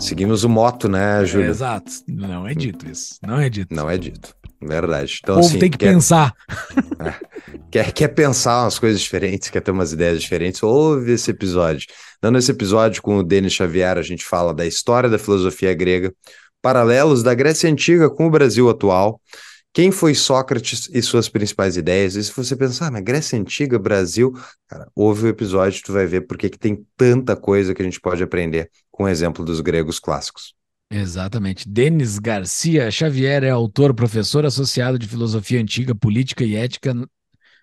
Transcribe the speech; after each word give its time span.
Seguimos 0.00 0.44
o 0.44 0.48
moto, 0.48 0.88
né, 0.88 1.24
Júlio? 1.26 1.48
É, 1.48 1.50
exato. 1.50 1.92
Não 2.08 2.48
é 2.48 2.54
dito 2.54 2.90
isso. 2.90 3.16
Não 3.22 3.38
é 3.38 3.50
dito. 3.50 3.74
Não 3.74 3.88
é 3.88 3.98
dito. 3.98 4.34
Verdade. 4.62 5.20
Então, 5.22 5.34
o 5.34 5.38
povo 5.38 5.48
assim, 5.48 5.58
tem 5.58 5.70
que 5.70 5.76
quer, 5.76 5.92
pensar. 5.92 6.34
quer, 7.70 7.92
quer 7.92 8.08
pensar 8.08 8.62
umas 8.62 8.78
coisas 8.78 9.00
diferentes, 9.00 9.50
quer 9.50 9.60
ter 9.60 9.70
umas 9.70 9.92
ideias 9.92 10.20
diferentes, 10.20 10.62
ouve 10.62 11.12
esse 11.12 11.30
episódio. 11.30 11.86
Dando 12.20 12.38
esse 12.38 12.50
episódio 12.50 13.02
com 13.02 13.18
o 13.18 13.22
Denis 13.22 13.52
Xavier, 13.52 13.98
a 13.98 14.02
gente 14.02 14.24
fala 14.24 14.54
da 14.54 14.66
história 14.66 15.08
da 15.08 15.18
filosofia 15.18 15.74
grega, 15.74 16.12
paralelos 16.62 17.22
da 17.22 17.34
Grécia 17.34 17.70
Antiga 17.70 18.08
com 18.08 18.26
o 18.26 18.30
Brasil 18.30 18.68
atual, 18.70 19.20
quem 19.72 19.92
foi 19.92 20.14
Sócrates 20.14 20.88
e 20.92 21.00
suas 21.00 21.28
principais 21.28 21.76
ideias? 21.76 22.16
E 22.16 22.24
se 22.24 22.32
você 22.34 22.56
pensar, 22.56 22.88
ah, 22.88 22.90
mas 22.90 23.04
Grécia 23.04 23.38
Antiga, 23.38 23.78
Brasil, 23.78 24.32
cara, 24.66 24.88
ouve 24.94 25.26
o 25.26 25.28
episódio, 25.28 25.80
tu 25.84 25.92
vai 25.92 26.06
ver 26.06 26.22
porque 26.22 26.50
que 26.50 26.58
tem 26.58 26.84
tanta 26.96 27.36
coisa 27.36 27.72
que 27.72 27.80
a 27.80 27.84
gente 27.84 28.00
pode 28.00 28.22
aprender 28.22 28.70
com 28.90 29.04
o 29.04 29.08
exemplo 29.08 29.44
dos 29.44 29.60
gregos 29.60 30.00
clássicos. 30.00 30.54
Exatamente. 30.90 31.68
Denis 31.68 32.18
Garcia 32.18 32.90
Xavier 32.90 33.44
é 33.44 33.50
autor, 33.50 33.94
professor 33.94 34.44
associado 34.44 34.98
de 34.98 35.06
Filosofia 35.06 35.60
Antiga, 35.60 35.94
Política 35.94 36.44
e 36.44 36.56
Ética 36.56 36.92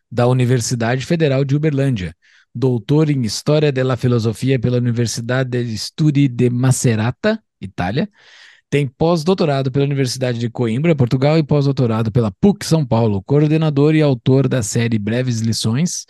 da 0.09 0.27
Universidade 0.27 1.05
Federal 1.05 1.43
de 1.43 1.53
Uberlândia, 1.53 2.15
doutor 2.55 3.09
em 3.09 3.21
História 3.23 3.69
della 3.69 3.97
Filosofia 3.97 4.57
pela 4.57 4.77
Universidade 4.77 5.61
de 5.61 5.77
Studi 5.77 6.29
de 6.29 6.49
Macerata, 6.49 7.43
Itália, 7.59 8.09
tem 8.69 8.87
pós-doutorado 8.87 9.71
pela 9.71 9.85
Universidade 9.85 10.39
de 10.39 10.49
Coimbra, 10.49 10.95
Portugal, 10.95 11.37
e 11.37 11.43
pós-doutorado 11.43 12.11
pela 12.11 12.31
PUC 12.31 12.65
São 12.65 12.85
Paulo, 12.85 13.23
coordenador 13.23 13.95
e 13.95 14.01
autor 14.01 14.47
da 14.47 14.61
série 14.61 14.99
Breves 14.99 15.39
Lições, 15.39 16.05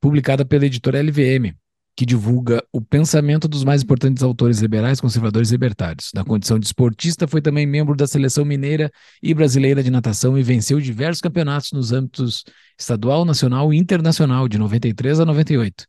publicada 0.00 0.44
pela 0.44 0.64
editora 0.64 1.02
LVM, 1.02 1.54
que 1.94 2.06
divulga 2.06 2.64
o 2.72 2.80
pensamento 2.80 3.46
dos 3.46 3.64
mais 3.64 3.82
importantes 3.82 4.22
autores 4.22 4.60
liberais, 4.60 4.98
conservadores 4.98 5.50
e 5.50 5.52
libertários. 5.52 6.10
Na 6.14 6.24
condição 6.24 6.58
de 6.58 6.64
esportista, 6.64 7.28
foi 7.28 7.42
também 7.42 7.66
membro 7.66 7.94
da 7.94 8.06
seleção 8.06 8.46
mineira 8.46 8.90
e 9.22 9.34
brasileira 9.34 9.82
de 9.82 9.90
natação 9.90 10.38
e 10.38 10.42
venceu 10.42 10.80
diversos 10.80 11.20
campeonatos 11.20 11.72
nos 11.72 11.92
âmbitos 11.92 12.44
estadual, 12.78 13.26
nacional 13.26 13.74
e 13.74 13.76
internacional, 13.76 14.48
de 14.48 14.56
93 14.56 15.20
a 15.20 15.26
98. 15.26 15.84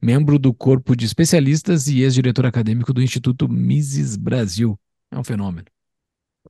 Membro 0.00 0.38
do 0.38 0.54
corpo 0.54 0.94
de 0.94 1.06
especialistas 1.06 1.88
e 1.88 2.02
ex-diretor 2.02 2.46
acadêmico 2.46 2.92
do 2.92 3.02
Instituto 3.02 3.48
Mises 3.48 4.14
Brasil. 4.14 4.78
É 5.16 5.18
um 5.18 5.24
fenômeno. 5.24 5.66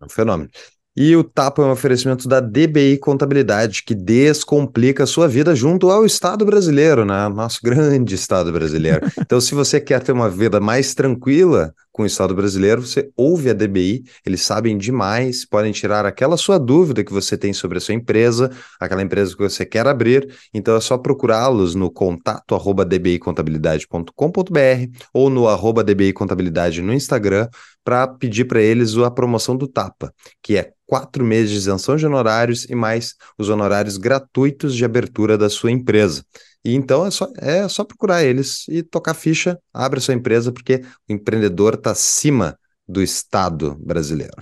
É 0.01 0.05
um 0.05 0.09
fenômeno. 0.09 0.51
E 0.97 1.15
o 1.15 1.23
Tapa 1.23 1.63
é 1.63 1.67
um 1.67 1.71
oferecimento 1.71 2.27
da 2.27 2.41
DBI 2.41 2.99
Contabilidade, 2.99 3.85
que 3.85 3.95
descomplica 3.95 5.05
a 5.05 5.07
sua 5.07 5.29
vida 5.29 5.55
junto 5.55 5.89
ao 5.89 6.05
Estado 6.05 6.45
brasileiro, 6.45 7.05
né? 7.05 7.29
Nosso 7.29 7.61
grande 7.63 8.15
Estado 8.15 8.51
brasileiro. 8.53 9.07
Então, 9.21 9.41
se 9.41 9.55
você 9.55 9.81
quer 9.81 10.03
ter 10.03 10.13
uma 10.13 10.29
vida 10.29 10.59
mais 10.59 10.95
tranquila 10.95 11.73
com 11.97 12.03
o 12.03 12.07
Estado 12.07 12.35
brasileiro, 12.35 12.83
você 12.83 13.11
ouve 13.17 13.49
a 13.49 13.55
DBI, 13.55 14.05
eles 14.27 14.43
sabem 14.43 14.77
demais, 14.77 15.47
podem 15.47 15.73
tirar 15.73 16.05
aquela 16.05 16.37
sua 16.37 16.59
dúvida 16.59 17.03
que 17.03 17.11
você 17.11 17.39
tem 17.39 17.55
sobre 17.55 17.79
a 17.79 17.81
sua 17.81 17.95
empresa, 17.95 18.51
aquela 18.79 19.03
empresa 19.03 19.35
que 19.35 19.43
você 19.43 19.65
quer 19.65 19.87
abrir. 19.87 20.29
Então, 20.53 20.77
é 20.77 20.81
só 20.81 20.99
procurá-los 20.99 21.75
no 21.75 21.91
contato 21.91 22.55
arroba 22.55 22.85
dbicontabilidade.com.br 22.85 25.07
ou 25.15 25.31
no 25.31 25.49
arroba 25.49 25.83
DBI 25.83 26.13
Contabilidade 26.13 26.83
no 26.83 26.93
Instagram 26.93 27.49
para 27.83 28.07
pedir 28.07 28.45
para 28.45 28.61
eles 28.61 28.95
a 28.99 29.11
promoção 29.11 29.57
do 29.57 29.67
Tapa, 29.67 30.13
que 30.43 30.59
é 30.59 30.73
quatro 30.85 31.25
meses 31.25 31.51
de 31.51 31.57
isenção 31.57 31.97
de 31.97 32.05
honorários 32.05 32.67
e 32.69 32.75
mais 32.75 33.15
os 33.39 33.49
honorários 33.49 33.97
gratuitos 33.97 34.75
de 34.75 34.85
abertura 34.85 35.39
da 35.39 35.49
sua 35.49 35.71
empresa. 35.71 36.23
E 36.67 36.75
então 36.75 37.07
é 37.07 37.13
só, 37.13 37.29
é 37.37 37.69
só 37.69 37.85
procurar 37.85 38.25
eles 38.25 38.67
e 38.67 38.83
tocar 38.83 39.15
ficha, 39.15 39.57
abre 39.73 40.01
a 40.01 40.03
sua 40.03 40.15
empresa, 40.15 40.51
porque 40.51 40.83
o 41.09 41.13
empreendedor 41.13 41.75
está 41.75 41.93
acima 41.93 42.59
do 42.89 43.01
Estado 43.01 43.77
brasileiro. 43.77 44.35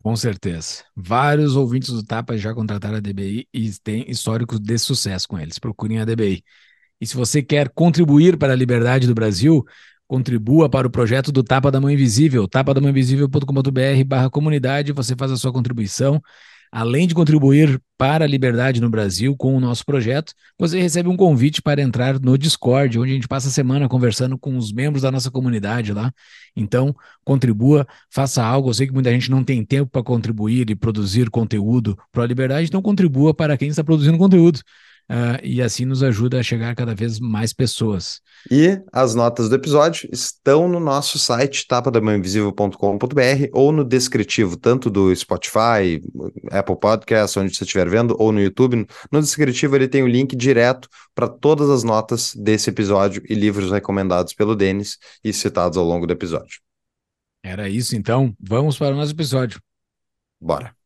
Com 0.00 0.14
certeza. 0.14 0.84
Vários 0.94 1.56
ouvintes 1.56 1.90
do 1.90 2.04
Tapa 2.04 2.38
já 2.38 2.54
contrataram 2.54 2.98
a 2.98 3.00
DBI 3.00 3.48
e 3.52 3.68
têm 3.82 4.08
históricos 4.08 4.60
de 4.60 4.78
sucesso 4.78 5.26
com 5.26 5.36
eles. 5.36 5.58
Procurem 5.58 5.98
a 5.98 6.04
DBI. 6.04 6.44
E 7.00 7.06
se 7.06 7.16
você 7.16 7.42
quer 7.42 7.68
contribuir 7.68 8.36
para 8.36 8.52
a 8.52 8.56
liberdade 8.56 9.08
do 9.08 9.14
Brasil, 9.14 9.64
contribua 10.06 10.70
para 10.70 10.86
o 10.86 10.90
projeto 10.90 11.32
do 11.32 11.42
Tapa 11.42 11.68
da 11.68 11.80
Mão 11.80 11.90
Invisível, 11.90 12.46
tapadamãoinvisível.com.br 12.46 14.04
barra 14.06 14.30
comunidade, 14.30 14.92
você 14.92 15.16
faz 15.16 15.32
a 15.32 15.36
sua 15.36 15.52
contribuição. 15.52 16.22
Além 16.74 17.06
de 17.06 17.14
contribuir 17.14 17.78
para 17.98 18.24
a 18.24 18.26
liberdade 18.26 18.80
no 18.80 18.88
Brasil 18.88 19.36
com 19.36 19.54
o 19.54 19.60
nosso 19.60 19.84
projeto, 19.84 20.32
você 20.58 20.80
recebe 20.80 21.06
um 21.06 21.18
convite 21.18 21.60
para 21.60 21.82
entrar 21.82 22.18
no 22.18 22.38
Discord, 22.38 22.98
onde 22.98 23.10
a 23.10 23.14
gente 23.14 23.28
passa 23.28 23.48
a 23.48 23.50
semana 23.50 23.86
conversando 23.90 24.38
com 24.38 24.56
os 24.56 24.72
membros 24.72 25.02
da 25.02 25.10
nossa 25.10 25.30
comunidade 25.30 25.92
lá. 25.92 26.10
Então, 26.56 26.96
contribua, 27.24 27.86
faça 28.10 28.42
algo. 28.42 28.70
Eu 28.70 28.74
sei 28.74 28.86
que 28.86 28.92
muita 28.94 29.10
gente 29.10 29.30
não 29.30 29.44
tem 29.44 29.62
tempo 29.62 29.90
para 29.90 30.02
contribuir 30.02 30.70
e 30.70 30.74
produzir 30.74 31.28
conteúdo 31.28 31.94
para 32.10 32.22
a 32.22 32.26
liberdade, 32.26 32.68
então 32.68 32.80
contribua 32.80 33.34
para 33.34 33.58
quem 33.58 33.68
está 33.68 33.84
produzindo 33.84 34.16
conteúdo 34.16 34.62
uh, 35.10 35.38
e 35.42 35.62
assim 35.62 35.84
nos 35.84 36.02
ajuda 36.02 36.38
a 36.38 36.42
chegar 36.42 36.70
a 36.70 36.74
cada 36.74 36.94
vez 36.94 37.18
mais 37.20 37.52
pessoas. 37.52 38.20
E 38.50 38.80
as 38.92 39.14
notas 39.14 39.48
do 39.48 39.54
episódio 39.54 40.08
estão 40.12 40.68
no 40.68 40.80
nosso 40.80 41.18
site 41.18 41.66
tapadamãoinvisível.com.br 41.66 43.48
ou 43.52 43.72
no 43.72 43.84
descritivo, 43.84 44.56
tanto 44.56 44.90
do 44.90 45.14
Spotify, 45.14 46.02
Apple 46.50 46.78
Podcasts, 46.78 47.36
onde 47.36 47.54
você 47.54 47.64
estiver 47.64 47.88
vendo, 47.88 48.16
ou 48.18 48.32
no 48.32 48.40
YouTube. 48.40 48.86
No 49.10 49.20
descritivo 49.20 49.76
ele 49.76 49.88
tem 49.88 50.02
o 50.02 50.08
link 50.08 50.34
direto 50.34 50.88
para 51.14 51.28
todas 51.28 51.70
as 51.70 51.84
notas 51.84 52.34
desse 52.34 52.70
episódio 52.70 53.22
e 53.28 53.34
livros 53.34 53.70
recomendados 53.70 54.34
pelo 54.34 54.56
Denis 54.56 54.98
e 55.22 55.32
citados 55.32 55.78
ao 55.78 55.84
longo 55.84 56.06
do 56.06 56.12
episódio. 56.12 56.60
Era 57.44 57.68
isso 57.68 57.96
então, 57.96 58.34
vamos 58.40 58.78
para 58.78 58.94
o 58.94 58.96
nosso 58.96 59.12
episódio. 59.12 59.60
Bora. 60.40 60.81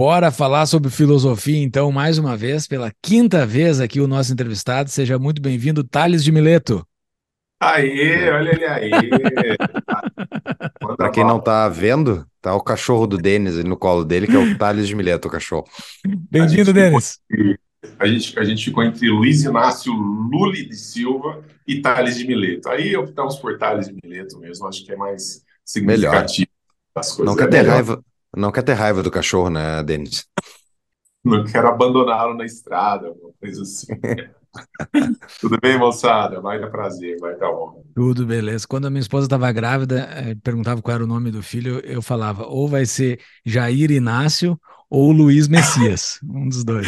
Bora 0.00 0.30
falar 0.30 0.64
sobre 0.64 0.88
filosofia, 0.88 1.62
então, 1.62 1.92
mais 1.92 2.16
uma 2.16 2.34
vez, 2.34 2.66
pela 2.66 2.90
quinta 3.02 3.44
vez 3.44 3.80
aqui, 3.80 4.00
o 4.00 4.06
nosso 4.06 4.32
entrevistado. 4.32 4.88
Seja 4.88 5.18
muito 5.18 5.42
bem-vindo, 5.42 5.84
Thales 5.84 6.24
de 6.24 6.32
Mileto. 6.32 6.82
Aê, 7.60 8.30
olha 8.30 8.50
ele 8.50 8.64
aí. 8.64 8.90
Para 10.96 11.10
quem 11.10 11.22
não 11.22 11.38
tá 11.38 11.68
vendo, 11.68 12.26
tá 12.40 12.54
o 12.54 12.62
cachorro 12.62 13.06
do 13.06 13.18
Denis 13.18 13.62
no 13.62 13.76
colo 13.76 14.02
dele, 14.02 14.26
que 14.26 14.34
é 14.34 14.38
o 14.38 14.56
Thales 14.56 14.88
de 14.88 14.96
Mileto, 14.96 15.28
o 15.28 15.30
cachorro. 15.30 15.66
Bem-vindo, 16.30 16.72
Denis. 16.72 17.18
A 17.98 18.06
gente, 18.06 18.38
a 18.38 18.44
gente 18.44 18.64
ficou 18.64 18.82
entre 18.82 19.06
Luiz 19.10 19.44
Inácio 19.44 19.92
Lully 19.92 20.66
de 20.66 20.76
Silva 20.76 21.44
e 21.68 21.82
Thales 21.82 22.16
de 22.16 22.26
Mileto. 22.26 22.70
Aí 22.70 22.96
optamos 22.96 23.36
por 23.36 23.58
Thales 23.58 23.88
de 23.88 23.94
Mileto 24.02 24.38
mesmo, 24.38 24.66
acho 24.66 24.82
que 24.82 24.92
é 24.92 24.96
mais 24.96 25.44
significativo 25.62 26.48
Melhor. 26.48 26.94
das 26.96 27.12
coisas. 27.12 27.26
Não 27.26 27.36
quer 27.36 27.50
ter 27.50 27.68
raiva, 27.68 28.02
não 28.36 28.52
quer 28.52 28.62
ter 28.62 28.74
raiva 28.74 29.02
do 29.02 29.10
cachorro, 29.10 29.50
né, 29.50 29.82
Denis? 29.82 30.26
Não 31.24 31.44
quero 31.44 31.68
abandoná-lo 31.68 32.34
na 32.34 32.44
estrada, 32.44 33.08
alguma 33.08 33.32
coisa 33.38 33.62
assim. 33.62 33.86
Tudo 35.40 35.58
bem, 35.62 35.78
moçada? 35.78 36.40
Vai 36.40 36.60
dar 36.60 36.70
prazer, 36.70 37.16
vai 37.20 37.36
dar 37.36 37.50
honra. 37.50 37.82
Tudo 37.94 38.26
beleza. 38.26 38.66
Quando 38.66 38.86
a 38.86 38.90
minha 38.90 39.00
esposa 39.00 39.26
estava 39.26 39.50
grávida, 39.52 40.08
eh, 40.12 40.34
perguntava 40.42 40.82
qual 40.82 40.94
era 40.94 41.04
o 41.04 41.06
nome 41.06 41.30
do 41.30 41.42
filho, 41.42 41.78
eu 41.80 42.02
falava 42.02 42.46
ou 42.46 42.66
vai 42.66 42.84
ser 42.86 43.20
Jair 43.44 43.90
Inácio 43.90 44.58
ou 44.88 45.12
Luiz 45.12 45.46
Messias, 45.46 46.18
um 46.28 46.48
dos 46.48 46.64
dois. 46.64 46.86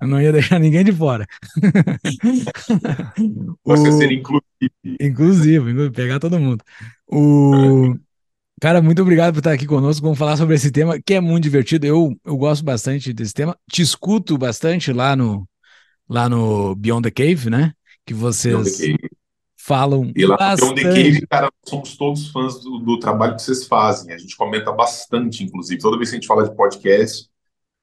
Eu 0.00 0.08
não 0.08 0.20
ia 0.20 0.32
deixar 0.32 0.58
ninguém 0.58 0.82
de 0.82 0.92
fora. 0.92 1.26
Você 3.64 3.88
o... 3.88 3.92
ser 3.92 4.10
inclusivo. 4.10 4.42
Inclusive, 5.00 5.90
pegar 5.90 6.18
todo 6.18 6.40
mundo. 6.40 6.64
O... 7.06 7.94
Cara, 8.62 8.80
muito 8.80 9.02
obrigado 9.02 9.32
por 9.32 9.40
estar 9.40 9.50
aqui 9.50 9.66
conosco. 9.66 10.04
Vamos 10.04 10.16
falar 10.16 10.36
sobre 10.36 10.54
esse 10.54 10.70
tema 10.70 10.96
que 11.04 11.14
é 11.14 11.20
muito 11.20 11.42
divertido. 11.42 11.84
Eu, 11.84 12.16
eu 12.24 12.36
gosto 12.36 12.64
bastante 12.64 13.12
desse 13.12 13.34
tema. 13.34 13.58
Te 13.68 13.82
escuto 13.82 14.38
bastante 14.38 14.92
lá 14.92 15.16
no, 15.16 15.44
lá 16.08 16.28
no 16.28 16.76
Beyond 16.76 17.02
the 17.02 17.10
Cave, 17.10 17.50
né? 17.50 17.72
Que 18.06 18.14
vocês 18.14 18.78
falam 19.56 20.12
e 20.14 20.24
lá 20.24 20.36
bastante. 20.36 20.74
Beyond 20.74 20.94
the 20.94 21.02
Cave, 21.02 21.26
cara, 21.26 21.50
somos 21.66 21.96
todos 21.96 22.30
fãs 22.30 22.62
do, 22.62 22.78
do, 22.78 23.00
trabalho 23.00 23.34
que 23.34 23.42
vocês 23.42 23.66
fazem. 23.66 24.14
A 24.14 24.18
gente 24.18 24.36
comenta 24.36 24.70
bastante, 24.70 25.42
inclusive. 25.42 25.80
Toda 25.80 25.96
vez 25.96 26.10
que 26.10 26.14
a 26.14 26.20
gente 26.20 26.28
fala 26.28 26.48
de 26.48 26.54
podcast, 26.54 27.28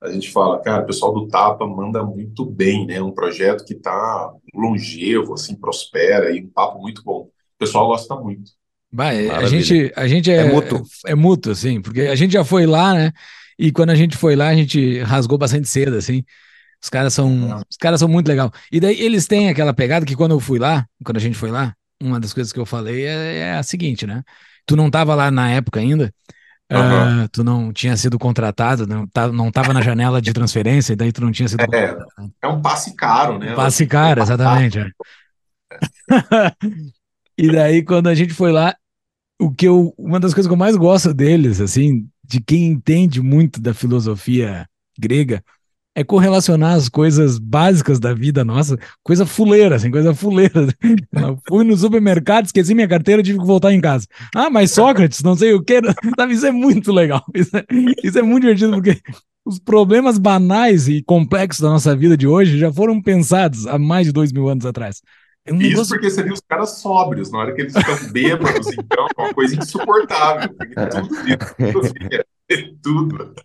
a 0.02 0.10
gente 0.10 0.32
fala, 0.32 0.62
cara, 0.62 0.84
o 0.84 0.86
pessoal 0.86 1.14
do 1.14 1.28
Tapa 1.28 1.68
manda 1.68 2.02
muito 2.06 2.46
bem, 2.46 2.86
né? 2.86 3.02
Um 3.02 3.12
projeto 3.12 3.66
que 3.66 3.74
está 3.74 4.34
longevo, 4.56 5.34
assim, 5.34 5.56
prospera 5.56 6.32
e 6.32 6.42
um 6.42 6.50
papo 6.50 6.80
muito 6.80 7.04
bom. 7.04 7.24
O 7.24 7.58
pessoal 7.60 7.86
gosta 7.88 8.16
muito. 8.16 8.58
Vai, 8.92 9.30
a 9.30 9.46
gente, 9.46 9.92
a 9.96 10.08
gente 10.08 10.32
é, 10.32 10.38
é 10.38 10.52
mútuo. 10.52 10.84
É, 11.06 11.12
é 11.12 11.16
mútuo, 11.16 11.52
assim, 11.52 11.82
porque 11.82 12.02
a 12.02 12.16
gente 12.16 12.34
já 12.34 12.44
foi 12.44 12.66
lá, 12.66 12.94
né? 12.94 13.12
E 13.58 13.72
quando 13.72 13.90
a 13.90 13.96
gente 13.96 14.18
foi 14.18 14.36
lá, 14.36 14.48
a 14.48 14.56
gente 14.56 15.00
rasgou 15.02 15.38
bastante 15.38 15.68
cedo, 15.68 15.96
assim. 15.96 16.24
Os 16.82 16.90
caras 16.90 17.14
são, 17.14 17.62
os 17.70 17.78
caras 17.78 18.00
são 18.00 18.08
muito 18.08 18.28
legal. 18.28 18.52
E 18.72 18.80
daí 18.80 19.00
eles 19.02 19.28
têm 19.28 19.50
aquela 19.50 19.74
pegada 19.74 20.06
que 20.06 20.16
quando 20.16 20.32
eu 20.32 20.40
fui 20.40 20.58
lá, 20.58 20.86
quando 21.04 21.18
a 21.18 21.20
gente 21.20 21.38
foi 21.38 21.52
lá, 21.52 21.76
uma 22.02 22.20
das 22.20 22.34
coisas 22.34 22.54
que 22.54 22.60
eu 22.60 22.66
falei 22.66 23.06
é, 23.06 23.38
é 23.40 23.58
a 23.58 23.64
seguinte, 23.64 24.08
né? 24.08 24.24
Tu 24.66 24.76
não 24.76 24.90
tava 24.90 25.14
lá 25.14 25.30
na 25.30 25.52
época 25.52 25.80
ainda, 25.82 26.14
uhum. 26.72 27.26
uh, 27.26 27.30
tu 27.30 27.44
não 27.44 27.74
tinha 27.74 27.98
sido 27.98 28.18
contratado, 28.18 28.88
não, 28.88 29.06
tá, 29.06 29.28
não 29.28 29.52
tava 29.52 29.74
na 29.74 29.82
janela 29.82 30.22
de 30.22 30.32
transferência, 30.32 30.94
e 30.94 30.96
daí 30.96 31.12
tu 31.12 31.22
não 31.22 31.32
tinha 31.32 31.50
sido. 31.50 31.62
É, 31.74 31.98
é 32.42 32.48
um 32.48 32.62
passe 32.62 32.96
caro, 32.96 33.38
né? 33.38 33.52
Um 33.52 33.56
passe 33.56 33.86
caro, 33.86 34.22
exatamente. 34.22 34.80
É. 34.80 34.90
e 37.38 37.52
daí, 37.52 37.84
quando 37.84 38.08
a 38.08 38.16
gente 38.16 38.34
foi 38.34 38.54
lá, 38.54 38.74
o 39.40 39.52
que 39.52 39.68
eu, 39.68 39.94
uma 39.98 40.20
das 40.20 40.34
coisas 40.34 40.48
que 40.48 40.54
eu 40.54 40.58
mais 40.58 40.76
gosto 40.76 41.14
deles, 41.14 41.62
assim, 41.62 42.08
de 42.24 42.42
quem 42.42 42.68
entende 42.68 43.22
muito 43.22 43.62
da 43.62 43.74
filosofia 43.74 44.68
grega, 45.00 45.44
é 45.96 46.04
correlacionar 46.04 46.76
as 46.76 46.88
coisas 46.88 47.40
básicas 47.40 48.00
da 48.00 48.14
vida 48.14 48.46
nossa, 48.46 48.78
coisa 49.04 49.26
fuleira, 49.26 49.76
assim, 49.76 49.90
coisa 49.90 50.14
fuleira. 50.14 50.68
fui 51.48 51.64
no 51.64 51.76
supermercado, 51.76 52.46
esqueci 52.46 52.76
minha 52.76 52.88
carteira, 52.88 53.24
tive 53.24 53.40
que 53.40 53.46
voltar 53.46 53.74
em 53.74 53.82
casa. 53.82 54.06
Ah, 54.36 54.50
mas 54.50 54.72
Sócrates, 54.72 55.22
não 55.24 55.36
sei 55.36 55.54
o 55.54 55.64
que, 55.64 55.82
sabe? 56.18 56.34
Isso 56.34 56.46
é 56.46 56.52
muito 56.52 56.92
legal. 56.92 57.24
Isso 57.34 57.56
é, 57.56 57.66
isso 58.04 58.20
é 58.20 58.22
muito 58.22 58.44
divertido, 58.44 58.74
porque 58.74 59.02
os 59.46 59.60
problemas 59.60 60.18
banais 60.18 60.88
e 60.88 61.02
complexos 61.02 61.62
da 61.62 61.70
nossa 61.70 61.96
vida 61.96 62.16
de 62.16 62.28
hoje 62.28 62.58
já 62.58 62.72
foram 62.72 63.02
pensados 63.02 63.66
há 63.66 63.80
mais 63.80 64.06
de 64.08 64.14
dois 64.14 64.32
mil 64.32 64.48
anos 64.48 64.66
atrás. 64.66 65.02
É 65.46 65.54
um 65.54 65.58
Isso 65.58 65.70
negócio... 65.70 65.96
porque 65.96 66.10
seriam 66.10 66.34
os 66.34 66.42
caras 66.42 66.80
sóbrios, 66.80 67.32
na 67.32 67.40
hora 67.40 67.54
que 67.54 67.62
eles 67.62 67.74
ficam 67.74 67.96
bêbados, 68.12 68.68
então, 68.68 69.08
é 69.18 69.22
uma 69.22 69.34
coisa 69.34 69.56
insuportável. 69.56 70.50
Tudo, 71.72 71.94
tudo, 72.82 73.10
tudo. 73.10 73.36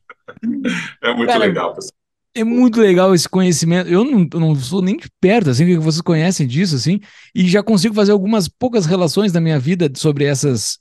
É 1.02 1.14
muito 1.14 1.28
Cara, 1.28 1.44
legal, 1.44 1.74
pessoal. 1.74 1.92
É 2.36 2.42
muito 2.42 2.80
legal 2.80 3.14
esse 3.14 3.28
conhecimento. 3.28 3.88
Eu 3.88 4.04
não, 4.04 4.28
eu 4.32 4.40
não 4.40 4.56
sou 4.56 4.82
nem 4.82 4.96
de 4.96 5.08
perto, 5.20 5.50
assim, 5.50 5.64
que 5.64 5.78
vocês 5.78 6.02
conhecem 6.02 6.46
disso, 6.46 6.74
assim, 6.74 6.98
e 7.32 7.48
já 7.48 7.62
consigo 7.62 7.94
fazer 7.94 8.10
algumas 8.10 8.48
poucas 8.48 8.86
relações 8.86 9.30
da 9.30 9.40
minha 9.40 9.58
vida 9.58 9.90
sobre 9.94 10.24
essas 10.24 10.78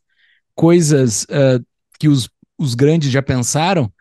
coisas 0.56 1.24
uh, 1.26 1.64
que 2.00 2.08
os, 2.08 2.28
os 2.58 2.74
grandes 2.74 3.12
já 3.12 3.22
pensaram. 3.22 3.92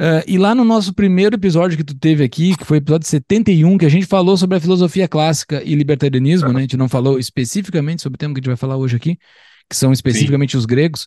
Uh, 0.00 0.26
e 0.26 0.38
lá 0.38 0.54
no 0.54 0.64
nosso 0.64 0.92
primeiro 0.92 1.36
episódio 1.36 1.76
que 1.76 1.84
tu 1.84 1.94
teve 1.96 2.24
aqui, 2.24 2.56
que 2.56 2.64
foi 2.64 2.78
o 2.78 2.80
episódio 2.80 3.06
71, 3.06 3.78
que 3.78 3.86
a 3.86 3.88
gente 3.88 4.06
falou 4.06 4.36
sobre 4.36 4.56
a 4.56 4.60
filosofia 4.60 5.06
clássica 5.06 5.62
e 5.64 5.74
libertarianismo, 5.74 6.52
né? 6.52 6.58
A 6.58 6.62
gente 6.62 6.76
não 6.76 6.88
falou 6.88 7.18
especificamente 7.18 8.02
sobre 8.02 8.16
o 8.16 8.18
tema 8.18 8.34
que 8.34 8.38
a 8.38 8.42
gente 8.42 8.48
vai 8.48 8.56
falar 8.56 8.76
hoje 8.76 8.96
aqui, 8.96 9.16
que 9.70 9.76
são 9.76 9.92
especificamente 9.92 10.52
Sim. 10.52 10.58
os 10.58 10.66
gregos. 10.66 11.06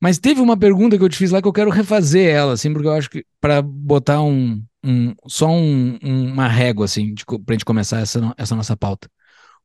Mas 0.00 0.18
teve 0.18 0.40
uma 0.40 0.56
pergunta 0.56 0.96
que 0.96 1.04
eu 1.04 1.08
te 1.10 1.18
fiz 1.18 1.30
lá 1.30 1.42
que 1.42 1.48
eu 1.48 1.52
quero 1.52 1.68
refazer 1.68 2.34
ela, 2.34 2.54
assim, 2.54 2.72
porque 2.72 2.88
eu 2.88 2.92
acho 2.92 3.10
que 3.10 3.22
para 3.38 3.60
botar 3.60 4.22
um, 4.22 4.62
um, 4.82 5.14
só 5.26 5.50
um, 5.50 5.98
uma 6.02 6.48
régua, 6.48 6.86
assim, 6.86 7.12
de, 7.12 7.22
pra 7.26 7.52
gente 7.52 7.66
começar 7.66 8.00
essa, 8.00 8.34
essa 8.38 8.56
nossa 8.56 8.74
pauta. 8.74 9.10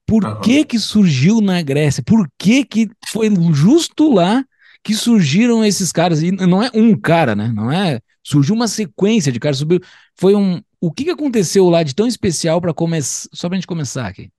Por 0.05 0.25
uhum. 0.25 0.41
que 0.41 0.65
que 0.65 0.77
surgiu 0.77 1.39
na 1.39 1.61
Grécia? 1.61 2.03
Por 2.03 2.27
que 2.37 2.65
que 2.65 2.89
foi 3.07 3.33
justo 3.53 4.13
lá 4.13 4.43
que 4.83 4.93
surgiram 4.93 5.63
esses 5.63 5.91
caras? 5.93 6.21
E 6.21 6.31
não 6.31 6.61
é 6.61 6.69
um 6.73 6.99
cara, 6.99 7.33
né? 7.33 7.51
Não 7.55 7.71
é... 7.71 8.01
Surgiu 8.25 8.55
uma 8.55 8.67
sequência 8.67 9.31
de 9.31 9.39
caras. 9.39 9.59
Subiu, 9.59 9.79
foi 10.15 10.35
um... 10.35 10.61
O 10.81 10.91
que 10.91 11.09
aconteceu 11.09 11.69
lá 11.69 11.83
de 11.83 11.93
tão 11.93 12.07
especial 12.07 12.59
para 12.59 12.73
começar... 12.73 13.29
Só 13.31 13.47
pra 13.47 13.55
gente 13.55 13.67
começar 13.67 14.07
aqui. 14.07 14.31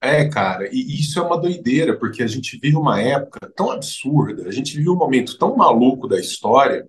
É, 0.00 0.28
cara, 0.28 0.68
e 0.72 1.00
isso 1.00 1.18
é 1.18 1.22
uma 1.22 1.40
doideira, 1.40 1.96
porque 1.96 2.22
a 2.22 2.26
gente 2.26 2.58
vive 2.58 2.76
uma 2.76 3.00
época 3.00 3.48
tão 3.56 3.70
absurda, 3.70 4.48
a 4.48 4.50
gente 4.50 4.76
vive 4.76 4.90
um 4.90 4.96
momento 4.96 5.38
tão 5.38 5.56
maluco 5.56 6.08
da 6.08 6.18
história 6.18 6.88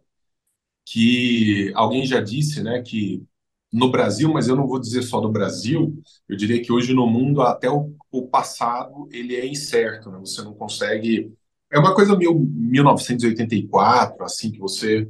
que 0.86 1.72
alguém 1.75 2.06
já 2.06 2.19
disse, 2.19 2.63
né, 2.63 2.81
que 2.81 3.24
no 3.72 3.92
Brasil, 3.92 4.31
mas 4.34 4.48
eu 4.48 4.56
não 4.56 4.68
vou 4.68 4.80
dizer 4.80 5.04
só 5.04 5.19
do 5.19 5.31
Brasil, 5.31 5.95
eu 6.28 6.36
diria 6.36 6.62
que 6.62 6.72
hoje 6.72 6.94
no 6.94 7.07
mundo 7.07 7.42
até 7.42 7.69
o, 7.69 7.95
o 8.12 8.28
passado 8.28 9.07
ele 9.12 9.36
é 9.36 9.45
incerto, 9.48 10.12
né? 10.12 10.19
Você 10.19 10.42
não 10.44 10.54
consegue 10.54 11.34
é 11.72 11.80
uma 11.80 11.95
coisa 11.95 12.16
meio 12.16 12.38
1984, 12.40 14.24
assim 14.24 14.51
que 14.51 14.60
você 14.60 15.10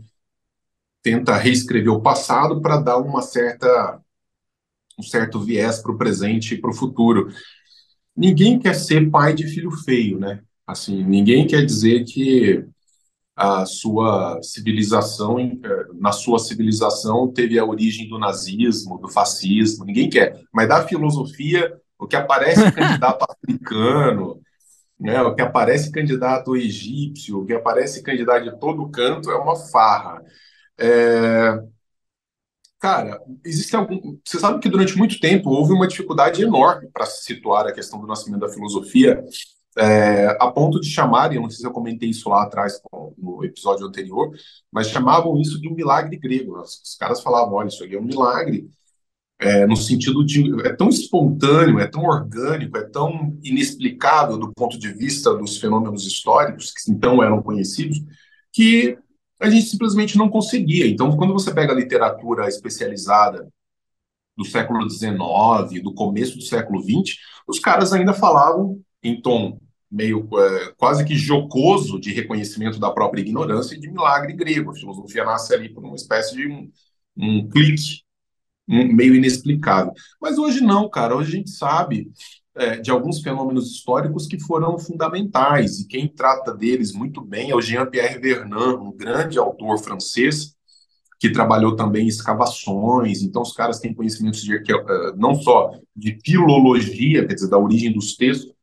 tenta 1.03 1.35
reescrever 1.37 1.91
o 1.91 2.01
passado 2.01 2.61
para 2.61 2.77
dar 2.77 2.97
uma 2.97 3.21
certa 3.21 4.01
um 4.97 5.03
certo 5.03 5.39
viés 5.39 5.79
para 5.79 5.91
o 5.91 5.97
presente 5.97 6.53
e 6.53 6.61
para 6.61 6.69
o 6.69 6.73
futuro. 6.73 7.29
Ninguém 8.15 8.59
quer 8.59 8.75
ser 8.75 9.09
pai 9.09 9.33
de 9.33 9.47
filho 9.47 9.71
feio, 9.71 10.19
né? 10.19 10.41
Assim, 10.67 11.03
ninguém 11.03 11.47
quer 11.47 11.65
dizer 11.65 12.05
que 12.05 12.63
a 13.35 13.65
sua 13.65 14.39
civilização, 14.43 15.37
na 15.95 16.11
sua 16.11 16.37
civilização, 16.37 17.31
teve 17.31 17.57
a 17.57 17.65
origem 17.65 18.07
do 18.07 18.19
nazismo, 18.19 18.99
do 18.99 19.09
fascismo, 19.09 19.83
ninguém 19.83 20.09
quer. 20.09 20.39
Mas 20.53 20.69
da 20.69 20.87
filosofia, 20.87 21.73
o 21.97 22.07
que 22.07 22.15
aparece 22.15 22.61
candidato 22.71 23.25
africano, 23.27 24.39
né, 24.99 25.21
o 25.21 25.33
que 25.33 25.41
aparece 25.41 25.91
candidato 25.91 26.55
egípcio, 26.55 27.39
o 27.39 27.45
que 27.45 27.53
aparece 27.53 28.03
candidato 28.03 28.43
de 28.43 28.59
todo 28.59 28.89
canto 28.89 29.31
é 29.31 29.35
uma 29.35 29.55
farra. 29.55 30.21
É... 30.77 31.59
Cara, 32.79 33.21
existe 33.45 33.75
algum. 33.75 34.17
Você 34.25 34.39
sabe 34.39 34.59
que 34.59 34.69
durante 34.69 34.97
muito 34.97 35.19
tempo 35.19 35.49
houve 35.49 35.71
uma 35.71 35.87
dificuldade 35.87 36.41
enorme 36.43 36.89
para 36.91 37.05
situar 37.05 37.65
a 37.65 37.71
questão 37.71 37.99
do 37.99 38.07
nascimento 38.07 38.41
da 38.41 38.49
filosofia 38.49 39.23
é, 39.77 40.37
a 40.39 40.51
ponto 40.51 40.79
de 40.79 40.87
chamarem, 40.89 41.39
não 41.39 41.49
sei 41.49 41.59
se 41.59 41.67
eu 41.67 41.71
comentei 41.71 42.09
isso 42.09 42.29
lá 42.29 42.43
atrás 42.43 42.79
no 43.17 43.43
episódio 43.43 43.85
anterior, 43.85 44.31
mas 44.71 44.89
chamavam 44.89 45.39
isso 45.39 45.59
de 45.59 45.67
um 45.67 45.73
milagre 45.73 46.17
grego. 46.17 46.59
Os 46.59 46.95
caras 46.99 47.21
falavam, 47.21 47.55
olha, 47.55 47.67
isso 47.67 47.83
aqui 47.83 47.95
é 47.95 47.99
um 47.99 48.03
milagre, 48.03 48.69
é, 49.39 49.65
no 49.65 49.75
sentido 49.75 50.25
de 50.25 50.65
é 50.65 50.73
tão 50.73 50.89
espontâneo, 50.89 51.79
é 51.79 51.87
tão 51.87 52.03
orgânico, 52.03 52.77
é 52.77 52.83
tão 52.83 53.37
inexplicável 53.43 54.37
do 54.37 54.53
ponto 54.53 54.77
de 54.77 54.93
vista 54.93 55.33
dos 55.33 55.57
fenômenos 55.57 56.05
históricos 56.05 56.71
que 56.71 56.91
então 56.91 57.21
eram 57.21 57.41
conhecidos, 57.41 57.99
que 58.51 58.97
a 59.43 59.49
gente 59.49 59.65
simplesmente 59.65 60.17
não 60.17 60.29
conseguia. 60.29 60.87
Então, 60.87 61.15
quando 61.17 61.33
você 61.33 61.53
pega 61.53 61.73
a 61.73 61.75
literatura 61.75 62.47
especializada 62.47 63.51
do 64.37 64.45
século 64.45 64.89
XIX, 64.89 65.83
do 65.83 65.93
começo 65.93 66.37
do 66.37 66.43
século 66.43 66.81
XX, 66.81 67.17
os 67.45 67.59
caras 67.59 67.91
ainda 67.91 68.13
falavam 68.13 68.79
em 69.03 69.21
tom 69.21 69.59
meio 69.91 70.27
é, 70.33 70.73
quase 70.77 71.03
que 71.03 71.15
jocoso 71.15 71.99
de 71.99 72.13
reconhecimento 72.13 72.79
da 72.79 72.89
própria 72.89 73.21
ignorância 73.21 73.75
e 73.75 73.79
de 73.79 73.91
milagre 73.91 74.33
grego. 74.33 74.71
A 74.71 74.75
filosofia 74.75 75.25
nasce 75.25 75.53
ali 75.53 75.69
por 75.69 75.83
uma 75.83 75.95
espécie 75.95 76.35
de 76.35 76.47
um, 76.47 76.71
um 77.17 77.47
clique 77.49 78.01
um, 78.67 78.91
meio 78.93 79.13
inexplicável. 79.13 79.93
Mas 80.21 80.37
hoje 80.37 80.61
não, 80.61 80.89
cara. 80.89 81.15
Hoje 81.15 81.33
a 81.33 81.37
gente 81.37 81.49
sabe 81.49 82.09
é, 82.55 82.77
de 82.77 82.91
alguns 82.91 83.21
fenômenos 83.21 83.71
históricos 83.71 84.27
que 84.27 84.39
foram 84.39 84.77
fundamentais 84.77 85.79
e 85.79 85.87
quem 85.87 86.07
trata 86.07 86.53
deles 86.53 86.93
muito 86.93 87.21
bem 87.21 87.51
é 87.51 87.55
o 87.55 87.61
Jean-Pierre 87.61 88.19
Vernant, 88.19 88.79
um 88.79 88.91
grande 88.91 89.39
autor 89.39 89.77
francês 89.79 90.55
que 91.19 91.31
trabalhou 91.31 91.75
também 91.75 92.03
em 92.03 92.09
escavações. 92.09 93.21
Então 93.21 93.41
os 93.41 93.53
caras 93.53 93.79
têm 93.79 93.93
conhecimentos 93.93 94.41
de 94.41 94.55
é, 94.55 94.61
não 95.15 95.35
só 95.35 95.71
de 95.95 96.19
filologia, 96.23 97.25
quer 97.25 97.33
dizer, 97.33 97.49
da 97.49 97.57
origem 97.57 97.91
dos 97.91 98.15
textos, 98.15 98.53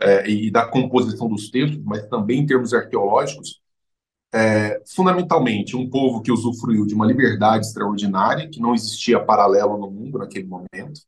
é, 0.00 0.28
e 0.28 0.50
da 0.50 0.66
composição 0.66 1.28
dos 1.28 1.50
textos, 1.50 1.82
mas 1.84 2.06
também 2.08 2.40
em 2.40 2.46
termos 2.46 2.74
arqueológicos, 2.74 3.60
é, 4.34 4.82
fundamentalmente 4.94 5.76
um 5.76 5.88
povo 5.88 6.20
que 6.20 6.30
usufruiu 6.32 6.86
de 6.86 6.94
uma 6.94 7.06
liberdade 7.06 7.66
extraordinária, 7.66 8.48
que 8.48 8.60
não 8.60 8.74
existia 8.74 9.22
paralelo 9.22 9.78
no 9.78 9.90
mundo 9.90 10.18
naquele 10.18 10.46
momento. 10.46 11.00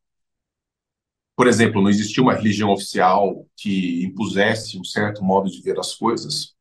Por 1.38 1.46
exemplo, 1.46 1.80
não 1.80 1.88
existia 1.88 2.20
uma 2.20 2.34
religião 2.34 2.72
oficial 2.72 3.46
que 3.56 4.04
impusesse 4.04 4.76
um 4.76 4.82
certo 4.82 5.22
modo 5.22 5.48
de 5.48 5.62
ver 5.62 5.78
as 5.78 5.94
coisas. 5.94 6.52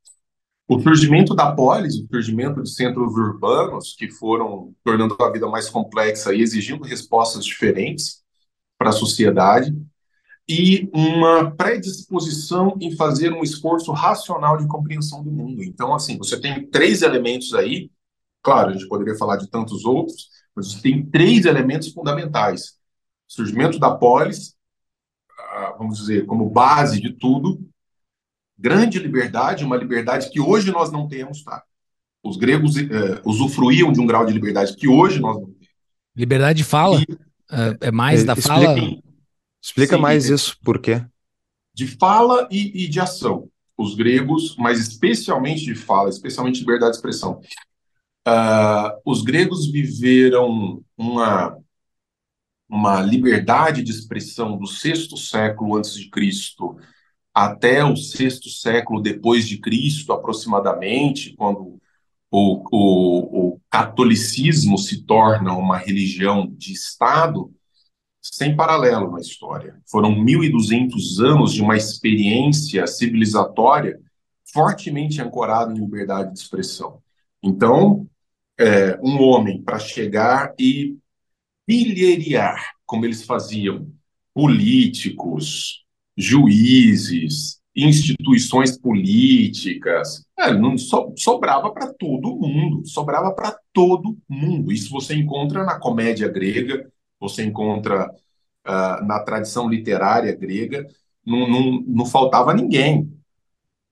O 0.67 0.79
surgimento 0.79 1.33
da 1.33 1.51
polis, 1.51 1.95
o 1.95 2.05
surgimento 2.05 2.61
de 2.61 2.69
centros 2.69 3.11
urbanos 3.15 3.95
que 3.97 4.11
foram 4.11 4.75
tornando 4.83 5.17
a 5.19 5.31
vida 5.31 5.47
mais 5.47 5.67
complexa 5.67 6.31
e 6.31 6.41
exigindo 6.41 6.83
respostas 6.83 7.43
diferentes 7.43 8.21
para 8.77 8.89
a 8.89 8.93
sociedade, 8.93 9.75
e 10.47 10.87
uma 10.93 11.49
predisposição 11.55 12.77
em 12.79 12.95
fazer 12.95 13.33
um 13.33 13.41
esforço 13.41 13.91
racional 13.91 14.57
de 14.57 14.67
compreensão 14.67 15.23
do 15.23 15.31
mundo. 15.31 15.63
Então, 15.63 15.91
assim, 15.91 16.19
você 16.19 16.39
tem 16.39 16.69
três 16.69 17.01
elementos 17.01 17.55
aí, 17.55 17.89
claro, 18.43 18.69
a 18.69 18.73
gente 18.73 18.87
poderia 18.87 19.17
falar 19.17 19.37
de 19.37 19.49
tantos 19.49 19.85
outros, 19.85 20.29
mas 20.55 20.71
você 20.71 20.81
tem 20.83 21.03
três 21.03 21.45
elementos 21.45 21.91
fundamentais. 21.91 22.77
Surgimento 23.27 23.79
da 23.79 23.89
polis, 23.89 24.55
vamos 25.77 25.99
dizer, 25.99 26.25
como 26.25 26.49
base 26.49 26.99
de 26.99 27.13
tudo, 27.13 27.59
grande 28.57 28.99
liberdade, 28.99 29.63
uma 29.63 29.77
liberdade 29.77 30.29
que 30.29 30.39
hoje 30.39 30.71
nós 30.71 30.91
não 30.91 31.07
temos, 31.07 31.43
tá? 31.43 31.63
Os 32.23 32.37
gregos 32.37 32.75
eh, 32.77 33.21
usufruíam 33.23 33.91
de 33.91 34.01
um 34.01 34.05
grau 34.05 34.25
de 34.25 34.33
liberdade 34.33 34.75
que 34.75 34.87
hoje 34.87 35.19
nós 35.19 35.35
não 35.35 35.45
temos. 35.45 35.67
Liberdade 36.15 36.57
de 36.57 36.63
fala? 36.63 36.99
E, 36.99 37.05
é, 37.51 37.87
é 37.87 37.91
mais 37.91 38.21
é, 38.21 38.25
da 38.25 38.35
fala? 38.35 38.75
Explica 39.61 39.95
Sim, 39.95 40.01
mais 40.01 40.29
isso, 40.29 40.57
por 40.63 40.79
quê? 40.79 41.05
De 41.73 41.87
fala 41.87 42.47
e, 42.51 42.85
e, 42.85 42.87
de 42.87 42.99
ação. 42.99 43.49
os 43.77 43.93
gregos, 43.93 44.55
mas 44.57 44.79
especialmente 44.79 45.63
de 45.63 45.75
fala, 45.75 46.09
especialmente 46.09 46.55
de 46.55 46.61
liberdade 46.61 46.93
de 46.93 46.97
expressão, 46.97 47.39
uh, 48.27 48.99
os 49.05 49.21
gregos 49.21 49.71
viveram 49.71 50.81
uma 50.97 51.55
uma 52.69 53.01
liberdade 53.01 53.81
de 53.81 53.91
expressão 53.91 54.57
do 54.57 54.67
sexto 54.67 55.15
século 55.17 55.77
antes 55.77 55.93
de 55.93 56.09
Cristo 56.09 56.77
até 57.33 57.83
o 57.83 57.95
sexto 57.95 58.49
século 58.49 58.99
depois 58.99 59.47
de 59.47 59.59
Cristo, 59.59 60.11
aproximadamente, 60.11 61.35
quando 61.35 61.79
o, 62.31 62.63
o, 62.71 63.53
o 63.53 63.61
catolicismo 63.69 64.75
se 64.77 65.03
torna 65.03 65.53
uma 65.53 65.77
religião 65.77 66.47
de 66.47 66.73
Estado, 66.73 67.53
sem 68.19 68.55
paralelo 68.55 69.11
na 69.11 69.19
história. 69.19 69.79
Foram 69.85 70.15
1.200 70.15 71.23
anos 71.23 71.53
de 71.53 71.61
uma 71.61 71.77
experiência 71.77 72.87
civilizatória 72.87 73.99
fortemente 74.51 75.21
ancorada 75.21 75.71
em 75.71 75.79
liberdade 75.79 76.33
de 76.33 76.39
expressão. 76.39 77.01
Então, 77.43 78.07
é, 78.59 78.99
um 79.03 79.21
homem 79.21 79.61
para 79.61 79.77
chegar 79.77 80.55
e 80.57 80.97
bilheriar, 81.67 82.73
como 82.85 83.05
eles 83.05 83.23
faziam, 83.23 83.91
políticos, 84.33 85.83
juízes, 86.15 87.59
instituições 87.75 88.75
políticas, 88.75 90.25
é, 90.39 90.51
não 90.51 90.77
so, 90.77 91.13
sobrava 91.15 91.71
para 91.71 91.93
todo 91.93 92.35
mundo, 92.35 92.87
sobrava 92.87 93.31
para 93.33 93.55
todo 93.71 94.17
mundo. 94.27 94.71
Isso 94.71 94.89
você 94.89 95.13
encontra 95.13 95.63
na 95.63 95.79
comédia 95.79 96.27
grega, 96.27 96.91
você 97.19 97.43
encontra 97.43 98.09
uh, 98.67 99.05
na 99.05 99.19
tradição 99.19 99.69
literária 99.69 100.35
grega, 100.35 100.87
não, 101.25 101.47
não, 101.47 101.83
não 101.85 102.05
faltava 102.05 102.53
ninguém. 102.53 103.11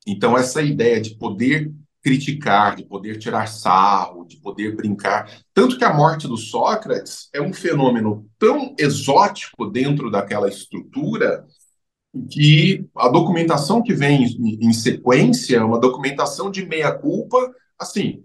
Então, 0.08 0.38
essa 0.38 0.62
ideia 0.62 1.00
de 1.00 1.16
poder 1.16 1.72
criticar, 2.06 2.76
de 2.76 2.86
poder 2.86 3.18
tirar 3.18 3.48
sarro, 3.48 4.26
de 4.26 4.38
poder 4.38 4.76
brincar. 4.76 5.42
Tanto 5.56 5.76
que 5.76 5.84
a 5.84 5.92
morte 5.92 6.28
do 6.28 6.38
Sócrates 6.38 7.30
é 7.34 7.42
um 7.42 7.52
fenômeno 7.52 8.30
tão 8.38 8.76
exótico 8.78 9.66
dentro 9.66 10.12
daquela 10.12 10.48
estrutura 10.48 11.44
que 12.30 12.88
a 12.96 13.10
documentação 13.10 13.82
que 13.82 13.92
vem 13.92 14.24
em, 14.24 14.72
sequência 14.72 15.58
é 15.58 15.64
uma 15.64 15.80
documentação 15.80 16.52
de 16.52 16.64
meia-culpa, 16.64 17.52
assim, 17.80 18.24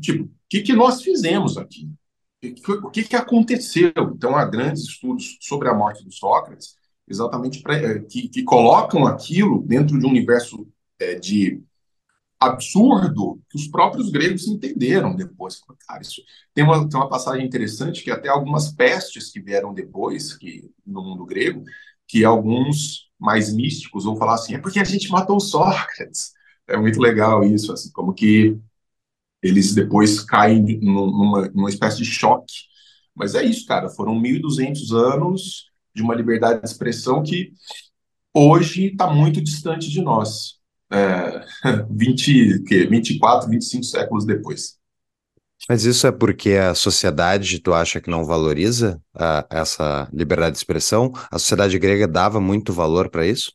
tipo, 0.00 0.24
o 0.24 0.30
que, 0.48 0.62
que 0.62 0.72
nós 0.72 1.00
fizemos 1.00 1.56
aqui? 1.56 1.88
O 2.82 2.90
que, 2.90 3.04
que 3.04 3.14
aconteceu? 3.14 3.92
Então, 4.12 4.34
há 4.34 4.44
grandes 4.44 4.82
estudos 4.82 5.38
sobre 5.40 5.68
a 5.68 5.74
morte 5.74 6.04
do 6.04 6.12
Sócrates, 6.12 6.74
exatamente 7.06 7.62
pra, 7.62 7.76
eh, 7.76 8.00
que, 8.00 8.28
que 8.28 8.42
colocam 8.42 9.06
aquilo 9.06 9.62
dentro 9.62 9.96
de 9.96 10.04
um 10.04 10.10
universo 10.10 10.66
é, 10.98 11.14
de 11.14 11.62
absurdo 12.40 13.40
que 13.50 13.56
os 13.56 13.66
próprios 13.66 14.10
gregos 14.10 14.46
entenderam 14.46 15.14
depois. 15.16 15.60
Cara, 15.86 16.02
isso 16.02 16.22
tem 16.54 16.64
uma, 16.64 16.88
tem 16.88 16.98
uma 16.98 17.08
passagem 17.08 17.44
interessante 17.44 18.02
que 18.02 18.10
até 18.10 18.28
algumas 18.28 18.72
pestes 18.72 19.30
que 19.30 19.40
vieram 19.40 19.74
depois, 19.74 20.36
que 20.36 20.70
no 20.86 21.02
mundo 21.02 21.26
grego, 21.26 21.64
que 22.06 22.24
alguns 22.24 23.08
mais 23.18 23.52
místicos 23.52 24.04
vão 24.04 24.16
falar 24.16 24.34
assim, 24.34 24.54
é 24.54 24.58
porque 24.58 24.78
a 24.78 24.84
gente 24.84 25.10
matou 25.10 25.40
Sócrates. 25.40 26.32
É 26.66 26.76
muito 26.76 27.00
legal 27.00 27.42
isso, 27.44 27.72
assim, 27.72 27.90
como 27.92 28.14
que 28.14 28.56
eles 29.42 29.74
depois 29.74 30.20
caem 30.20 30.78
numa, 30.80 31.48
numa 31.48 31.70
espécie 31.70 31.98
de 31.98 32.04
choque. 32.04 32.54
Mas 33.14 33.34
é 33.34 33.42
isso, 33.42 33.66
cara, 33.66 33.88
foram 33.88 34.14
1.200 34.14 34.92
anos 34.92 35.66
de 35.94 36.02
uma 36.02 36.14
liberdade 36.14 36.60
de 36.60 36.68
expressão 36.68 37.22
que 37.22 37.52
hoje 38.32 38.88
está 38.88 39.12
muito 39.12 39.42
distante 39.42 39.90
de 39.90 40.00
nós 40.00 40.57
é, 40.90 41.44
20, 41.90 42.62
que, 42.64 42.86
24, 42.86 43.48
25 43.48 43.84
séculos 43.84 44.24
depois. 44.24 44.78
Mas 45.68 45.84
isso 45.84 46.06
é 46.06 46.12
porque 46.12 46.52
a 46.52 46.74
sociedade, 46.74 47.58
tu 47.58 47.74
acha 47.74 48.00
que 48.00 48.08
não 48.10 48.24
valoriza 48.24 49.02
a, 49.14 49.46
essa 49.50 50.08
liberdade 50.12 50.52
de 50.52 50.58
expressão? 50.58 51.12
A 51.30 51.38
sociedade 51.38 51.78
grega 51.78 52.06
dava 52.06 52.40
muito 52.40 52.72
valor 52.72 53.10
para 53.10 53.26
isso? 53.26 53.52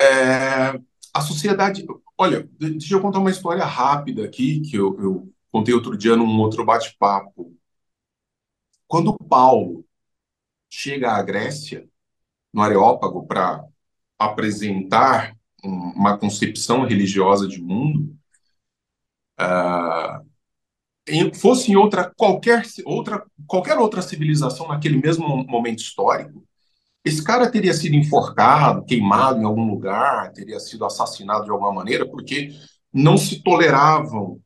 É, 0.00 0.78
a 1.14 1.20
sociedade. 1.20 1.86
Olha, 2.16 2.48
deixa 2.58 2.94
eu 2.94 3.00
contar 3.00 3.20
uma 3.20 3.30
história 3.30 3.64
rápida 3.64 4.24
aqui, 4.24 4.60
que 4.60 4.76
eu, 4.76 5.00
eu 5.00 5.32
contei 5.52 5.72
outro 5.72 5.96
dia 5.96 6.16
num 6.16 6.38
outro 6.40 6.64
bate-papo. 6.64 7.56
Quando 8.86 9.16
Paulo 9.16 9.84
chega 10.68 11.12
à 11.12 11.22
Grécia, 11.22 11.88
no 12.52 12.62
Areópago, 12.62 13.26
para 13.26 13.64
apresentar 14.18 15.37
uma 15.68 16.18
concepção 16.18 16.84
religiosa 16.84 17.46
de 17.48 17.60
mundo, 17.60 18.16
uh, 19.40 20.26
em, 21.06 21.32
fosse 21.32 21.72
em 21.72 21.76
outra 21.76 22.12
qualquer 22.16 22.62
outra 22.84 23.24
qualquer 23.46 23.78
outra 23.78 24.02
civilização 24.02 24.68
naquele 24.68 25.00
mesmo 25.00 25.26
momento 25.46 25.80
histórico, 25.80 26.44
esse 27.04 27.22
cara 27.24 27.50
teria 27.50 27.72
sido 27.72 27.94
enforcado, 27.94 28.84
queimado 28.84 29.40
em 29.40 29.44
algum 29.44 29.70
lugar, 29.70 30.32
teria 30.32 30.60
sido 30.60 30.84
assassinado 30.84 31.44
de 31.44 31.50
alguma 31.50 31.72
maneira, 31.72 32.06
porque 32.06 32.50
não 32.92 33.16
se 33.16 33.42
toleravam 33.42 34.40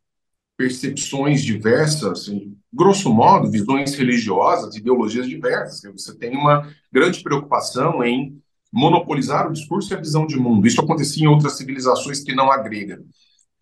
percepções 0.57 1.43
diversas, 1.43 2.05
assim, 2.05 2.57
grosso 2.73 3.12
modo, 3.12 3.50
visões 3.50 3.95
religiosas, 3.95 4.76
ideologias 4.76 5.29
diversas. 5.29 5.83
Você 5.93 6.17
tem 6.17 6.37
uma 6.37 6.69
grande 6.93 7.23
preocupação 7.23 8.05
em 8.05 8.41
monopolizar 8.73 9.49
o 9.49 9.52
discurso 9.52 9.93
e 9.93 9.97
a 9.97 10.00
visão 10.00 10.26
de 10.26 10.37
mundo. 10.37 10.67
Isso 10.67 10.81
acontecia 10.81 11.25
em 11.25 11.29
outras 11.29 11.57
civilizações 11.57 12.21
que 12.21 12.35
não 12.35 12.50
a 12.50 12.59
grega. 12.59 13.02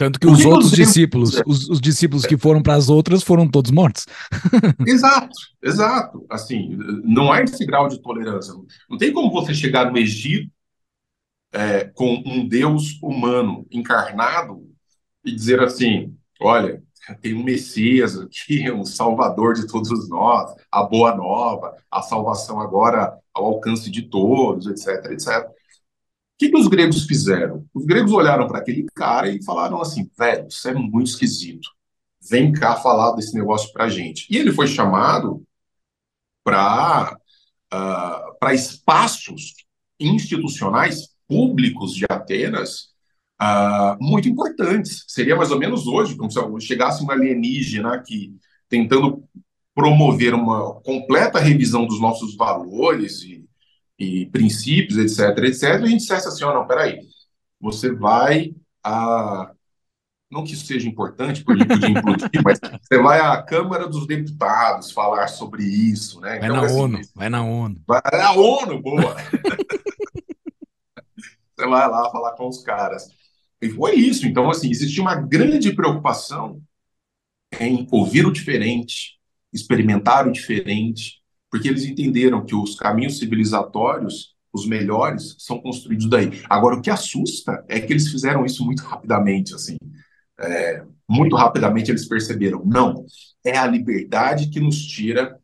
Tanto 0.00 0.19
que 0.19 0.26
os 0.26 0.47
outros 0.47 0.71
discípulos, 0.71 1.43
os, 1.45 1.69
os, 1.69 1.79
discípulos 1.79 2.25
que 2.25 2.38
foram 2.38 2.62
para 2.62 2.75
as 2.75 2.88
outras 2.88 3.23
foram 3.23 3.47
todos 3.47 3.71
mortos. 3.71 4.07
exato, 4.87 5.37
exato. 5.62 6.25
Assim, 6.31 6.75
não 7.05 7.31
há 7.31 7.43
esse 7.43 7.67
grau 7.67 7.87
de 7.87 8.00
tolerância. 8.00 8.55
Não 8.88 8.97
tem 8.97 9.12
como 9.12 9.31
você 9.31 9.52
chegar 9.52 9.93
no 9.93 9.99
Egito 9.99 10.50
é, 11.52 11.85
com 11.85 12.23
um 12.25 12.49
Deus 12.49 12.99
humano 13.02 13.67
encarnado 13.71 14.67
e 15.23 15.33
dizer 15.35 15.61
assim: 15.61 16.17
olha, 16.40 16.83
tem 17.14 17.35
um 17.35 17.43
Messias 17.43 18.19
aqui, 18.19 18.71
um 18.73 18.85
Salvador 18.85 19.55
de 19.55 19.67
todos 19.67 20.09
nós, 20.09 20.55
a 20.71 20.83
boa 20.83 21.14
nova, 21.14 21.76
a 21.90 22.02
salvação 22.02 22.61
agora 22.61 23.19
ao 23.35 23.47
alcance 23.47 23.90
de 23.90 24.02
todos, 24.02 24.67
etc, 24.67 25.12
etc. 25.12 25.49
O 25.49 25.52
que, 26.38 26.49
que 26.49 26.57
os 26.57 26.69
gregos 26.69 27.05
fizeram? 27.05 27.67
Os 27.75 27.85
gregos 27.85 28.12
olharam 28.12 28.47
para 28.49 28.59
aquele 28.59 28.87
cara 28.95 29.29
e 29.29 29.43
falaram 29.45 29.81
assim: 29.81 30.11
velho, 30.19 30.49
isso 30.49 30.69
é 30.69 30.75
muito 30.75 31.09
esquisito. 31.09 31.69
Vem 32.29 32.52
cá 32.52 32.76
falar 32.76 33.12
desse 33.12 33.35
negócio 33.35 33.73
para 33.73 33.88
gente. 33.88 34.26
E 34.31 34.37
ele 34.37 34.52
foi 34.52 34.67
chamado 34.67 35.43
para 36.43 37.17
uh, 37.73 38.38
para 38.38 38.55
espaços 38.55 39.55
institucionais 39.99 41.11
públicos 41.29 41.95
de 41.95 42.05
Atenas 42.09 42.89
uh, 43.40 43.97
muito 44.00 44.28
importantes. 44.28 45.04
Seria 45.09 45.37
mais 45.37 45.50
ou 45.50 45.59
menos 45.59 45.87
hoje, 45.87 46.16
como 46.16 46.30
se 46.30 46.66
chegasse 46.66 47.02
um 47.02 47.11
alienígena 47.11 47.94
aqui 47.94 48.37
tentando 48.68 49.25
promover 49.75 50.35
uma 50.35 50.75
completa 50.82 51.38
revisão 51.38 51.87
dos 51.87 52.00
nossos 52.00 52.37
valores 52.37 53.23
e, 53.23 53.44
e 53.99 54.26
princípios, 54.26 54.99
etc., 54.99 55.44
etc., 55.44 55.62
e 55.62 55.66
a 55.66 55.87
gente 55.87 56.00
dissesse 56.00 56.28
assim, 56.28 56.44
oh, 56.44 56.52
não, 56.52 56.66
peraí, 56.66 57.00
você 57.61 57.92
vai 57.92 58.54
a... 58.85 59.52
Não 60.30 60.44
que 60.44 60.52
isso 60.52 60.64
seja 60.64 60.88
importante, 60.88 61.42
porque 61.42 61.64
podia 61.64 61.88
implodir, 61.88 62.30
mas 62.44 62.61
você 62.61 63.02
vai 63.02 63.18
à 63.18 63.42
Câmara 63.42 63.88
dos 63.88 64.06
Deputados 64.06 64.92
falar 64.92 65.26
sobre 65.26 65.64
isso, 65.64 66.20
né? 66.20 66.38
Vai 66.38 66.49
então, 66.49 66.61
na 66.61 66.66
assim, 66.66 66.80
ONU, 66.80 67.00
vai 67.16 67.28
na 67.28 67.42
ONU. 67.42 67.82
Vai 67.85 68.00
na 68.12 68.32
ONU, 68.32 68.80
boa! 68.80 69.16
você 71.56 71.66
vai 71.66 71.88
lá 71.88 72.09
falar 72.12 72.37
com 72.37 72.49
os 72.49 72.62
caras. 72.62 73.09
E 73.62 73.69
foi 73.71 73.95
isso. 73.95 74.26
Então, 74.26 74.49
assim, 74.50 74.71
existia 74.71 75.02
uma 75.02 75.14
grande 75.14 75.73
preocupação 75.73 76.62
em 77.59 77.87
ouvir 77.90 78.26
o 78.26 78.33
diferente, 78.33 79.19
experimentar 79.52 80.26
o 80.26 80.33
diferente, 80.33 81.21
porque 81.50 81.69
eles 81.69 81.85
entenderam 81.85 82.45
que 82.45 82.55
os 82.55 82.76
caminhos 82.76 83.19
civilizatórios, 83.19 84.35
os 84.52 84.67
melhores, 84.67 85.35
são 85.38 85.61
construídos 85.61 86.09
daí. 86.09 86.43
Agora, 86.49 86.76
o 86.76 86.83
que 86.83 86.90
assusta 86.90 87.64
é 87.69 87.81
que 87.81 87.93
eles 87.93 88.09
fizeram 88.11 88.47
isso 88.47 88.64
muito 88.64 88.83
rapidamente, 88.83 89.55
assim. 89.55 89.76
É, 90.38 90.85
muito 91.09 91.37
rapidamente 91.37 91.90
eles 91.90 92.07
perceberam, 92.07 92.64
não, 92.64 93.05
é 93.45 93.59
a 93.59 93.67
liberdade 93.67 94.49
que 94.49 94.61
nos 94.61 94.87
tira 94.87 95.38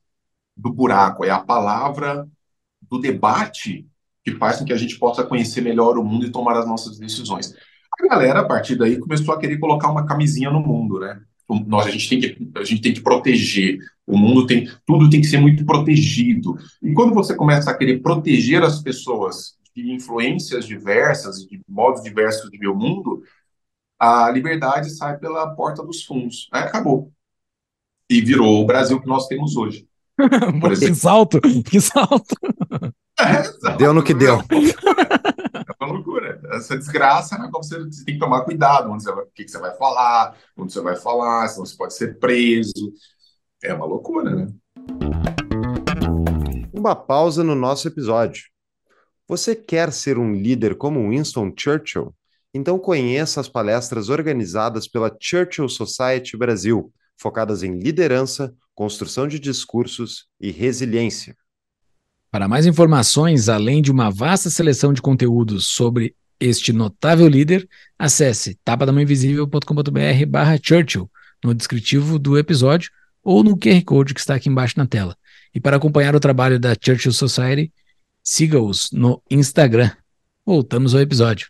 do 0.56 0.72
buraco, 0.72 1.24
é 1.24 1.30
a 1.30 1.40
palavra 1.40 2.26
do 2.80 2.98
debate 2.98 3.86
que 4.24 4.32
faz 4.36 4.58
com 4.58 4.64
que 4.64 4.72
a 4.72 4.76
gente 4.76 4.98
possa 4.98 5.22
conhecer 5.22 5.60
melhor 5.60 5.98
o 5.98 6.04
mundo 6.04 6.26
e 6.26 6.32
tomar 6.32 6.56
as 6.58 6.66
nossas 6.66 6.98
decisões. 6.98 7.54
A 8.00 8.06
galera, 8.08 8.40
a 8.40 8.44
partir 8.44 8.76
daí, 8.76 8.98
começou 8.98 9.34
a 9.34 9.38
querer 9.38 9.58
colocar 9.58 9.90
uma 9.90 10.06
camisinha 10.06 10.50
no 10.50 10.60
mundo, 10.60 11.00
né? 11.00 11.20
Nós, 11.66 11.86
a 11.86 11.90
gente 11.90 12.08
tem 12.08 12.20
que, 12.20 12.50
a 12.56 12.64
gente 12.64 12.82
tem 12.82 12.92
que 12.92 13.00
proteger. 13.00 13.78
O 14.06 14.18
mundo 14.18 14.46
tem, 14.46 14.68
tudo 14.84 15.08
tem 15.08 15.20
que 15.20 15.26
ser 15.26 15.38
muito 15.38 15.64
protegido. 15.64 16.56
E 16.82 16.92
quando 16.92 17.14
você 17.14 17.34
começa 17.34 17.70
a 17.70 17.74
querer 17.74 18.00
proteger 18.02 18.62
as 18.62 18.80
pessoas 18.82 19.56
de 19.74 19.92
influências 19.92 20.66
diversas, 20.66 21.46
de 21.46 21.60
modos 21.68 22.02
diversos 22.02 22.50
de 22.50 22.58
ver 22.58 22.68
o 22.68 22.74
mundo, 22.74 23.22
a 23.98 24.30
liberdade 24.30 24.90
sai 24.90 25.18
pela 25.18 25.54
porta 25.54 25.82
dos 25.84 26.04
fundos. 26.04 26.48
Aí 26.52 26.62
acabou. 26.62 27.12
E 28.10 28.20
virou 28.20 28.62
o 28.62 28.66
Brasil 28.66 29.00
que 29.00 29.06
nós 29.06 29.26
temos 29.26 29.56
hoje. 29.56 29.86
que 30.78 30.94
salto! 30.94 31.40
Que 31.40 31.80
salto! 31.80 32.34
É, 33.18 33.76
deu 33.78 33.94
no 33.94 34.02
que 34.02 34.12
deu. 34.12 34.42
Uma 35.86 35.94
loucura. 35.94 36.40
Essa 36.50 36.76
desgraça, 36.76 37.38
né, 37.38 37.48
você, 37.52 37.78
você 37.78 38.04
tem 38.04 38.14
que 38.14 38.20
tomar 38.20 38.42
cuidado 38.44 38.90
onde 38.90 39.04
você 39.04 39.12
vai, 39.12 39.22
o 39.22 39.28
que, 39.32 39.44
que 39.44 39.50
você 39.50 39.58
vai 39.60 39.72
falar, 39.76 40.36
onde 40.56 40.72
você 40.72 40.80
vai 40.80 40.96
falar, 40.96 41.46
senão 41.46 41.64
você 41.64 41.76
pode 41.76 41.94
ser 41.94 42.18
preso. 42.18 42.92
É 43.62 43.72
uma 43.72 43.86
loucura, 43.86 44.34
né? 44.34 44.52
Uma 46.72 46.96
pausa 46.96 47.44
no 47.44 47.54
nosso 47.54 47.86
episódio. 47.86 48.46
Você 49.28 49.54
quer 49.54 49.92
ser 49.92 50.18
um 50.18 50.32
líder 50.32 50.76
como 50.76 51.08
Winston 51.08 51.52
Churchill? 51.56 52.12
Então 52.52 52.80
conheça 52.80 53.40
as 53.40 53.48
palestras 53.48 54.08
organizadas 54.08 54.88
pela 54.88 55.16
Churchill 55.20 55.68
Society 55.68 56.36
Brasil, 56.36 56.92
focadas 57.16 57.62
em 57.62 57.78
liderança, 57.78 58.52
construção 58.74 59.28
de 59.28 59.38
discursos 59.38 60.26
e 60.40 60.50
resiliência. 60.50 61.36
Para 62.36 62.48
mais 62.48 62.66
informações, 62.66 63.48
além 63.48 63.80
de 63.80 63.90
uma 63.90 64.10
vasta 64.10 64.50
seleção 64.50 64.92
de 64.92 65.00
conteúdos 65.00 65.68
sobre 65.68 66.14
este 66.38 66.70
notável 66.70 67.26
líder, 67.26 67.66
acesse 67.98 68.58
tapadamãoinvisível.com.br 68.62 70.26
barra 70.28 70.60
Churchill 70.62 71.10
no 71.42 71.54
descritivo 71.54 72.18
do 72.18 72.36
episódio 72.36 72.90
ou 73.24 73.42
no 73.42 73.56
QR 73.56 73.82
Code 73.86 74.12
que 74.12 74.20
está 74.20 74.34
aqui 74.34 74.50
embaixo 74.50 74.74
na 74.76 74.86
tela. 74.86 75.16
E 75.54 75.58
para 75.58 75.78
acompanhar 75.78 76.14
o 76.14 76.20
trabalho 76.20 76.60
da 76.60 76.76
Churchill 76.78 77.14
Society, 77.14 77.72
siga-os 78.22 78.90
no 78.92 79.22
Instagram. 79.30 79.92
Voltamos 80.44 80.94
ao 80.94 81.00
episódio. 81.00 81.48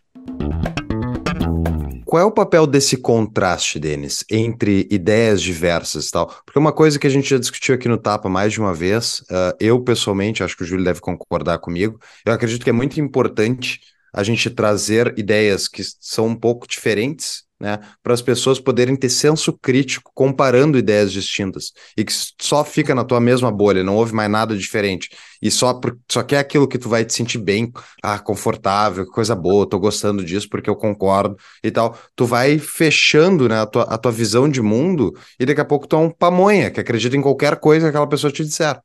Qual 2.07 2.21
é 2.21 2.25
o 2.25 2.31
papel 2.31 2.65
desse 2.65 2.95
contraste, 2.95 3.77
Denis, 3.77 4.23
entre 4.31 4.87
ideias 4.89 5.41
diversas 5.41 6.07
e 6.07 6.11
tal? 6.11 6.27
Porque 6.45 6.57
uma 6.57 6.71
coisa 6.71 6.97
que 6.97 7.05
a 7.05 7.09
gente 7.09 7.29
já 7.29 7.37
discutiu 7.37 7.75
aqui 7.75 7.89
no 7.89 7.97
Tapa 7.97 8.29
mais 8.29 8.53
de 8.53 8.61
uma 8.61 8.73
vez, 8.73 9.19
uh, 9.29 9.53
eu 9.59 9.83
pessoalmente, 9.83 10.41
acho 10.41 10.55
que 10.55 10.63
o 10.63 10.65
Júlio 10.65 10.85
deve 10.85 11.01
concordar 11.01 11.59
comigo, 11.59 11.99
eu 12.25 12.31
acredito 12.31 12.63
que 12.63 12.69
é 12.69 12.73
muito 12.73 12.97
importante 13.01 13.81
a 14.13 14.23
gente 14.23 14.49
trazer 14.49 15.13
ideias 15.19 15.67
que 15.67 15.83
são 15.99 16.27
um 16.27 16.35
pouco 16.35 16.65
diferentes 16.65 17.43
né, 17.59 17.79
para 18.03 18.13
as 18.13 18.21
pessoas 18.21 18.59
poderem 18.59 18.95
ter 18.95 19.09
senso 19.09 19.51
crítico 19.53 20.11
comparando 20.13 20.77
ideias 20.77 21.11
distintas 21.11 21.71
e 21.97 22.03
que 22.03 22.13
só 22.39 22.63
fica 22.63 22.93
na 22.93 23.03
tua 23.03 23.19
mesma 23.19 23.51
bolha, 23.51 23.83
não 23.83 23.95
houve 23.95 24.13
mais 24.13 24.29
nada 24.29 24.55
diferente 24.55 25.09
e 25.41 25.49
só 25.49 25.79
só 26.09 26.23
quer 26.23 26.39
aquilo 26.39 26.67
que 26.67 26.77
tu 26.77 26.89
vai 26.89 27.05
te 27.05 27.13
sentir 27.13 27.37
bem, 27.37 27.71
ah, 28.03 28.19
confortável, 28.19 29.05
coisa 29.07 29.35
boa, 29.35 29.67
tô 29.67 29.79
gostando 29.79 30.23
disso 30.23 30.47
porque 30.49 30.69
eu 30.69 30.75
concordo 30.75 31.35
e 31.63 31.71
tal. 31.71 31.97
Tu 32.15 32.25
vai 32.25 32.59
fechando, 32.59 33.47
né, 33.47 33.61
a 33.61 33.65
tua, 33.65 33.83
a 33.83 33.97
tua 33.97 34.11
visão 34.11 34.49
de 34.49 34.61
mundo 34.61 35.13
e 35.39 35.45
daqui 35.45 35.61
a 35.61 35.65
pouco 35.65 35.87
tu 35.87 35.95
é 35.95 35.99
um 35.99 36.09
pamonha 36.09 36.71
que 36.71 36.79
acredita 36.79 37.15
em 37.15 37.21
qualquer 37.21 37.59
coisa 37.59 37.85
que 37.85 37.89
aquela 37.89 38.07
pessoa 38.07 38.31
te 38.31 38.43
disser. 38.43 38.79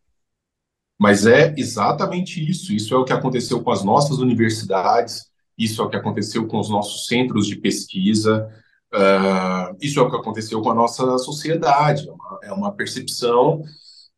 Mas 0.98 1.26
é 1.26 1.52
exatamente 1.56 2.38
isso. 2.48 2.72
Isso 2.72 2.94
é 2.94 2.98
o 2.98 3.04
que 3.04 3.12
aconteceu 3.12 3.62
com 3.62 3.72
as 3.72 3.82
nossas 3.82 4.18
universidades, 4.18 5.24
isso 5.58 5.82
é 5.82 5.84
o 5.84 5.88
que 5.88 5.96
aconteceu 5.96 6.46
com 6.46 6.58
os 6.58 6.70
nossos 6.70 7.06
centros 7.06 7.46
de 7.46 7.56
pesquisa, 7.56 8.48
Uh, 8.94 9.74
isso 9.80 9.98
é 9.98 10.02
o 10.02 10.10
que 10.10 10.16
aconteceu 10.16 10.60
com 10.60 10.70
a 10.70 10.74
nossa 10.74 11.16
sociedade, 11.16 12.06
é 12.06 12.12
uma, 12.12 12.40
é 12.44 12.52
uma, 12.52 12.72
percepção 12.72 13.62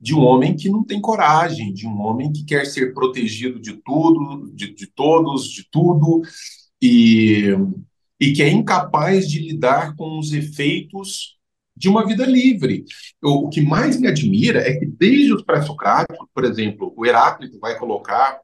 de 0.00 0.12
um 0.14 0.20
homem 0.20 0.56
que 0.56 0.68
não 0.68 0.84
tem 0.84 1.00
coragem, 1.00 1.72
de 1.72 1.86
um 1.86 2.00
homem 2.00 2.32
que 2.32 2.44
quer 2.44 2.66
ser 2.66 2.92
protegido 2.92 3.60
de 3.60 3.74
tudo, 3.74 4.50
de, 4.52 4.74
de 4.74 4.88
todos, 4.88 5.48
de 5.48 5.68
tudo, 5.70 6.22
e, 6.82 7.54
e 8.20 8.32
que 8.32 8.42
é 8.42 8.48
incapaz 8.50 9.28
de 9.28 9.38
lidar 9.38 9.94
com 9.94 10.18
os 10.18 10.32
efeitos 10.32 11.38
de 11.76 11.88
uma 11.88 12.04
vida 12.04 12.26
livre. 12.26 12.84
O, 13.22 13.46
o 13.46 13.48
que 13.48 13.60
mais 13.60 13.98
me 14.00 14.08
admira 14.08 14.58
é 14.60 14.76
que 14.76 14.86
desde 14.86 15.32
os 15.32 15.42
pré-socráticos, 15.42 16.26
por 16.34 16.44
exemplo, 16.44 16.92
o 16.96 17.06
Heráclito 17.06 17.60
vai 17.60 17.78
colocar 17.78 18.40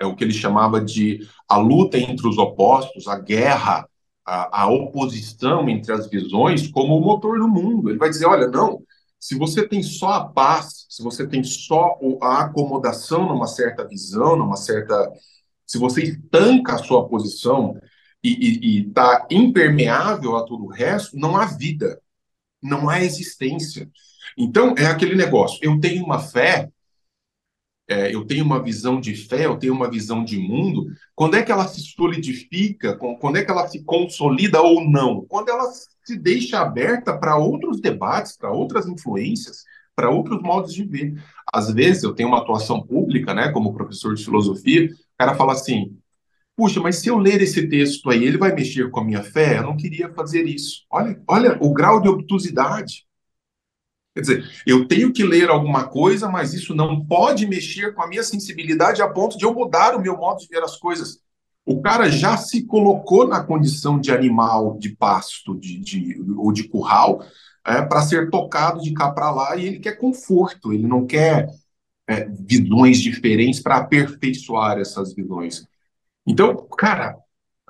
é 0.00 0.06
o 0.06 0.16
que 0.16 0.24
ele 0.24 0.32
chamava 0.32 0.80
de 0.80 1.28
a 1.46 1.58
luta 1.58 1.98
entre 1.98 2.26
os 2.26 2.38
opostos, 2.38 3.06
a 3.06 3.18
guerra 3.18 3.86
a, 4.30 4.62
a 4.62 4.70
oposição 4.70 5.68
entre 5.68 5.92
as 5.92 6.08
visões 6.08 6.68
como 6.68 6.96
o 6.96 7.00
motor 7.00 7.40
do 7.40 7.48
mundo. 7.48 7.90
Ele 7.90 7.98
vai 7.98 8.08
dizer: 8.08 8.26
olha, 8.26 8.46
não, 8.46 8.80
se 9.18 9.36
você 9.36 9.66
tem 9.66 9.82
só 9.82 10.12
a 10.12 10.28
paz, 10.28 10.86
se 10.88 11.02
você 11.02 11.26
tem 11.26 11.42
só 11.42 11.98
a 12.22 12.42
acomodação 12.42 13.26
numa 13.26 13.48
certa 13.48 13.86
visão, 13.86 14.36
numa 14.36 14.56
certa. 14.56 15.10
Se 15.66 15.78
você 15.78 16.02
estanca 16.02 16.74
a 16.74 16.78
sua 16.78 17.08
posição 17.08 17.76
e 18.22 18.86
está 18.86 19.26
impermeável 19.30 20.36
a 20.36 20.44
todo 20.44 20.64
o 20.64 20.70
resto, 20.70 21.16
não 21.16 21.36
há 21.36 21.46
vida, 21.46 22.00
não 22.62 22.88
há 22.88 23.00
existência. 23.02 23.90
Então, 24.38 24.74
é 24.78 24.86
aquele 24.86 25.16
negócio: 25.16 25.58
eu 25.60 25.80
tenho 25.80 26.04
uma 26.04 26.20
fé 26.20 26.70
é, 27.90 28.14
eu 28.14 28.24
tenho 28.24 28.44
uma 28.44 28.62
visão 28.62 29.00
de 29.00 29.16
fé, 29.16 29.46
eu 29.46 29.56
tenho 29.56 29.74
uma 29.74 29.90
visão 29.90 30.24
de 30.24 30.38
mundo, 30.38 30.86
quando 31.14 31.34
é 31.34 31.42
que 31.42 31.50
ela 31.50 31.66
se 31.66 31.80
solidifica, 31.80 32.96
quando 32.96 33.36
é 33.36 33.44
que 33.44 33.50
ela 33.50 33.66
se 33.66 33.82
consolida 33.82 34.62
ou 34.62 34.88
não? 34.88 35.26
Quando 35.28 35.48
ela 35.48 35.64
se 36.04 36.16
deixa 36.16 36.60
aberta 36.60 37.18
para 37.18 37.36
outros 37.36 37.80
debates, 37.80 38.36
para 38.36 38.52
outras 38.52 38.86
influências, 38.86 39.64
para 39.94 40.08
outros 40.08 40.40
modos 40.40 40.72
de 40.72 40.84
ver. 40.84 41.20
Às 41.52 41.70
vezes 41.72 42.04
eu 42.04 42.14
tenho 42.14 42.28
uma 42.28 42.38
atuação 42.38 42.80
pública, 42.80 43.34
né, 43.34 43.50
como 43.50 43.74
professor 43.74 44.14
de 44.14 44.24
filosofia, 44.24 44.86
o 44.86 45.18
cara 45.18 45.34
fala 45.34 45.52
assim: 45.52 45.96
puxa, 46.56 46.80
mas 46.80 46.96
se 46.96 47.08
eu 47.08 47.18
ler 47.18 47.42
esse 47.42 47.68
texto 47.68 48.08
aí, 48.08 48.24
ele 48.24 48.38
vai 48.38 48.54
mexer 48.54 48.88
com 48.90 49.00
a 49.00 49.04
minha 49.04 49.22
fé? 49.22 49.58
Eu 49.58 49.64
não 49.64 49.76
queria 49.76 50.12
fazer 50.14 50.46
isso. 50.46 50.84
Olha, 50.90 51.20
olha 51.26 51.58
o 51.60 51.72
grau 51.72 52.00
de 52.00 52.08
obtusidade. 52.08 53.04
Quer 54.20 54.34
dizer, 54.40 54.62
eu 54.66 54.86
tenho 54.86 55.12
que 55.12 55.22
ler 55.22 55.48
alguma 55.48 55.88
coisa, 55.88 56.28
mas 56.28 56.52
isso 56.52 56.74
não 56.74 57.04
pode 57.04 57.46
mexer 57.46 57.94
com 57.94 58.02
a 58.02 58.06
minha 58.06 58.22
sensibilidade 58.22 59.02
a 59.02 59.08
ponto 59.08 59.38
de 59.38 59.44
eu 59.44 59.54
mudar 59.54 59.94
o 59.94 60.00
meu 60.00 60.16
modo 60.16 60.40
de 60.40 60.48
ver 60.48 60.62
as 60.62 60.76
coisas. 60.76 61.20
O 61.64 61.80
cara 61.80 62.10
já 62.10 62.36
se 62.36 62.66
colocou 62.66 63.26
na 63.26 63.42
condição 63.42 63.98
de 63.98 64.10
animal 64.10 64.76
de 64.78 64.90
pasto 64.90 65.58
de, 65.58 65.78
de 65.78 66.22
ou 66.36 66.52
de 66.52 66.64
curral 66.64 67.22
é, 67.64 67.82
para 67.82 68.02
ser 68.02 68.30
tocado 68.30 68.80
de 68.80 68.92
cá 68.92 69.10
para 69.10 69.30
lá 69.30 69.56
e 69.56 69.66
ele 69.66 69.78
quer 69.78 69.92
conforto, 69.92 70.72
ele 70.72 70.86
não 70.86 71.06
quer 71.06 71.48
é, 72.08 72.28
visões 72.28 72.98
diferentes 72.98 73.60
para 73.60 73.76
aperfeiçoar 73.76 74.78
essas 74.78 75.14
visões. 75.14 75.66
Então, 76.26 76.66
cara, 76.76 77.16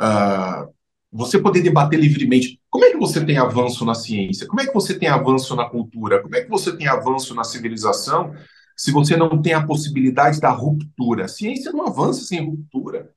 uh, 0.01 0.73
você 1.13 1.39
poder 1.39 1.63
debater 1.63 1.99
livremente. 1.99 2.60
Como 2.71 2.85
é 2.85 2.93
que 2.93 2.97
você 2.97 3.25
tem 3.25 3.37
avanço 3.37 3.85
na 3.85 3.95
ciência? 3.95 4.47
Como 4.47 4.61
é 4.61 4.67
que 4.67 4.73
você 4.73 4.97
tem 4.97 5.09
avanço 5.09 5.57
na 5.57 5.69
cultura? 5.69 6.23
Como 6.23 6.37
é 6.37 6.43
que 6.43 6.49
você 6.49 6.77
tem 6.77 6.87
avanço 6.87 7.35
na 7.35 7.43
civilização 7.43 8.33
se 8.77 8.93
você 8.93 9.17
não 9.17 9.43
tem 9.43 9.53
a 9.53 9.67
possibilidade 9.67 10.41
da 10.41 10.51
ruptura? 10.51 11.25
A 11.25 11.29
ciência 11.29 11.73
não 11.73 11.87
avança 11.87 12.25
sem 12.25 12.49
ruptura. 12.49 13.13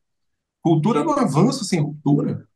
Cultura 0.62 1.04
não 1.04 1.13
avança 1.13 1.63
sem 1.63 1.80
ruptura. 1.80 2.48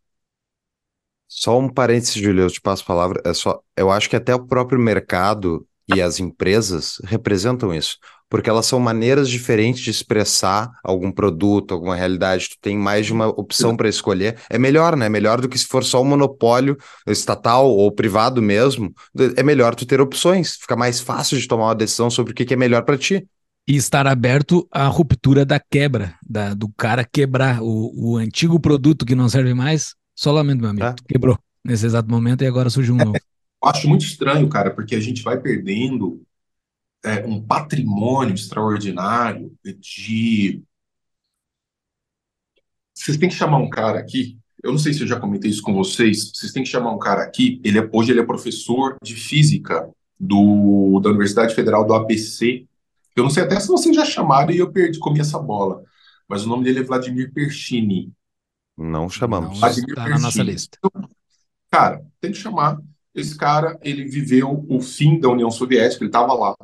Só 1.28 1.60
um 1.60 1.70
parênteses, 1.70 2.16
Júlio, 2.16 2.44
eu 2.46 2.50
te 2.50 2.60
passo 2.62 2.84
a 2.84 2.86
palavra. 2.88 3.22
É 3.26 3.34
só, 3.34 3.62
eu 3.76 3.92
acho 3.92 4.10
que 4.10 4.16
até 4.16 4.34
o 4.34 4.48
próprio 4.48 4.80
mercado 4.80 5.68
e 5.94 6.02
as 6.02 6.20
empresas 6.20 7.00
representam 7.06 7.74
isso 7.74 7.98
porque 8.30 8.50
elas 8.50 8.66
são 8.66 8.80
maneiras 8.80 9.30
diferentes 9.30 9.82
de 9.82 9.90
expressar 9.90 10.72
algum 10.84 11.12
produto, 11.12 11.74
alguma 11.74 11.96
realidade. 11.96 12.50
Tu 12.50 12.58
tem 12.62 12.78
mais 12.78 13.06
de 13.06 13.14
uma 13.14 13.28
opção 13.28 13.76
para 13.76 13.88
escolher. 13.88 14.38
É 14.50 14.58
melhor, 14.58 14.96
né? 14.98 15.08
Melhor 15.08 15.40
do 15.40 15.48
que 15.48 15.58
se 15.58 15.66
for 15.66 15.84
só 15.84 16.02
um 16.02 16.06
monopólio 16.06 16.78
estatal 17.08 17.70
ou 17.70 17.92
privado 17.92 18.42
mesmo. 18.42 18.94
É 19.36 19.44
melhor 19.44 19.76
tu 19.76 19.86
ter 19.86 20.02
opções. 20.02 20.56
Fica 20.56 20.76
mais 20.76 21.00
fácil 21.00 21.38
de 21.38 21.48
tomar 21.48 21.68
uma 21.68 21.76
decisão 21.76 22.10
sobre 22.10 22.34
o 22.34 22.36
que 22.36 22.54
é 22.54 22.58
melhor 22.58 22.84
para 22.84 22.98
ti. 22.98 23.26
E 23.68 23.76
estar 23.76 24.08
aberto 24.08 24.68
à 24.72 24.88
ruptura 24.88 25.46
da 25.46 25.60
quebra, 25.60 26.16
da, 26.28 26.54
do 26.54 26.70
cara 26.70 27.04
quebrar 27.04 27.62
o, 27.62 27.92
o 27.96 28.18
antigo 28.18 28.60
produto 28.60 29.06
que 29.06 29.16
não 29.16 29.28
serve 29.28 29.54
mais. 29.54 29.94
Só 30.16 30.32
lamento, 30.32 30.62
meu 30.62 30.70
amigo. 30.70 30.86
É. 30.86 30.96
quebrou 31.08 31.38
nesse 31.64 31.86
exato 31.86 32.10
momento 32.10 32.44
e 32.44 32.48
agora 32.48 32.70
surgiu 32.70 32.96
um 32.96 32.98
novo. 32.98 33.18
Acho 33.64 33.88
muito 33.88 34.06
estranho, 34.06 34.48
cara, 34.50 34.72
porque 34.72 34.96
a 34.96 35.00
gente 35.00 35.24
vai 35.24 35.40
perdendo 35.40 36.22
é, 37.04 37.26
um 37.26 37.42
patrimônio 37.42 38.36
extraordinário 38.36 39.56
de. 39.64 40.62
Vocês 42.94 43.18
têm 43.18 43.30
que 43.30 43.36
chamar 43.36 43.58
um 43.58 43.70
cara 43.70 44.00
aqui. 44.00 44.38
Eu 44.64 44.72
não 44.72 44.80
sei 44.80 44.94
se 44.94 45.02
eu 45.02 45.08
já 45.08 45.20
comentei 45.20 45.50
isso 45.50 45.62
com 45.62 45.74
vocês. 45.74 46.32
Vocês 46.34 46.52
têm 46.52 46.64
que 46.64 46.70
chamar 46.70 46.92
um 46.92 47.00
cara 47.00 47.24
aqui. 47.24 47.62
Ele 47.64 47.80
é, 47.80 47.90
hoje 47.92 48.12
ele 48.12 48.20
é 48.20 48.26
professor 48.26 48.98
de 49.04 49.16
física 49.16 49.90
do, 50.20 51.00
da 51.00 51.10
Universidade 51.10 51.54
Federal 51.54 51.86
do 51.86 51.94
ABC. 51.94 52.66
Eu 53.16 53.24
não 53.24 53.30
sei 53.30 53.44
até 53.44 53.60
se 53.60 53.68
vocês 53.68 53.96
já 53.96 54.06
chamaram 54.06 54.52
e 54.52 54.58
eu 54.58 54.72
perdi, 54.72 55.00
comi 55.00 55.20
essa 55.20 55.40
bola. 55.40 55.84
Mas 56.28 56.46
o 56.46 56.50
nome 56.50 56.64
dele 56.64 56.80
é 56.80 56.84
Vladimir 56.84 57.32
Perchini. 57.32 58.12
Não 58.78 59.10
chamamos. 59.10 59.62
Está 59.64 60.10
na 60.10 60.20
nossa 60.20 60.44
lista. 60.44 60.78
Então, 60.78 61.10
cara, 61.72 62.06
tem 62.20 62.32
que 62.32 62.38
chamar. 62.38 62.78
Esse 63.18 63.36
cara, 63.36 63.78
ele 63.82 64.06
viveu 64.06 64.66
o 64.70 64.80
fim 64.80 65.20
da 65.20 65.30
União 65.30 65.50
Soviética, 65.50 66.04
ele 66.04 66.10
estava 66.10 66.34
lá 66.34 66.56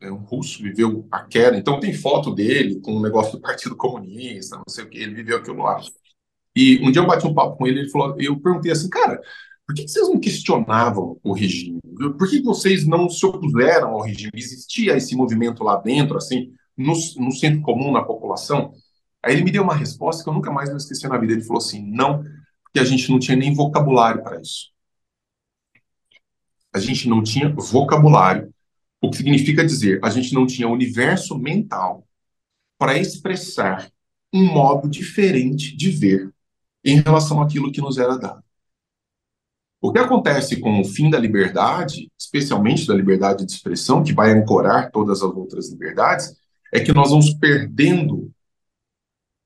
é 0.00 0.10
um 0.10 0.16
russo, 0.16 0.62
viveu 0.62 1.06
a 1.10 1.24
queda. 1.24 1.56
Então 1.56 1.80
tem 1.80 1.92
foto 1.92 2.34
dele 2.34 2.80
com 2.80 2.92
o 2.92 2.98
um 2.98 3.02
negócio 3.02 3.32
do 3.32 3.40
Partido 3.40 3.76
Comunista, 3.76 4.56
não 4.56 4.64
sei 4.68 4.84
o 4.84 4.88
que, 4.88 4.98
ele 4.98 5.14
viveu 5.14 5.38
aquilo 5.38 5.62
lá. 5.62 5.80
E 6.56 6.78
um 6.82 6.90
dia 6.90 7.02
eu 7.02 7.06
bati 7.06 7.26
um 7.26 7.34
papo 7.34 7.56
com 7.56 7.66
ele, 7.66 7.80
ele 7.80 7.90
falou, 7.90 8.16
eu 8.18 8.40
perguntei 8.40 8.72
assim, 8.72 8.88
cara, 8.88 9.20
por 9.66 9.74
que 9.74 9.86
vocês 9.86 10.08
não 10.08 10.18
questionavam 10.18 11.18
o 11.22 11.32
regime? 11.32 11.80
Por 12.16 12.28
que 12.28 12.40
vocês 12.42 12.86
não 12.86 13.08
se 13.08 13.24
opuseram 13.26 13.90
ao 13.90 14.02
regime? 14.02 14.32
Existia 14.34 14.96
esse 14.96 15.14
movimento 15.14 15.62
lá 15.62 15.76
dentro, 15.76 16.16
assim, 16.16 16.52
no, 16.76 16.94
no 17.16 17.32
centro 17.32 17.60
comum, 17.62 17.92
na 17.92 18.02
população? 18.02 18.72
Aí 19.22 19.34
ele 19.34 19.44
me 19.44 19.50
deu 19.50 19.62
uma 19.62 19.74
resposta 19.74 20.22
que 20.22 20.28
eu 20.28 20.32
nunca 20.32 20.50
mais 20.50 20.68
vou 20.68 20.78
esquecer 20.78 21.08
na 21.08 21.18
vida. 21.18 21.32
Ele 21.32 21.42
falou 21.42 21.58
assim, 21.58 21.84
não, 21.90 22.22
porque 22.64 22.78
a 22.78 22.84
gente 22.84 23.10
não 23.10 23.18
tinha 23.18 23.36
nem 23.36 23.54
vocabulário 23.54 24.22
para 24.22 24.40
isso. 24.40 24.70
A 26.74 26.78
gente 26.78 27.08
não 27.08 27.22
tinha 27.22 27.48
vocabulário 27.48 28.52
o 29.00 29.10
que 29.10 29.16
significa 29.16 29.64
dizer, 29.64 30.00
a 30.02 30.10
gente 30.10 30.34
não 30.34 30.46
tinha 30.46 30.68
universo 30.68 31.38
mental 31.38 32.06
para 32.76 32.98
expressar 32.98 33.90
um 34.32 34.44
modo 34.44 34.88
diferente 34.88 35.76
de 35.76 35.90
ver 35.90 36.32
em 36.84 37.00
relação 37.00 37.40
àquilo 37.40 37.72
que 37.72 37.80
nos 37.80 37.98
era 37.98 38.16
dado. 38.16 38.42
O 39.80 39.92
que 39.92 39.98
acontece 39.98 40.60
com 40.60 40.80
o 40.80 40.84
fim 40.84 41.08
da 41.08 41.18
liberdade, 41.18 42.10
especialmente 42.18 42.86
da 42.86 42.94
liberdade 42.94 43.46
de 43.46 43.52
expressão, 43.52 44.02
que 44.02 44.12
vai 44.12 44.32
ancorar 44.32 44.90
todas 44.90 45.22
as 45.22 45.30
outras 45.30 45.70
liberdades, 45.70 46.36
é 46.72 46.80
que 46.80 46.92
nós 46.92 47.10
vamos 47.10 47.32
perdendo 47.34 48.30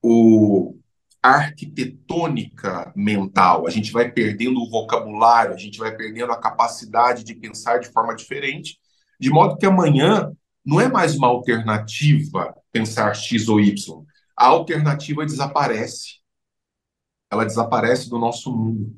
o, 0.02 0.74
arquitetônica 1.22 2.92
mental, 2.96 3.66
a 3.66 3.70
gente 3.70 3.92
vai 3.92 4.10
perdendo 4.10 4.60
o 4.60 4.68
vocabulário, 4.68 5.54
a 5.54 5.56
gente 5.56 5.78
vai 5.78 5.94
perdendo 5.96 6.32
a 6.32 6.40
capacidade 6.40 7.22
de 7.22 7.34
pensar 7.34 7.78
de 7.78 7.88
forma 7.92 8.14
diferente, 8.14 8.78
de 9.20 9.30
modo 9.30 9.56
que 9.56 9.64
amanhã 9.64 10.32
não 10.64 10.80
é 10.80 10.88
mais 10.88 11.16
uma 11.16 11.28
alternativa 11.28 12.54
pensar 12.72 13.14
X 13.14 13.48
ou 13.48 13.60
Y. 13.60 14.04
A 14.36 14.46
alternativa 14.46 15.24
desaparece. 15.24 16.20
Ela 17.30 17.44
desaparece 17.44 18.10
do 18.10 18.18
nosso 18.18 18.50
mundo. 18.54 18.94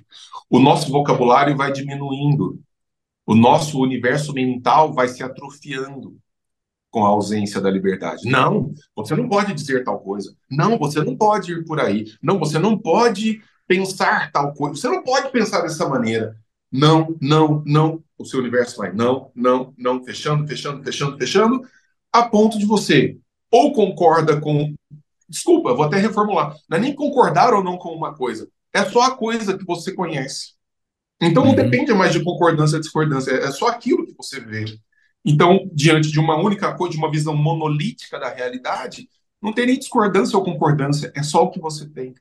O 0.48 0.58
nosso 0.58 0.90
vocabulário 0.90 1.56
vai 1.56 1.72
diminuindo. 1.72 2.60
O 3.26 3.34
nosso 3.34 3.80
universo 3.80 4.32
mental 4.32 4.92
vai 4.92 5.08
se 5.08 5.22
atrofiando 5.22 6.18
com 6.94 7.04
a 7.04 7.09
ausência 7.09 7.61
da 7.61 7.68
liberdade. 7.68 8.30
Não, 8.30 8.72
você 8.94 9.16
não 9.16 9.28
pode 9.28 9.52
dizer 9.52 9.83
tal 9.83 9.98
coisa. 9.98 10.33
Não, 10.48 10.78
você 10.78 11.02
não 11.02 11.16
pode 11.16 11.50
ir 11.50 11.64
por 11.64 11.80
aí. 11.80 12.04
Não, 12.22 12.38
você 12.38 12.57
não 12.57 12.78
pode 12.78 13.42
pensar 13.66 14.30
tal 14.30 14.54
coisa. 14.54 14.76
Você 14.76 14.87
não 14.87 15.02
pode 15.02 15.33
pensar 15.33 15.62
dessa 15.62 15.88
maneira. 15.88 16.37
Não, 16.70 17.16
não, 17.20 17.64
não 17.66 18.00
o 18.16 18.24
seu 18.24 18.38
universo 18.38 18.76
vai 18.76 18.92
não, 18.92 19.33
não, 19.35 19.74
não, 19.76 20.04
fechando, 20.04 20.46
fechando, 20.46 20.85
fechando, 20.85 21.18
fechando, 21.18 21.68
a 22.12 22.22
ponto 22.22 22.61
de 22.61 22.64
você 22.64 23.18
ou 23.50 23.72
concorda 23.72 24.40
com. 24.40 24.72
Desculpa, 25.28 25.74
vou 25.74 25.87
até 25.87 25.96
reformular. 25.96 26.54
Não 26.70 26.78
é 26.78 26.80
nem 26.80 26.94
concordar 26.94 27.52
ou 27.54 27.64
não 27.64 27.76
com 27.76 27.88
uma 27.88 28.14
coisa. 28.14 28.48
É 28.72 28.85
só 28.85 29.02
a 29.02 29.16
coisa 29.16 29.59
que 29.59 29.64
você 29.64 29.92
conhece. 29.92 30.52
Então 31.20 31.42
não 31.42 31.50
uhum. 31.50 31.57
depende 31.57 31.92
mais 31.92 32.12
de 32.12 32.22
concordância 32.22 32.76
ou 32.76 32.80
discordância. 32.80 33.33
É 33.33 33.50
só 33.50 33.66
aquilo 33.66 34.07
que 34.07 34.14
você 34.16 34.38
vê. 34.38 34.78
Então, 35.24 35.70
diante 35.72 36.10
de 36.10 36.20
uma 36.20 36.37
única 36.37 36.74
coisa, 36.74 36.92
de 36.92 36.98
uma 36.98 37.10
visão 37.10 37.34
monolítica 37.34 38.18
da 38.18 38.32
realidade, 38.32 39.08
não 39.40 39.52
tem 39.52 39.66
nem 39.66 39.78
discordância 39.78 40.37
ou 40.38 40.44
concordância. 40.44 41.12
É 41.14 41.22
só 41.22 41.42
o 41.42 41.50
que 41.50 41.60
você 41.60 41.88
tem. 41.88 42.14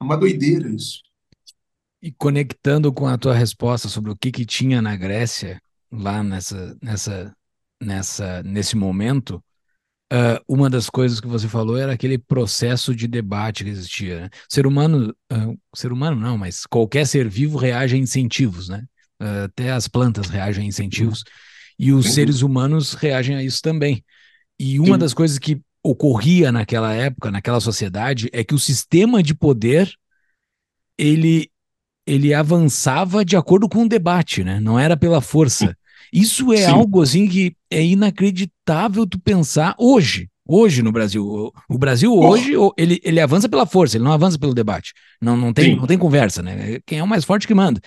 É 0.00 0.04
uma 0.04 0.16
doideira 0.16 0.68
isso. 0.68 1.00
E 2.02 2.10
conectando 2.10 2.92
com 2.92 3.06
a 3.06 3.18
tua 3.18 3.34
resposta 3.34 3.88
sobre 3.88 4.10
o 4.10 4.16
que, 4.16 4.32
que 4.32 4.46
tinha 4.46 4.80
na 4.80 4.96
Grécia, 4.96 5.60
lá 5.92 6.22
nessa, 6.22 6.76
nessa, 6.82 7.36
nessa, 7.80 8.42
nesse 8.42 8.76
momento, 8.76 9.42
uh, 10.12 10.42
uma 10.48 10.70
das 10.70 10.88
coisas 10.88 11.20
que 11.20 11.26
você 11.26 11.48
falou 11.48 11.76
era 11.76 11.92
aquele 11.92 12.18
processo 12.18 12.94
de 12.94 13.06
debate 13.06 13.64
que 13.64 13.70
existia. 13.70 14.22
Né? 14.22 14.30
Ser 14.48 14.66
humano, 14.66 15.14
uh, 15.32 15.58
ser 15.74 15.92
humano 15.92 16.20
não, 16.20 16.38
mas 16.38 16.66
qualquer 16.66 17.06
ser 17.06 17.28
vivo 17.28 17.58
reage 17.58 17.94
a 17.94 17.98
incentivos, 17.98 18.68
né? 18.68 18.84
Uh, 19.20 19.44
até 19.44 19.70
as 19.70 19.86
plantas 19.86 20.28
reagem 20.28 20.64
a 20.64 20.68
incentivos. 20.68 21.22
E 21.82 21.94
os 21.94 22.12
seres 22.12 22.42
humanos 22.42 22.92
reagem 22.92 23.36
a 23.36 23.42
isso 23.42 23.62
também. 23.62 24.04
E 24.58 24.78
uma 24.78 24.96
Sim. 24.96 24.98
das 24.98 25.14
coisas 25.14 25.38
que 25.38 25.58
ocorria 25.82 26.52
naquela 26.52 26.92
época, 26.92 27.30
naquela 27.30 27.58
sociedade, 27.58 28.28
é 28.34 28.44
que 28.44 28.54
o 28.54 28.58
sistema 28.58 29.22
de 29.22 29.34
poder 29.34 29.90
ele 30.98 31.48
ele 32.06 32.34
avançava 32.34 33.24
de 33.24 33.34
acordo 33.34 33.66
com 33.66 33.84
o 33.84 33.88
debate, 33.88 34.44
né? 34.44 34.60
Não 34.60 34.78
era 34.78 34.94
pela 34.94 35.22
força. 35.22 35.74
Isso 36.12 36.52
é 36.52 36.66
Sim. 36.66 36.72
algo 36.72 37.00
assim 37.00 37.26
que 37.26 37.56
é 37.70 37.82
inacreditável 37.82 39.06
tu 39.06 39.18
pensar 39.18 39.74
hoje. 39.78 40.28
Hoje 40.46 40.82
no 40.82 40.92
Brasil. 40.92 41.50
O 41.66 41.78
Brasil 41.78 42.12
hoje, 42.12 42.52
ele, 42.76 43.00
ele 43.02 43.20
avança 43.20 43.48
pela 43.48 43.64
força, 43.64 43.96
ele 43.96 44.04
não 44.04 44.12
avança 44.12 44.38
pelo 44.38 44.52
debate. 44.52 44.92
Não, 45.18 45.34
não, 45.34 45.50
tem, 45.50 45.76
não 45.76 45.86
tem 45.86 45.96
conversa, 45.96 46.42
né? 46.42 46.78
Quem 46.84 46.98
é 46.98 47.02
o 47.02 47.08
mais 47.08 47.24
forte 47.24 47.46
que 47.46 47.54
manda. 47.54 47.80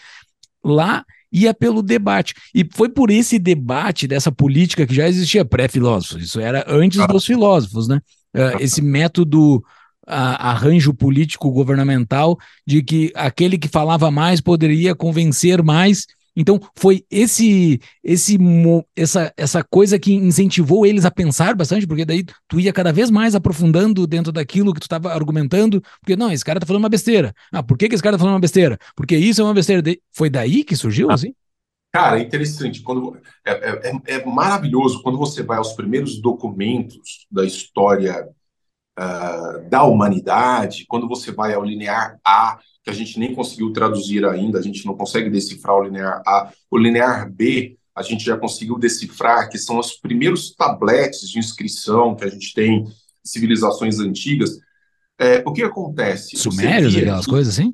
Lá 0.64 1.06
ia 1.34 1.54
pelo 1.54 1.82
debate. 1.82 2.36
E 2.54 2.66
foi 2.72 2.88
por 2.88 3.10
esse 3.10 3.40
debate 3.40 4.08
dessa 4.08 4.32
política 4.32 4.86
que 4.86 4.94
já 4.94 5.10
existia 5.10 5.44
pré-filósofos. 5.44 6.24
Isso 6.24 6.40
era 6.40 6.64
antes 6.68 7.00
ah. 7.00 7.08
dos 7.08 7.26
filósofos, 7.26 7.88
né? 7.88 8.00
Uh, 8.36 8.62
esse 8.62 8.82
método 8.82 9.64
a, 10.08 10.52
arranjo 10.52 10.94
político 10.94 11.52
governamental 11.52 12.38
de 12.66 12.84
que 12.84 13.12
aquele 13.16 13.58
que 13.58 13.68
falava 13.68 14.12
mais 14.12 14.40
poderia 14.40 14.94
convencer 14.96 15.64
mais. 15.64 16.06
Então 16.36 16.60
foi 16.76 17.06
esse 17.12 17.80
esse 18.04 18.38
essa 18.96 19.34
essa 19.38 19.64
coisa 19.64 20.00
que 20.00 20.14
incentivou 20.14 20.86
eles 20.86 21.06
a 21.06 21.12
pensar 21.12 21.56
bastante, 21.56 21.86
porque 21.86 22.06
daí 22.06 22.26
tu 22.48 22.60
ia 22.60 22.74
cada 22.74 22.92
vez 22.92 23.10
mais 23.10 23.36
aprofundando 23.36 24.08
dentro 24.08 24.32
daquilo 24.32 24.74
que 24.74 24.80
tu 24.80 24.84
estava 24.84 25.14
argumentando, 25.14 25.82
porque 26.00 26.16
não, 26.16 26.32
esse 26.32 26.44
cara 26.44 26.60
tá 26.60 26.66
falando 26.66 26.84
uma 26.84 26.90
besteira. 26.90 27.34
Ah, 27.52 27.62
por 27.62 27.78
que, 27.78 27.88
que 27.88 27.96
esse 27.96 28.04
cara 28.04 28.16
tá 28.16 28.20
falando 28.20 28.36
uma 28.36 28.40
besteira? 28.40 28.78
Porque 28.96 29.16
isso 29.16 29.42
é 29.42 29.44
uma 29.44 29.54
besteira. 29.54 29.84
Foi 30.12 30.30
daí 30.30 30.64
que 30.64 30.76
surgiu, 30.76 31.10
ah. 31.10 31.14
assim? 31.14 31.34
Cara, 31.94 32.20
é 32.20 32.24
interessante. 32.24 32.82
Quando, 32.82 33.22
é, 33.46 33.52
é, 33.52 33.92
é, 33.92 34.14
é 34.16 34.26
maravilhoso 34.26 35.04
quando 35.04 35.18
você 35.18 35.44
vai 35.44 35.60
aos 35.60 35.74
primeiros 35.74 36.20
documentos 36.20 37.28
da 37.30 37.46
história 37.46 38.28
uh, 39.00 39.70
da 39.70 39.84
humanidade, 39.84 40.86
quando 40.88 41.08
você 41.08 41.32
vai 41.32 41.54
ao 41.54 41.64
linear 41.64 42.20
A, 42.26 42.58
que 42.84 42.90
a 42.90 42.94
gente 42.94 43.18
nem 43.18 43.34
conseguiu 43.34 43.72
traduzir 43.72 44.26
ainda, 44.26 44.60
a 44.60 44.62
gente 44.62 44.86
não 44.86 44.96
consegue 44.96 45.30
decifrar 45.30 45.78
o 45.78 45.84
linear 45.84 46.22
A, 46.28 46.52
o 46.70 46.78
linear 46.78 47.32
B, 47.32 47.78
a 47.96 48.02
gente 48.02 48.24
já 48.24 48.36
conseguiu 48.36 48.78
decifrar, 48.78 49.50
que 49.50 49.58
são 49.58 49.80
os 49.80 49.94
primeiros 49.94 50.54
tabletes 50.54 51.30
de 51.30 51.40
inscrição 51.40 52.16
que 52.16 52.26
a 52.26 52.30
gente 52.30 52.54
tem 52.54 52.84
em 52.84 52.88
civilizações 53.24 54.00
antigas. 54.00 54.60
É, 55.18 55.44
o 55.46 55.54
que 55.54 55.64
acontece? 55.64 56.36
Sumérios, 56.36 56.96
aquelas 56.96 57.26
coisas 57.26 57.54
assim? 57.54 57.74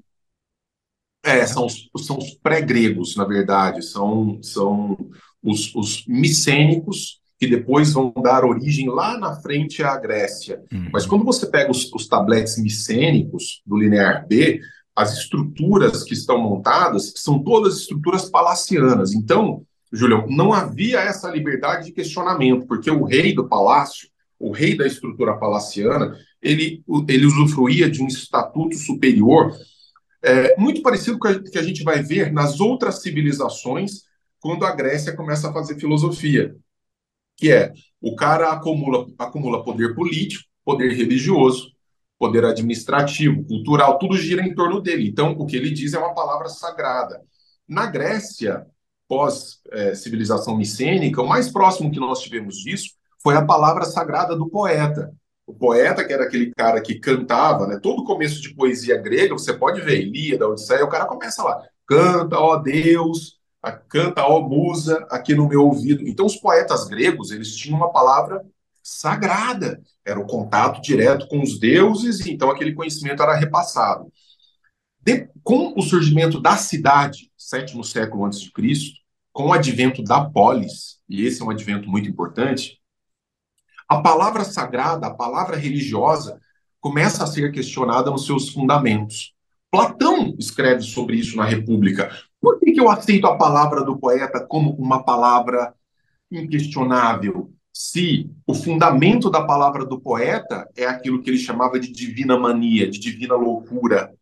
É, 1.24 1.46
são 1.46 1.66
os, 1.66 1.90
são 2.06 2.18
os 2.18 2.32
pré-gregos, 2.36 3.16
na 3.16 3.26
verdade, 3.26 3.84
são, 3.84 4.40
são 4.44 4.96
os, 5.42 5.74
os 5.74 6.06
micênicos, 6.06 7.20
que 7.38 7.48
depois 7.48 7.94
vão 7.94 8.14
dar 8.22 8.44
origem 8.44 8.90
lá 8.90 9.18
na 9.18 9.36
frente 9.42 9.82
à 9.82 9.98
Grécia. 9.98 10.62
Uhum. 10.72 10.90
Mas 10.92 11.06
quando 11.06 11.24
você 11.24 11.48
pega 11.48 11.72
os, 11.72 11.92
os 11.94 12.08
tabletes 12.08 12.62
micênicos 12.62 13.62
do 13.66 13.78
linear 13.78 14.28
B, 14.28 14.60
as 15.00 15.18
estruturas 15.18 16.04
que 16.04 16.14
estão 16.14 16.40
montadas 16.40 17.14
são 17.16 17.42
todas 17.42 17.78
estruturas 17.78 18.30
palacianas. 18.30 19.14
Então, 19.14 19.66
Julião, 19.92 20.26
não 20.28 20.54
havia 20.54 21.00
essa 21.00 21.30
liberdade 21.30 21.86
de 21.86 21.92
questionamento, 21.92 22.68
porque 22.68 22.92
o 22.92 23.04
rei 23.04 23.34
do 23.34 23.48
palácio, 23.48 24.10
o 24.38 24.52
rei 24.52 24.76
da 24.76 24.86
estrutura 24.86 25.38
palaciana, 25.38 26.18
ele, 26.42 26.84
ele 27.08 27.26
usufruía 27.26 27.90
de 27.90 28.02
um 28.02 28.08
estatuto 28.08 28.78
superior 28.78 29.52
é, 30.22 30.56
muito 30.58 30.82
parecido 30.82 31.18
com 31.18 31.30
o 31.30 31.44
que 31.44 31.58
a 31.58 31.64
gente 31.64 31.84
vai 31.84 32.04
ver 32.04 32.32
nas 32.32 32.60
outras 32.60 33.02
civilizações 33.02 34.04
quando 34.40 34.66
a 34.66 34.76
Grécia 34.76 35.16
começa 35.16 35.50
a 35.50 35.54
fazer 35.54 35.80
filosofia 35.80 36.56
que 37.40 37.50
é 37.50 37.72
o 38.02 38.16
cara 38.16 38.52
acumula, 38.52 39.08
acumula 39.18 39.64
poder 39.64 39.96
político, 39.96 40.44
poder 40.64 40.92
religioso, 40.92 41.72
poder 42.20 42.44
administrativo, 42.44 43.46
cultural, 43.46 43.98
tudo 43.98 44.18
gira 44.18 44.44
em 44.44 44.54
torno 44.54 44.82
dele. 44.82 45.08
Então, 45.08 45.32
o 45.32 45.46
que 45.46 45.56
ele 45.56 45.72
diz 45.72 45.94
é 45.94 45.98
uma 45.98 46.14
palavra 46.14 46.50
sagrada. 46.50 47.22
Na 47.66 47.86
Grécia, 47.86 48.68
pós-civilização 49.08 50.56
é, 50.56 50.58
micênica, 50.58 51.22
o 51.22 51.28
mais 51.28 51.50
próximo 51.50 51.90
que 51.90 52.00
nós 52.00 52.20
tivemos 52.20 52.58
disso 52.58 52.90
foi 53.24 53.36
a 53.36 53.46
palavra 53.46 53.86
sagrada 53.86 54.36
do 54.36 54.50
poeta. 54.50 55.14
O 55.48 55.54
poeta, 55.54 56.06
que 56.06 56.14
era 56.14 56.26
aquele 56.26 56.54
cara 56.54 56.82
que 56.82 57.00
cantava, 57.00 57.66
né? 57.66 57.80
Todo 57.82 58.04
começo 58.04 58.42
de 58.42 58.54
poesia 58.54 58.98
grega, 58.98 59.34
você 59.34 59.54
pode 59.54 59.82
ver, 59.82 60.02
Ilíada, 60.02 60.48
Odisseia, 60.48 60.86
o 60.86 60.90
cara 60.90 61.06
começa 61.06 61.42
lá, 61.42 61.60
canta, 61.88 62.38
ó 62.38 62.58
Deus, 62.58 63.40
canta, 63.88 64.24
ó 64.26 64.42
musa, 64.42 65.08
aqui 65.10 65.34
no 65.34 65.48
meu 65.48 65.64
ouvido. 65.64 66.08
Então, 66.08 66.26
os 66.26 66.36
poetas 66.36 66.86
gregos, 66.86 67.32
eles 67.32 67.56
tinham 67.56 67.78
uma 67.78 67.92
palavra 67.92 68.46
sagrada, 68.84 69.82
era 70.10 70.20
o 70.20 70.28
contato 70.28 70.82
direto 70.82 71.28
com 71.28 71.42
os 71.42 71.60
deuses, 71.60 72.26
então 72.26 72.50
aquele 72.50 72.74
conhecimento 72.74 73.22
era 73.22 73.36
repassado. 73.36 74.12
De, 75.02 75.30
com 75.44 75.74
o 75.78 75.82
surgimento 75.82 76.42
da 76.42 76.58
cidade, 76.58 77.32
sétimo 77.38 77.84
século 77.84 78.26
antes 78.26 78.42
de 78.42 78.52
Cristo, 78.52 79.00
com 79.32 79.48
o 79.48 79.54
advento 79.54 80.04
da 80.04 80.26
polis, 80.26 81.00
e 81.08 81.26
esse 81.26 81.42
é 81.42 81.46
um 81.46 81.50
advento 81.50 81.90
muito 81.90 82.10
importante, 82.10 82.80
a 83.88 84.02
palavra 84.02 84.44
sagrada, 84.44 85.08
a 85.08 85.14
palavra 85.14 85.58
religiosa, 85.58 86.40
começa 86.80 87.24
a 87.24 87.28
ser 87.28 87.52
questionada 87.52 88.12
nos 88.12 88.26
seus 88.26 88.50
fundamentos. 88.50 89.34
Platão 89.72 90.36
escreve 90.38 90.82
sobre 90.82 91.18
isso 91.18 91.38
na 91.38 91.46
República. 91.46 92.12
Por 92.40 92.60
que, 92.60 92.72
que 92.72 92.80
eu 92.80 92.90
aceito 92.90 93.28
a 93.28 93.38
palavra 93.38 93.84
do 93.84 93.98
poeta 93.98 94.46
como 94.46 94.72
uma 94.76 95.04
palavra 95.04 95.74
inquestionável? 96.32 97.52
Se 97.74 98.30
o 98.46 98.54
fundamento 98.54 99.30
da 99.30 99.46
palavra 99.46 99.86
do 99.86 100.00
poeta 100.00 100.70
é 100.76 100.86
aquilo 100.86 101.22
que 101.22 101.30
ele 101.30 101.38
chamava 101.38 101.80
de 101.80 101.92
divina 101.92 102.38
mania, 102.38 102.90
de 102.90 103.00
divina 103.00 103.36
loucura. 103.36 104.14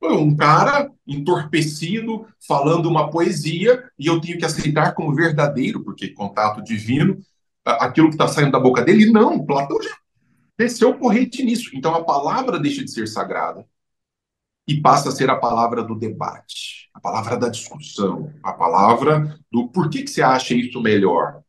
Um 0.00 0.36
cara 0.36 0.88
entorpecido 1.06 2.26
falando 2.46 2.88
uma 2.88 3.10
poesia 3.10 3.82
e 3.98 4.06
eu 4.06 4.20
tenho 4.20 4.38
que 4.38 4.44
aceitar 4.44 4.94
como 4.94 5.14
verdadeiro, 5.14 5.82
porque 5.82 6.08
contato 6.08 6.62
divino, 6.62 7.18
aquilo 7.64 8.08
que 8.08 8.14
está 8.14 8.28
saindo 8.28 8.52
da 8.52 8.60
boca 8.60 8.84
dele. 8.84 9.10
Não, 9.10 9.44
Platão 9.44 9.82
já 9.82 9.96
desceu 10.56 10.96
corrente 10.98 11.42
nisso. 11.42 11.70
Então 11.74 11.94
a 11.94 12.04
palavra 12.04 12.58
deixa 12.58 12.84
de 12.84 12.90
ser 12.90 13.06
sagrada 13.06 13.66
e 14.66 14.80
passa 14.80 15.08
a 15.08 15.12
ser 15.12 15.30
a 15.30 15.36
palavra 15.36 15.82
do 15.82 15.94
debate, 15.94 16.90
a 16.92 17.00
palavra 17.00 17.38
da 17.38 17.48
discussão, 17.48 18.32
a 18.42 18.52
palavra 18.52 19.38
do 19.50 19.68
por 19.68 19.88
que, 19.88 20.02
que 20.02 20.10
você 20.10 20.20
acha 20.20 20.54
isso 20.54 20.80
melhor. 20.82 21.42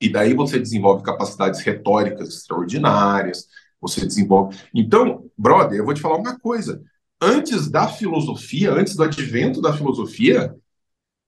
E 0.00 0.08
daí 0.08 0.34
você 0.34 0.58
desenvolve 0.58 1.02
capacidades 1.02 1.60
retóricas 1.60 2.28
extraordinárias, 2.28 3.48
você 3.80 4.04
desenvolve. 4.04 4.58
Então, 4.74 5.30
brother, 5.36 5.78
eu 5.78 5.84
vou 5.84 5.94
te 5.94 6.00
falar 6.00 6.16
uma 6.16 6.38
coisa. 6.38 6.82
Antes 7.20 7.70
da 7.70 7.88
filosofia, 7.88 8.72
antes 8.72 8.94
do 8.94 9.02
advento 9.02 9.60
da 9.60 9.72
filosofia, 9.72 10.54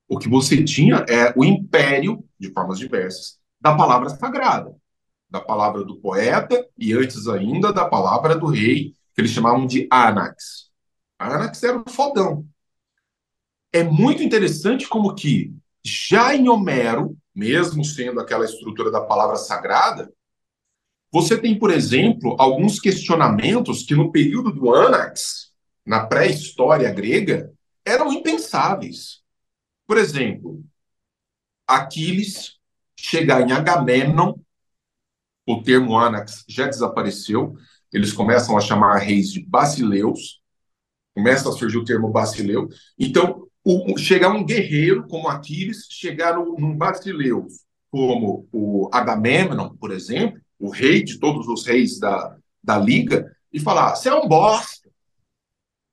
o 0.07 0.19
que 0.19 0.29
você 0.29 0.63
tinha 0.63 1.05
é 1.09 1.33
o 1.37 1.45
império, 1.45 2.25
de 2.39 2.51
formas 2.53 2.79
diversas, 2.79 3.39
da 3.61 3.75
palavra 3.75 4.09
sagrada, 4.11 4.75
da 5.31 5.41
palavra 5.41 5.85
do 5.85 5.97
poeta 5.97 6.67
e 6.77 6.93
antes 6.93 7.27
ainda 7.27 7.73
da 7.73 7.85
palavra 7.85 8.37
do 8.37 8.47
rei, 8.47 8.95
que 9.15 9.21
eles 9.21 9.31
chamavam 9.31 9.67
de 9.67 9.87
Anax. 9.91 10.71
Anax 11.19 11.63
era 11.63 11.79
um 11.79 11.85
fodão. 11.89 12.47
É 13.73 13.83
muito 13.83 14.23
interessante 14.23 14.89
como 14.89 15.15
que 15.15 15.55
já 15.85 16.35
em 16.35 16.49
Homero, 16.49 17.17
mesmo 17.39 17.85
sendo 17.85 18.19
aquela 18.19 18.45
estrutura 18.45 18.91
da 18.91 19.01
palavra 19.01 19.37
sagrada, 19.37 20.13
você 21.09 21.41
tem, 21.41 21.57
por 21.57 21.71
exemplo, 21.71 22.35
alguns 22.37 22.81
questionamentos 22.81 23.85
que 23.85 23.95
no 23.95 24.11
período 24.11 24.51
do 24.53 24.75
Anax, 24.75 25.53
na 25.87 26.05
pré-história 26.05 26.93
grega, 26.93 27.55
eram 27.85 28.13
impensáveis. 28.13 29.23
Por 29.87 29.97
exemplo, 29.97 30.65
Aquiles 31.65 32.59
chegar 32.97 33.49
em 33.49 33.53
Agamemnon, 33.53 34.35
o 35.47 35.63
termo 35.63 35.97
Anax 35.97 36.45
já 36.49 36.67
desapareceu, 36.67 37.57
eles 37.93 38.13
começam 38.13 38.59
a 38.59 38.61
chamar 38.61 38.99
reis 38.99 39.31
de 39.31 39.47
basileus, 39.47 40.43
começa 41.15 41.49
a 41.49 41.53
surgir 41.53 41.79
o 41.79 41.85
termo 41.85 42.11
basileu. 42.11 42.69
Então, 42.99 43.48
o, 43.71 43.99
chegar 43.99 44.31
um 44.31 44.45
guerreiro 44.45 45.07
como 45.07 45.29
Aquiles, 45.29 45.87
chegar 45.91 46.37
num 46.37 46.75
basileu 46.75 47.47
como 47.91 48.49
o 48.51 48.89
Agamemnon, 48.93 49.77
por 49.77 49.91
exemplo, 49.91 50.41
o 50.59 50.71
rei 50.71 51.03
de 51.03 51.19
todos 51.19 51.47
os 51.49 51.67
reis 51.67 51.99
da, 51.99 52.37
da 52.65 52.79
liga, 52.79 53.31
e 53.53 53.61
falar: 53.61 53.95
você 53.95 54.09
é 54.09 54.15
um 54.15 54.27
bosta, 54.27 54.89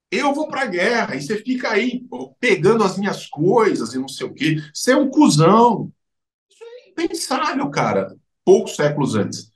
eu 0.09 0.33
vou 0.33 0.47
para 0.47 0.61
a 0.61 0.67
guerra, 0.67 1.15
e 1.15 1.21
você 1.21 1.37
fica 1.37 1.71
aí 1.71 2.05
pegando 2.39 2.83
as 2.83 2.97
minhas 2.97 3.27
coisas 3.27 3.93
e 3.93 3.99
não 3.99 4.07
sei 4.07 4.25
o 4.25 4.33
quê, 4.33 4.55
você 4.73 4.93
é 4.93 4.97
um 4.97 5.09
cuzão, 5.09 5.91
impensável, 6.87 7.69
cara, 7.69 8.15
poucos 8.45 8.77
séculos 8.77 9.15
antes. 9.15 9.51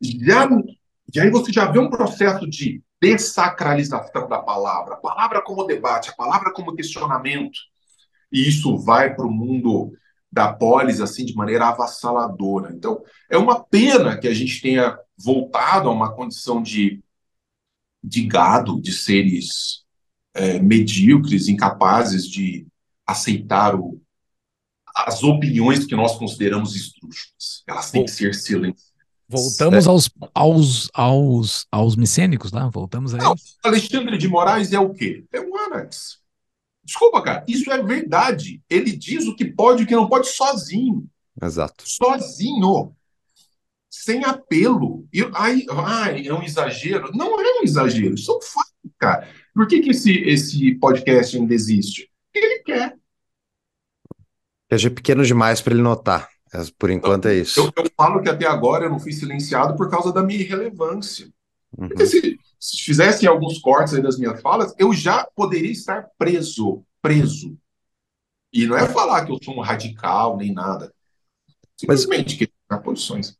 Já, 0.00 0.48
e 1.12 1.18
aí 1.18 1.30
você 1.30 1.52
já 1.52 1.68
vê 1.68 1.80
um 1.80 1.90
processo 1.90 2.48
de 2.48 2.80
dessacralização 3.00 4.28
da 4.28 4.38
palavra, 4.38 4.94
a 4.94 4.98
palavra 4.98 5.42
como 5.42 5.64
debate, 5.64 6.10
a 6.10 6.14
palavra 6.14 6.52
como 6.52 6.74
questionamento. 6.74 7.58
E 8.30 8.48
isso 8.48 8.78
vai 8.78 9.14
para 9.14 9.26
o 9.26 9.30
mundo 9.30 9.92
da 10.30 10.52
polis 10.52 11.00
assim 11.00 11.24
de 11.24 11.34
maneira 11.34 11.68
avassaladora. 11.68 12.72
Então, 12.72 13.02
é 13.28 13.36
uma 13.36 13.62
pena 13.64 14.18
que 14.18 14.28
a 14.28 14.34
gente 14.34 14.60
tenha 14.60 14.96
voltado 15.18 15.88
a 15.88 15.92
uma 15.92 16.14
condição 16.14 16.62
de, 16.62 17.02
de 18.02 18.26
gado, 18.26 18.80
de 18.80 18.92
seres 18.92 19.84
é, 20.34 20.58
medíocres, 20.60 21.48
incapazes 21.48 22.28
de 22.28 22.66
aceitar 23.06 23.74
o, 23.74 24.00
as 24.94 25.22
opiniões 25.22 25.84
que 25.84 25.96
nós 25.96 26.16
consideramos 26.16 26.76
esdrúxulas. 26.76 27.64
Elas 27.66 27.90
têm 27.90 28.04
que 28.04 28.10
ser 28.10 28.34
silenciadas. 28.34 28.89
Voltamos 29.30 29.86
é. 29.86 29.88
aos, 29.88 30.10
aos, 30.34 30.90
aos, 30.92 31.66
aos 31.70 31.94
micênicos, 31.94 32.50
tá? 32.50 32.68
Voltamos 32.68 33.14
a 33.14 33.18
Não, 33.18 33.36
Alexandre 33.62 34.18
de 34.18 34.26
Moraes 34.26 34.72
é 34.72 34.80
o 34.80 34.92
quê? 34.92 35.24
É 35.32 35.40
um 35.40 35.56
Anax. 35.56 36.18
Desculpa, 36.82 37.22
cara, 37.22 37.44
isso 37.46 37.70
é 37.70 37.80
verdade. 37.80 38.60
Ele 38.68 38.90
diz 38.90 39.28
o 39.28 39.36
que 39.36 39.44
pode 39.44 39.82
e 39.82 39.84
o 39.84 39.86
que 39.86 39.94
não 39.94 40.08
pode 40.08 40.26
sozinho. 40.26 41.06
Exato. 41.40 41.84
Sozinho. 41.86 42.92
Sem 43.88 44.24
apelo. 44.24 45.06
E, 45.12 45.22
ai, 45.32 45.64
ai, 45.70 46.26
é 46.26 46.34
um 46.34 46.42
exagero. 46.42 47.12
Não 47.14 47.40
é 47.40 47.60
um 47.60 47.62
exagero, 47.62 48.14
isso 48.16 48.32
é 48.32 48.36
um 48.36 48.42
fato, 48.42 48.94
cara. 48.98 49.28
Por 49.54 49.68
que, 49.68 49.80
que 49.80 49.90
esse, 49.90 50.12
esse 50.22 50.74
podcast 50.74 51.36
ainda 51.36 51.54
existe? 51.54 52.10
Porque 52.32 52.44
ele 52.44 52.62
quer. 52.64 52.96
É 54.68 54.90
pequeno 54.90 55.24
demais 55.24 55.60
para 55.60 55.74
ele 55.74 55.82
notar. 55.82 56.28
É, 56.52 56.62
por 56.78 56.90
enquanto 56.90 57.28
é 57.28 57.36
isso. 57.36 57.60
Eu, 57.60 57.72
eu, 57.84 57.90
falo 57.96 58.20
que 58.20 58.28
até 58.28 58.46
agora 58.46 58.86
eu 58.86 58.90
não 58.90 58.98
fui 58.98 59.12
silenciado 59.12 59.76
por 59.76 59.88
causa 59.88 60.12
da 60.12 60.22
minha 60.22 60.40
irrelevância. 60.40 61.28
Uhum. 61.76 61.88
Porque 61.88 62.06
se, 62.06 62.38
se 62.58 62.82
fizessem 62.82 63.28
alguns 63.28 63.58
cortes 63.58 63.94
aí 63.94 64.02
das 64.02 64.18
minhas 64.18 64.40
falas, 64.40 64.74
eu 64.78 64.92
já 64.92 65.26
poderia 65.34 65.70
estar 65.70 66.08
preso. 66.18 66.84
Preso. 67.00 67.56
E 68.52 68.66
não 68.66 68.76
é 68.76 68.86
falar 68.86 69.24
que 69.24 69.32
eu 69.32 69.38
sou 69.42 69.56
um 69.56 69.60
radical 69.60 70.36
nem 70.36 70.52
nada. 70.52 70.92
Simplesmente 71.76 72.36
Mas... 72.38 72.48
que 72.48 72.52
posições. 72.84 73.38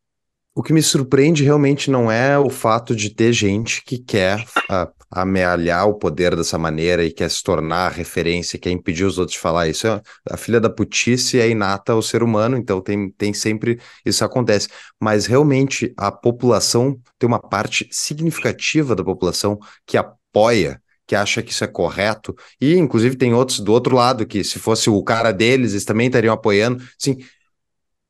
O 0.53 0.61
que 0.61 0.73
me 0.73 0.81
surpreende 0.81 1.43
realmente 1.43 1.89
não 1.89 2.11
é 2.11 2.37
o 2.37 2.49
fato 2.49 2.95
de 2.95 3.09
ter 3.09 3.31
gente 3.31 3.83
que 3.83 3.97
quer 3.97 4.41
uh, 4.69 4.91
amealhar 5.11 5.87
o 5.87 5.95
poder 5.95 6.35
dessa 6.35 6.57
maneira 6.57 7.03
e 7.03 7.11
quer 7.11 7.29
se 7.29 7.43
tornar 7.43 7.91
referência, 7.91 8.57
quer 8.57 8.71
impedir 8.71 9.03
os 9.03 9.17
outros 9.17 9.35
de 9.35 9.39
falar 9.39 9.67
isso. 9.67 9.87
É, 9.87 10.01
a 10.29 10.37
filha 10.37 10.59
da 10.59 10.69
putice 10.69 11.39
é 11.39 11.49
inata 11.49 11.93
ao 11.93 12.01
ser 12.01 12.23
humano, 12.23 12.57
então 12.57 12.81
tem, 12.81 13.11
tem 13.11 13.33
sempre 13.33 13.79
isso 14.05 14.23
acontece. 14.23 14.69
Mas 14.99 15.25
realmente 15.25 15.93
a 15.97 16.11
população 16.11 16.99
tem 17.19 17.27
uma 17.27 17.39
parte 17.39 17.87
significativa 17.91 18.95
da 18.95 19.03
população 19.03 19.59
que 19.85 19.97
apoia 19.97 20.81
que 21.07 21.15
acha 21.15 21.41
que 21.41 21.51
isso 21.51 21.65
é 21.65 21.67
correto, 21.67 22.33
e 22.59 22.75
inclusive 22.75 23.17
tem 23.17 23.33
outros 23.33 23.59
do 23.59 23.73
outro 23.73 23.93
lado 23.97 24.25
que 24.25 24.45
se 24.45 24.57
fosse 24.59 24.89
o 24.89 25.03
cara 25.03 25.33
deles, 25.33 25.71
eles 25.73 25.83
também 25.83 26.07
estariam 26.07 26.33
apoiando. 26.33 26.81
Sim, 26.97 27.17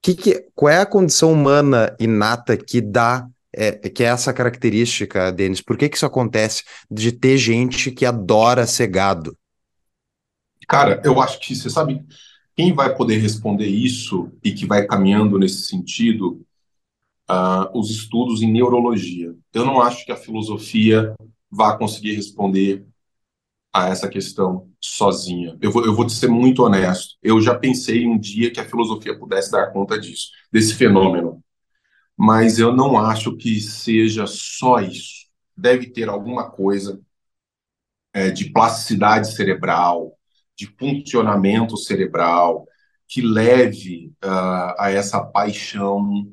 que 0.02 0.14
que, 0.14 0.46
qual 0.54 0.70
é 0.70 0.80
a 0.82 0.86
condição 0.86 1.32
humana 1.32 1.96
inata 2.00 2.56
que 2.58 2.80
dá 2.80 3.28
é, 3.54 3.72
que 3.72 4.04
é 4.04 4.08
essa 4.08 4.34
característica, 4.34 5.32
Denis? 5.32 5.62
Por 5.62 5.78
que, 5.78 5.90
que 5.90 5.98
isso 5.98 6.06
acontece 6.06 6.64
de 6.90 7.12
ter 7.12 7.38
gente 7.38 7.92
que 7.92 8.06
adora 8.06 8.66
ser 8.66 8.88
gado? 8.88 9.38
Cara, 10.68 11.02
eu 11.04 11.22
acho 11.22 11.40
que 11.40 11.56
você 11.56 11.70
sabe 11.70 12.04
quem 12.56 12.74
vai 12.74 12.96
poder 12.96 13.18
responder 13.18 13.68
isso 13.68 14.32
e 14.44 14.52
que 14.52 14.66
vai 14.66 14.86
caminhando 14.86 15.38
nesse 15.38 15.64
sentido, 15.64 16.46
uh, 17.30 17.78
os 17.78 17.90
estudos 17.90 18.42
em 18.42 18.52
neurologia. 18.52 19.34
Eu 19.54 19.66
não 19.66 19.82
acho 19.82 20.06
que 20.06 20.12
a 20.12 20.18
filosofia 20.18 21.16
vá 21.50 21.78
conseguir 21.78 22.14
responder 22.14 22.86
a 23.74 23.88
essa 23.90 24.10
questão 24.10 24.70
sozinha. 24.80 25.58
Eu 25.62 25.72
vou, 25.72 25.86
eu 25.86 25.96
vou 25.96 26.06
te 26.06 26.14
ser 26.14 26.28
muito 26.28 26.64
honesto. 26.64 27.16
Eu 27.24 27.42
já 27.42 27.56
pensei 27.56 28.06
um 28.06 28.20
dia 28.20 28.52
que 28.52 28.60
a 28.60 28.66
filosofia 28.66 29.18
pudesse 29.18 29.52
dar 29.52 29.72
conta 29.72 30.00
disso, 30.00 30.30
desse 30.52 30.74
fenômeno. 30.76 31.42
Mas 32.24 32.60
eu 32.60 32.72
não 32.72 33.00
acho 33.00 33.36
que 33.36 33.60
seja 33.60 34.28
só 34.28 34.80
isso. 34.80 35.26
Deve 35.58 35.88
ter 35.90 36.08
alguma 36.08 36.52
coisa 36.52 37.02
é, 38.14 38.30
de 38.30 38.52
plasticidade 38.52 39.34
cerebral, 39.34 40.16
de 40.56 40.68
funcionamento 40.68 41.76
cerebral, 41.76 42.68
que 43.08 43.22
leve 43.22 44.14
uh, 44.24 44.76
a 44.78 44.92
essa 44.92 45.20
paixão 45.20 46.32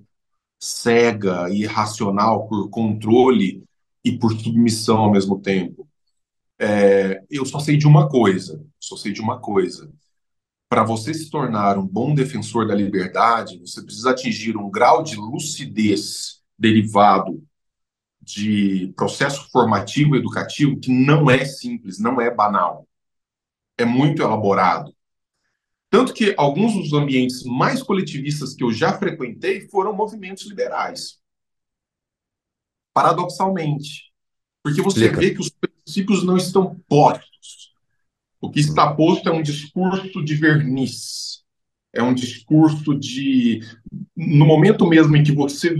cega 0.60 1.48
e 1.48 1.62
irracional 1.62 2.46
por 2.46 2.68
controle 2.68 3.64
e 4.04 4.12
por 4.12 4.32
submissão 4.32 4.98
ao 4.98 5.10
mesmo 5.10 5.40
tempo. 5.40 5.88
É, 6.58 7.22
eu 7.30 7.46
só 7.46 7.60
sei 7.60 7.78
de 7.78 7.86
uma 7.86 8.10
coisa, 8.10 8.62
só 8.78 8.94
sei 8.94 9.10
de 9.10 9.22
uma 9.22 9.40
coisa. 9.40 9.90
Para 10.68 10.84
você 10.84 11.14
se 11.14 11.30
tornar 11.30 11.78
um 11.78 11.86
bom 11.86 12.14
defensor 12.14 12.66
da 12.66 12.74
liberdade, 12.74 13.58
você 13.58 13.82
precisa 13.82 14.10
atingir 14.10 14.56
um 14.56 14.70
grau 14.70 15.02
de 15.02 15.16
lucidez 15.16 16.42
derivado 16.58 17.42
de 18.20 18.92
processo 18.94 19.50
formativo 19.50 20.14
educativo 20.14 20.78
que 20.78 20.92
não 20.92 21.30
é 21.30 21.44
simples, 21.44 21.98
não 21.98 22.20
é 22.20 22.30
banal. 22.30 22.86
É 23.78 23.84
muito 23.84 24.22
elaborado. 24.22 24.94
Tanto 25.90 26.12
que 26.12 26.34
alguns 26.36 26.74
dos 26.74 26.92
ambientes 26.92 27.42
mais 27.44 27.82
coletivistas 27.82 28.54
que 28.54 28.62
eu 28.62 28.70
já 28.72 28.92
frequentei 28.98 29.68
foram 29.68 29.94
movimentos 29.94 30.46
liberais. 30.46 31.18
paradoxalmente. 32.92 34.12
Porque 34.62 34.82
você 34.82 35.08
vê 35.08 35.30
que 35.32 35.40
os 35.40 35.50
princípios 35.50 36.24
não 36.24 36.36
estão 36.36 36.78
postos. 36.88 37.27
O 38.40 38.50
que 38.50 38.60
está 38.60 38.94
posto 38.94 39.28
é 39.28 39.32
um 39.32 39.42
discurso 39.42 40.24
de 40.24 40.34
verniz. 40.34 41.42
É 41.92 42.02
um 42.02 42.14
discurso 42.14 42.94
de. 42.94 43.60
No 44.16 44.46
momento 44.46 44.86
mesmo 44.86 45.16
em 45.16 45.22
que 45.22 45.32
você 45.32 45.74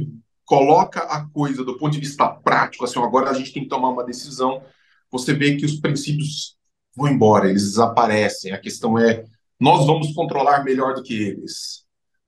coloca 0.44 1.01
a 1.01 1.29
coisa 1.29 1.62
do 1.62 1.77
ponto 1.77 1.92
de 1.92 2.01
vista 2.01 2.27
prático, 2.27 2.85
assim, 2.85 2.99
agora 2.99 3.31
a 3.31 3.35
gente 3.35 3.53
tem 3.53 3.62
que 3.62 3.68
tomar 3.68 3.90
uma 3.90 4.05
decisão, 4.05 4.62
você 5.11 5.35
vê 5.35 5.57
que 5.57 5.66
os 5.66 5.79
princípios 5.79 6.57
vão 6.97 7.09
embora, 7.09 7.49
eles 7.49 7.64
desaparecem. 7.64 8.53
A 8.53 8.59
questão 8.59 8.99
é: 8.99 9.25
nós 9.61 9.87
vamos 9.87 10.12
controlar 10.14 10.64
melhor 10.64 10.94
do 10.94 11.03
que 11.03 11.14
eles. 11.14 11.85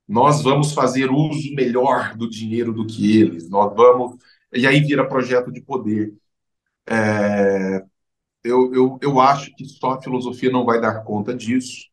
Nós 0.07 0.43
vamos 0.43 0.73
fazer 0.73 1.11
uso 1.11 1.55
melhor 1.55 2.17
do 2.17 2.29
dinheiro 2.29 2.73
do 2.73 2.87
que 2.87 3.19
eles. 3.21 3.49
Nós 3.49 3.75
vamos. 3.75 4.17
E 4.53 4.67
aí 4.67 4.81
vira 4.81 5.09
projeto 5.09 5.53
de 5.53 5.61
poder. 5.61 6.13
É, 6.89 7.85
eu, 8.45 8.75
eu, 8.75 8.99
eu 9.03 9.21
acho 9.21 9.55
que 9.55 9.65
só 9.67 9.93
a 9.93 10.03
filosofia 10.03 10.51
não 10.51 10.65
vai 10.65 10.81
dar 10.81 11.03
conta 11.05 11.35
disso. 11.35 11.89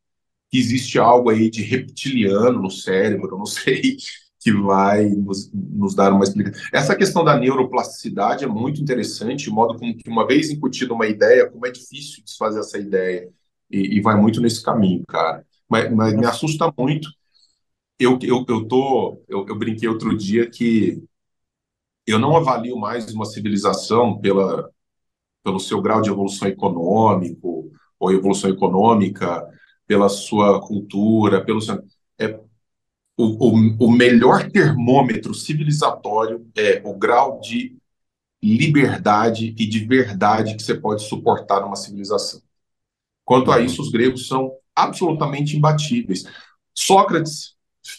Que 0.52 0.58
existe 0.60 1.00
algo 1.00 1.30
aí 1.30 1.50
de 1.50 1.62
reptiliano 1.64 2.62
no 2.62 2.72
cérebro, 2.72 3.38
não 3.38 3.46
sei, 3.48 3.98
que 4.40 4.54
vai 4.54 5.10
nos, 5.10 5.52
nos 5.54 5.96
dar 5.96 6.14
uma 6.14 6.24
explicação. 6.24 6.62
Essa 6.74 6.96
questão 6.96 7.24
da 7.24 7.38
neuroplasticidade 7.38 8.46
é 8.46 8.48
muito 8.48 8.82
interessante, 8.82 9.50
o 9.50 9.54
modo 9.54 9.78
como 9.78 9.96
que, 9.98 10.10
uma 10.10 10.26
vez 10.28 10.50
incutida 10.50 10.94
uma 10.94 11.08
ideia, 11.08 11.50
como 11.50 11.66
é 11.68 11.72
difícil 11.72 12.24
desfazer 12.24 12.60
essa 12.60 12.78
ideia. 12.78 13.30
E, 13.70 13.98
e 13.98 14.02
vai 14.02 14.16
muito 14.16 14.42
nesse 14.42 14.64
caminho, 14.64 15.04
cara. 15.08 15.46
Mas, 15.70 15.94
mas 15.94 16.14
me 16.14 16.26
assusta 16.26 16.72
muito. 16.78 17.10
Eu, 18.00 18.20
eu, 18.22 18.46
eu, 18.48 18.68
tô, 18.68 19.24
eu, 19.28 19.46
eu 19.48 19.56
brinquei 19.58 19.90
outro 19.90 20.16
dia 20.16 20.50
que 20.50 21.04
eu 22.06 22.18
não 22.20 22.36
avalio 22.36 22.78
mais 22.78 23.14
uma 23.14 23.26
civilização 23.26 24.18
pela, 24.20 24.70
pelo 25.48 25.62
seu 25.62 25.82
grau 25.82 26.02
de 26.02 26.10
evolução 26.10 26.46
econômico 26.46 27.72
ou 27.98 28.12
evolução 28.12 28.50
econômica, 28.50 29.48
pela 29.88 30.10
sua 30.10 30.60
cultura, 30.60 31.42
pelo 31.42 31.62
seu, 31.62 31.82
é, 32.20 32.38
o, 33.16 33.48
o, 33.48 33.86
o 33.86 33.90
melhor 33.90 34.52
termômetro 34.52 35.34
civilizatório 35.34 36.46
é 36.54 36.82
o 36.84 36.94
grau 36.94 37.40
de 37.40 37.78
liberdade 38.44 39.56
e 39.58 39.66
de 39.66 39.86
verdade 39.86 40.58
que 40.58 40.64
você 40.64 40.76
pode 40.76 41.04
suportar 41.04 41.62
numa 41.62 41.78
civilização. 41.78 42.42
Quanto 43.24 43.50
a 43.50 43.62
isso, 43.62 43.82
os 43.82 43.90
gregos 43.90 44.28
são 44.28 44.52
absolutamente 44.76 45.56
imbatíveis. 45.56 46.26
Sócrates 46.76 47.56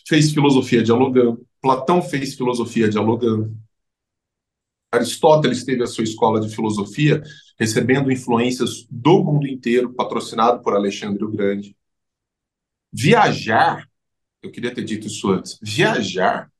fez 0.06 0.32
filosofia 0.32 0.82
dialogando, 0.82 1.42
Platão 1.62 2.02
fez 2.02 2.34
filosofia 2.34 2.90
dialogando, 2.90 3.56
Aristóteles 4.90 5.64
teve 5.64 5.82
a 5.82 5.86
sua 5.86 6.04
escola 6.04 6.40
de 6.40 6.54
filosofia 6.54 7.22
recebendo 7.58 8.10
influências 8.10 8.86
do 8.90 9.22
mundo 9.22 9.46
inteiro, 9.46 9.92
patrocinado 9.92 10.62
por 10.62 10.74
Alexandre 10.74 11.24
o 11.24 11.30
Grande. 11.30 11.76
Viajar, 12.92 13.86
eu 14.42 14.50
queria 14.50 14.74
ter 14.74 14.84
dito 14.84 15.06
isso 15.06 15.30
antes, 15.30 15.58
viajar 15.60 16.50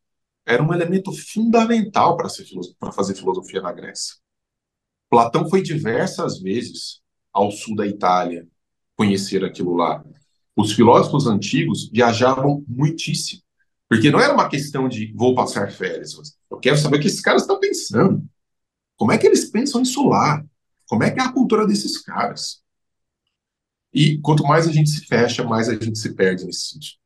era 0.45 0.62
um 0.62 0.73
elemento 0.73 1.12
fundamental 1.12 2.17
para 2.17 2.93
fazer 2.93 3.14
filosofia 3.14 3.61
na 3.61 3.73
Grécia. 3.73 4.17
Platão 5.11 5.49
foi 5.49 5.62
diversas 5.62 6.41
vezes 6.41 7.01
ao 7.33 7.51
sul 7.51 7.77
da 7.77 7.87
Itália 7.87 8.47
conhecer 8.97 9.45
aquilo 9.45 9.75
lá. 9.75 10.05
Os 10.57 10.73
filósofos 10.73 11.27
antigos 11.27 11.88
viajavam 11.91 12.64
muitíssimo. 12.67 13.43
Porque 13.88 14.11
não 14.11 14.20
era 14.20 14.35
uma 14.35 14.48
questão 14.48 14.88
de 14.88 15.12
vou 15.16 15.35
passar 15.35 15.72
férias. 15.72 16.14
Eu 16.51 16.59
quero 16.59 16.77
saber 16.77 16.98
o 16.98 17.01
que 17.01 17.07
esses 17.07 17.20
caras 17.20 17.42
estão 17.42 17.59
pensando. 17.59 18.22
Como 18.96 19.12
é 19.12 19.18
que 19.18 19.27
eles 19.27 19.46
pensam 19.46 19.81
isso 19.81 20.07
lá? 20.07 20.44
Como 20.87 21.03
é 21.03 21.11
que 21.11 21.20
é 21.20 21.22
a 21.22 21.33
cultura 21.33 21.66
desses 21.66 21.98
caras? 21.98 22.61
E 23.92 24.18
quanto 24.18 24.42
mais 24.42 24.68
a 24.68 24.72
gente 24.72 24.90
se 24.90 25.07
fecha, 25.07 25.42
mais 25.42 25.68
a 25.68 25.74
gente 25.74 25.98
se 25.98 26.14
perde 26.14 26.44
nesse 26.44 26.68
sentido. 26.68 26.98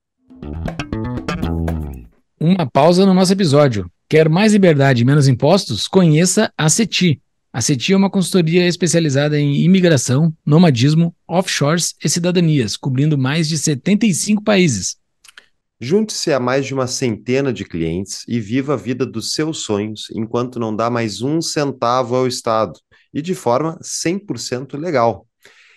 Uma 2.40 2.68
pausa 2.68 3.06
no 3.06 3.14
nosso 3.14 3.32
episódio. 3.32 3.88
Quer 4.08 4.28
mais 4.28 4.52
liberdade 4.52 5.02
e 5.02 5.04
menos 5.04 5.28
impostos? 5.28 5.86
Conheça 5.86 6.52
a 6.58 6.68
CETI. 6.68 7.22
A 7.52 7.60
CETI 7.60 7.92
é 7.92 7.96
uma 7.96 8.10
consultoria 8.10 8.66
especializada 8.66 9.38
em 9.38 9.62
imigração, 9.62 10.34
nomadismo, 10.44 11.14
offshores 11.28 11.94
e 12.02 12.08
cidadanias, 12.08 12.76
cobrindo 12.76 13.16
mais 13.16 13.48
de 13.48 13.56
75 13.56 14.42
países. 14.42 14.96
Junte-se 15.84 16.32
a 16.32 16.38
mais 16.38 16.64
de 16.64 16.72
uma 16.72 16.86
centena 16.86 17.52
de 17.52 17.64
clientes 17.64 18.24
e 18.28 18.38
viva 18.38 18.74
a 18.74 18.76
vida 18.76 19.04
dos 19.04 19.34
seus 19.34 19.64
sonhos 19.64 20.06
enquanto 20.14 20.60
não 20.60 20.74
dá 20.74 20.88
mais 20.88 21.22
um 21.22 21.42
centavo 21.42 22.14
ao 22.14 22.24
Estado 22.24 22.78
e 23.12 23.20
de 23.20 23.34
forma 23.34 23.76
100% 23.82 24.78
legal. 24.78 25.26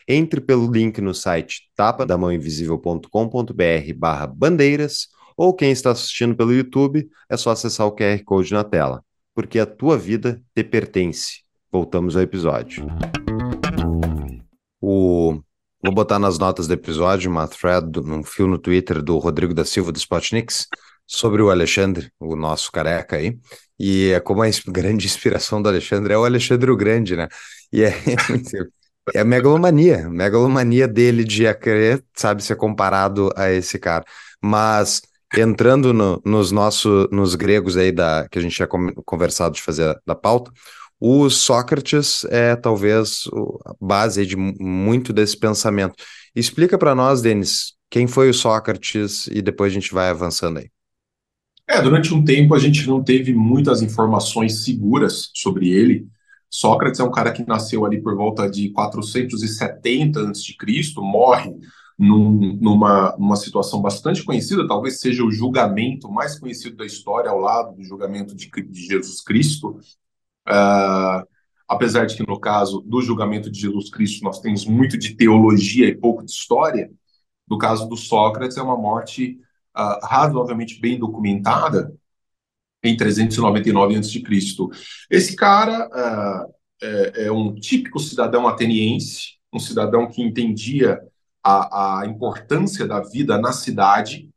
Entre 0.07 0.39
pelo 0.39 0.71
link 0.71 1.01
no 1.01 1.11
site 1.11 1.63
tapadamãoinvisível.com.br 1.75 3.93
barra 3.97 4.27
bandeiras 4.27 5.07
ou 5.35 5.55
quem 5.55 5.71
está 5.71 5.89
assistindo 5.89 6.35
pelo 6.35 6.53
YouTube 6.53 7.09
é 7.27 7.35
só 7.35 7.49
acessar 7.49 7.87
o 7.87 7.95
QR 7.95 8.23
Code 8.23 8.53
na 8.53 8.63
tela, 8.63 9.03
porque 9.33 9.57
a 9.57 9.65
tua 9.65 9.97
vida 9.97 10.39
te 10.53 10.63
pertence. 10.63 11.39
Voltamos 11.71 12.15
ao 12.15 12.21
episódio. 12.21 12.85
Vou 15.85 15.93
botar 15.93 16.17
nas 16.17 16.39
notas 16.39 16.65
do 16.67 16.73
episódio 16.73 17.29
uma 17.29 17.47
thread, 17.47 17.99
um 17.99 18.23
fio 18.23 18.47
no 18.47 18.57
Twitter 18.57 19.03
do 19.03 19.19
Rodrigo 19.19 19.53
da 19.53 19.63
Silva 19.63 19.91
do 19.91 19.99
Spotniks 19.99 20.65
sobre 21.05 21.43
o 21.43 21.51
Alexandre, 21.51 22.09
o 22.19 22.35
nosso 22.35 22.71
careca 22.71 23.17
aí. 23.17 23.37
E 23.79 24.09
é 24.09 24.19
como 24.19 24.41
a 24.41 24.47
grande 24.67 25.05
inspiração 25.05 25.61
do 25.61 25.69
Alexandre 25.69 26.11
é 26.11 26.17
o 26.17 26.25
Alexandre 26.25 26.71
o 26.71 26.75
Grande, 26.75 27.15
né? 27.15 27.27
E 27.71 27.83
é, 27.83 27.93
é 29.13 29.19
a 29.19 29.23
megalomania, 29.23 30.07
a 30.07 30.09
megalomania 30.09 30.87
dele 30.87 31.23
de 31.23 31.53
querer, 31.53 32.03
sabe, 32.15 32.43
ser 32.43 32.55
comparado 32.55 33.29
a 33.35 33.51
esse 33.51 33.77
cara. 33.77 34.03
Mas 34.41 35.03
entrando 35.37 35.93
no, 35.93 36.19
nos 36.25 36.51
nossos, 36.51 37.07
nos 37.11 37.35
gregos 37.35 37.77
aí 37.77 37.91
da 37.91 38.27
que 38.31 38.39
a 38.39 38.41
gente 38.41 38.55
tinha 38.55 38.67
conversado 39.05 39.53
de 39.53 39.61
fazer 39.61 39.95
da 40.03 40.15
pauta, 40.15 40.51
o 40.99 41.29
Sócrates 41.29 42.25
é 42.25 42.55
talvez 42.55 43.23
a 43.65 43.73
base 43.79 44.25
de 44.25 44.35
muito 44.35 45.11
desse 45.11 45.37
pensamento. 45.37 45.95
Explica 46.35 46.77
para 46.77 46.95
nós, 46.95 47.21
Denis, 47.21 47.73
quem 47.89 48.07
foi 48.07 48.29
o 48.29 48.33
Sócrates 48.33 49.27
e 49.27 49.41
depois 49.41 49.71
a 49.71 49.73
gente 49.73 49.93
vai 49.93 50.09
avançando 50.09 50.59
aí. 50.59 50.69
É, 51.67 51.81
durante 51.81 52.13
um 52.13 52.23
tempo 52.23 52.53
a 52.53 52.59
gente 52.59 52.87
não 52.87 53.03
teve 53.03 53.33
muitas 53.33 53.81
informações 53.81 54.63
seguras 54.63 55.29
sobre 55.33 55.69
ele. 55.69 56.07
Sócrates 56.49 56.99
é 56.99 57.03
um 57.03 57.11
cara 57.11 57.31
que 57.31 57.45
nasceu 57.45 57.85
ali 57.85 58.01
por 58.01 58.15
volta 58.15 58.49
de 58.49 58.69
470 58.69 60.29
a.C., 60.29 60.53
morre 60.97 61.51
num, 61.97 62.57
numa, 62.61 63.15
numa 63.17 63.35
situação 63.35 63.81
bastante 63.81 64.23
conhecida, 64.23 64.67
talvez 64.67 64.99
seja 64.99 65.23
o 65.23 65.31
julgamento 65.31 66.09
mais 66.11 66.37
conhecido 66.37 66.75
da 66.75 66.85
história, 66.85 67.29
ao 67.29 67.39
lado 67.39 67.75
do 67.75 67.83
julgamento 67.83 68.35
de, 68.35 68.49
de 68.49 68.87
Jesus 68.87 69.21
Cristo, 69.21 69.79
Uh, 70.47 71.25
apesar 71.67 72.05
de 72.05 72.15
que, 72.15 72.27
no 72.27 72.39
caso 72.39 72.81
do 72.81 73.01
julgamento 73.01 73.49
de 73.49 73.59
Jesus 73.59 73.89
Cristo, 73.89 74.23
nós 74.23 74.39
temos 74.39 74.65
muito 74.65 74.97
de 74.97 75.15
teologia 75.15 75.87
e 75.87 75.95
pouco 75.95 76.23
de 76.23 76.31
história, 76.31 76.91
no 77.47 77.57
caso 77.57 77.87
do 77.87 77.95
Sócrates, 77.95 78.57
é 78.57 78.61
uma 78.61 78.77
morte 78.77 79.39
uh, 79.75 80.05
razoavelmente 80.05 80.79
bem 80.79 80.97
documentada 80.97 81.93
em 82.83 82.95
399 82.95 83.97
a.C. 83.97 84.23
Esse 85.09 85.35
cara 85.35 85.87
uh, 85.87 86.53
é, 86.81 87.25
é, 87.25 87.31
um 87.31 87.55
típico 87.55 87.99
cidadão 87.99 88.47
ateniense, 88.47 89.35
um 89.51 89.59
cidadão 89.59 90.07
que 90.07 90.21
entendia 90.21 91.01
a, 91.43 92.01
a 92.01 92.05
importância 92.05 92.87
da 92.87 92.99
vida 93.01 93.37
na 93.37 93.51
cidade, 93.51 94.29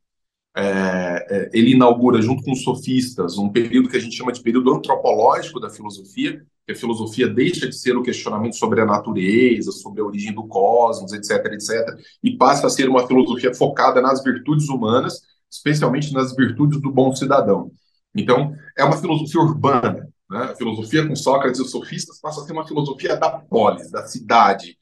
é, 0.61 1.27
é, 1.31 1.51
ele 1.53 1.75
inaugura, 1.75 2.21
junto 2.21 2.43
com 2.43 2.51
os 2.51 2.65
sofistas, 2.65 3.39
um 3.39 3.49
período 3.49 3.89
que 3.89 3.97
a 3.97 4.01
gente 4.01 4.17
chama 4.17 4.33
de 4.33 4.43
período 4.43 4.75
antropológico 4.75 5.61
da 5.61 5.71
filosofia, 5.71 6.45
que 6.67 6.73
a 6.73 6.77
filosofia 6.77 7.29
deixa 7.29 7.69
de 7.69 7.79
ser 7.79 7.97
o 7.97 8.03
questionamento 8.03 8.57
sobre 8.57 8.81
a 8.81 8.85
natureza, 8.85 9.71
sobre 9.71 10.01
a 10.01 10.05
origem 10.05 10.35
do 10.35 10.49
cosmos, 10.49 11.13
etc., 11.13 11.53
etc., 11.53 11.97
e 12.25 12.37
passa 12.37 12.67
a 12.67 12.71
ser 12.71 12.89
uma 12.89 13.07
filosofia 13.07 13.55
focada 13.55 14.03
nas 14.03 14.23
virtudes 14.25 14.69
humanas, 14.69 15.21
especialmente 15.49 16.13
nas 16.13 16.35
virtudes 16.35 16.81
do 16.81 16.91
bom 16.91 17.15
cidadão. 17.15 17.71
Então, 18.13 18.53
é 18.77 18.83
uma 18.83 18.97
filosofia 18.97 19.41
urbana. 19.41 20.09
Né? 20.29 20.39
A 20.41 20.57
filosofia 20.57 21.07
com 21.07 21.15
Sócrates 21.15 21.61
e 21.61 21.63
os 21.63 21.71
sofistas 21.71 22.21
passa 22.21 22.41
a 22.41 22.45
ser 22.45 22.53
uma 22.53 22.67
filosofia 22.67 23.17
da 23.17 23.31
polis, 23.31 23.93
da 23.93 24.05
cidade. 24.09 24.77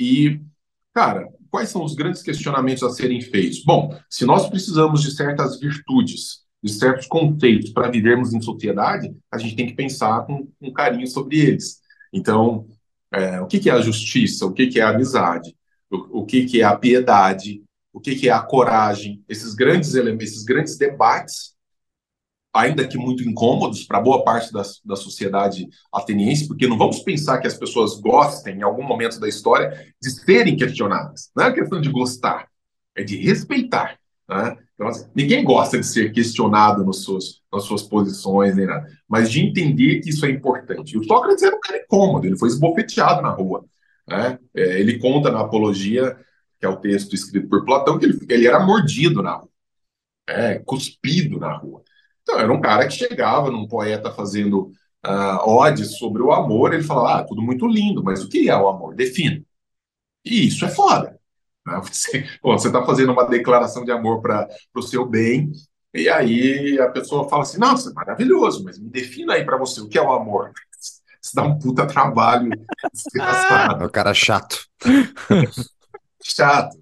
E, 0.00 0.40
cara, 0.94 1.28
quais 1.50 1.68
são 1.68 1.84
os 1.84 1.94
grandes 1.94 2.22
questionamentos 2.22 2.82
a 2.82 2.90
serem 2.90 3.20
feitos? 3.20 3.62
Bom, 3.64 3.96
se 4.08 4.24
nós 4.24 4.48
precisamos 4.48 5.02
de 5.02 5.10
certas 5.10 5.58
virtudes, 5.58 6.44
de 6.62 6.72
certos 6.72 7.06
conceitos 7.06 7.70
para 7.70 7.90
vivermos 7.90 8.32
em 8.32 8.40
sociedade, 8.40 9.14
a 9.30 9.38
gente 9.38 9.56
tem 9.56 9.66
que 9.66 9.74
pensar 9.74 10.24
com, 10.26 10.48
com 10.60 10.72
carinho 10.72 11.06
sobre 11.06 11.38
eles. 11.38 11.80
Então, 12.12 12.66
é, 13.12 13.40
o 13.40 13.46
que, 13.46 13.58
que, 13.58 13.70
é 13.70 13.72
a 13.72 13.80
justiça? 13.80 14.46
O 14.46 14.52
que, 14.52 14.66
que 14.66 14.80
é 14.80 14.82
a 14.82 14.90
amizade? 14.90 15.54
O, 15.90 16.20
o 16.20 16.26
que, 16.26 16.46
que, 16.46 16.60
é 16.60 16.64
a 16.64 16.76
piedade? 16.76 17.62
O 17.92 18.00
que, 18.00 18.28
é 18.28 18.32
a 18.32 18.40
coragem? 18.40 19.22
Esses 19.28 19.54
grandes 19.54 19.94
elementos, 19.94 20.32
esses 20.32 20.44
grandes 20.44 20.76
debates 20.76 21.57
ainda 22.58 22.88
que 22.88 22.98
muito 22.98 23.22
incômodos 23.22 23.84
para 23.84 24.00
boa 24.00 24.24
parte 24.24 24.52
da, 24.52 24.62
da 24.84 24.96
sociedade 24.96 25.68
ateniense, 25.92 26.48
porque 26.48 26.66
não 26.66 26.76
vamos 26.76 26.98
pensar 27.00 27.38
que 27.38 27.46
as 27.46 27.54
pessoas 27.54 28.00
gostem, 28.00 28.56
em 28.56 28.62
algum 28.62 28.82
momento 28.82 29.20
da 29.20 29.28
história, 29.28 29.70
de 30.02 30.10
serem 30.10 30.56
questionadas. 30.56 31.30
Não 31.36 31.44
é 31.44 31.52
questão 31.52 31.80
de 31.80 31.88
gostar, 31.88 32.48
é 32.96 33.04
de 33.04 33.16
respeitar. 33.16 33.96
Né? 34.28 34.56
Então, 34.74 34.88
assim, 34.88 35.08
ninguém 35.14 35.44
gosta 35.44 35.78
de 35.78 35.86
ser 35.86 36.10
questionado 36.10 36.84
nos 36.84 37.04
seus, 37.04 37.40
nas 37.52 37.62
suas 37.62 37.84
posições, 37.84 38.56
nem 38.56 38.66
nada, 38.66 38.88
mas 39.08 39.30
de 39.30 39.40
entender 39.40 40.00
que 40.00 40.10
isso 40.10 40.26
é 40.26 40.30
importante. 40.30 40.96
E 40.96 40.98
o 40.98 41.04
Sócrates 41.04 41.44
era 41.44 41.54
um 41.54 41.60
cara 41.60 41.78
incômodo, 41.78 42.26
ele 42.26 42.36
foi 42.36 42.48
esbofeteado 42.48 43.22
na 43.22 43.30
rua. 43.30 43.64
Né? 44.08 44.36
É, 44.56 44.80
ele 44.80 44.98
conta 44.98 45.30
na 45.30 45.40
Apologia, 45.40 46.16
que 46.58 46.66
é 46.66 46.68
o 46.68 46.76
texto 46.76 47.14
escrito 47.14 47.48
por 47.48 47.64
Platão, 47.64 48.00
que 48.00 48.04
ele, 48.04 48.18
ele 48.28 48.48
era 48.48 48.58
mordido 48.58 49.22
na 49.22 49.34
rua, 49.34 49.48
é, 50.26 50.58
cuspido 50.58 51.38
na 51.38 51.56
rua. 51.56 51.82
Então, 52.28 52.40
era 52.40 52.52
um 52.52 52.60
cara 52.60 52.86
que 52.86 52.92
chegava 52.92 53.50
num 53.50 53.66
poeta 53.66 54.12
fazendo 54.12 54.70
uh, 55.06 55.48
odes 55.48 55.96
sobre 55.96 56.20
o 56.20 56.30
amor, 56.30 56.74
ele 56.74 56.82
falava, 56.82 57.20
ah, 57.20 57.24
tudo 57.24 57.40
muito 57.40 57.66
lindo, 57.66 58.04
mas 58.04 58.22
o 58.22 58.28
que 58.28 58.50
é 58.50 58.56
o 58.56 58.68
amor? 58.68 58.94
Defina. 58.94 59.42
E 60.22 60.46
isso 60.46 60.62
é 60.66 60.68
foda. 60.68 61.18
Né? 61.66 61.80
Você 61.80 62.66
está 62.66 62.84
fazendo 62.84 63.12
uma 63.12 63.26
declaração 63.26 63.82
de 63.82 63.90
amor 63.90 64.20
para 64.20 64.46
o 64.74 64.82
seu 64.82 65.06
bem, 65.06 65.50
e 65.94 66.06
aí 66.06 66.78
a 66.78 66.90
pessoa 66.90 67.26
fala 67.30 67.44
assim, 67.44 67.58
nossa, 67.58 67.94
maravilhoso, 67.94 68.62
mas 68.62 68.78
me 68.78 68.90
defina 68.90 69.32
aí 69.32 69.42
para 69.42 69.56
você 69.56 69.80
o 69.80 69.88
que 69.88 69.96
é 69.96 70.02
o 70.02 70.12
amor. 70.12 70.52
Isso 71.20 71.34
dá 71.34 71.42
um 71.42 71.58
puta 71.58 71.86
trabalho. 71.86 72.50
é 73.80 73.84
o 73.86 73.90
cara 73.90 74.12
chato. 74.12 74.66
chato. 76.22 76.76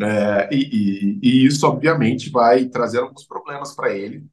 É, 0.00 0.48
e, 0.52 0.56
e, 0.56 1.20
e, 1.22 1.46
isso, 1.46 1.66
obviamente, 1.66 2.30
vai 2.30 2.64
trazer 2.64 2.98
alguns 2.98 3.24
problemas 3.24 3.74
para 3.74 3.92
ele, 3.94 4.26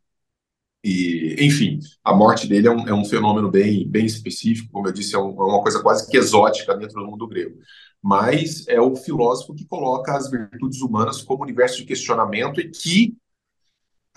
e, 0.83 1.35
enfim, 1.39 1.79
a 2.03 2.13
morte 2.13 2.47
dele 2.47 2.67
é 2.67 2.71
um, 2.71 2.87
é 2.87 2.93
um 2.93 3.05
fenômeno 3.05 3.51
bem, 3.51 3.87
bem 3.87 4.05
específico, 4.05 4.71
como 4.71 4.87
eu 4.87 4.91
disse, 4.91 5.15
é, 5.15 5.19
um, 5.19 5.29
é, 5.29 5.43
uma 5.43 5.61
coisa 5.61 5.81
quase 5.81 6.09
que 6.09 6.17
exótica 6.17 6.75
dentro 6.75 7.01
do 7.01 7.07
mundo 7.07 7.27
grego. 7.27 7.57
Mas 8.01 8.67
é 8.67 8.81
o 8.81 8.95
filósofo 8.95 9.53
que 9.53 9.65
coloca 9.65 10.15
as 10.15 10.29
virtudes 10.29 10.81
humanas 10.81 11.21
como 11.21 11.43
universo 11.43 11.77
de 11.77 11.85
questionamento 11.85 12.59
e 12.59 12.69
que 12.69 13.15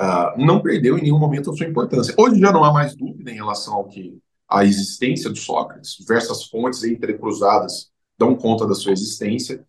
uh, 0.00 0.42
não 0.42 0.62
perdeu 0.62 0.96
em 0.96 1.02
nenhum 1.02 1.18
momento 1.18 1.50
a 1.50 1.54
sua 1.54 1.66
importância. 1.66 2.14
Hoje 2.16 2.40
já 2.40 2.50
não 2.50 2.64
há 2.64 2.72
mais 2.72 2.96
dúvida 2.96 3.30
em 3.30 3.34
relação 3.34 3.74
ao 3.74 3.88
que 3.88 4.18
a 4.48 4.64
existência 4.64 5.30
de 5.30 5.38
Sócrates. 5.38 5.96
Diversas 5.98 6.44
fontes 6.44 6.82
entrecruzadas 6.82 7.90
dão 8.18 8.34
conta 8.34 8.66
da 8.66 8.74
sua 8.74 8.92
existência 8.92 9.62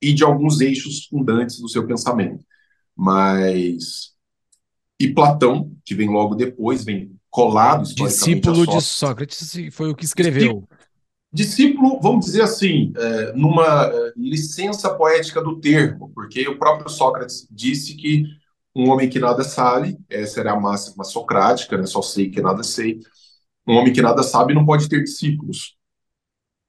e 0.00 0.12
de 0.12 0.22
alguns 0.22 0.60
eixos 0.60 1.06
fundantes 1.06 1.58
do 1.58 1.68
seu 1.70 1.86
pensamento. 1.86 2.44
Mas 2.94 4.13
e 4.98 5.12
Platão, 5.12 5.72
que 5.84 5.94
vem 5.94 6.08
logo 6.08 6.34
depois, 6.34 6.84
vem 6.84 7.14
colado 7.30 7.82
Discípulo 7.82 8.66
de 8.66 8.80
Sócrates 8.80 9.56
foi 9.72 9.90
o 9.90 9.94
que 9.94 10.04
escreveu. 10.04 10.68
Discípulo, 11.32 12.00
vamos 12.00 12.26
dizer 12.26 12.42
assim, 12.42 12.92
é, 12.96 13.32
numa 13.32 13.86
é, 13.86 14.12
licença 14.16 14.94
poética 14.94 15.42
do 15.42 15.58
termo, 15.58 16.12
porque 16.14 16.46
o 16.46 16.56
próprio 16.56 16.88
Sócrates 16.88 17.48
disse 17.50 17.96
que 17.96 18.22
um 18.72 18.88
homem 18.88 19.08
que 19.08 19.18
nada 19.18 19.42
sabe, 19.42 19.98
essa 20.08 20.38
era 20.38 20.52
a 20.52 20.60
máxima 20.60 21.02
socrática, 21.02 21.76
né, 21.76 21.86
só 21.86 22.00
sei 22.02 22.30
que 22.30 22.40
nada 22.40 22.62
sei, 22.62 23.00
um 23.66 23.74
homem 23.74 23.92
que 23.92 24.00
nada 24.00 24.22
sabe 24.22 24.54
não 24.54 24.64
pode 24.64 24.88
ter 24.88 25.02
discípulos. 25.02 25.76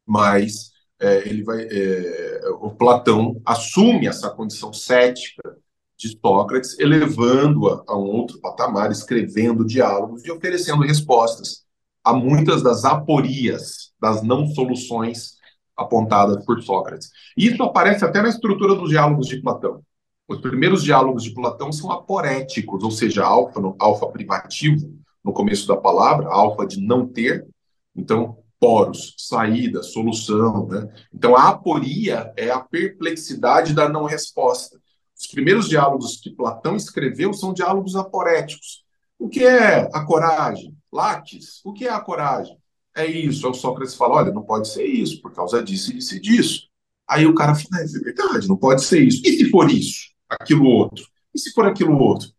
Mas 0.04 0.72
é, 1.00 1.28
ele 1.30 1.44
vai, 1.44 1.62
é, 1.62 2.42
o 2.60 2.72
Platão 2.72 3.40
assume 3.46 4.08
essa 4.08 4.32
condição 4.32 4.74
cética 4.74 5.56
de 5.98 6.18
Sócrates, 6.20 6.78
elevando-a 6.80 7.84
a 7.88 7.98
um 7.98 8.06
outro 8.06 8.40
patamar, 8.40 8.92
escrevendo 8.92 9.66
diálogos 9.66 10.26
e 10.26 10.32
oferecendo 10.32 10.84
respostas 10.84 11.64
a 12.04 12.14
muitas 12.14 12.62
das 12.62 12.86
aporias, 12.86 13.92
das 14.00 14.22
não 14.22 14.48
soluções 14.48 15.36
apontadas 15.76 16.46
por 16.46 16.62
Sócrates. 16.62 17.10
Isso 17.36 17.62
aparece 17.64 18.06
até 18.06 18.22
na 18.22 18.30
estrutura 18.30 18.76
dos 18.76 18.90
diálogos 18.90 19.28
de 19.28 19.42
Platão. 19.42 19.82
Os 20.28 20.40
primeiros 20.40 20.84
diálogos 20.84 21.24
de 21.24 21.34
Platão 21.34 21.72
são 21.72 21.92
aporéticos, 21.92 22.84
ou 22.84 22.92
seja, 22.92 23.24
alfa, 23.24 23.60
no, 23.60 23.76
alfa 23.80 24.08
privativo, 24.08 24.94
no 25.24 25.34
começo 25.34 25.68
da 25.68 25.78
palavra, 25.78 26.28
alfa 26.28 26.66
de 26.66 26.80
não 26.80 27.08
ter, 27.08 27.46
então 27.96 28.38
poros, 28.60 29.14
saída, 29.18 29.84
solução. 29.84 30.68
Né? 30.68 30.88
Então 31.14 31.36
a 31.36 31.50
aporia 31.50 32.34
é 32.38 32.50
a 32.50 32.60
perplexidade 32.60 33.74
da 33.74 33.88
não 33.90 34.06
resposta. 34.06 34.80
Os 35.18 35.28
primeiros 35.28 35.70
diálogos 35.70 36.18
que 36.18 36.30
Platão 36.30 36.76
escreveu 36.76 37.34
são 37.34 37.54
diálogos 37.54 37.96
aporéticos. 37.96 38.84
O 39.18 39.30
que 39.30 39.44
é 39.44 39.90
a 39.94 40.06
coragem? 40.06 40.76
Laques, 40.92 41.62
o 41.64 41.74
que 41.74 41.88
é 41.88 41.92
a 41.92 42.02
coragem? 42.02 42.58
É 42.96 43.06
isso. 43.06 43.46
Aí 43.46 43.52
o 43.52 43.54
Sócrates 43.54 43.96
fala: 43.96 44.16
olha, 44.16 44.32
não 44.32 44.44
pode 44.44 44.68
ser 44.68 44.86
isso, 44.86 45.22
por 45.22 45.34
causa 45.34 45.64
disso 45.64 45.92
e 45.92 45.96
disso 45.96 46.16
e 46.16 46.20
disso. 46.20 46.68
Aí 47.08 47.26
o 47.26 47.36
cara 47.36 47.56
fala: 47.56 47.82
é 47.82 47.86
verdade, 47.86 48.48
não 48.48 48.58
pode 48.58 48.84
ser 48.84 49.04
isso. 49.04 49.22
E 49.26 49.38
se 49.38 49.50
for 49.50 49.70
isso? 49.70 50.10
Aquilo 50.30 50.66
outro? 50.66 51.06
E 51.34 51.40
se 51.40 51.52
for 51.54 51.66
aquilo 51.66 51.98
outro? 51.98 52.30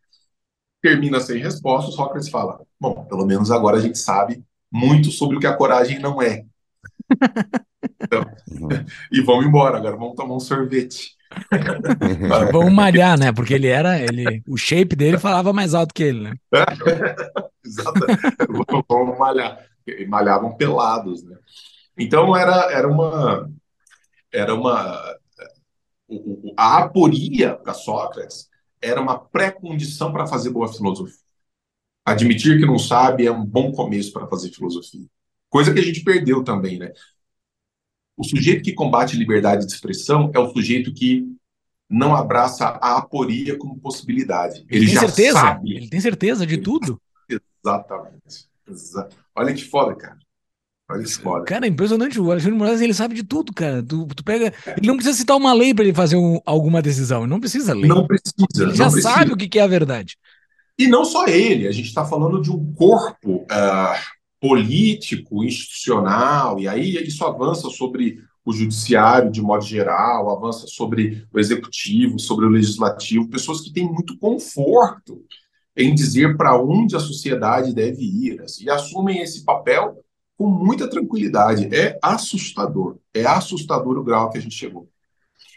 Termina 0.83 1.21
sem 1.21 1.39
resposta, 1.39 1.91
o 1.91 1.95
Sócrates 1.95 2.29
fala: 2.29 2.61
bom, 2.81 3.05
pelo 3.07 3.27
menos 3.27 3.51
agora 3.51 3.79
a 3.79 3.81
gente 3.81 3.99
sabe 3.99 4.45
muito 4.71 5.11
sobre 5.11 5.37
o 5.37 5.41
que 5.41 5.47
a 5.47 5.57
coragem 5.57 5.99
não 5.99 6.21
é. 6.21 6.45
Então, 8.01 8.25
e 9.13 9.21
vamos 9.21 9.47
embora, 9.47 9.79
agora 9.79 9.97
vamos 9.97 10.15
tomar 10.15 10.35
um 10.35 10.41
sorvete. 10.41 11.16
Vamos 12.53 12.73
malhar, 12.73 13.19
né? 13.19 13.33
Porque 13.33 13.55
ele 13.55 13.69
era, 13.69 14.01
ele, 14.01 14.43
o 14.47 14.57
shape 14.57 14.97
dele 14.97 15.19
falava 15.19 15.53
mais 15.53 15.75
alto 15.75 15.95
que 15.95 16.03
ele, 16.03 16.21
né? 16.21 16.35
Exato. 17.65 18.01
Vamos 18.89 19.19
malhar. 19.19 19.65
E 19.87 20.07
malhavam 20.07 20.57
pelados, 20.57 21.23
né? 21.23 21.37
Então 21.99 22.37
era, 22.37 22.73
era 22.73 22.89
uma 22.89 23.49
era 24.33 24.55
uma 24.55 25.17
a 26.57 26.79
aporia 26.79 27.55
para 27.55 27.73
Sócrates 27.75 28.49
era 28.81 29.01
uma 29.01 29.19
pré-condição 29.19 30.13
para 30.13 30.27
fazer 30.27 30.51
boa 30.51 30.73
filosofia. 30.73 31.25
Admitir 32.05 32.59
que 32.59 32.67
não 32.67 32.79
sabe 32.79 33.27
é 33.27 33.33
um 33.33 33.45
bom 33.45 33.73
começo 33.73 34.13
para 34.13 34.29
fazer 34.29 34.51
filosofia. 34.51 35.05
Coisa 35.49 35.73
que 35.73 35.81
a 35.81 35.83
gente 35.83 36.05
perdeu 36.05 36.45
também, 36.45 36.79
né? 36.79 36.93
O 38.17 38.25
sujeito 38.25 38.63
que 38.63 38.73
combate 38.73 39.17
liberdade 39.17 39.67
de 39.67 39.73
expressão 39.73 40.31
é 40.35 40.39
o 40.39 40.51
sujeito 40.53 40.93
que 40.93 41.27
não 41.89 42.17
abraça 42.17 42.67
a 42.67 42.97
aporia 42.99 43.57
como 43.59 43.79
possibilidade. 43.79 44.65
Ele, 44.69 44.85
ele 44.85 44.87
tem 44.87 44.95
já 44.95 45.01
certeza? 45.01 45.39
sabe. 45.39 45.77
Ele 45.77 45.89
tem 45.89 46.01
certeza 46.01 46.47
de 46.47 46.59
tudo? 46.59 47.01
Exatamente. 47.29 48.49
Exa 48.69 49.09
Olha 49.35 49.53
que 49.53 49.65
foda, 49.65 49.95
cara. 49.95 50.19
Olha 50.89 51.03
que 51.03 51.13
foda. 51.13 51.45
Cara, 51.45 51.67
é 51.67 51.69
impressionante. 51.69 52.19
O 52.19 52.31
Alexandre 52.31 52.57
Moraes, 52.57 52.81
ele 52.81 52.95
sabe 52.95 53.15
de 53.15 53.25
tudo, 53.25 53.53
cara. 53.53 53.83
Tu, 53.83 54.07
tu 54.07 54.25
pega. 54.25 54.53
Ele 54.77 54.87
não 54.87 54.97
precisa 54.97 55.17
citar 55.17 55.37
uma 55.37 55.53
lei 55.53 55.75
para 55.75 55.85
ele 55.85 55.95
fazer 55.95 56.17
um, 56.17 56.41
alguma 56.47 56.81
decisão. 56.81 57.23
Ele 57.23 57.31
não 57.31 57.41
precisa 57.41 57.75
ler. 57.75 57.89
Não 57.89 58.07
precisa. 58.07 58.35
Ele 58.59 58.75
já 58.75 58.85
precisa. 58.85 59.11
sabe 59.11 59.33
o 59.33 59.37
que 59.37 59.59
é 59.59 59.63
a 59.63 59.67
verdade. 59.67 60.17
E 60.79 60.87
não 60.87 61.05
só 61.05 61.27
ele. 61.27 61.67
A 61.67 61.73
gente 61.73 61.87
está 61.87 62.05
falando 62.05 62.41
de 62.41 62.51
um 62.51 62.73
corpo 62.75 63.43
uh, 63.43 64.16
político, 64.47 65.43
institucional, 65.43 66.61
e 66.61 66.69
aí 66.69 66.97
isso 67.05 67.25
avança 67.25 67.69
sobre 67.69 68.23
o 68.45 68.53
judiciário 68.53 69.29
de 69.29 69.43
modo 69.43 69.65
geral, 69.65 70.31
avança 70.31 70.69
sobre 70.69 71.27
o 71.35 71.39
executivo, 71.41 72.17
sobre 72.17 72.47
o 72.47 72.49
legislativo, 72.49 73.29
pessoas 73.29 73.61
que 73.61 73.73
têm 73.73 73.85
muito 73.85 74.17
conforto 74.19 75.21
em 75.77 75.93
dizer 75.93 76.37
para 76.37 76.57
onde 76.57 76.95
a 76.95 77.01
sociedade 77.01 77.75
deve 77.75 78.05
ir 78.05 78.41
assim, 78.41 78.65
e 78.65 78.71
assumem 78.71 79.21
esse 79.21 79.45
papel 79.45 79.99
com 80.39 80.47
muita 80.47 80.89
tranquilidade. 80.89 81.69
É 81.75 81.99
assustador, 82.01 82.99
é 83.13 83.27
assustador 83.27 83.99
o 83.99 84.05
grau 84.05 84.31
que 84.31 84.39
a 84.39 84.41
gente 84.41 84.55
chegou. 84.55 84.89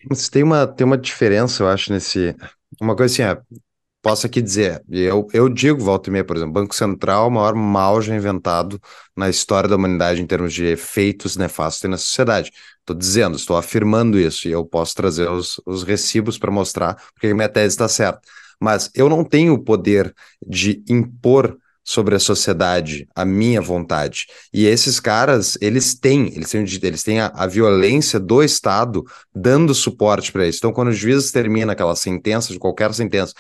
Mas 0.09 0.29
tem 0.29 0.41
uma, 0.41 0.65
tem 0.65 0.85
uma 0.85 0.97
diferença, 0.97 1.61
eu 1.61 1.67
acho, 1.67 1.93
nesse. 1.93 2.35
Uma 2.81 2.95
coisa 2.95 3.13
assim, 3.13 3.21
é, 3.21 3.59
posso 4.01 4.25
aqui 4.25 4.41
dizer, 4.41 4.83
eu, 4.89 5.27
eu 5.33 5.49
digo, 5.49 5.83
volta 5.83 6.09
e 6.09 6.13
meia, 6.13 6.23
por 6.23 6.35
exemplo, 6.37 6.53
Banco 6.53 6.73
Central, 6.75 7.27
o 7.27 7.31
maior 7.31 7.53
mal 7.55 8.01
já 8.01 8.15
inventado 8.15 8.79
na 9.15 9.29
história 9.29 9.69
da 9.69 9.75
humanidade 9.75 10.21
em 10.21 10.25
termos 10.27 10.53
de 10.53 10.65
efeitos 10.65 11.35
nefastos 11.35 11.89
na 11.89 11.97
sociedade. 11.97 12.51
Estou 12.79 12.95
dizendo, 12.95 13.35
estou 13.35 13.57
afirmando 13.57 14.19
isso, 14.19 14.47
e 14.47 14.51
eu 14.51 14.65
posso 14.65 14.95
trazer 14.95 15.29
os, 15.29 15.61
os 15.65 15.83
recibos 15.83 16.37
para 16.37 16.51
mostrar 16.51 16.95
porque 17.13 17.33
minha 17.33 17.49
tese 17.49 17.73
está 17.73 17.87
certa. 17.87 18.21
Mas 18.59 18.89
eu 18.93 19.07
não 19.09 19.23
tenho 19.23 19.53
o 19.53 19.63
poder 19.63 20.13
de 20.45 20.83
impor 20.89 21.57
sobre 21.89 22.13
a 22.13 22.19
sociedade 22.19 23.07
a 23.15 23.25
minha 23.25 23.59
vontade. 23.59 24.27
E 24.53 24.67
esses 24.67 24.99
caras, 24.99 25.57
eles 25.59 25.95
têm, 25.95 26.31
eles 26.35 26.51
têm, 26.51 26.63
eles 26.83 27.01
têm 27.01 27.19
a, 27.19 27.31
a 27.33 27.47
violência 27.47 28.19
do 28.19 28.43
Estado 28.43 29.03
dando 29.35 29.73
suporte 29.73 30.31
para 30.31 30.47
isso. 30.47 30.59
Então, 30.59 30.71
quando 30.71 30.89
o 30.89 30.93
juiz 30.93 31.31
termina 31.31 31.71
aquela 31.71 31.95
sentença, 31.95 32.53
de 32.53 32.59
qualquer 32.59 32.93
sentença, 32.93 33.33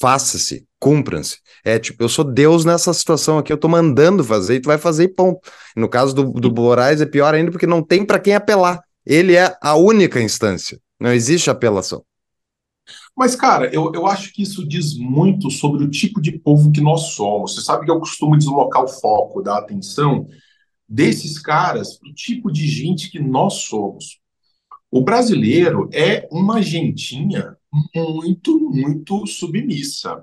faça-se, 0.00 0.64
cumpram-se. 0.78 1.38
É 1.64 1.80
tipo, 1.80 2.00
eu 2.00 2.08
sou 2.08 2.24
Deus 2.24 2.64
nessa 2.64 2.94
situação 2.94 3.38
aqui, 3.38 3.52
eu 3.52 3.58
tô 3.58 3.66
mandando 3.66 4.22
fazer 4.22 4.54
e 4.54 4.60
tu 4.60 4.66
vai 4.66 4.78
fazer 4.78 5.02
e 5.02 5.08
ponto. 5.08 5.40
No 5.74 5.88
caso 5.88 6.14
do, 6.14 6.30
do 6.30 6.54
Moraes 6.54 7.00
é 7.00 7.06
pior 7.06 7.34
ainda 7.34 7.50
porque 7.50 7.66
não 7.66 7.82
tem 7.82 8.04
para 8.04 8.20
quem 8.20 8.36
apelar. 8.36 8.80
Ele 9.04 9.34
é 9.34 9.52
a 9.60 9.74
única 9.74 10.20
instância, 10.20 10.78
não 11.00 11.12
existe 11.12 11.50
apelação. 11.50 12.04
Mas, 13.16 13.34
cara, 13.34 13.72
eu, 13.74 13.92
eu 13.94 14.06
acho 14.06 14.32
que 14.32 14.42
isso 14.42 14.66
diz 14.66 14.96
muito 14.98 15.50
sobre 15.50 15.82
o 15.82 15.90
tipo 15.90 16.20
de 16.20 16.38
povo 16.38 16.70
que 16.70 16.82
nós 16.82 17.14
somos. 17.14 17.54
Você 17.54 17.62
sabe 17.62 17.86
que 17.86 17.90
eu 17.90 17.98
costumo 17.98 18.36
deslocar 18.36 18.84
o 18.84 18.88
foco 18.88 19.42
da 19.42 19.56
atenção 19.58 20.26
desses 20.88 21.38
caras 21.38 21.98
para 21.98 22.10
o 22.10 22.14
tipo 22.14 22.52
de 22.52 22.68
gente 22.68 23.10
que 23.10 23.18
nós 23.18 23.54
somos. 23.62 24.20
O 24.90 25.00
brasileiro 25.00 25.88
é 25.92 26.28
uma 26.30 26.62
gentinha 26.62 27.56
muito, 27.94 28.60
muito 28.70 29.26
submissa. 29.26 30.22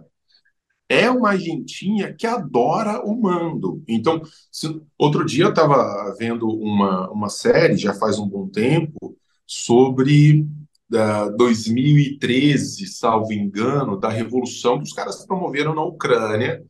É 0.87 1.09
uma 1.09 1.35
gentinha 1.35 2.13
que 2.13 2.27
adora 2.27 3.03
o 3.03 3.19
mando. 3.19 3.83
Então, 3.87 4.21
se, 4.51 4.79
outro 4.97 5.25
dia 5.25 5.45
eu 5.45 5.49
estava 5.49 6.15
vendo 6.19 6.47
uma, 6.47 7.09
uma 7.09 7.29
série, 7.29 7.75
já 7.75 7.93
faz 7.93 8.19
um 8.19 8.27
bom 8.27 8.47
tempo, 8.47 9.17
sobre 9.45 10.47
uh, 10.91 11.35
2013, 11.37 12.87
salvo 12.87 13.31
engano, 13.31 13.99
da 13.99 14.09
revolução 14.09 14.77
que 14.77 14.83
os 14.83 14.93
caras 14.93 15.25
promoveram 15.25 15.73
na 15.73 15.83
Ucrânia, 15.83 16.63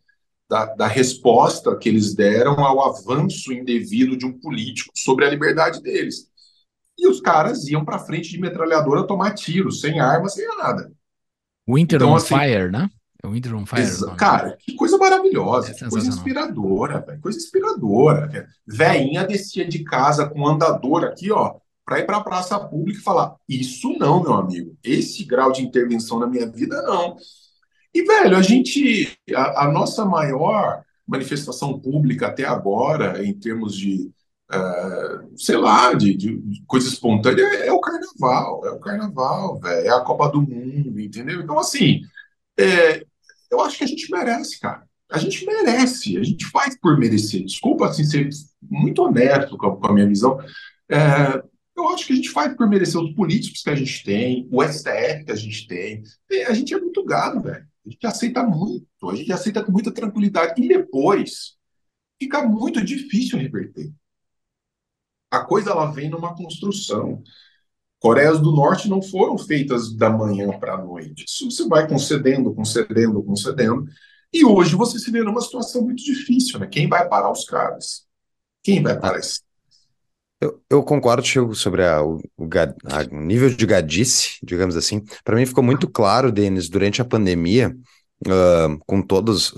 da, 0.49 0.65
da, 0.75 0.87
resposta 0.87 1.75
que 1.77 1.89
eles 1.89 2.13
deram 2.13 2.59
ao 2.63 2.81
avanço 2.83 3.51
indevido 3.51 4.15
de 4.15 4.25
um 4.25 4.37
político 4.39 4.91
sobre 4.95 5.25
a 5.25 5.29
liberdade 5.29 5.81
deles. 5.81 6.27
E 6.97 7.07
os 7.07 7.19
caras 7.19 7.67
iam 7.67 7.83
para 7.83 7.99
frente 7.99 8.29
de 8.29 8.39
metralhadora 8.39 9.07
tomar 9.07 9.33
tiros, 9.33 9.81
sem 9.81 9.99
arma, 9.99 10.29
sem 10.29 10.45
nada. 10.57 10.91
Winter 11.67 11.95
então, 11.95 12.11
on 12.11 12.15
assim, 12.15 12.35
Fire, 12.37 12.71
né? 12.71 12.89
É 13.23 13.27
Winter 13.27 13.55
on 13.55 13.65
Fire. 13.65 14.15
Cara, 14.17 14.57
que 14.59 14.75
coisa 14.75 14.97
maravilhosa, 14.97 15.71
é 15.71 15.89
coisa 15.89 16.09
inspiradora, 16.09 17.01
coisa 17.21 17.37
inspiradora. 17.37 18.47
Veinha 18.67 19.25
descia 19.25 19.65
de 19.65 19.83
casa 19.83 20.29
com 20.29 20.41
um 20.41 20.47
andador 20.47 21.05
aqui, 21.05 21.31
ó, 21.31 21.55
para 21.85 21.99
ir 21.99 22.05
para 22.05 22.17
a 22.17 22.23
praça 22.23 22.59
pública 22.59 22.99
e 22.99 23.03
falar: 23.03 23.35
Isso 23.47 23.97
não, 23.97 24.21
meu 24.21 24.33
amigo, 24.33 24.75
esse 24.83 25.23
grau 25.23 25.51
de 25.51 25.61
intervenção 25.61 26.19
na 26.19 26.27
minha 26.27 26.49
vida, 26.49 26.81
não. 26.83 27.17
E, 27.93 28.03
velho, 28.03 28.35
a 28.35 28.41
gente, 28.41 29.17
a, 29.35 29.65
a 29.65 29.71
nossa 29.71 30.03
maior 30.03 30.83
manifestação 31.07 31.79
pública 31.79 32.27
até 32.27 32.43
agora, 32.45 33.23
em 33.23 33.33
termos 33.33 33.75
de, 33.75 34.11
uh, 34.51 35.37
sei 35.37 35.57
lá, 35.57 35.93
de, 35.93 36.15
de, 36.15 36.63
coisa 36.65 36.87
espontânea, 36.87 37.43
é, 37.43 37.67
é, 37.67 37.71
o 37.71 37.79
carnaval, 37.79 38.65
é 38.65 38.71
o 38.71 38.79
carnaval, 38.79 39.59
velho, 39.59 39.87
é 39.87 39.89
a 39.89 40.01
Copa 40.01 40.29
do 40.29 40.41
Mundo, 40.41 40.99
entendeu? 40.99 41.41
Então, 41.41 41.59
assim, 41.59 42.01
é, 42.57 43.05
eu 43.51 43.61
acho 43.61 43.77
que 43.77 43.83
a 43.83 43.87
gente 43.87 44.09
merece, 44.11 44.59
cara. 44.59 44.83
A 45.11 45.19
gente 45.19 45.45
merece, 45.45 46.17
a 46.17 46.23
gente 46.23 46.45
faz 46.49 46.75
por 46.79 46.97
merecer. 46.97 47.43
Desculpa, 47.43 47.87
assim, 47.87 48.03
ser 48.03 48.27
muito 48.63 49.03
honesto 49.03 49.55
com 49.57 49.67
a, 49.67 49.77
com 49.77 49.87
a 49.87 49.93
minha 49.93 50.07
visão. 50.07 50.39
É, 50.89 51.43
eu 51.75 51.89
acho 51.89 52.05
que 52.05 52.13
a 52.13 52.15
gente 52.15 52.29
faz 52.29 52.55
por 52.55 52.67
merecer 52.67 53.01
os 53.01 53.13
políticos 53.13 53.61
que 53.63 53.69
a 53.69 53.75
gente 53.75 54.03
tem, 54.03 54.47
o 54.51 54.63
STF 54.63 55.25
que 55.25 55.31
a 55.31 55.35
gente 55.35 55.67
tem. 55.67 56.03
A 56.47 56.53
gente 56.53 56.73
é 56.73 56.79
muito 56.79 57.03
gado, 57.03 57.41
velho. 57.41 57.65
A 57.85 57.89
gente 57.89 58.07
aceita 58.07 58.43
muito, 58.43 59.09
a 59.09 59.15
gente 59.15 59.31
aceita 59.33 59.63
com 59.63 59.71
muita 59.71 59.91
tranquilidade. 59.91 60.61
E 60.61 60.67
depois 60.67 61.57
fica 62.19 62.43
muito 62.43 62.83
difícil 62.83 63.39
reverter. 63.39 63.91
A 65.31 65.43
coisa 65.43 65.71
ela 65.71 65.91
vem 65.91 66.09
numa 66.09 66.35
construção. 66.35 67.23
Coreias 67.99 68.39
do 68.39 68.51
Norte 68.51 68.87
não 68.87 69.01
foram 69.01 69.37
feitas 69.37 69.95
da 69.95 70.09
manhã 70.09 70.51
para 70.59 70.75
a 70.75 70.83
noite. 70.83 71.25
Isso 71.25 71.49
você 71.49 71.67
vai 71.67 71.87
concedendo, 71.87 72.53
concedendo, 72.53 73.23
concedendo. 73.23 73.85
E 74.31 74.45
hoje 74.45 74.75
você 74.75 74.99
se 74.99 75.09
vê 75.09 75.23
numa 75.23 75.41
situação 75.41 75.81
muito 75.83 76.03
difícil, 76.03 76.59
né? 76.59 76.67
Quem 76.67 76.87
vai 76.87 77.07
parar 77.07 77.31
os 77.31 77.45
caras? 77.45 78.05
Quem 78.61 78.81
vai 78.81 78.99
parar 78.99 79.19
esse 79.19 79.41
eu, 80.43 80.61
eu, 80.69 80.83
concordo 80.83 81.25
Chico, 81.25 81.55
sobre 81.55 81.83
a, 81.85 82.03
o, 82.03 82.17
o, 82.37 82.47
a, 82.85 83.03
nível 83.11 83.49
de 83.49 83.65
gadice, 83.65 84.37
digamos 84.43 84.75
assim. 84.75 85.03
Para 85.23 85.35
mim 85.35 85.45
ficou 85.45 85.63
muito 85.63 85.89
claro, 85.89 86.31
Denis, 86.31 86.69
durante 86.69 87.01
a 87.01 87.05
pandemia, 87.05 87.75
Uh, 88.25 88.79
com 88.85 89.01
todos 89.01 89.53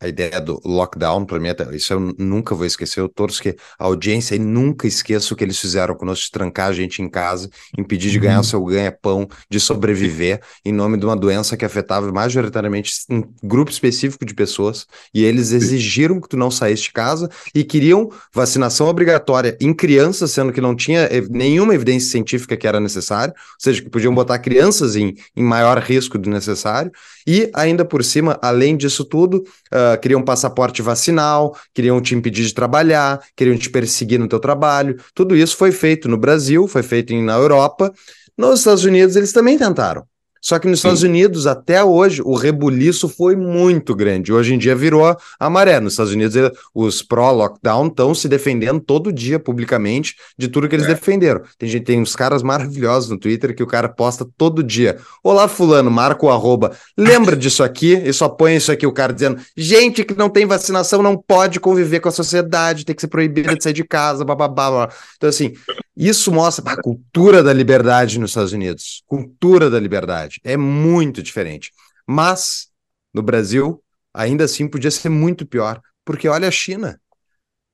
a 0.00 0.08
ideia 0.08 0.40
do 0.40 0.60
lockdown, 0.64 1.24
para 1.24 1.38
mim, 1.38 1.48
isso 1.72 1.92
eu 1.92 2.00
nunca 2.18 2.54
vou 2.54 2.66
esquecer. 2.66 3.00
Eu 3.00 3.08
torço 3.08 3.42
que 3.42 3.56
a 3.78 3.84
audiência 3.84 4.34
e 4.34 4.38
nunca 4.38 4.86
esqueça 4.86 5.32
o 5.32 5.36
que 5.36 5.44
eles 5.44 5.58
fizeram 5.58 5.94
conosco, 5.94 6.24
de 6.26 6.30
trancar 6.30 6.68
a 6.68 6.72
gente 6.72 7.02
em 7.02 7.08
casa, 7.08 7.50
impedir 7.76 8.10
de 8.10 8.18
ganhar 8.18 8.38
uhum. 8.38 8.44
seu 8.44 8.64
ganha-pão, 8.64 9.28
de 9.50 9.58
sobreviver, 9.58 10.40
em 10.64 10.72
nome 10.72 10.96
de 10.96 11.04
uma 11.04 11.16
doença 11.16 11.56
que 11.56 11.64
afetava 11.64 12.10
majoritariamente 12.12 12.92
um 13.10 13.22
grupo 13.42 13.70
específico 13.70 14.24
de 14.24 14.34
pessoas. 14.34 14.86
E 15.12 15.24
eles 15.24 15.52
exigiram 15.52 16.20
que 16.20 16.28
tu 16.28 16.36
não 16.36 16.50
saísse 16.50 16.84
de 16.84 16.92
casa 16.92 17.28
e 17.54 17.64
queriam 17.64 18.10
vacinação 18.32 18.86
obrigatória 18.86 19.56
em 19.60 19.74
crianças, 19.74 20.30
sendo 20.30 20.52
que 20.52 20.60
não 20.60 20.74
tinha 20.74 21.08
nenhuma 21.30 21.74
evidência 21.74 22.10
científica 22.10 22.56
que 22.56 22.66
era 22.66 22.80
necessário, 22.80 23.34
ou 23.34 23.56
seja, 23.58 23.82
que 23.82 23.90
podiam 23.90 24.14
botar 24.14 24.38
crianças 24.38 24.96
em, 24.96 25.14
em 25.36 25.42
maior 25.42 25.78
risco 25.78 26.18
do 26.18 26.30
necessário, 26.30 26.90
e 27.26 27.50
ainda 27.54 27.84
por 27.84 28.02
cima, 28.02 28.38
além 28.42 28.76
disso 28.76 29.04
tudo, 29.04 29.44
uh, 29.72 30.00
queriam 30.00 30.22
passaporte 30.22 30.82
vacinal, 30.82 31.56
queriam 31.74 32.00
te 32.00 32.14
impedir 32.14 32.44
de 32.44 32.54
trabalhar, 32.54 33.20
queriam 33.34 33.56
te 33.56 33.70
perseguir 33.70 34.18
no 34.18 34.28
teu 34.28 34.38
trabalho. 34.38 34.96
Tudo 35.14 35.34
isso 35.34 35.56
foi 35.56 35.72
feito 35.72 36.08
no 36.08 36.16
Brasil, 36.16 36.68
foi 36.68 36.82
feito 36.82 37.14
na 37.14 37.34
Europa. 37.34 37.92
Nos 38.36 38.60
Estados 38.60 38.84
Unidos 38.84 39.16
eles 39.16 39.32
também 39.32 39.58
tentaram. 39.58 40.06
Só 40.42 40.58
que 40.58 40.66
nos 40.66 40.80
Sim. 40.80 40.88
Estados 40.88 41.02
Unidos, 41.04 41.46
até 41.46 41.84
hoje, 41.84 42.20
o 42.24 42.34
rebuliço 42.34 43.08
foi 43.08 43.36
muito 43.36 43.94
grande. 43.94 44.32
Hoje 44.32 44.54
em 44.54 44.58
dia 44.58 44.74
virou 44.74 45.16
a 45.38 45.50
maré. 45.50 45.78
Nos 45.78 45.92
Estados 45.92 46.12
Unidos, 46.12 46.50
os 46.74 47.00
pró-lockdown 47.00 47.86
estão 47.86 48.12
se 48.12 48.28
defendendo 48.28 48.80
todo 48.80 49.12
dia 49.12 49.38
publicamente 49.38 50.16
de 50.36 50.48
tudo 50.48 50.68
que 50.68 50.74
eles 50.74 50.86
é. 50.86 50.88
defenderam. 50.88 51.42
Tem 51.56 51.68
gente, 51.68 51.84
tem 51.84 52.00
uns 52.00 52.16
caras 52.16 52.42
maravilhosos 52.42 53.08
no 53.08 53.18
Twitter 53.18 53.54
que 53.54 53.62
o 53.62 53.66
cara 53.68 53.88
posta 53.88 54.26
todo 54.36 54.64
dia. 54.64 54.98
Olá, 55.22 55.46
fulano, 55.46 55.90
marca 55.90 56.26
o 56.26 56.30
arroba. 56.30 56.72
Lembra 56.98 57.36
disso 57.36 57.62
aqui? 57.62 57.94
E 57.94 58.12
só 58.12 58.28
põe 58.28 58.56
isso 58.56 58.72
aqui, 58.72 58.84
o 58.84 58.92
cara 58.92 59.12
dizendo: 59.12 59.40
gente 59.56 60.02
que 60.02 60.16
não 60.18 60.28
tem 60.28 60.44
vacinação 60.44 61.04
não 61.04 61.16
pode 61.16 61.60
conviver 61.60 62.00
com 62.00 62.08
a 62.08 62.12
sociedade, 62.12 62.84
tem 62.84 62.96
que 62.96 63.00
ser 63.00 63.08
proibida 63.08 63.54
de 63.54 63.62
sair 63.62 63.72
de 63.72 63.84
casa, 63.84 64.24
blá, 64.24 64.34
blá, 64.34 64.48
blá. 64.48 64.88
Então, 65.16 65.28
assim, 65.28 65.52
isso 65.96 66.32
mostra 66.32 66.72
a 66.72 66.80
cultura 66.80 67.42
da 67.42 67.52
liberdade 67.52 68.18
nos 68.18 68.30
Estados 68.30 68.52
Unidos. 68.52 69.02
Cultura 69.06 69.68
da 69.68 69.78
liberdade. 69.78 70.40
É 70.42 70.56
muito 70.56 71.22
diferente. 71.22 71.70
Mas, 72.06 72.68
no 73.12 73.22
Brasil, 73.22 73.82
ainda 74.12 74.44
assim 74.44 74.66
podia 74.66 74.90
ser 74.90 75.08
muito 75.08 75.46
pior. 75.46 75.80
Porque 76.04 76.28
olha 76.28 76.48
a 76.48 76.50
China. 76.50 76.98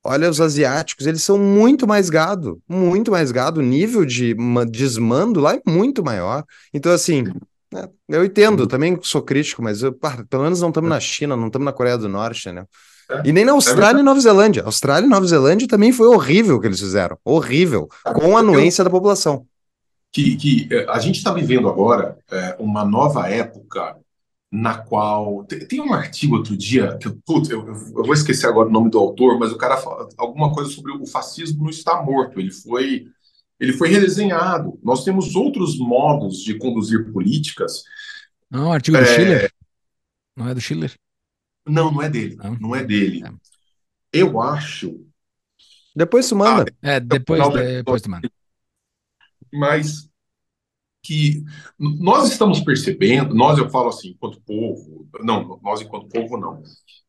Olha 0.04 0.30
os 0.30 0.40
asiáticos, 0.40 1.06
eles 1.06 1.22
são 1.22 1.36
muito 1.36 1.86
mais 1.86 2.08
gado, 2.08 2.62
muito 2.68 3.10
mais 3.10 3.32
gado. 3.32 3.60
O 3.60 3.62
nível 3.62 4.04
de 4.04 4.34
desmando 4.70 5.40
lá 5.40 5.54
é 5.54 5.62
muito 5.66 6.04
maior. 6.04 6.44
Então, 6.72 6.92
assim, 6.92 7.24
né, 7.72 7.88
eu 8.08 8.24
entendo, 8.24 8.66
também 8.66 8.98
sou 9.02 9.20
crítico, 9.20 9.62
mas 9.62 9.82
eu, 9.82 9.92
pelo 9.92 10.44
menos 10.44 10.60
não 10.60 10.68
estamos 10.68 10.88
na 10.88 11.00
China, 11.00 11.36
não 11.36 11.48
estamos 11.48 11.64
na 11.64 11.72
Coreia 11.72 11.98
do 11.98 12.08
Norte, 12.08 12.50
né? 12.52 12.64
E 13.24 13.32
nem 13.32 13.44
na 13.44 13.52
é 13.52 13.54
Austrália 13.54 13.98
é 13.98 14.00
e 14.00 14.04
Nova 14.04 14.20
Zelândia. 14.20 14.62
Austrália 14.64 15.06
e 15.06 15.10
Nova 15.10 15.26
Zelândia 15.26 15.66
também 15.66 15.92
foi 15.92 16.06
horrível 16.08 16.56
o 16.56 16.60
que 16.60 16.66
eles 16.66 16.80
fizeram. 16.80 17.18
Horrível. 17.24 17.88
Com 18.04 18.36
a 18.36 18.40
anuência 18.40 18.84
da 18.84 18.90
população. 18.90 19.46
Que, 20.12 20.36
que 20.36 20.68
eh, 20.70 20.86
a 20.88 20.98
gente 20.98 21.16
está 21.16 21.32
vivendo 21.32 21.68
agora 21.68 22.18
é, 22.30 22.56
uma 22.58 22.84
nova 22.84 23.28
época 23.28 23.96
na 24.50 24.78
qual. 24.78 25.44
Tem, 25.44 25.80
um 25.80 25.92
artigo 25.92 26.36
outro 26.36 26.56
dia, 26.56 26.96
que 26.98 27.10
putz, 27.26 27.50
eu, 27.50 27.66
eu, 27.66 27.74
vou 27.74 28.14
esquecer 28.14 28.46
agora 28.46 28.68
o 28.68 28.72
nome 28.72 28.90
do 28.90 28.98
autor, 28.98 29.38
mas 29.38 29.52
o 29.52 29.58
cara 29.58 29.76
fala 29.76 30.08
alguma 30.16 30.52
coisa 30.52 30.70
sobre 30.70 30.92
o 30.92 31.06
fascismo 31.06 31.64
não 31.64 31.70
está 31.70 32.02
morto. 32.02 32.38
Ele 32.38 32.52
foi. 32.52 33.06
Ele 33.60 33.72
foi 33.72 33.88
redesenhado. 33.88 34.78
Nós 34.82 35.02
temos 35.02 35.34
outros 35.34 35.78
modos 35.78 36.38
de 36.38 36.56
conduzir 36.56 37.10
políticas. 37.12 37.82
Não, 38.50 38.68
o 38.68 38.72
artigo 38.72 38.96
do 38.96 39.04
Schiller. 39.04 39.52
Não 40.36 40.48
é 40.48 40.54
do 40.54 40.60
Schiller? 40.60 40.94
Não, 41.68 41.92
não 41.92 42.02
é 42.02 42.08
dele. 42.08 42.36
Não, 42.36 42.54
não 42.54 42.76
é 42.76 42.84
dele. 42.84 43.24
É. 43.24 43.30
Eu 44.12 44.40
acho. 44.40 45.06
Depois 45.94 46.28
tu 46.28 46.36
manda. 46.36 46.64
Ah, 46.82 46.92
é, 46.92 47.00
depois, 47.00 47.42
depois 47.52 48.02
tu 48.02 48.10
manda. 48.10 48.30
Mas 49.52 50.08
que 51.02 51.42
nós 51.78 52.30
estamos 52.30 52.60
percebendo, 52.60 53.34
nós 53.34 53.58
eu 53.58 53.70
falo 53.70 53.88
assim, 53.88 54.10
enquanto 54.10 54.40
povo, 54.42 55.08
não, 55.20 55.58
nós 55.62 55.80
enquanto 55.80 56.08
povo 56.08 56.36
não. 56.36 56.62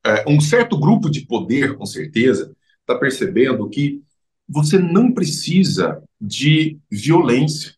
É, 0.05 0.23
um 0.27 0.39
certo 0.39 0.79
grupo 0.79 1.09
de 1.09 1.25
poder, 1.25 1.75
com 1.75 1.85
certeza, 1.85 2.55
está 2.79 2.97
percebendo 2.97 3.69
que 3.69 4.01
você 4.47 4.79
não 4.79 5.11
precisa 5.11 6.01
de 6.19 6.79
violência. 6.89 7.75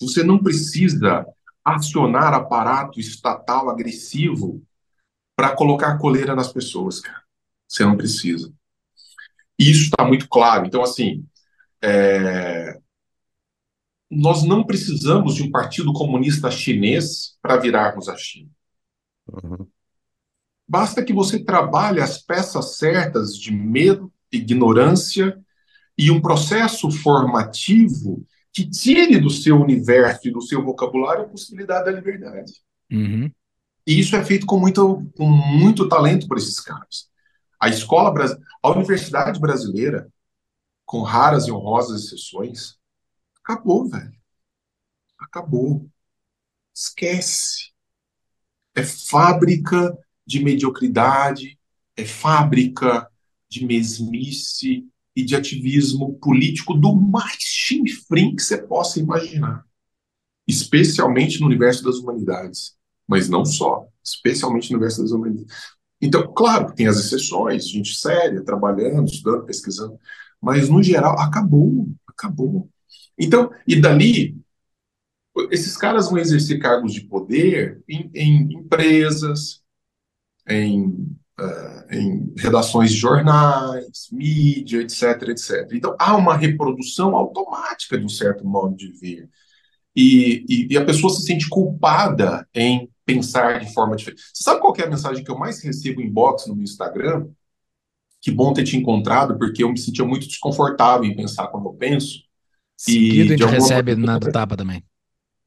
Você 0.00 0.22
não 0.22 0.38
precisa 0.42 1.26
acionar 1.64 2.34
aparato 2.34 2.98
estatal 2.98 3.70
agressivo 3.70 4.62
para 5.40 5.56
colocar 5.56 5.96
coleira 5.96 6.36
nas 6.36 6.52
pessoas, 6.52 7.00
cara. 7.00 7.22
Você 7.66 7.82
não 7.82 7.96
precisa. 7.96 8.52
Isso 9.58 9.84
está 9.84 10.04
muito 10.04 10.28
claro. 10.28 10.66
Então, 10.66 10.82
assim, 10.82 11.24
é... 11.80 12.78
nós 14.10 14.42
não 14.42 14.62
precisamos 14.62 15.36
de 15.36 15.42
um 15.42 15.50
partido 15.50 15.94
comunista 15.94 16.50
chinês 16.50 17.38
para 17.40 17.56
virarmos 17.56 18.06
a 18.06 18.18
China. 18.18 18.50
Uhum. 19.32 19.66
Basta 20.68 21.02
que 21.02 21.14
você 21.14 21.42
trabalhe 21.42 22.02
as 22.02 22.18
peças 22.18 22.76
certas 22.76 23.34
de 23.34 23.50
medo, 23.50 24.12
ignorância 24.30 25.40
e 25.96 26.10
um 26.10 26.20
processo 26.20 26.90
formativo 26.90 28.26
que 28.52 28.68
tire 28.68 29.18
do 29.18 29.30
seu 29.30 29.58
universo 29.58 30.28
e 30.28 30.32
do 30.32 30.42
seu 30.42 30.62
vocabulário 30.62 31.24
a 31.24 31.28
possibilidade 31.28 31.86
da 31.86 31.92
liberdade. 31.92 32.52
Uhum. 32.92 33.32
E 33.90 33.98
isso 33.98 34.14
é 34.14 34.24
feito 34.24 34.46
com 34.46 34.56
muito, 34.56 35.04
com 35.16 35.26
muito 35.26 35.88
talento 35.88 36.28
por 36.28 36.38
esses 36.38 36.60
caras. 36.60 37.10
A 37.58 37.68
escola, 37.68 38.14
a 38.62 38.70
universidade 38.70 39.40
brasileira, 39.40 40.08
com 40.86 41.02
raras 41.02 41.48
e 41.48 41.50
honrosas 41.50 42.04
exceções, 42.04 42.76
acabou, 43.42 43.88
velho. 43.88 44.14
Acabou. 45.18 45.90
Esquece. 46.72 47.72
É 48.76 48.84
fábrica 48.84 49.98
de 50.24 50.38
mediocridade, 50.38 51.58
é 51.96 52.04
fábrica 52.04 53.10
de 53.48 53.66
mesmice 53.66 54.88
e 55.16 55.24
de 55.24 55.34
ativismo 55.34 56.16
político 56.20 56.74
do 56.74 56.94
mais 56.94 57.38
chinfrim 57.40 58.36
que 58.36 58.42
você 58.44 58.56
possa 58.56 59.00
imaginar. 59.00 59.66
Especialmente 60.46 61.40
no 61.40 61.46
universo 61.46 61.82
das 61.82 61.96
humanidades. 61.96 62.78
Mas 63.10 63.28
não 63.28 63.44
só, 63.44 63.88
especialmente 64.04 64.70
no 64.70 64.76
universo 64.76 65.02
das 65.02 65.10
humanidades. 65.10 65.52
Então, 66.00 66.32
claro, 66.32 66.72
tem 66.72 66.86
as 66.86 66.96
exceções, 66.96 67.68
gente 67.68 67.94
séria, 67.94 68.42
trabalhando, 68.42 69.10
estudando, 69.10 69.44
pesquisando, 69.44 69.98
mas 70.40 70.68
no 70.68 70.82
geral, 70.82 71.18
acabou, 71.18 71.88
acabou. 72.06 72.70
Então, 73.18 73.50
e 73.66 73.78
dali, 73.78 74.40
esses 75.50 75.76
caras 75.76 76.08
vão 76.08 76.18
exercer 76.18 76.58
cargos 76.58 76.94
de 76.94 77.02
poder 77.02 77.82
em, 77.88 78.10
em 78.14 78.54
empresas, 78.54 79.60
em, 80.48 80.86
uh, 80.86 81.92
em 81.94 82.32
redações 82.38 82.90
de 82.92 82.96
jornais, 82.96 84.08
mídia, 84.10 84.80
etc, 84.80 85.28
etc. 85.28 85.68
Então, 85.72 85.94
há 85.98 86.16
uma 86.16 86.36
reprodução 86.36 87.14
automática 87.14 87.98
de 87.98 88.04
um 88.04 88.08
certo 88.08 88.46
modo 88.46 88.74
de 88.74 88.90
ver. 88.92 89.28
E, 89.94 90.44
e, 90.48 90.68
e, 90.70 90.78
a 90.78 90.84
pessoa 90.84 91.12
se 91.12 91.22
sente 91.26 91.48
culpada 91.48 92.48
em 92.54 92.88
pensar 93.14 93.60
de 93.60 93.72
forma 93.72 93.96
diferente. 93.96 94.22
Você 94.32 94.42
sabe 94.42 94.60
qual 94.60 94.74
é 94.78 94.84
a 94.84 94.90
mensagem 94.90 95.24
que 95.24 95.30
eu 95.30 95.38
mais 95.38 95.62
recebo 95.62 96.00
em 96.00 96.10
box 96.10 96.48
no 96.48 96.54
meu 96.54 96.64
Instagram? 96.64 97.28
Que 98.20 98.30
bom 98.30 98.52
ter 98.52 98.64
te 98.64 98.76
encontrado, 98.76 99.38
porque 99.38 99.62
eu 99.62 99.70
me 99.70 99.78
sentia 99.78 100.04
muito 100.04 100.26
desconfortável 100.26 101.04
em 101.04 101.16
pensar 101.16 101.48
como 101.48 101.70
eu 101.70 101.72
penso. 101.74 102.22
Seguido 102.76 103.32
e 103.32 103.34
a 103.34 103.36
gente 103.36 103.50
recebe 103.50 103.94
na 103.94 104.18
do 104.18 104.30
tapa 104.30 104.56
também. 104.56 104.82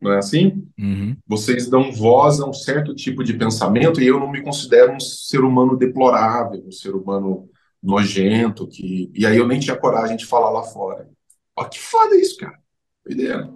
Não 0.01 0.11
é 0.11 0.17
assim? 0.17 0.67
Uhum. 0.77 1.15
Vocês 1.25 1.69
dão 1.69 1.91
voz 1.91 2.41
a 2.41 2.45
um 2.45 2.53
certo 2.53 2.93
tipo 2.93 3.23
de 3.23 3.33
pensamento 3.33 4.01
e 4.01 4.07
eu 4.07 4.19
não 4.19 4.29
me 4.29 4.41
considero 4.41 4.91
um 4.91 4.99
ser 4.99 5.39
humano 5.39 5.77
deplorável, 5.77 6.61
um 6.67 6.71
ser 6.71 6.93
humano 6.93 7.49
nojento, 7.81 8.67
que... 8.67 9.09
e 9.13 9.25
aí 9.25 9.37
eu 9.37 9.47
nem 9.47 9.59
tinha 9.59 9.77
coragem 9.77 10.17
de 10.17 10.25
falar 10.25 10.49
lá 10.49 10.63
fora. 10.63 11.07
Ó, 11.55 11.63
que 11.65 11.79
foda 11.79 12.15
isso, 12.15 12.37
cara. 12.37 12.57
Doideira. 13.05 13.49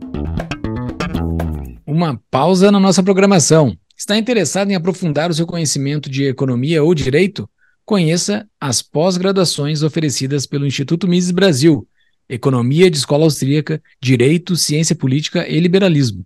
Uma 1.86 2.22
pausa 2.30 2.72
na 2.72 2.80
nossa 2.80 3.02
programação. 3.04 3.78
Está 3.98 4.16
interessado 4.16 4.70
em 4.70 4.76
aprofundar 4.76 5.32
o 5.32 5.34
seu 5.34 5.48
conhecimento 5.48 6.08
de 6.08 6.26
economia 6.26 6.84
ou 6.84 6.94
direito? 6.94 7.50
Conheça 7.84 8.48
as 8.62 8.80
pós-graduações 8.80 9.82
oferecidas 9.82 10.46
pelo 10.46 10.68
Instituto 10.68 11.08
Mises 11.08 11.32
Brasil, 11.32 11.88
Economia 12.30 12.92
de 12.92 12.98
Escola 12.98 13.24
Austríaca, 13.24 13.82
Direito, 14.00 14.56
Ciência 14.56 14.96
Política 14.96 15.48
e 15.48 15.60
Liberalismo. 15.60 16.24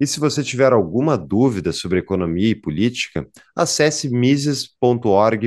E 0.00 0.06
se 0.06 0.18
você 0.18 0.42
tiver 0.42 0.72
alguma 0.72 1.18
dúvida 1.18 1.72
sobre 1.72 1.98
economia 1.98 2.48
e 2.48 2.54
política, 2.54 3.28
acesse 3.54 4.08
mises.org.br 4.08 5.46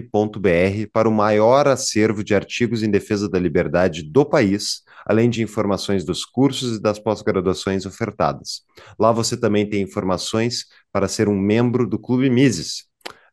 para 0.94 1.10
o 1.10 1.12
maior 1.12 1.68
acervo 1.68 2.24
de 2.24 2.36
artigos 2.36 2.84
em 2.84 2.92
defesa 2.92 3.28
da 3.28 3.40
liberdade 3.40 4.04
do 4.04 4.24
país, 4.24 4.84
além 5.08 5.28
de 5.28 5.42
informações 5.42 6.06
dos 6.06 6.24
cursos 6.24 6.78
e 6.78 6.82
das 6.82 7.00
pós-graduações 7.00 7.88
ofertadas. 7.88 8.62
Lá 9.00 9.12
você 9.12 9.36
também 9.36 9.68
tem 9.68 9.82
informações 9.82 10.66
para 10.92 11.08
ser 11.08 11.28
um 11.28 11.40
membro 11.40 11.88
do 11.88 11.98
Clube 11.98 12.30
Mises. 12.30 12.84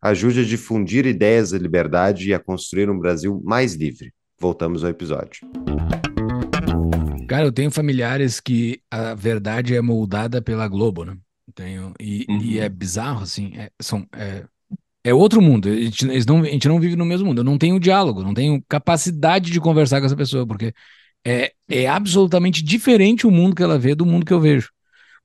Ajude 0.01 0.41
a 0.41 0.45
difundir 0.45 1.05
ideias 1.05 1.51
da 1.51 1.59
liberdade 1.59 2.31
e 2.31 2.35
a 2.35 2.41
construir 2.41 2.89
um 2.89 2.99
Brasil 2.99 3.43
mais 3.45 3.75
livre. 3.75 4.11
Voltamos 4.41 4.83
ao 4.83 4.89
episódio. 4.89 5.47
Cara, 7.31 7.45
eu 7.45 7.53
tenho 7.53 7.71
familiares 7.71 8.41
que 8.41 8.83
a 8.91 9.15
verdade 9.15 9.77
é 9.77 9.81
moldada 9.81 10.43
pela 10.43 10.67
Globo, 10.67 11.05
né? 11.05 11.17
Tenho, 11.55 11.95
e, 12.01 12.27
uhum. 12.29 12.43
e 12.43 12.59
é 12.59 12.69
bizarro, 12.69 13.23
assim, 13.23 13.53
é, 13.55 13.71
são, 13.81 14.05
é, 14.13 14.45
é 15.05 15.15
outro 15.15 15.41
mundo. 15.41 15.69
A 15.69 15.77
gente, 15.77 16.05
eles 16.07 16.27
não, 16.27 16.41
a 16.41 16.47
gente 16.47 16.67
não 16.67 16.81
vive 16.81 16.97
no 16.97 17.05
mesmo 17.05 17.29
mundo. 17.29 17.39
Eu 17.39 17.45
não 17.45 17.57
tenho 17.57 17.79
diálogo, 17.79 18.25
não 18.25 18.35
tenho 18.35 18.61
capacidade 18.69 19.53
de 19.53 19.61
conversar 19.61 20.01
com 20.01 20.07
essa 20.07 20.17
pessoa, 20.17 20.45
porque 20.45 20.75
é, 21.25 21.53
é 21.69 21.87
absolutamente 21.87 22.65
diferente 22.65 23.29
o 23.29 23.31
mundo 23.31 23.55
que 23.55 23.63
ela 23.63 23.79
vê 23.79 23.95
do 23.95 24.05
mundo 24.05 24.27
que 24.27 24.33
eu 24.33 24.41
vejo. 24.41 24.69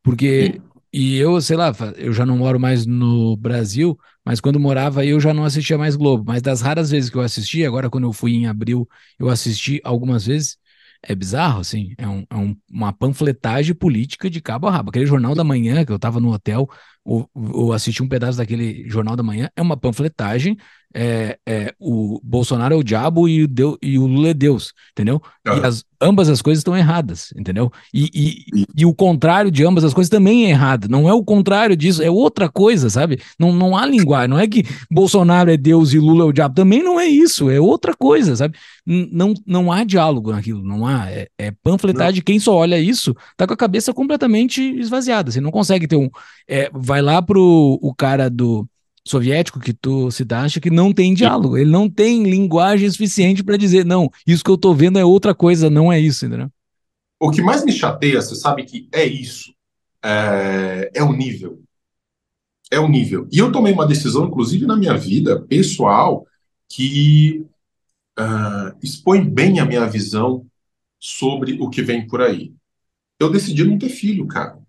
Porque, 0.04 0.62
e 0.94 1.18
eu, 1.18 1.42
sei 1.42 1.58
lá, 1.58 1.74
eu 1.98 2.14
já 2.14 2.24
não 2.24 2.38
moro 2.38 2.60
mais 2.60 2.86
no 2.86 3.36
Brasil, 3.36 3.98
mas 4.24 4.40
quando 4.40 4.60
morava 4.60 5.04
eu 5.04 5.20
já 5.20 5.34
não 5.34 5.44
assistia 5.44 5.76
mais 5.76 5.96
Globo. 5.96 6.24
Mas 6.28 6.44
das 6.44 6.62
raras 6.62 6.92
vezes 6.92 7.10
que 7.10 7.18
eu 7.18 7.22
assisti, 7.22 7.66
agora 7.66 7.90
quando 7.90 8.04
eu 8.04 8.14
fui 8.14 8.36
em 8.36 8.46
abril, 8.46 8.88
eu 9.18 9.28
assisti 9.28 9.82
algumas 9.84 10.28
vezes 10.28 10.56
é 11.08 11.16
bizarro, 11.16 11.60
assim. 11.60 11.94
É, 11.98 12.08
um, 12.08 12.26
é 12.30 12.36
um, 12.36 12.56
uma 12.70 12.94
panfletagem 12.94 13.76
política 13.76 14.30
de 14.30 14.42
cabo 14.42 14.68
a 14.68 14.72
rabo. 14.72 14.90
Aquele 14.90 15.06
jornal 15.06 15.36
da 15.36 15.44
manhã, 15.44 15.86
que 15.86 15.92
eu 15.92 16.00
tava 16.00 16.20
no 16.20 16.32
hotel, 16.34 16.70
ou, 17.04 17.30
ou 17.34 17.74
assisti 17.74 18.04
um 18.04 18.08
pedaço 18.10 18.38
daquele 18.38 18.88
jornal 18.90 19.16
da 19.16 19.24
manhã, 19.24 19.50
é 19.56 19.62
uma 19.62 19.78
panfletagem. 19.78 20.58
É, 20.98 21.38
é, 21.46 21.74
o 21.78 22.22
Bolsonaro 22.24 22.74
é 22.74 22.78
o 22.78 22.84
diabo 22.84 23.28
e 23.28 23.44
o, 23.44 23.48
Deus, 23.50 23.78
e 23.82 24.00
o 24.00 24.08
Lula 24.08 24.30
é 24.30 24.34
Deus, 24.34 24.72
entendeu? 24.94 25.22
E 25.46 25.66
as, 25.66 25.84
ambas 26.02 26.30
as 26.30 26.42
coisas 26.42 26.62
estão 26.62 26.78
erradas, 26.78 27.34
entendeu? 27.36 27.70
E, 27.94 28.10
e, 28.14 28.66
e, 28.78 28.86
o 28.86 28.94
contrário 28.94 29.52
de 29.52 29.66
ambas 29.66 29.84
as 29.84 29.94
coisas 29.94 30.10
também 30.10 30.46
é 30.46 30.52
errado. 30.52 30.88
Não 30.88 31.10
é 31.10 31.14
o 31.14 31.22
contrário 31.22 31.76
disso, 31.76 32.02
é 32.02 32.10
outra 32.10 32.48
coisa, 32.48 32.90
sabe? 32.90 33.20
Não, 33.38 33.52
não 33.52 33.76
há 33.76 33.86
linguagem. 33.86 34.30
Não 34.30 34.40
é 34.40 34.48
que 34.48 34.64
Bolsonaro 34.90 35.52
é 35.52 35.58
Deus 35.58 35.92
e 35.92 36.00
Lula 36.00 36.24
é 36.24 36.28
o 36.28 36.32
diabo. 36.32 36.56
Também 36.56 36.82
não 36.82 36.98
é 36.98 37.06
isso, 37.06 37.50
é 37.50 37.60
outra 37.60 37.94
coisa, 37.94 38.34
sabe? 38.36 38.58
Não, 38.86 39.34
não 39.46 39.72
há 39.74 39.84
diálogo 39.84 40.32
naquilo, 40.32 40.64
não 40.64 40.88
há. 40.88 41.12
É, 41.12 41.28
é 41.38 41.52
panfletagem. 41.52 42.24
Quem 42.24 42.40
só 42.40 42.56
olha 42.56 42.80
isso 42.80 43.14
tá 43.36 43.46
com 43.46 43.54
a 43.54 43.58
cabeça 43.58 43.94
completamente 43.94 44.62
esvaziada. 44.80 45.30
Você 45.30 45.42
não 45.42 45.52
consegue 45.52 45.88
ter 45.88 45.98
um. 45.98 46.10
É, 46.48 46.70
vai 46.74 47.02
lá 47.02 47.22
pro 47.22 47.78
o 47.82 47.94
cara 47.94 48.30
do 48.30 48.66
soviético 49.06 49.60
que 49.60 49.74
tu 49.74 50.10
citaste 50.10 50.60
que 50.60 50.72
não 50.72 50.92
tem 50.92 51.14
diálogo, 51.14 51.58
ele 51.58 51.70
não 51.70 51.90
tem 51.90 52.24
linguagem 52.24 52.90
suficiente 52.90 53.44
para 53.44 53.58
dizer, 53.58 53.86
não, 53.86 54.10
isso 54.26 54.44
que 54.44 54.50
eu 54.50 54.58
tô 54.58 54.74
vendo 54.74 54.98
é 54.98 55.06
outra 55.06 55.36
coisa, 55.36 55.70
não 55.70 55.94
é 55.94 56.00
isso, 56.00 56.26
entendeu? 56.26 56.50
O 57.20 57.30
que 57.30 57.42
mais 57.42 57.64
me 57.64 57.72
chateia, 57.72 58.22
você 58.22 58.36
sabe 58.36 58.64
que 58.66 58.90
é 58.92 59.06
isso, 59.06 59.54
é, 60.04 60.92
é 60.96 61.04
o 61.04 61.14
nível. 61.14 61.62
É 62.72 62.80
o 62.80 62.88
nível. 62.88 63.28
E 63.32 63.38
eu 63.38 63.52
tomei 63.52 63.72
uma 63.72 63.88
decisão, 63.88 64.26
inclusive 64.26 64.66
na 64.66 64.76
minha 64.76 64.98
vida 64.98 65.40
pessoal, 65.42 66.26
que 66.68 67.46
uh, 68.20 68.76
expõe 68.82 69.24
bem 69.24 69.60
a 69.60 69.66
minha 69.66 69.86
visão 69.86 70.46
sobre 71.00 71.58
o 71.62 71.70
que 71.70 71.84
vem 71.84 72.08
por 72.08 72.22
aí. 72.22 72.54
Eu 73.20 73.32
decidi 73.32 73.64
não 73.64 73.78
ter 73.78 73.90
filho, 73.90 74.26
cara. 74.26 74.60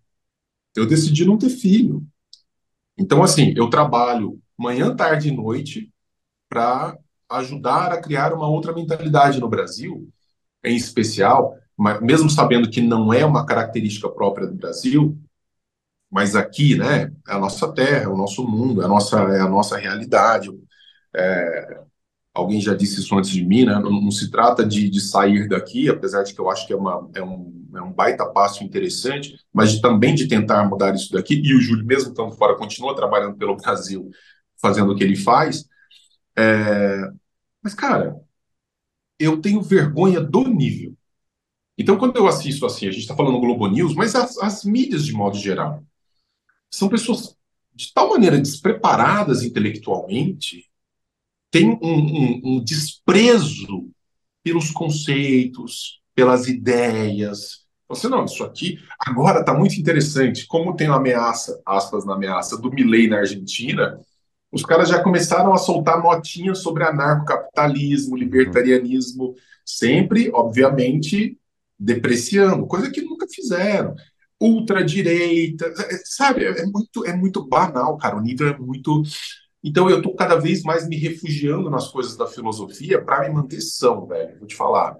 Eu 0.75 0.87
decidi 0.87 1.25
não 1.25 1.39
ter 1.39 1.49
filho. 1.49 2.07
Então, 2.99 3.23
assim, 3.23 3.53
eu 3.57 3.69
trabalho 3.71 4.41
manhã, 4.59 4.95
tarde 4.95 5.29
e 5.29 5.33
noite 5.33 5.93
para 6.49 6.99
ajudar 7.31 7.93
a 7.93 8.01
criar 8.01 8.33
uma 8.35 8.49
outra 8.49 8.73
mentalidade 8.75 9.41
no 9.41 9.49
Brasil, 9.49 10.09
em 10.65 10.77
especial, 10.77 11.57
mas 11.77 12.01
mesmo 12.01 12.31
sabendo 12.31 12.71
que 12.71 12.81
não 12.81 13.13
é 13.13 13.25
uma 13.25 13.47
característica 13.47 14.09
própria 14.09 14.47
do 14.47 14.55
Brasil, 14.55 15.19
mas 16.11 16.37
aqui, 16.37 16.77
né, 16.77 17.13
é 17.29 17.33
a 17.33 17.39
nossa 17.39 17.73
terra, 17.73 18.05
é 18.05 18.09
o 18.09 18.17
nosso 18.17 18.47
mundo, 18.47 18.83
é 18.83 18.85
a 18.85 18.89
nossa, 18.89 19.19
é 19.19 19.41
a 19.41 19.49
nossa 19.49 19.77
realidade. 19.77 20.51
É, 21.15 21.81
alguém 22.37 22.61
já 22.61 22.75
disse 22.75 23.01
isso 23.01 23.17
antes 23.17 23.31
de 23.31 23.43
mim, 23.43 23.65
né? 23.65 23.79
Não, 23.79 23.91
não 23.91 24.11
se 24.11 24.31
trata 24.31 24.65
de, 24.65 24.91
de, 24.91 25.01
sair 25.01 25.49
daqui, 25.49 25.89
apesar 25.89 26.23
de 26.23 26.35
que 26.35 26.41
eu 26.41 26.51
acho 26.51 26.67
que 26.67 26.73
é, 26.73 26.77
uma, 26.77 27.09
é, 27.15 27.23
um, 27.23 27.67
é 27.75 27.81
um 27.81 27.91
baita 27.91 28.27
passo 28.27 28.63
interessante, 28.63 29.39
mas 29.53 29.73
de, 29.73 29.81
também 29.81 30.15
de 30.15 30.29
tentar 30.29 30.69
mudar 30.69 30.95
isso 30.95 31.11
daqui. 31.13 31.41
E 31.43 31.55
o 31.55 31.61
Júlio, 31.61 31.87
mesmo 31.87 32.11
estando 32.11 32.33
fora, 32.33 32.57
continua 32.57 32.95
trabalhando 32.95 33.37
pelo 33.37 33.57
Brasil, 33.57 34.11
fazendo 34.61 34.93
o 34.93 34.97
que 34.97 35.03
ele 35.03 35.17
faz. 35.17 35.65
É... 36.37 37.11
Mas, 37.63 37.73
cara, 37.73 38.21
eu 39.19 39.41
tenho 39.41 39.63
vergonha 39.63 40.21
do 40.21 40.45
nível. 40.45 40.95
Então, 41.79 41.97
quando 41.97 42.17
eu 42.17 42.27
assisto 42.27 42.67
assim, 42.67 42.87
a 42.87 42.91
gente 42.91 43.03
está 43.03 43.17
falando 43.17 43.41
Globo 43.41 43.67
News, 43.67 43.95
mas 43.95 44.15
as, 44.15 44.37
as 44.39 44.63
mídias 44.65 45.07
de 45.07 45.13
modo 45.13 45.39
geral, 45.39 45.83
são 46.71 46.89
pessoas 46.89 47.35
de 47.75 47.93
tal 47.95 48.11
maneira 48.11 48.39
despreparadas 48.39 49.43
intelectualmente 49.43 50.67
tem 51.51 51.71
um, 51.71 51.79
um, 51.83 52.41
um 52.45 52.65
desprezo 52.65 53.89
pelos 54.43 54.71
conceitos, 54.71 56.01
pelas 56.15 56.47
ideias. 56.47 57.67
Você 57.89 58.09
não, 58.09 58.25
isso 58.25 58.43
aqui 58.43 58.79
agora 58.99 59.41
está 59.41 59.55
muito 59.55 59.75
interessante. 59.77 60.47
Como 60.47 60.75
tem 60.75 60.89
uma 60.89 60.97
ameaça, 60.97 61.61
aspas 61.65 62.05
na 62.05 62.15
ameaça, 62.15 62.57
do 62.57 62.71
Milley 62.71 63.09
na 63.09 63.19
Argentina, 63.19 64.01
os 64.51 64.63
caras 64.65 64.89
já 64.89 65.03
começaram 65.03 65.53
a 65.53 65.59
soltar 65.59 66.03
notinhas 66.03 66.59
sobre 66.59 66.85
anarcocapitalismo, 66.85 68.17
libertarianismo, 68.17 69.35
sempre, 69.65 70.31
obviamente, 70.33 71.39
depreciando, 71.79 72.67
coisa 72.67 72.91
que 72.91 73.03
nunca 73.03 73.27
fizeram. 73.29 73.95
Ultradireita, 74.41 75.73
sabe? 76.05 76.45
É 76.45 76.65
muito, 76.67 77.07
é 77.07 77.15
muito 77.15 77.47
banal, 77.47 77.97
cara. 77.97 78.17
O 78.17 78.21
nível 78.21 78.49
é 78.49 78.59
muito. 78.59 79.03
Então 79.69 79.91
eu 79.91 80.01
tô 80.01 80.15
cada 80.15 80.37
vez 80.37 80.63
mais 80.63 80.87
me 80.89 80.97
refugiando 80.97 81.69
nas 81.69 81.89
coisas 81.89 82.17
da 82.17 82.29
filosofia 82.29 83.05
para 83.05 83.29
me 83.29 83.35
manter 83.35 83.61
são, 83.61 84.07
velho. 84.07 84.39
Vou 84.39 84.47
te 84.47 84.55
falar. 84.55 84.97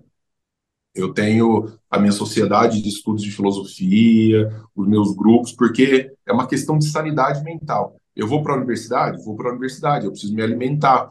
Eu 0.93 1.15
tenho 1.15 1.79
a 1.89 2.01
minha 2.01 2.11
sociedade 2.11 2.83
de 2.83 2.89
estudos 2.89 3.23
de 3.23 3.31
filosofia, 3.31 4.51
os 4.75 4.89
meus 4.89 5.15
grupos, 5.15 5.53
porque 5.53 6.13
é 6.27 6.33
uma 6.33 6.49
questão 6.49 6.79
de 6.79 6.87
sanidade 6.87 7.45
mental. 7.45 7.97
Eu 8.17 8.27
vou 8.27 8.43
para 8.43 8.55
a 8.55 8.57
universidade? 8.57 9.25
Vou 9.25 9.37
para 9.37 9.51
a 9.51 9.53
universidade, 9.53 10.05
eu 10.05 10.11
preciso 10.11 10.35
me 10.35 10.43
alimentar. 10.43 11.09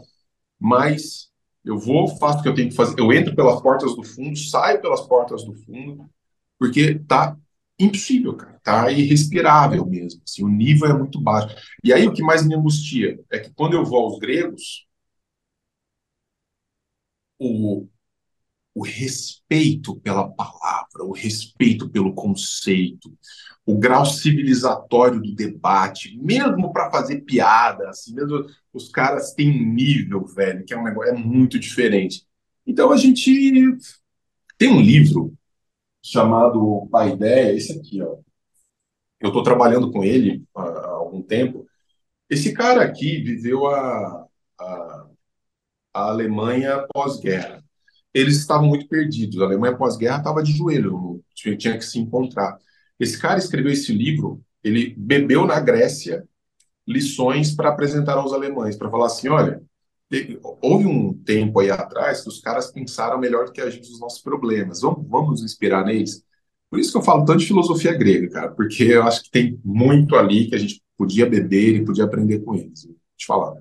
Mas 0.59 1.29
eu 1.63 1.77
vou, 1.79 2.09
faço 2.17 2.39
o 2.39 2.43
que 2.43 2.49
eu 2.49 2.55
tenho 2.55 2.69
que 2.69 2.75
fazer. 2.75 2.99
Eu 2.99 3.13
entro 3.13 3.33
pelas 3.33 3.61
portas 3.61 3.95
do 3.95 4.03
fundo, 4.03 4.37
saio 4.37 4.81
pelas 4.81 5.01
portas 5.07 5.45
do 5.45 5.53
fundo, 5.53 6.09
porque 6.59 6.95
tá 7.07 7.37
impossível, 7.79 8.35
cara. 8.35 8.59
Tá 8.63 8.91
irrespirável 8.91 9.85
mesmo. 9.85 10.21
Assim, 10.25 10.43
o 10.43 10.47
nível 10.49 10.89
é 10.89 10.93
muito 10.97 11.19
baixo. 11.21 11.55
E 11.83 11.93
aí 11.93 12.07
o 12.07 12.13
que 12.13 12.23
mais 12.23 12.45
me 12.45 12.55
angustia 12.55 13.19
é 13.31 13.39
que 13.39 13.53
quando 13.53 13.73
eu 13.75 13.85
vou 13.85 13.99
aos 14.05 14.19
gregos, 14.19 14.85
o, 17.39 17.87
o 18.73 18.83
respeito 18.83 19.95
pela 20.01 20.29
palavra, 20.29 21.03
o 21.03 21.13
respeito 21.13 21.89
pelo 21.89 22.13
conceito, 22.13 23.17
o 23.65 23.77
grau 23.77 24.05
civilizatório 24.05 25.21
do 25.21 25.33
debate, 25.33 26.17
mesmo 26.21 26.71
para 26.71 26.91
fazer 26.91 27.21
piada, 27.21 27.89
assim, 27.89 28.13
mesmo 28.13 28.45
os 28.73 28.89
caras 28.89 29.33
têm 29.33 29.49
um 29.49 29.73
nível, 29.73 30.25
velho, 30.25 30.63
que 30.65 30.73
é 30.73 30.77
um 30.77 30.83
negócio 30.83 31.13
é 31.13 31.17
muito 31.17 31.57
diferente. 31.59 32.25
Então 32.65 32.91
a 32.91 32.97
gente 32.97 33.31
tem 34.57 34.69
um 34.69 34.81
livro 34.81 35.33
chamado 36.05 36.87
A 36.93 37.07
Ideia, 37.07 37.51
esse 37.53 37.73
aqui, 37.73 37.99
ó. 38.01 38.17
Eu 39.19 39.29
estou 39.29 39.41
trabalhando 39.41 39.91
com 39.91 40.03
ele 40.03 40.43
há, 40.55 40.61
há, 40.61 40.87
algum 40.91 41.21
tempo. 41.21 41.65
Esse 42.29 42.53
cara 42.53 42.83
aqui 42.83 43.23
viveu 43.23 43.65
a, 43.67 44.27
a, 44.59 45.07
a 45.93 46.01
Alemanha 46.09 46.85
pós-guerra. 46.93 47.63
Eles 48.13 48.37
estavam 48.37 48.67
muito 48.67 48.87
perdidos. 48.87 49.41
A 49.41 49.45
Alemanha 49.45 49.75
pós-guerra 49.75 50.19
estava 50.19 50.43
de 50.43 50.51
joelho, 50.51 51.23
tinha 51.33 51.77
que 51.77 51.83
se 51.83 51.97
encontrar. 51.97 52.57
Esse 52.99 53.19
cara 53.19 53.39
escreveu 53.39 53.71
esse 53.71 53.91
livro, 53.91 54.43
ele 54.63 54.93
bebeu 54.95 55.45
na 55.45 55.59
Grécia 55.59 56.23
lições 56.87 57.55
para 57.55 57.69
apresentar 57.69 58.13
aos 58.13 58.31
alemães, 58.31 58.77
para 58.77 58.91
falar 58.91 59.07
assim, 59.07 59.27
olha, 59.27 59.61
houve 60.61 60.85
um 60.85 61.13
tempo 61.13 61.59
aí 61.59 61.71
atrás 61.71 62.21
que 62.21 62.29
os 62.29 62.39
caras 62.39 62.71
pensaram 62.71 63.19
melhor 63.19 63.45
do 63.45 63.51
que 63.51 63.61
a 63.61 63.69
gente 63.69 63.89
os 63.91 63.99
nossos 63.99 64.21
problemas, 64.21 64.81
vamos, 64.81 65.07
vamos 65.09 65.29
nos 65.29 65.43
inspirar 65.43 65.83
neles. 65.85 66.23
Por 66.69 66.79
isso 66.79 66.91
que 66.91 66.97
eu 66.97 67.03
falo 67.03 67.25
tanto 67.25 67.39
de 67.39 67.47
filosofia 67.47 67.93
grega, 67.93 68.29
cara, 68.29 68.51
porque 68.51 68.83
eu 68.83 69.03
acho 69.03 69.23
que 69.23 69.31
tem 69.31 69.59
muito 69.63 70.15
ali 70.15 70.47
que 70.47 70.55
a 70.55 70.57
gente 70.59 70.81
podia 70.97 71.25
beber 71.25 71.75
e 71.75 71.85
podia 71.85 72.03
aprender 72.03 72.39
com 72.39 72.55
eles. 72.55 72.85
Vou 72.85 72.95
te 73.17 73.25
falar. 73.25 73.53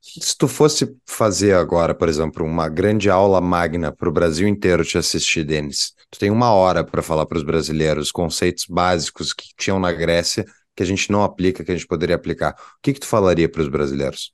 Se 0.00 0.36
tu 0.36 0.46
fosse 0.46 0.94
fazer 1.06 1.54
agora, 1.54 1.94
por 1.94 2.08
exemplo, 2.08 2.44
uma 2.44 2.68
grande 2.68 3.08
aula 3.08 3.40
magna 3.40 3.90
para 3.90 4.08
o 4.08 4.12
Brasil 4.12 4.46
inteiro 4.46 4.84
te 4.84 4.98
assistir, 4.98 5.44
Denis, 5.44 5.94
tu 6.10 6.18
tem 6.18 6.30
uma 6.30 6.52
hora 6.52 6.84
para 6.84 7.02
falar 7.02 7.24
para 7.24 7.38
os 7.38 7.44
brasileiros 7.44 8.12
conceitos 8.12 8.66
básicos 8.68 9.32
que 9.32 9.46
tinham 9.56 9.80
na 9.80 9.92
Grécia 9.92 10.44
que 10.76 10.82
a 10.82 10.86
gente 10.86 11.10
não 11.10 11.22
aplica, 11.22 11.64
que 11.64 11.70
a 11.70 11.74
gente 11.74 11.86
poderia 11.86 12.16
aplicar. 12.16 12.52
O 12.52 12.82
que, 12.82 12.92
que 12.92 13.00
tu 13.00 13.06
falaria 13.06 13.48
para 13.48 13.62
os 13.62 13.68
brasileiros? 13.68 14.32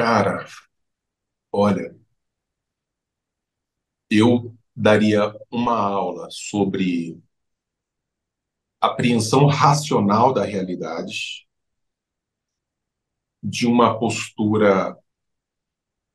Cara, 0.00 0.46
olha, 1.52 1.94
eu 4.10 4.56
daria 4.74 5.32
uma 5.50 5.76
aula 5.76 6.28
sobre 6.30 7.20
apreensão 8.80 9.46
racional 9.46 10.32
da 10.34 10.44
realidade 10.44 11.46
de 13.42 13.66
uma 13.66 13.98
postura 13.98 14.96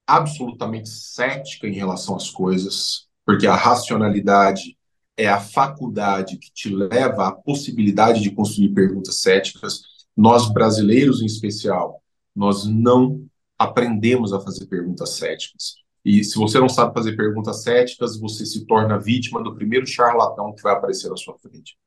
absolutamente 0.07 0.89
cética 0.89 1.67
em 1.67 1.73
relação 1.73 2.15
às 2.15 2.29
coisas, 2.31 3.07
porque 3.23 3.45
a 3.45 3.55
racionalidade 3.55 4.75
é 5.15 5.27
a 5.27 5.39
faculdade 5.39 6.37
que 6.37 6.51
te 6.51 6.69
leva 6.69 7.27
à 7.27 7.31
possibilidade 7.31 8.21
de 8.21 8.31
construir 8.31 8.73
perguntas 8.73 9.21
céticas. 9.21 9.81
Nós 10.17 10.51
brasileiros, 10.51 11.21
em 11.21 11.25
especial, 11.25 12.01
nós 12.35 12.65
não 12.65 13.27
aprendemos 13.57 14.33
a 14.33 14.39
fazer 14.39 14.67
perguntas 14.67 15.11
céticas. 15.11 15.75
E 16.03 16.23
se 16.23 16.37
você 16.37 16.59
não 16.59 16.69
sabe 16.69 16.93
fazer 16.93 17.15
perguntas 17.15 17.63
céticas, 17.63 18.19
você 18.19 18.45
se 18.45 18.65
torna 18.65 18.99
vítima 18.99 19.43
do 19.43 19.55
primeiro 19.55 19.87
charlatão 19.87 20.53
que 20.53 20.61
vai 20.61 20.73
aparecer 20.73 21.09
na 21.09 21.17
sua 21.17 21.37
frente. 21.37 21.77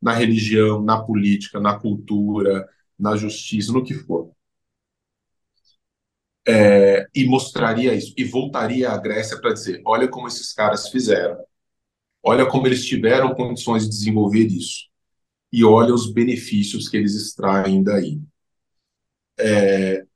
Na 0.00 0.12
religião, 0.12 0.82
na 0.82 1.02
política, 1.02 1.58
na 1.60 1.78
cultura, 1.78 2.68
na 2.98 3.16
justiça, 3.16 3.72
no 3.72 3.82
que 3.84 3.94
for 3.94 4.32
é, 6.46 7.06
e 7.14 7.24
mostraria 7.26 7.94
isso, 7.94 8.12
e 8.16 8.24
voltaria 8.24 8.90
à 8.90 8.98
Grécia 8.98 9.40
para 9.40 9.52
dizer: 9.52 9.82
olha 9.84 10.08
como 10.08 10.28
esses 10.28 10.52
caras 10.52 10.88
fizeram, 10.88 11.38
olha 12.22 12.46
como 12.46 12.66
eles 12.66 12.84
tiveram 12.86 13.34
condições 13.34 13.84
de 13.84 13.90
desenvolver 13.90 14.46
isso, 14.46 14.88
e 15.52 15.64
olha 15.64 15.94
os 15.94 16.12
benefícios 16.12 16.88
que 16.88 16.96
eles 16.96 17.14
extraem 17.14 17.82
daí. 17.82 18.20
É, 19.38 20.06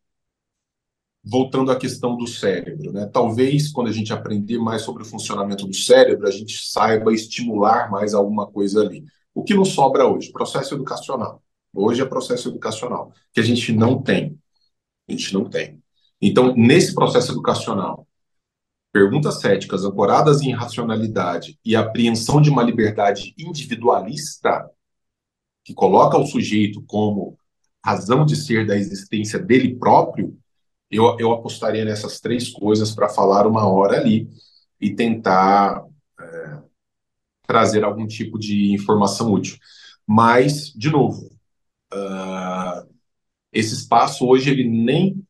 voltando 1.31 1.71
à 1.71 1.77
questão 1.77 2.17
do 2.17 2.27
cérebro, 2.27 2.91
né? 2.91 3.05
talvez 3.13 3.71
quando 3.71 3.89
a 3.89 3.93
gente 3.93 4.15
aprender 4.15 4.57
mais 4.57 4.81
sobre 4.81 5.03
o 5.03 5.07
funcionamento 5.07 5.67
do 5.67 5.75
cérebro, 5.75 6.27
a 6.27 6.31
gente 6.31 6.67
saiba 6.67 7.13
estimular 7.13 7.91
mais 7.91 8.15
alguma 8.15 8.47
coisa 8.47 8.81
ali. 8.81 9.05
O 9.35 9.45
que 9.45 9.53
nos 9.53 9.69
sobra 9.69 10.07
hoje? 10.07 10.33
Processo 10.33 10.75
educacional. 10.75 11.43
Hoje 11.75 12.01
é 12.01 12.07
processo 12.07 12.49
educacional, 12.49 13.13
que 13.31 13.41
a 13.41 13.43
gente 13.43 13.73
não 13.75 14.01
tem. 14.01 14.39
A 15.07 15.13
gente 15.13 15.35
não 15.35 15.45
tem. 15.45 15.83
Então, 16.21 16.55
nesse 16.57 16.95
processo 16.95 17.31
educacional, 17.33 18.09
perguntas 18.91 19.39
céticas 19.39 19.85
ancoradas 19.85 20.41
em 20.41 20.53
racionalidade 20.53 21.59
e 21.63 21.77
apreensão 21.77 22.41
de 22.41 22.49
uma 22.49 22.63
liberdade 22.63 23.35
individualista, 23.37 24.67
que 25.63 25.75
coloca 25.75 26.17
o 26.17 26.27
sujeito 26.27 26.83
como 26.87 27.39
razão 27.85 28.25
de 28.25 28.35
ser 28.35 28.67
da 28.67 28.77
existência 28.77 29.39
dele 29.39 29.77
próprio, 29.77 30.35
eu, 30.91 31.17
eu 31.19 31.33
apostaria 31.33 31.85
nessas 31.85 32.21
três 32.21 32.49
coisas 32.49 32.95
para 32.95 33.09
falar 33.09 33.47
uma 33.47 33.67
hora 33.67 33.99
ali 33.99 34.29
e 34.81 34.95
tentar 34.95 35.85
é, 36.21 36.59
trazer 37.47 37.85
algum 37.85 38.07
tipo 38.07 38.39
de 38.39 38.73
informação 38.73 39.33
útil. 39.33 39.59
Mas, 40.07 40.73
de 40.75 40.91
novo, 40.91 41.31
uh, 41.93 42.89
esse 43.53 43.75
espaço 43.75 44.27
hoje 44.27 44.51
ele 44.51 44.65
nem 44.69 45.23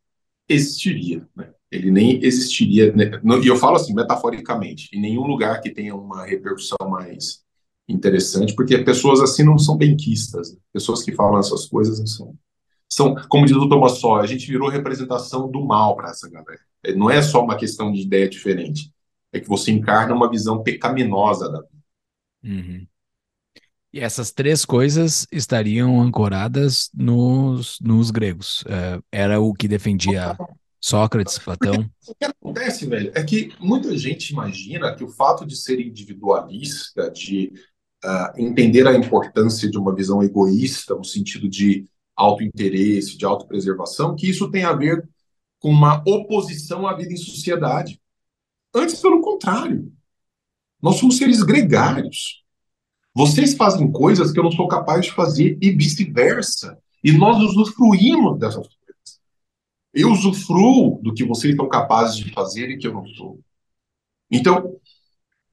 existiria. 0.48 1.26
Né? 1.34 1.50
Ele 1.70 1.90
nem 1.90 2.24
existiria, 2.24 2.92
né? 2.92 3.20
e 3.42 3.46
eu 3.46 3.56
falo 3.56 3.76
assim, 3.76 3.94
metaforicamente, 3.94 4.88
em 4.92 5.00
nenhum 5.00 5.26
lugar 5.26 5.60
que 5.60 5.70
tenha 5.70 5.94
uma 5.94 6.24
repercussão 6.24 6.88
mais 6.88 7.42
interessante, 7.88 8.54
porque 8.54 8.78
pessoas 8.78 9.20
assim 9.20 9.42
não 9.42 9.58
são 9.58 9.76
benquistas. 9.76 10.52
Né? 10.52 10.58
Pessoas 10.72 11.02
que 11.02 11.12
falam 11.12 11.38
essas 11.38 11.66
coisas 11.66 11.98
não 11.98 12.06
são. 12.06 12.34
São, 12.88 13.14
como 13.28 13.44
diz 13.44 13.56
o 13.56 13.68
Thomas 13.68 13.98
Só, 13.98 14.16
a 14.16 14.26
gente 14.26 14.46
virou 14.46 14.68
representação 14.68 15.50
do 15.50 15.64
mal 15.64 15.94
para 15.94 16.10
essa 16.10 16.28
galera. 16.28 16.60
É, 16.82 16.94
não 16.94 17.10
é 17.10 17.20
só 17.20 17.42
uma 17.42 17.56
questão 17.56 17.92
de 17.92 18.00
ideia 18.00 18.28
diferente. 18.28 18.90
É 19.32 19.38
que 19.38 19.48
você 19.48 19.70
encarna 19.70 20.14
uma 20.14 20.30
visão 20.30 20.62
pecaminosa 20.62 21.50
da 21.50 21.60
vida. 21.60 21.78
Uhum. 22.44 22.86
E 23.92 24.00
essas 24.00 24.30
três 24.30 24.64
coisas 24.64 25.26
estariam 25.32 26.00
ancoradas 26.00 26.90
nos, 26.94 27.78
nos 27.80 28.10
gregos. 28.10 28.62
Uh, 28.62 29.02
era 29.10 29.40
o 29.40 29.54
que 29.54 29.66
defendia 29.66 30.36
Sócrates, 30.80 31.38
Platão. 31.38 31.88
O 32.08 32.14
que 32.14 32.24
acontece, 32.24 32.86
velho, 32.86 33.12
é 33.14 33.22
que 33.22 33.52
muita 33.60 33.96
gente 33.96 34.30
imagina 34.30 34.94
que 34.94 35.04
o 35.04 35.08
fato 35.08 35.44
de 35.46 35.56
ser 35.56 35.78
individualista, 35.78 37.10
de 37.10 37.52
uh, 38.04 38.40
entender 38.40 38.86
a 38.86 38.96
importância 38.96 39.70
de 39.70 39.76
uma 39.78 39.94
visão 39.94 40.22
egoísta, 40.22 40.94
no 40.94 41.04
sentido 41.04 41.48
de 41.48 41.86
autointeresse, 42.18 43.16
de 43.16 43.24
autopreservação, 43.24 44.16
que 44.16 44.28
isso 44.28 44.50
tem 44.50 44.64
a 44.64 44.72
ver 44.72 45.08
com 45.60 45.70
uma 45.70 46.02
oposição 46.06 46.86
à 46.86 46.94
vida 46.94 47.12
em 47.12 47.16
sociedade. 47.16 48.00
Antes, 48.74 49.00
pelo 49.00 49.22
contrário. 49.22 49.92
Nós 50.82 50.96
somos 50.96 51.16
seres 51.16 51.42
gregários. 51.42 52.44
Vocês 53.14 53.54
fazem 53.54 53.90
coisas 53.90 54.32
que 54.32 54.38
eu 54.38 54.44
não 54.44 54.52
sou 54.52 54.68
capaz 54.68 55.06
de 55.06 55.12
fazer 55.12 55.58
e 55.60 55.70
vice-versa. 55.70 56.78
E 57.02 57.12
nós 57.12 57.38
usufruímos 57.38 58.38
dessas 58.38 58.66
coisas. 58.66 59.20
Eu 59.94 60.10
usufruo 60.10 61.00
do 61.02 61.14
que 61.14 61.24
vocês 61.24 61.56
são 61.56 61.68
capazes 61.68 62.16
de 62.16 62.32
fazer 62.32 62.70
e 62.70 62.78
que 62.78 62.86
eu 62.86 62.92
não 62.92 63.06
sou. 63.06 63.40
Então, 64.30 64.76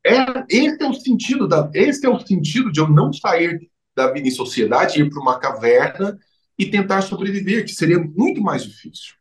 é, 0.05 0.15
esse 0.49 0.83
é 0.83 0.87
o 0.87 0.93
sentido 0.93 1.47
da, 1.47 1.69
esse 1.73 2.05
é 2.05 2.09
o 2.09 2.19
sentido 2.19 2.71
de 2.71 2.79
eu 2.79 2.87
não 2.87 3.11
sair 3.11 3.69
da 3.95 4.11
vida 4.11 4.27
em 4.27 4.31
sociedade, 4.31 5.01
ir 5.01 5.09
para 5.09 5.21
uma 5.21 5.39
caverna 5.39 6.19
e 6.57 6.65
tentar 6.65 7.01
sobreviver, 7.01 7.65
que 7.65 7.73
seria 7.73 7.99
muito 7.99 8.41
mais 8.41 8.63
difícil. 8.63 9.15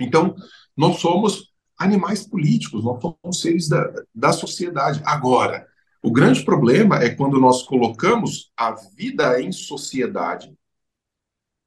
Então, 0.00 0.34
nós 0.76 0.98
somos 0.98 1.52
animais 1.78 2.26
políticos, 2.26 2.84
nós 2.84 3.00
somos 3.00 3.40
seres 3.40 3.68
da, 3.68 3.92
da 4.14 4.32
sociedade. 4.32 5.00
Agora, 5.04 5.66
o 6.02 6.10
grande 6.10 6.44
problema 6.44 7.02
é 7.02 7.10
quando 7.10 7.40
nós 7.40 7.62
colocamos 7.62 8.50
a 8.56 8.72
vida 8.72 9.40
em 9.40 9.52
sociedade 9.52 10.56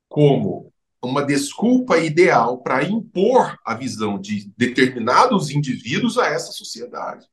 como 0.08 0.74
uma 1.02 1.24
desculpa 1.24 1.98
ideal 1.98 2.62
para 2.62 2.84
impor 2.84 3.58
a 3.66 3.74
visão 3.74 4.20
de 4.20 4.52
determinados 4.58 5.50
indivíduos 5.50 6.18
a 6.18 6.28
essa 6.28 6.52
sociedade. 6.52 7.26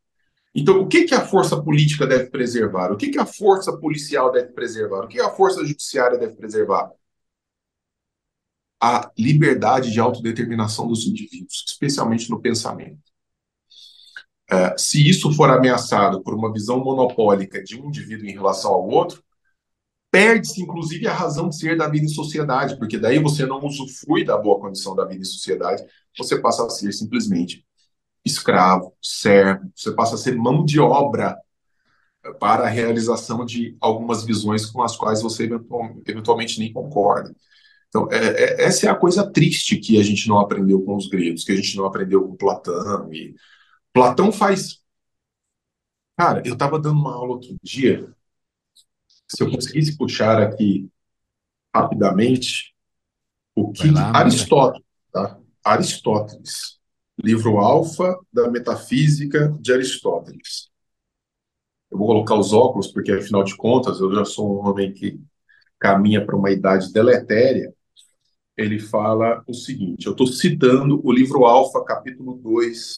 Então, 0.54 0.80
o 0.80 0.88
que, 0.88 1.04
que 1.04 1.14
a 1.14 1.24
força 1.24 1.60
política 1.60 2.06
deve 2.06 2.30
preservar? 2.30 2.92
O 2.92 2.96
que, 2.96 3.10
que 3.10 3.18
a 3.18 3.26
força 3.26 3.76
policial 3.76 4.30
deve 4.30 4.52
preservar? 4.52 5.04
O 5.04 5.08
que 5.08 5.20
a 5.20 5.30
força 5.30 5.64
judiciária 5.64 6.18
deve 6.18 6.34
preservar? 6.36 6.90
A 8.80 9.10
liberdade 9.18 9.90
de 9.90 10.00
autodeterminação 10.00 10.86
dos 10.86 11.06
indivíduos, 11.06 11.64
especialmente 11.66 12.30
no 12.30 12.40
pensamento. 12.40 12.98
É, 14.48 14.76
se 14.78 15.08
isso 15.08 15.32
for 15.32 15.50
ameaçado 15.50 16.22
por 16.22 16.34
uma 16.34 16.52
visão 16.52 16.78
monopólica 16.82 17.62
de 17.62 17.80
um 17.80 17.88
indivíduo 17.88 18.26
em 18.26 18.32
relação 18.32 18.72
ao 18.72 18.86
outro, 18.88 19.22
perde-se 20.10 20.62
inclusive 20.62 21.06
a 21.08 21.12
razão 21.12 21.48
de 21.48 21.58
ser 21.58 21.76
da 21.76 21.88
vida 21.88 22.06
em 22.06 22.08
sociedade, 22.08 22.78
porque 22.78 22.98
daí 22.98 23.18
você 23.18 23.44
não 23.44 23.64
usufrui 23.64 24.24
da 24.24 24.36
boa 24.36 24.60
condição 24.60 24.94
da 24.94 25.04
vida 25.04 25.20
em 25.20 25.24
sociedade, 25.24 25.84
você 26.16 26.40
passa 26.40 26.64
a 26.64 26.70
ser 26.70 26.92
simplesmente 26.92 27.66
escravo, 28.24 28.94
servo, 29.02 29.70
você 29.74 29.92
passa 29.92 30.14
a 30.14 30.18
ser 30.18 30.36
mão 30.36 30.64
de 30.64 30.80
obra 30.80 31.36
para 32.40 32.64
a 32.64 32.68
realização 32.68 33.44
de 33.44 33.76
algumas 33.80 34.24
visões 34.24 34.66
com 34.66 34.82
as 34.82 34.96
quais 34.96 35.22
você 35.22 35.48
eventualmente 36.06 36.58
nem 36.58 36.72
concorda. 36.72 37.34
Então, 37.97 38.12
é, 38.12 38.26
é, 38.26 38.64
essa 38.64 38.86
é 38.86 38.90
a 38.90 38.94
coisa 38.94 39.30
triste 39.30 39.76
que 39.76 39.99
a 39.99 40.03
gente 40.03 40.28
não 40.28 40.38
aprendeu 40.38 40.82
com 40.82 40.97
os 40.97 41.09
gregos, 41.09 41.44
que 41.44 41.53
a 41.53 41.57
gente 41.57 41.74
não 41.78 41.86
aprendeu 41.86 42.28
com 42.28 42.36
Platão. 42.36 43.11
E 43.11 43.34
Platão 43.90 44.30
faz. 44.30 44.82
Cara, 46.14 46.42
eu 46.44 46.53
estava 46.53 46.78
dando 46.78 47.01
uma 47.01 47.14
aula 47.14 47.34
outro 47.34 47.57
dia 47.62 48.14
se 49.26 49.42
eu 49.42 49.51
conseguisse 49.51 49.97
puxar 49.97 50.40
aqui 50.40 50.88
rapidamente 51.74 52.74
o 53.55 53.72
que 53.72 53.90
lá, 53.90 54.14
Aristóteles, 54.14 54.86
tá? 55.11 55.38
Aristóteles, 55.64 56.78
livro 57.22 57.57
Alfa 57.57 58.16
da 58.32 58.51
Metafísica 58.51 59.49
de 59.59 59.72
Aristóteles. 59.72 60.70
Eu 61.90 61.99
vou 61.99 62.07
colocar 62.07 62.36
os 62.36 62.53
óculos 62.53 62.88
porque 62.88 63.12
afinal 63.12 63.42
de 63.42 63.57
contas 63.57 64.01
eu 64.01 64.14
já 64.14 64.24
sou 64.24 64.55
um 64.55 64.68
homem 64.68 64.92
que 64.92 65.18
caminha 65.78 66.24
para 66.24 66.36
uma 66.36 66.51
idade 66.51 66.92
deletéria. 66.92 67.74
Ele 68.57 68.78
fala 68.78 69.44
o 69.46 69.52
seguinte, 69.54 70.07
eu 70.07 70.12
estou 70.12 70.26
citando 70.26 71.00
o 71.04 71.12
livro 71.12 71.44
Alfa, 71.44 71.84
capítulo 71.84 72.34
2 72.42 72.96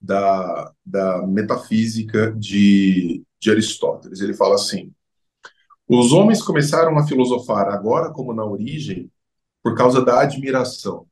da, 0.00 0.72
da 0.84 1.26
Metafísica 1.26 2.32
de 2.32 3.24
de 3.38 3.50
Aristóteles. 3.50 4.20
Ele 4.20 4.34
fala 4.34 4.54
assim: 4.54 4.92
os 5.88 6.12
homens 6.12 6.42
começaram 6.42 6.98
a 6.98 7.06
filosofar 7.06 7.68
agora, 7.68 8.12
como 8.12 8.34
na 8.34 8.44
origem, 8.44 9.10
por 9.62 9.76
causa 9.76 10.04
da 10.04 10.20
admiração, 10.20 11.06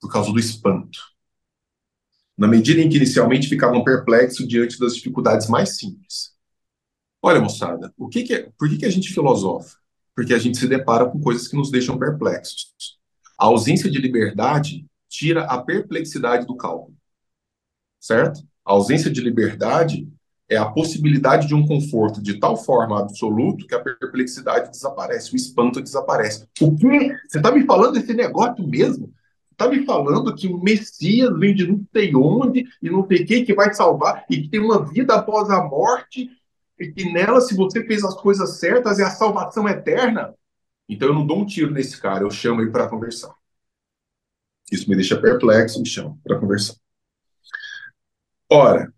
por 0.00 0.10
causa 0.10 0.32
do 0.32 0.38
espanto. 0.38 0.98
Na 2.36 2.48
medida 2.48 2.80
em 2.80 2.88
que 2.88 2.96
inicialmente 2.96 3.48
ficavam 3.48 3.84
perplexos 3.84 4.48
diante 4.48 4.78
das 4.78 4.96
dificuldades 4.96 5.48
mais 5.48 5.76
simples. 5.76 6.32
Olha, 7.20 7.40
moçada, 7.40 7.92
o 7.96 8.08
que, 8.08 8.24
que 8.24 8.34
é, 8.34 8.50
por 8.58 8.68
que, 8.68 8.78
que 8.78 8.86
a 8.86 8.90
gente 8.90 9.12
filosofa? 9.12 9.76
Porque 10.14 10.34
a 10.34 10.38
gente 10.38 10.58
se 10.58 10.66
depara 10.66 11.06
com 11.06 11.20
coisas 11.20 11.48
que 11.48 11.56
nos 11.56 11.70
deixam 11.70 11.98
perplexos. 11.98 12.72
A 13.38 13.46
ausência 13.46 13.90
de 13.90 13.98
liberdade 13.98 14.86
tira 15.08 15.44
a 15.44 15.60
perplexidade 15.62 16.46
do 16.46 16.56
cálculo. 16.56 16.96
Certo? 18.00 18.40
A 18.64 18.72
ausência 18.72 19.10
de 19.10 19.20
liberdade 19.20 20.08
é 20.48 20.56
a 20.56 20.66
possibilidade 20.66 21.48
de 21.48 21.54
um 21.54 21.66
conforto 21.66 22.22
de 22.22 22.38
tal 22.38 22.56
forma 22.56 23.00
absoluto 23.00 23.66
que 23.66 23.74
a 23.74 23.80
perplexidade 23.80 24.70
desaparece, 24.70 25.32
o 25.32 25.36
espanto 25.36 25.80
desaparece. 25.80 26.46
O 26.60 26.76
quê? 26.76 27.16
Você 27.26 27.38
está 27.38 27.50
me 27.50 27.64
falando 27.64 27.94
desse 27.94 28.12
negócio 28.12 28.66
mesmo? 28.66 29.12
Está 29.50 29.68
me 29.68 29.84
falando 29.84 30.34
que 30.34 30.48
o 30.48 30.62
Messias 30.62 31.38
vem 31.38 31.54
de 31.54 31.66
não 31.66 31.84
sei 31.92 32.14
onde 32.14 32.66
e 32.82 32.90
não 32.90 33.06
sei 33.06 33.24
quem 33.24 33.44
que 33.44 33.54
vai 33.54 33.72
salvar 33.72 34.24
e 34.28 34.42
que 34.42 34.48
tem 34.48 34.60
uma 34.60 34.84
vida 34.84 35.14
após 35.14 35.48
a 35.50 35.62
morte 35.64 36.28
e 36.78 36.90
que 36.90 37.12
nela, 37.12 37.40
se 37.40 37.54
você 37.54 37.84
fez 37.86 38.04
as 38.04 38.14
coisas 38.14 38.58
certas, 38.58 38.98
é 38.98 39.04
a 39.04 39.10
salvação 39.10 39.68
eterna? 39.68 40.34
Então 40.88 41.08
eu 41.08 41.14
não 41.14 41.26
dou 41.26 41.40
um 41.40 41.46
tiro 41.46 41.70
nesse 41.70 42.00
cara, 42.00 42.24
eu 42.24 42.30
chamo 42.30 42.60
ele 42.60 42.70
para 42.70 42.88
conversar. 42.88 43.34
Isso 44.70 44.88
me 44.88 44.96
deixa 44.96 45.20
perplexo, 45.20 45.80
me 45.80 45.86
chama 45.86 46.18
para 46.24 46.38
conversar. 46.38 46.76
Ora, 48.50 48.92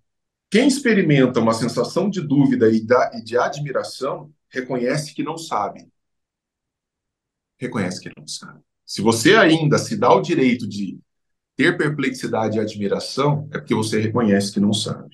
quem 0.50 0.68
experimenta 0.68 1.40
uma 1.40 1.52
sensação 1.52 2.08
de 2.08 2.20
dúvida 2.20 2.70
e 2.70 2.80
de 3.22 3.36
admiração 3.36 4.32
reconhece 4.48 5.14
que 5.14 5.22
não 5.22 5.36
sabe. 5.36 5.88
Reconhece 7.58 8.00
que 8.00 8.10
não 8.16 8.26
sabe. 8.26 8.60
Se 8.84 9.00
você 9.02 9.34
ainda 9.34 9.78
se 9.78 9.96
dá 9.96 10.12
o 10.14 10.20
direito 10.20 10.68
de 10.68 10.98
ter 11.56 11.76
perplexidade 11.76 12.58
e 12.58 12.60
admiração, 12.60 13.48
é 13.52 13.58
porque 13.58 13.74
você 13.74 14.00
reconhece 14.00 14.52
que 14.52 14.60
não 14.60 14.72
sabe. 14.72 15.13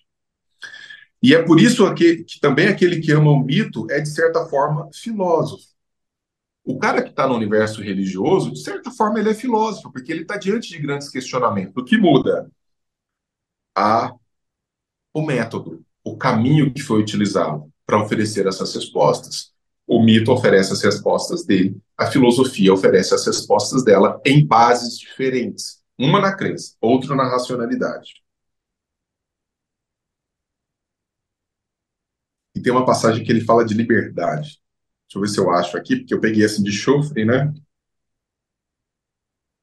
E 1.23 1.35
é 1.35 1.43
por 1.43 1.61
isso 1.61 1.93
que, 1.95 2.25
que 2.25 2.41
também 2.41 2.69
aquele 2.69 3.01
que 3.01 3.13
ama 3.13 3.31
o 3.31 3.45
mito 3.45 3.87
é, 3.91 4.01
de 4.01 4.09
certa 4.09 4.47
forma, 4.47 4.89
filósofo. 4.93 5.65
O 6.65 6.79
cara 6.79 7.03
que 7.03 7.11
está 7.11 7.27
no 7.27 7.35
universo 7.35 7.83
religioso, 7.83 8.53
de 8.53 8.63
certa 8.63 8.91
forma, 8.91 9.19
ele 9.19 9.31
é 9.31 9.35
filósofo, 9.35 9.93
porque 9.93 10.13
ele 10.13 10.23
está 10.23 10.37
diante 10.37 10.69
de 10.69 10.79
grandes 10.79 11.09
questionamentos. 11.09 11.75
O 11.77 11.85
que 11.85 11.99
muda? 11.99 12.51
A 13.77 14.15
o 15.13 15.23
método, 15.23 15.85
o 16.05 16.17
caminho 16.17 16.73
que 16.73 16.83
foi 16.83 17.01
utilizado 17.01 17.71
para 17.85 18.01
oferecer 18.03 18.47
essas 18.47 18.75
respostas. 18.75 19.53
O 19.87 20.03
mito 20.03 20.31
oferece 20.31 20.73
as 20.73 20.83
respostas 20.83 21.45
dele, 21.45 21.77
a 21.99 22.07
filosofia 22.07 22.73
oferece 22.73 23.13
as 23.13 23.27
respostas 23.27 23.83
dela 23.85 24.21
em 24.25 24.47
bases 24.47 24.97
diferentes, 24.97 25.83
uma 25.99 26.21
na 26.21 26.37
crença, 26.37 26.75
outra 26.81 27.17
na 27.17 27.29
racionalidade. 27.29 28.15
Tem 32.63 32.73
uma 32.73 32.85
passagem 32.87 33.25
que 33.25 33.31
ele 33.33 33.41
fala 33.43 33.65
de 33.65 33.75
liberdade. 33.75 34.61
Deixa 35.09 35.17
eu 35.17 35.21
ver 35.23 35.29
se 35.29 35.39
eu 35.41 35.51
acho 35.51 35.77
aqui, 35.77 35.97
porque 35.97 36.15
eu 36.15 36.21
peguei 36.21 36.45
assim 36.45 36.63
de 36.63 36.73
chofre, 36.73 37.25
né? 37.25 37.53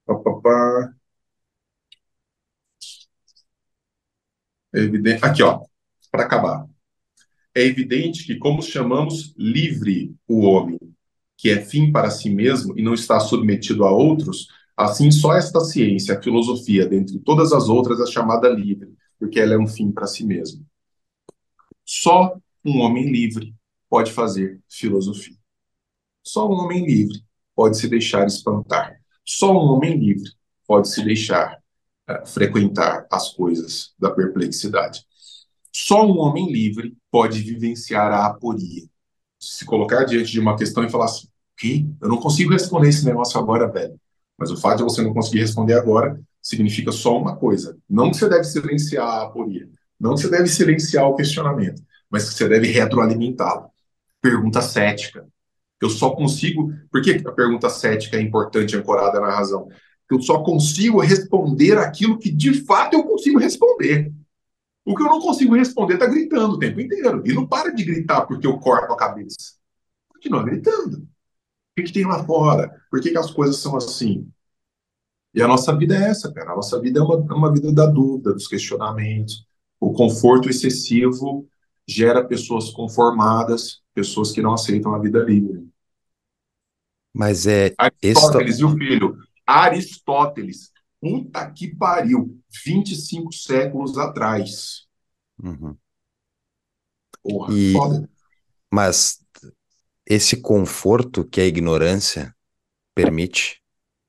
Pá, 0.06 0.16
pá, 0.24 0.32
pá. 0.42 0.58
É 4.74 4.80
evidente. 4.80 5.24
Aqui, 5.26 5.44
ó, 5.44 5.62
para 6.12 6.24
acabar. 6.24 6.66
É 7.56 7.64
evidente 7.64 8.26
que, 8.26 8.38
como 8.38 8.62
chamamos 8.62 9.34
livre 9.38 10.16
o 10.28 10.42
homem, 10.46 10.80
que 11.38 11.50
é 11.50 11.62
fim 11.62 11.92
para 11.92 12.10
si 12.12 12.30
mesmo 12.30 12.78
e 12.78 12.84
não 12.84 12.94
está 12.94 13.20
submetido 13.20 13.86
a 13.86 13.92
outros, 13.92 14.48
assim 14.78 15.12
só 15.12 15.36
esta 15.36 15.60
ciência, 15.62 16.18
a 16.18 16.22
filosofia, 16.24 16.88
dentre 16.88 17.20
todas 17.20 17.54
as 17.54 17.70
outras, 17.70 18.00
é 18.02 18.12
chamada 18.12 18.50
livre, 18.50 18.94
porque 19.20 19.40
ela 19.40 19.56
é 19.56 19.58
um 19.60 19.68
fim 19.68 19.92
para 19.92 20.08
si 20.08 20.26
mesmo. 20.26 20.66
Só 21.86 22.38
um 22.64 22.80
homem 22.80 23.12
livre 23.12 23.56
pode 23.90 24.12
fazer 24.12 24.60
filosofia. 24.70 25.38
Só 26.24 26.48
um 26.48 26.54
homem 26.54 26.86
livre 26.86 27.24
pode 27.56 27.78
se 27.78 27.88
deixar 27.88 28.28
espantar. 28.28 28.98
Só 29.26 29.52
um 29.52 29.74
homem 29.74 29.98
livre 29.98 30.30
pode 30.68 30.90
se 30.90 31.04
deixar 31.04 31.58
frequentar 32.26 33.06
as 33.12 33.30
coisas 33.30 33.94
da 34.00 34.12
perplexidade. 34.12 35.06
Só 35.74 36.06
um 36.06 36.18
homem 36.20 36.52
livre 36.52 36.96
pode 37.12 37.42
vivenciar 37.42 38.12
a 38.12 38.26
aporia. 38.26 38.84
Se 39.40 39.66
colocar 39.66 40.06
diante 40.06 40.32
de 40.32 40.40
uma 40.40 40.58
questão 40.58 40.84
e 40.84 40.90
falar 40.90 41.06
assim: 41.06 41.28
que? 41.58 41.90
Eu 42.02 42.10
não 42.10 42.18
consigo 42.18 42.52
responder 42.52 42.90
esse 42.90 43.06
negócio 43.06 43.40
agora, 43.40 43.72
velho. 43.72 44.00
Mas 44.38 44.52
o 44.52 44.58
fato 44.58 44.78
de 44.78 44.84
você 44.84 45.02
não 45.02 45.14
conseguir 45.14 45.40
responder 45.40 45.74
agora 45.74 46.20
significa 46.42 46.92
só 46.92 47.18
uma 47.18 47.36
coisa: 47.36 47.78
não 47.90 48.12
que 48.12 48.18
você 48.18 48.30
deve 48.30 48.44
silenciar 48.46 49.08
a 49.08 49.24
aporia, 49.24 49.70
não 50.00 50.16
que 50.16 50.22
você 50.22 50.30
deve 50.30 50.48
silenciar 50.48 51.08
o 51.08 51.16
questionamento, 51.16 51.82
mas 52.10 52.30
que 52.30 52.36
você 52.36 52.48
deve 52.48 52.68
retroalimentá-lo. 52.68 53.70
Pergunta 54.22 54.62
cética. 54.62 55.28
Eu 55.82 55.90
só 55.90 56.12
consigo. 56.12 56.74
Por 56.92 57.02
que 57.02 57.22
a 57.26 57.32
pergunta 57.32 57.70
cética 57.70 58.18
é 58.18 58.22
importante, 58.22 58.76
ancorada 58.76 59.20
na 59.20 59.30
razão? 59.30 59.68
Eu 60.10 60.22
só 60.22 60.42
consigo 60.42 61.00
responder 61.00 61.78
aquilo 61.78 62.18
que 62.18 62.32
de 62.32 62.66
fato 62.66 62.94
eu 62.96 63.04
consigo 63.04 63.40
responder. 63.40 64.12
O 64.86 64.96
que 64.96 65.04
eu 65.04 65.08
não 65.08 65.20
consigo 65.20 65.54
responder 65.54 65.96
está 65.96 66.08
gritando 66.08 66.54
o 66.54 66.60
tempo 66.60 66.80
inteiro. 66.80 67.22
E 67.26 67.34
não 67.34 67.46
para 67.46 67.74
de 67.74 67.84
gritar 67.84 68.26
porque 68.26 68.48
eu 68.48 68.58
corto 68.58 68.94
a 68.94 68.98
cabeça. 68.98 69.58
Continua 70.08 70.44
gritando. 70.44 71.00
O 71.00 71.08
que, 71.76 71.84
que 71.84 71.94
tem 71.94 72.06
lá 72.06 72.24
fora? 72.24 72.82
Por 72.90 73.02
que, 73.02 73.12
que 73.12 73.18
as 73.18 73.30
coisas 73.30 73.58
são 73.58 73.76
assim? 73.76 74.32
E 75.34 75.42
a 75.42 75.48
nossa 75.48 75.76
vida 75.76 75.96
é 75.96 76.10
essa, 76.10 76.32
cara. 76.32 76.54
A 76.54 76.56
nossa 76.56 76.80
vida 76.82 77.00
é 77.00 77.04
uma, 77.04 77.16
é 77.16 77.34
uma 77.34 77.52
vida 77.52 77.72
da 77.72 77.86
dúvida, 77.86 78.34
dos 78.34 78.48
questionamentos. 78.48 79.46
O 79.80 79.92
conforto 79.92 80.50
excessivo 80.50 81.48
gera 81.88 82.24
pessoas 82.26 82.70
conformadas, 82.72 83.82
pessoas 83.94 84.32
que 84.32 84.42
não 84.42 84.54
aceitam 84.54 84.94
a 84.94 85.00
vida 85.00 85.20
livre. 85.24 85.68
Mas 87.14 87.48
é. 87.48 87.74
Aristóteles, 87.78 88.60
e 88.60 88.66
o 88.66 88.70
filho? 88.78 89.18
Aristóteles. 89.46 90.72
Puta 91.00 91.50
que 91.52 91.76
pariu. 91.76 92.40
25 92.66 93.34
séculos 93.34 93.98
atrás. 93.98 94.88
Uhum. 95.44 95.80
Porra, 97.22 97.54
E, 97.54 97.74
foda. 97.74 98.10
mas 98.74 99.20
esse 100.06 100.42
conforto 100.42 101.26
que 101.26 101.42
a 101.42 101.46
ignorância 101.46 102.36
permite, 102.96 103.62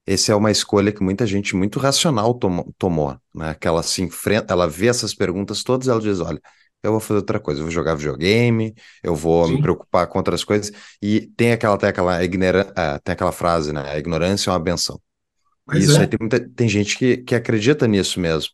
essa 0.07 0.33
é 0.33 0.37
uma 0.37 0.51
escolha 0.51 0.93
que 0.93 1.03
muita 1.03 1.27
gente 1.27 1.57
muito 1.57 1.79
racional 1.81 2.35
tomou, 2.35 2.75
tomou, 2.79 3.19
né? 3.35 3.55
Que 3.55 3.69
ela 3.69 3.83
se 3.83 4.03
enfrenta, 4.03 4.55
ela 4.55 4.69
vê 4.69 4.89
essas 4.89 5.15
perguntas 5.15 5.63
todas, 5.65 5.89
ela 5.89 6.01
diz, 6.01 6.21
olha, 6.21 6.41
eu 6.83 6.93
vou 6.93 7.01
fazer 7.01 7.19
outra 7.21 7.41
coisa, 7.41 7.61
eu 7.61 7.65
vou 7.65 7.73
jogar 7.73 7.95
videogame, 7.95 8.75
eu 9.03 9.15
vou 9.15 9.49
me 9.49 9.57
Sim, 9.57 9.63
preocupar 9.63 10.07
com 10.07 10.19
outras 10.19 10.45
coisas, 10.45 10.73
e 11.03 11.27
tem 11.37 11.53
aquela, 11.53 11.77
tem 11.77 11.89
aquela, 11.89 12.25
ignora, 12.25 12.73
ah, 12.77 12.99
tem 13.03 13.13
aquela 13.13 13.33
frase, 13.33 13.73
né? 13.73 13.83
A 13.91 13.99
ignorância 13.99 14.51
é 14.51 14.53
uma 14.53 14.61
benção. 14.61 15.01
Mas 15.67 15.85
isso 15.85 15.99
aí 15.99 16.05
é. 16.05 16.07
tem, 16.07 16.19
muita, 16.21 16.41
tem 16.41 16.69
gente 16.69 16.97
que, 16.97 17.19
que 17.19 17.35
acredita 17.35 17.87
nisso 17.87 18.19
mesmo. 18.21 18.53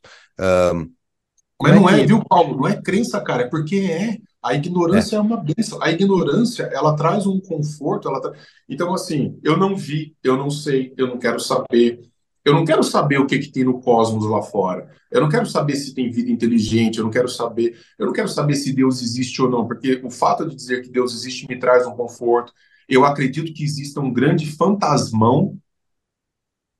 Mas 1.62 1.72
é 1.72 1.74
não 1.76 1.88
é, 1.88 2.00
que... 2.00 2.06
viu, 2.06 2.24
Paulo? 2.24 2.56
Não 2.56 2.68
é 2.68 2.80
crença, 2.80 3.20
cara, 3.20 3.44
é 3.44 3.48
porque 3.48 3.76
é. 3.76 4.18
A 4.42 4.52
É, 4.52 4.56
ignorância 4.56 5.16
é 5.16 5.20
uma 5.20 5.38
bênção. 5.38 5.82
A 5.82 5.90
ignorância, 5.90 6.64
ela 6.64 6.94
traz 6.94 7.26
um 7.26 7.40
conforto, 7.40 8.08
ela 8.08 8.20
tra... 8.20 8.32
Então, 8.68 8.92
assim, 8.92 9.38
eu 9.42 9.56
não 9.56 9.74
vi, 9.74 10.14
eu 10.22 10.36
não 10.36 10.50
sei, 10.50 10.92
eu 10.98 11.06
não 11.06 11.18
quero 11.18 11.40
saber. 11.40 12.00
Eu 12.45 12.53
não 12.53 12.64
quero 12.64 12.82
saber 12.82 13.18
o 13.18 13.26
que 13.26 13.38
que 13.38 13.51
tem 13.51 13.64
no 13.64 13.80
cosmos 13.80 14.26
lá 14.26 14.42
fora. 14.42 14.90
Eu 15.11 15.22
não 15.22 15.28
quero 15.30 15.47
saber 15.47 15.76
se 15.76 15.95
tem 15.95 16.11
vida 16.11 16.30
inteligente, 16.30 16.99
eu 16.99 17.05
não 17.05 17.11
quero 17.11 17.28
saber, 17.28 17.78
eu 17.99 18.07
não 18.07 18.12
quero 18.12 18.28
saber 18.28 18.55
se 18.55 18.72
Deus 18.72 19.01
existe 19.01 19.40
ou 19.40 19.51
não, 19.51 19.66
porque 19.66 20.01
o 20.05 20.11
fato 20.11 20.47
de 20.49 20.55
dizer 20.55 20.82
que 20.82 20.90
Deus 20.90 21.14
existe 21.14 21.47
me 21.49 21.59
traz 21.59 21.86
um 21.86 21.97
conforto. 21.97 22.53
Eu 22.86 23.05
acredito 23.05 23.53
que 23.55 23.64
exista 23.64 23.99
um 24.01 24.12
grande 24.12 24.47
fantasmão, 24.47 25.59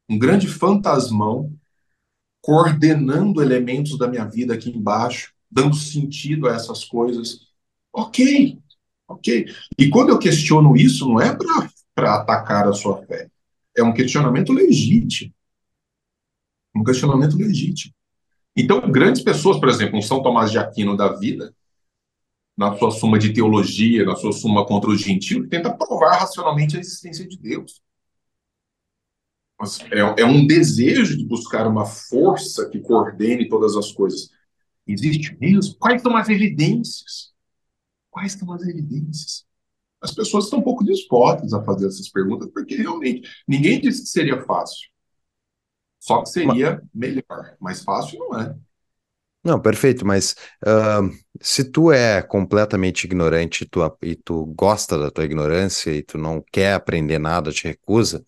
um 0.09 0.19
grande 0.19 0.47
fantasmão 0.47 1.51
coordenando 2.43 3.41
elementos 3.41 3.97
da 3.97 4.07
minha 4.07 4.27
vida 4.27 4.53
aqui 4.53 4.69
embaixo, 4.69 5.33
dando 5.51 5.75
sentido 5.75 6.47
a 6.47 6.55
essas 6.55 6.85
coisas. 6.85 7.49
Ok, 7.91 8.59
ok. 9.09 9.47
E 9.79 9.89
quando 9.89 10.11
eu 10.11 10.19
questiono 10.19 10.77
isso, 10.77 11.09
não 11.09 11.19
é 11.19 11.35
para 11.95 12.17
atacar 12.17 12.69
a 12.69 12.75
sua 12.75 13.03
fé. 13.07 13.31
É 13.75 13.83
um 13.83 13.95
questionamento 13.95 14.53
legítimo. 14.53 15.33
Um 16.75 16.83
questionamento 16.83 17.37
legítimo. 17.37 17.95
Então, 18.57 18.91
grandes 18.91 19.22
pessoas, 19.22 19.59
por 19.59 19.68
exemplo, 19.68 19.99
um 19.99 20.03
São 20.03 20.22
Tomás 20.22 20.51
de 20.51 20.59
Aquino 20.59 20.97
da 20.97 21.12
vida, 21.12 21.55
na 22.57 22.77
sua 22.77 22.91
suma 22.91 23.18
de 23.18 23.33
teologia, 23.33 24.05
na 24.05 24.14
sua 24.14 24.33
suma 24.33 24.64
contra 24.64 24.91
o 24.91 24.97
gentio, 24.97 25.49
tenta 25.49 25.77
provar 25.77 26.18
racionalmente 26.18 26.77
a 26.77 26.81
existência 26.81 27.27
de 27.27 27.37
Deus. 27.37 27.83
É, 29.91 30.22
é 30.22 30.25
um 30.25 30.47
desejo 30.47 31.16
de 31.16 31.25
buscar 31.25 31.66
uma 31.66 31.85
força 31.87 32.68
que 32.68 32.81
coordene 32.81 33.49
todas 33.49 33.77
as 33.77 33.93
coisas. 33.93 34.29
Existe 34.87 35.37
mesmo? 35.41 35.75
Quais 35.77 36.03
são 36.03 36.16
as 36.16 36.29
evidências? 36.29 37.33
Quais 38.11 38.33
são 38.33 38.53
as 38.53 38.62
evidências? 38.62 39.45
As 40.01 40.12
pessoas 40.12 40.45
estão 40.45 40.59
um 40.59 40.62
pouco 40.62 40.85
dispostas 40.85 41.53
a 41.55 41.64
fazer 41.64 41.87
essas 41.87 42.09
perguntas, 42.11 42.51
porque 42.53 42.77
realmente 42.77 43.29
ninguém 43.49 43.81
disse 43.81 44.03
que 44.03 44.09
seria 44.09 44.43
fácil. 44.43 44.89
Só 46.05 46.23
que 46.23 46.29
seria 46.29 46.83
melhor. 46.95 47.57
Mais 47.61 47.83
fácil 47.83 48.19
não 48.19 48.41
é. 48.41 48.55
não, 49.43 49.61
perfeito, 49.61 50.07
mas 50.07 50.35
ahn, 50.67 51.11
se 51.41 51.65
tu 51.71 51.93
é 51.93 52.23
completamente 52.23 53.05
ignorante 53.05 53.65
e 53.65 53.67
tu, 53.69 53.81
e 54.03 54.17
tu 54.17 54.47
gosta 54.57 54.99
da 54.99 55.11
tua 55.11 55.25
ignorância 55.25 55.91
e 55.91 56.03
tu 56.03 56.17
não 56.17 56.43
quer 56.51 56.73
aprender 56.75 57.19
nada, 57.19 57.53
te 57.53 57.65
recusa, 57.69 58.23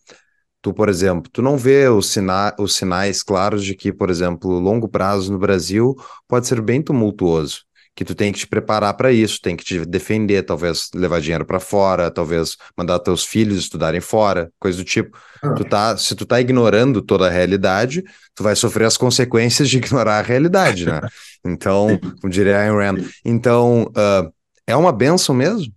Tu, 0.63 0.73
por 0.73 0.89
exemplo, 0.89 1.31
tu 1.31 1.41
não 1.41 1.57
vê 1.57 1.89
os, 1.89 2.07
sina 2.11 2.55
os 2.59 2.75
sinais 2.75 3.23
claros 3.23 3.65
de 3.65 3.75
que, 3.75 3.93
por 3.93 4.09
exemplo, 4.11 4.51
o 4.51 4.59
longo 4.59 4.89
prazo 4.89 5.31
no 5.31 5.39
Brasil 5.39 5.95
pode 6.27 6.47
ser 6.47 6.61
bem 6.61 6.81
tumultuoso, 6.83 7.65
que 7.97 8.05
tu 8.05 8.13
tem 8.13 8.31
que 8.31 8.37
te 8.37 8.47
preparar 8.47 8.93
para 8.93 9.11
isso, 9.11 9.41
tem 9.41 9.57
que 9.57 9.63
te 9.63 9.83
defender, 9.83 10.43
talvez 10.43 10.87
levar 10.93 11.19
dinheiro 11.19 11.43
para 11.43 11.59
fora, 11.59 12.11
talvez 12.11 12.55
mandar 12.77 12.99
teus 12.99 13.25
filhos 13.25 13.57
estudarem 13.57 13.99
fora, 13.99 14.51
coisa 14.59 14.77
do 14.77 14.83
tipo. 14.83 15.17
Tu 15.55 15.63
Ah, 15.63 15.69
tá, 15.69 15.97
se 15.97 16.13
tu 16.15 16.23
tá 16.23 16.39
ignorando 16.39 17.01
toda 17.01 17.25
a 17.25 17.29
realidade, 17.31 18.03
tu 18.35 18.43
vai 18.43 18.55
sofrer 18.55 18.85
as 18.85 18.97
consequências 18.97 19.67
de 19.67 19.77
ignorar 19.81 20.19
a 20.19 20.21
realidade, 20.21 20.85
né? 20.85 21.01
Então, 21.43 21.99
como 22.21 22.31
diria 22.31 22.59
Ayn 22.59 22.75
Rand. 22.75 22.99
Então, 23.25 23.91
ah, 23.95 24.29
é 24.67 24.75
uma 24.75 24.91
benção 24.91 25.33
mesmo? 25.33 25.73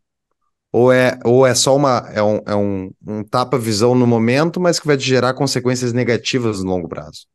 Ou 0.71 0.93
é, 0.93 1.19
ou 1.25 1.47
é 1.47 1.55
só 1.55 1.75
uma, 1.75 2.07
é 2.13 2.23
um, 2.23 2.41
é 2.47 2.55
um, 2.55 2.91
um 3.07 3.25
tapa-visão 3.25 3.95
no 3.95 4.07
momento, 4.07 4.61
mas 4.61 4.79
que 4.79 4.87
vai 4.87 4.99
te 4.99 5.05
gerar 5.05 5.33
consequências 5.33 5.95
negativas 5.95 6.63
no 6.63 6.69
longo 6.71 6.87
prazo? 6.87 7.27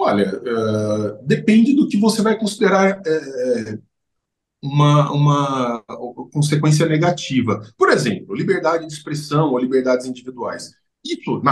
Olha, 0.00 0.22
eh, 0.22 1.18
depende 1.24 1.74
do 1.74 1.88
que 1.88 1.96
você 1.96 2.22
vai 2.22 2.38
considerar 2.38 3.02
eh, 3.04 3.78
uma, 4.62 5.10
uma 5.10 5.84
consequência 6.32 6.86
negativa. 6.86 7.60
Por 7.76 7.90
exemplo, 7.90 8.32
liberdade 8.32 8.86
de 8.86 8.92
expressão 8.92 9.50
ou 9.50 9.58
liberdades 9.58 10.06
individuais. 10.06 10.70
Isso 11.04 11.42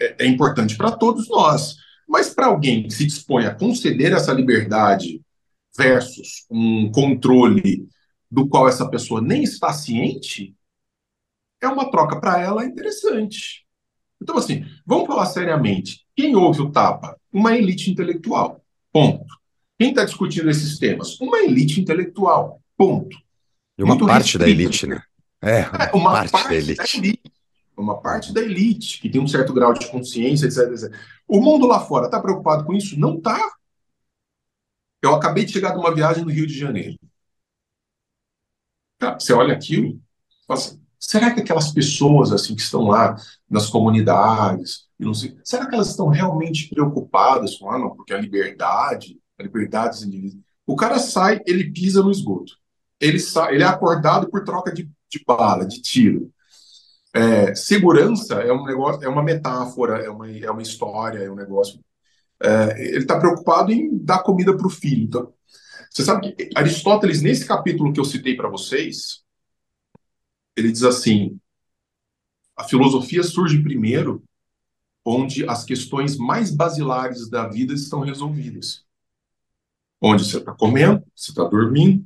é, 0.00 0.24
é 0.24 0.26
importante 0.26 0.76
para 0.76 0.92
todos 0.92 1.28
nós. 1.28 1.76
Mas 2.08 2.32
para 2.32 2.46
alguém 2.46 2.84
que 2.84 2.94
se 2.94 3.04
dispõe 3.04 3.46
a 3.46 3.54
conceder 3.54 4.12
essa 4.12 4.32
liberdade 4.32 5.20
versus 5.76 6.46
um 6.48 6.92
controle 6.92 7.88
do 8.30 8.48
qual 8.48 8.68
essa 8.68 8.88
pessoa 8.88 9.20
nem 9.20 9.42
está 9.42 9.72
ciente, 9.72 10.54
é 11.60 11.66
uma 11.66 11.90
troca 11.90 12.20
para 12.20 12.40
ela 12.40 12.64
interessante. 12.64 13.66
Então, 14.22 14.36
assim, 14.36 14.64
vamos 14.86 15.08
falar 15.08 15.26
seriamente. 15.26 16.06
Quem 16.14 16.36
ouve 16.36 16.62
o 16.62 16.70
tapa? 16.70 17.19
Uma 17.32 17.56
elite 17.56 17.90
intelectual. 17.90 18.60
Ponto. 18.92 19.24
Quem 19.78 19.90
está 19.90 20.04
discutindo 20.04 20.50
esses 20.50 20.78
temas? 20.78 21.18
Uma 21.20 21.38
elite 21.38 21.80
intelectual. 21.80 22.60
Ponto. 22.76 23.16
E 23.78 23.82
uma 23.82 23.94
Muito 23.94 24.06
parte 24.06 24.36
da 24.36 24.48
elite, 24.48 24.86
né? 24.86 25.02
É, 25.42 25.60
É, 25.60 25.90
uma 25.94 26.10
uma 26.10 26.12
parte 26.12 26.32
da 26.32 26.38
parte 26.38 26.48
da 26.48 26.54
elite. 26.56 26.98
elite. 26.98 27.32
Uma 27.76 28.00
parte 28.02 28.32
da 28.34 28.40
elite, 28.42 29.00
que 29.00 29.08
tem 29.08 29.20
um 29.20 29.26
certo 29.26 29.54
grau 29.54 29.72
de 29.72 29.86
consciência, 29.90 30.46
etc, 30.46 30.70
etc. 30.70 30.94
O 31.26 31.40
mundo 31.40 31.66
lá 31.66 31.80
fora 31.80 32.06
está 32.06 32.20
preocupado 32.20 32.64
com 32.64 32.74
isso? 32.74 32.98
Não 32.98 33.16
está. 33.16 33.40
Eu 35.02 35.14
acabei 35.14 35.46
de 35.46 35.52
chegar 35.52 35.72
de 35.72 35.78
uma 35.78 35.94
viagem 35.94 36.24
no 36.24 36.30
Rio 36.30 36.46
de 36.46 36.58
Janeiro. 36.58 36.98
Cara, 38.98 39.18
você 39.18 39.32
olha 39.32 39.54
aquilo, 39.54 39.98
fala 40.46 40.60
assim, 40.60 40.79
será 41.00 41.32
que 41.32 41.40
aquelas 41.40 41.72
pessoas 41.72 42.30
assim 42.30 42.54
que 42.54 42.60
estão 42.60 42.82
lá 42.82 43.16
nas 43.48 43.68
comunidades, 43.68 44.86
sei, 45.14 45.34
será 45.42 45.66
que 45.66 45.74
elas 45.74 45.88
estão 45.88 46.08
realmente 46.08 46.68
preocupadas 46.68 47.56
com, 47.56 47.70
ah, 47.70 47.78
não, 47.78 47.96
porque 47.96 48.12
a 48.12 48.20
liberdade, 48.20 49.18
a 49.38 49.42
liberdade 49.42 49.96
dos 49.96 50.04
indivíduos. 50.04 50.42
O 50.66 50.76
cara 50.76 50.98
sai, 50.98 51.40
ele 51.46 51.72
pisa 51.72 52.02
no 52.02 52.10
esgoto. 52.10 52.52
Ele 53.00 53.18
sai, 53.18 53.54
ele 53.54 53.64
é 53.64 53.66
acordado 53.66 54.28
por 54.30 54.44
troca 54.44 54.72
de, 54.72 54.88
de 55.10 55.24
bala, 55.26 55.66
de 55.66 55.80
tiro. 55.80 56.30
É, 57.12 57.54
segurança 57.54 58.34
é 58.34 58.52
um 58.52 58.64
negócio, 58.64 59.02
é 59.02 59.08
uma 59.08 59.22
metáfora, 59.22 60.04
é 60.04 60.10
uma, 60.10 60.30
é 60.30 60.50
uma 60.50 60.62
história, 60.62 61.18
é 61.18 61.30
um 61.30 61.34
negócio. 61.34 61.80
É, 62.42 62.88
ele 62.88 62.98
está 62.98 63.18
preocupado 63.18 63.72
em 63.72 63.98
dar 63.98 64.22
comida 64.22 64.56
para 64.56 64.66
o 64.66 64.70
filho. 64.70 65.04
Então, 65.04 65.32
você 65.90 66.04
sabe 66.04 66.32
que 66.32 66.50
Aristóteles, 66.54 67.22
nesse 67.22 67.46
capítulo 67.46 67.92
que 67.92 67.98
eu 67.98 68.04
citei 68.04 68.36
para 68.36 68.48
vocês, 68.48 69.22
ele 70.56 70.70
diz 70.70 70.82
assim: 70.82 71.38
a 72.56 72.64
filosofia 72.64 73.22
surge 73.22 73.62
primeiro 73.62 74.22
onde 75.04 75.48
as 75.48 75.64
questões 75.64 76.16
mais 76.16 76.54
basilares 76.54 77.28
da 77.28 77.48
vida 77.48 77.72
estão 77.72 78.00
resolvidas. 78.00 78.84
Onde 80.00 80.24
você 80.24 80.38
está 80.38 80.52
comendo, 80.52 81.02
você 81.14 81.30
está 81.30 81.44
dormindo, 81.44 82.04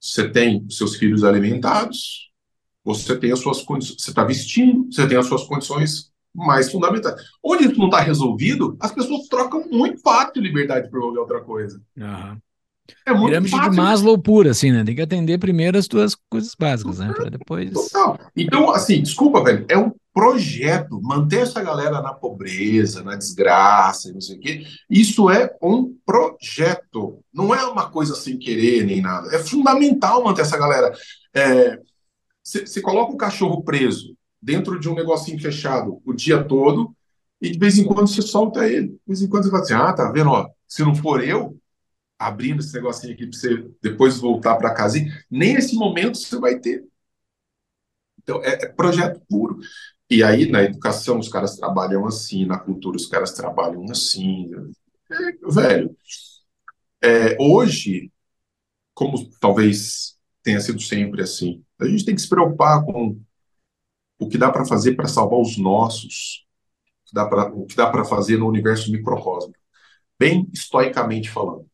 você 0.00 0.28
tem 0.28 0.68
seus 0.70 0.96
filhos 0.96 1.24
alimentados, 1.24 2.30
você 2.84 3.18
tem 3.18 3.32
as 3.32 3.40
suas 3.40 3.62
condições, 3.62 4.00
você 4.00 4.10
está 4.10 4.24
vestindo, 4.24 4.86
você 4.92 5.06
tem 5.06 5.16
as 5.16 5.26
suas 5.26 5.44
condições 5.44 6.12
mais 6.34 6.70
fundamentais. 6.70 7.20
Onde 7.42 7.64
isso 7.64 7.78
não 7.78 7.86
está 7.86 8.00
resolvido, 8.00 8.76
as 8.80 8.92
pessoas 8.92 9.26
trocam 9.28 9.66
muito 9.68 10.00
fácil 10.00 10.42
liberdade 10.42 10.90
por 10.90 11.00
qualquer 11.00 11.20
outra 11.20 11.42
coisa. 11.42 11.82
Aham. 11.98 12.40
É 13.04 13.12
muito 13.12 13.26
Pirâmide 13.28 13.52
de 13.52 13.58
fácil. 13.58 13.74
Maslow 13.74 14.18
pura, 14.18 14.50
assim, 14.50 14.72
né? 14.72 14.84
Tem 14.84 14.94
que 14.94 15.02
atender 15.02 15.38
primeiro 15.38 15.78
as 15.78 15.86
tuas 15.86 16.16
coisas 16.28 16.54
básicas, 16.58 16.98
né? 16.98 17.12
Pra 17.14 17.28
depois. 17.28 17.72
Total. 17.72 18.18
Então, 18.36 18.70
assim, 18.70 19.02
desculpa, 19.02 19.42
velho, 19.42 19.64
é 19.68 19.76
um 19.76 19.92
projeto 20.12 21.00
manter 21.02 21.40
essa 21.40 21.62
galera 21.62 22.00
na 22.00 22.14
pobreza, 22.14 23.02
na 23.02 23.16
desgraça, 23.16 24.12
não 24.12 24.20
sei 24.20 24.36
o 24.36 24.40
quê. 24.40 24.64
Isso 24.88 25.28
é 25.30 25.54
um 25.62 25.94
projeto, 26.06 27.18
não 27.32 27.54
é 27.54 27.64
uma 27.66 27.90
coisa 27.90 28.14
sem 28.14 28.38
querer 28.38 28.84
nem 28.84 29.02
nada. 29.02 29.34
É 29.34 29.38
fundamental 29.38 30.24
manter 30.24 30.42
essa 30.42 30.56
galera. 30.56 30.92
Você 32.42 32.80
coloca 32.80 33.12
o 33.12 33.18
cachorro 33.18 33.62
preso 33.62 34.16
dentro 34.40 34.80
de 34.80 34.88
um 34.88 34.94
negocinho 34.94 35.38
fechado 35.40 36.00
o 36.04 36.14
dia 36.14 36.42
todo 36.42 36.94
e 37.42 37.50
de 37.50 37.58
vez 37.58 37.76
em 37.76 37.84
quando 37.84 38.06
você 38.08 38.22
solta 38.22 38.66
ele. 38.66 38.88
De 38.88 39.00
vez 39.06 39.20
em 39.20 39.28
quando 39.28 39.44
você 39.44 39.50
fala 39.50 39.62
assim: 39.62 39.74
ah, 39.74 39.92
tá 39.92 40.10
vendo? 40.10 40.30
Ó, 40.30 40.46
se 40.66 40.82
não 40.82 40.94
for 40.94 41.22
eu 41.22 41.58
abrindo 42.18 42.60
esse 42.60 42.72
negocinho 42.74 43.12
aqui 43.12 43.26
para 43.26 43.38
você 43.38 43.70
depois 43.82 44.18
voltar 44.18 44.56
para 44.56 44.74
casa, 44.74 44.98
nem 45.30 45.54
esse 45.54 45.74
momento 45.74 46.18
você 46.18 46.38
vai 46.38 46.58
ter. 46.58 46.84
Então, 48.22 48.42
é, 48.42 48.64
é 48.64 48.68
projeto 48.68 49.20
puro. 49.28 49.58
E 50.10 50.22
aí, 50.22 50.50
na 50.50 50.62
educação, 50.62 51.18
os 51.18 51.28
caras 51.28 51.56
trabalham 51.56 52.06
assim, 52.06 52.44
na 52.46 52.58
cultura, 52.58 52.96
os 52.96 53.06
caras 53.06 53.32
trabalham 53.32 53.84
assim. 53.90 54.50
É, 55.10 55.50
velho, 55.50 55.96
é, 57.02 57.36
hoje, 57.40 58.10
como 58.94 59.28
talvez 59.38 60.16
tenha 60.42 60.60
sido 60.60 60.80
sempre 60.80 61.22
assim, 61.22 61.62
a 61.80 61.86
gente 61.86 62.04
tem 62.04 62.14
que 62.14 62.20
se 62.20 62.28
preocupar 62.28 62.84
com 62.84 63.20
o 64.18 64.28
que 64.28 64.38
dá 64.38 64.50
para 64.50 64.64
fazer 64.64 64.94
para 64.94 65.08
salvar 65.08 65.40
os 65.40 65.58
nossos, 65.58 66.46
o 67.52 67.66
que 67.66 67.76
dá 67.76 67.90
para 67.90 68.04
fazer 68.04 68.38
no 68.38 68.48
universo 68.48 68.90
microcosmo, 68.90 69.52
bem 70.18 70.48
estoicamente 70.52 71.30
falando. 71.30 71.68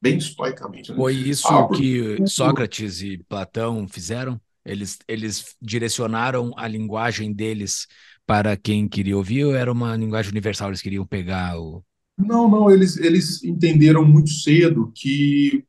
Bem 0.00 0.16
estoicamente. 0.16 0.90
Né? 0.90 0.96
Foi 0.96 1.14
isso 1.14 1.48
ah, 1.48 1.68
que 1.68 2.26
Sócrates 2.26 3.02
e 3.02 3.18
Platão 3.28 3.86
fizeram? 3.88 4.40
Eles, 4.64 4.98
eles 5.08 5.56
direcionaram 5.60 6.52
a 6.56 6.66
linguagem 6.66 7.32
deles 7.32 7.86
para 8.26 8.56
quem 8.56 8.88
queria 8.88 9.16
ouvir 9.16 9.44
ou 9.44 9.54
era 9.54 9.70
uma 9.70 9.96
linguagem 9.96 10.30
universal? 10.30 10.68
Eles 10.68 10.82
queriam 10.82 11.06
pegar 11.06 11.58
o. 11.58 11.82
Não, 12.18 12.48
não, 12.48 12.70
eles, 12.70 12.96
eles 12.98 13.42
entenderam 13.42 14.04
muito 14.04 14.30
cedo 14.30 14.92
que 14.94 15.64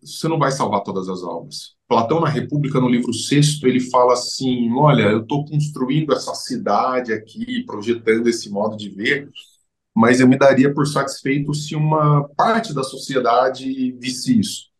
você 0.00 0.28
não 0.28 0.38
vai 0.38 0.50
salvar 0.50 0.82
todas 0.82 1.08
as 1.08 1.22
almas. 1.22 1.76
Platão, 1.88 2.20
na 2.20 2.28
República, 2.28 2.80
no 2.80 2.88
livro 2.88 3.12
sexto, 3.12 3.66
ele 3.66 3.80
fala 3.80 4.14
assim: 4.14 4.72
olha, 4.72 5.02
eu 5.02 5.22
estou 5.22 5.44
construindo 5.44 6.12
essa 6.12 6.34
cidade 6.34 7.12
aqui, 7.12 7.64
projetando 7.64 8.28
esse 8.28 8.48
modo 8.50 8.76
de 8.76 8.88
ver, 8.88 9.30
mas 9.94 10.20
eu 10.20 10.28
me 10.28 10.38
daria 10.38 10.72
por 10.72 10.86
satisfeito 10.86 11.52
se 11.52 11.74
uma 11.74 12.28
parte 12.30 12.74
da 12.74 12.82
sociedade 12.82 13.92
visse 13.92 14.38
isso. 14.38 14.72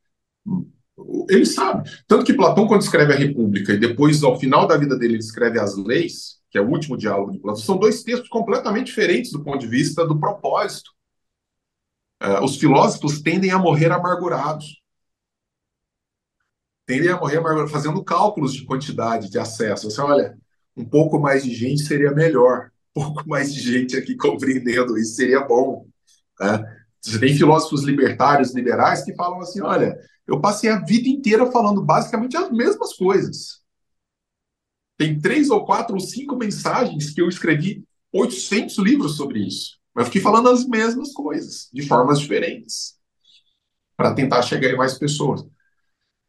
Ele 1.28 1.44
sabe. 1.44 1.90
Tanto 2.06 2.24
que 2.24 2.34
Platão, 2.34 2.66
quando 2.66 2.82
escreve 2.82 3.12
a 3.12 3.16
República, 3.16 3.72
e 3.72 3.78
depois, 3.78 4.22
ao 4.22 4.38
final 4.38 4.66
da 4.66 4.76
vida 4.76 4.96
dele, 4.96 5.14
ele 5.14 5.20
escreve 5.20 5.58
as 5.58 5.76
leis, 5.76 6.40
que 6.50 6.58
é 6.58 6.60
o 6.60 6.68
último 6.68 6.96
diálogo 6.96 7.32
de 7.32 7.38
Platão, 7.38 7.62
são 7.62 7.76
dois 7.76 8.02
textos 8.02 8.28
completamente 8.28 8.86
diferentes 8.86 9.32
do 9.32 9.42
ponto 9.42 9.58
de 9.58 9.66
vista 9.66 10.06
do 10.06 10.18
propósito. 10.18 10.90
Uh, 12.22 12.44
os 12.44 12.56
filósofos 12.56 13.20
tendem 13.20 13.50
a 13.50 13.58
morrer 13.58 13.90
amargurados. 13.90 14.80
Tendem 16.86 17.10
a 17.10 17.18
morrer 17.18 17.38
amargurados, 17.38 17.72
fazendo 17.72 18.02
cálculos 18.04 18.54
de 18.54 18.64
quantidade 18.64 19.30
de 19.30 19.38
acesso. 19.38 19.90
Você 19.90 20.00
olha, 20.00 20.38
um 20.76 20.84
pouco 20.84 21.18
mais 21.18 21.44
de 21.44 21.54
gente 21.54 21.82
seria 21.82 22.12
melhor. 22.12 22.71
Pouco 22.94 23.26
mais 23.28 23.52
de 23.52 23.60
gente 23.60 23.96
aqui 23.96 24.16
compreendendo 24.16 24.98
isso 24.98 25.14
seria 25.14 25.40
bom. 25.40 25.86
Né? 26.38 26.62
Você 27.00 27.18
tem 27.18 27.34
filósofos 27.34 27.82
libertários, 27.82 28.54
liberais, 28.54 29.04
que 29.04 29.14
falam 29.14 29.40
assim: 29.40 29.60
olha, 29.60 29.96
eu 30.26 30.40
passei 30.40 30.70
a 30.70 30.80
vida 30.80 31.08
inteira 31.08 31.50
falando 31.50 31.82
basicamente 31.82 32.36
as 32.36 32.50
mesmas 32.50 32.94
coisas. 32.94 33.62
Tem 34.96 35.18
três 35.18 35.50
ou 35.50 35.64
quatro 35.64 35.94
ou 35.94 36.00
cinco 36.00 36.36
mensagens 36.36 37.10
que 37.10 37.20
eu 37.20 37.28
escrevi 37.28 37.84
800 38.12 38.78
livros 38.78 39.16
sobre 39.16 39.40
isso. 39.40 39.78
Mas 39.94 40.06
fiquei 40.06 40.20
falando 40.20 40.48
as 40.48 40.66
mesmas 40.66 41.12
coisas, 41.12 41.68
de 41.72 41.82
formas 41.82 42.20
diferentes, 42.20 42.94
para 43.96 44.14
tentar 44.14 44.42
chegar 44.42 44.70
em 44.70 44.76
mais 44.76 44.98
pessoas. 44.98 45.44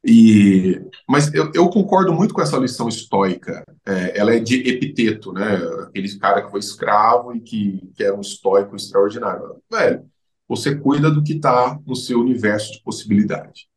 E, 0.06 0.82
mas 1.08 1.34
eu, 1.34 1.50
eu, 1.54 1.70
concordo 1.70 2.14
muito 2.14 2.34
com 2.34 2.42
essa 2.42 2.58
lição 2.58 2.90
estoica. 2.90 3.64
É, 3.86 4.20
ela 4.20 4.36
é 4.36 4.40
de 4.40 4.56
Epiteto, 4.68 5.32
né? 5.32 5.56
Aquele 5.84 6.18
cara 6.18 6.42
que 6.42 6.52
foi 6.52 6.60
escravo 6.60 7.34
e 7.34 7.40
que, 7.40 7.90
que 7.96 8.04
era 8.04 8.16
um 8.16 8.22
estoico 8.22 8.76
extraordinário. 8.76 9.62
Velho, 9.72 10.06
você 10.48 10.76
cuida 10.76 11.10
do 11.10 11.24
que 11.24 11.34
está 11.34 11.80
no 11.86 11.96
seu 11.96 12.20
universo 12.20 12.74
de 12.74 12.84
possibilidade. 12.84 13.70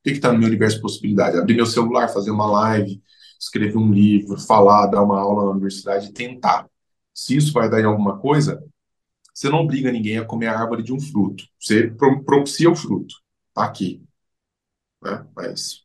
O 0.00 0.04
que 0.04 0.10
está 0.10 0.32
no 0.32 0.38
meu 0.38 0.48
universo 0.48 0.76
de 0.76 0.82
possibilidade? 0.82 1.36
Abrir 1.36 1.54
meu 1.54 1.66
celular, 1.66 2.08
fazer 2.08 2.30
uma 2.30 2.46
live, 2.46 3.02
escrever 3.38 3.76
um 3.76 3.92
livro, 3.92 4.38
falar, 4.38 4.86
dar 4.86 5.02
uma 5.02 5.20
aula 5.20 5.46
na 5.46 5.50
universidade, 5.50 6.12
tentar. 6.12 6.68
Se 7.12 7.36
isso 7.36 7.52
vai 7.52 7.68
dar 7.68 7.80
em 7.80 7.84
alguma 7.84 8.18
coisa, 8.18 8.62
você 9.34 9.48
não 9.48 9.58
obriga 9.58 9.90
ninguém 9.90 10.18
a 10.18 10.24
comer 10.24 10.46
a 10.46 10.60
árvore 10.60 10.82
de 10.82 10.92
um 10.92 11.00
fruto. 11.00 11.44
Você 11.58 11.90
propicia 12.24 12.70
o 12.70 12.76
fruto. 12.76 13.14
Tá 13.52 13.64
aqui. 13.64 14.02
Né? 15.02 15.26
Mas 15.34 15.82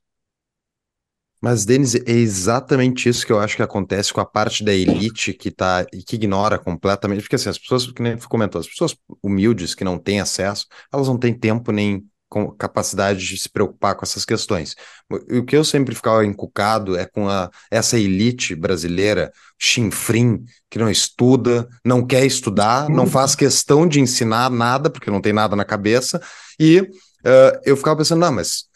mas, 1.39 1.65
Denis, 1.65 1.93
é 1.93 2.11
exatamente 2.11 3.07
isso 3.07 3.25
que 3.25 3.31
eu 3.31 3.39
acho 3.39 3.55
que 3.55 3.61
acontece 3.61 4.11
com 4.11 4.19
a 4.19 4.25
parte 4.25 4.63
da 4.63 4.73
elite 4.73 5.33
que 5.33 5.51
tá 5.51 5.85
e 5.93 6.01
que 6.03 6.15
ignora 6.15 6.57
completamente. 6.57 7.21
Porque 7.21 7.35
assim, 7.35 7.49
as 7.49 7.59
pessoas, 7.59 7.91
que 7.91 8.01
nem 8.01 8.17
comentou, 8.17 8.59
as 8.59 8.67
pessoas 8.67 8.95
humildes 9.21 9.75
que 9.75 9.83
não 9.83 9.99
têm 9.99 10.19
acesso, 10.19 10.65
elas 10.91 11.07
não 11.07 11.17
têm 11.17 11.33
tempo 11.33 11.71
nem 11.71 12.03
com 12.29 12.51
capacidade 12.51 13.25
de 13.25 13.37
se 13.37 13.47
preocupar 13.47 13.95
com 13.95 14.03
essas 14.03 14.25
questões. 14.25 14.75
O 15.09 15.45
que 15.45 15.55
eu 15.55 15.63
sempre 15.63 15.95
ficava 15.95 16.25
encucado 16.25 16.97
é 16.97 17.05
com 17.05 17.29
a, 17.29 17.49
essa 17.71 17.97
elite 17.97 18.53
brasileira, 18.53 19.31
chinfrim, 19.57 20.43
que 20.69 20.77
não 20.77 20.89
estuda, 20.89 21.67
não 21.85 22.05
quer 22.05 22.25
estudar, 22.25 22.89
não 22.89 23.07
faz 23.07 23.33
questão 23.33 23.87
de 23.87 24.01
ensinar 24.01 24.49
nada, 24.49 24.89
porque 24.89 25.09
não 25.09 25.21
tem 25.21 25.31
nada 25.31 25.55
na 25.55 25.63
cabeça, 25.63 26.21
e 26.59 26.81
uh, 26.81 27.59
eu 27.63 27.77
ficava 27.77 27.97
pensando, 27.97 28.19
não, 28.19 28.33
mas 28.33 28.66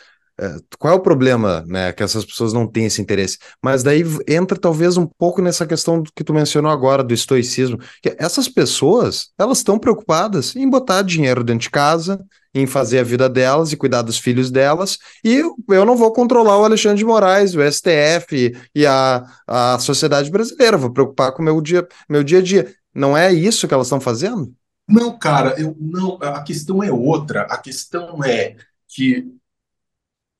qual 0.79 0.93
é 0.93 0.97
o 0.97 1.01
problema, 1.01 1.63
né, 1.67 1.91
que 1.93 2.01
essas 2.01 2.25
pessoas 2.25 2.53
não 2.53 2.65
têm 2.65 2.85
esse 2.85 3.01
interesse? 3.01 3.37
Mas 3.61 3.83
daí 3.83 4.03
entra 4.27 4.57
talvez 4.57 4.97
um 4.97 5.05
pouco 5.05 5.41
nessa 5.41 5.65
questão 5.65 6.03
que 6.15 6.23
tu 6.23 6.33
mencionou 6.33 6.71
agora 6.71 7.03
do 7.03 7.13
estoicismo, 7.13 7.77
que 8.01 8.15
essas 8.17 8.47
pessoas, 8.47 9.29
elas 9.37 9.59
estão 9.59 9.77
preocupadas 9.77 10.55
em 10.55 10.69
botar 10.69 11.03
dinheiro 11.03 11.43
dentro 11.43 11.61
de 11.61 11.69
casa, 11.69 12.23
em 12.53 12.65
fazer 12.65 12.99
a 12.99 13.03
vida 13.03 13.29
delas 13.29 13.71
e 13.71 13.77
cuidar 13.77 14.01
dos 14.01 14.17
filhos 14.17 14.51
delas, 14.51 14.97
e 15.23 15.41
eu 15.69 15.85
não 15.85 15.95
vou 15.95 16.11
controlar 16.11 16.57
o 16.57 16.65
Alexandre 16.65 16.97
de 16.97 17.05
Moraes, 17.05 17.55
o 17.55 17.61
STF 17.61 18.53
e 18.75 18.85
a, 18.85 19.23
a 19.47 19.79
sociedade 19.79 20.29
brasileira, 20.29 20.77
vou 20.77 20.91
preocupar 20.91 21.31
com 21.31 21.41
o 21.41 21.45
meu 21.45 21.61
dia, 21.61 21.87
meu 22.09 22.23
dia 22.23 22.39
a 22.39 22.41
dia. 22.41 22.73
Não 22.93 23.15
é 23.15 23.31
isso 23.31 23.67
que 23.67 23.73
elas 23.73 23.87
estão 23.87 24.01
fazendo? 24.01 24.53
Não, 24.87 25.17
cara, 25.17 25.55
eu 25.57 25.75
não, 25.79 26.17
a 26.21 26.41
questão 26.41 26.83
é 26.83 26.91
outra. 26.91 27.43
A 27.43 27.57
questão 27.57 28.21
é 28.21 28.57
que 28.89 29.31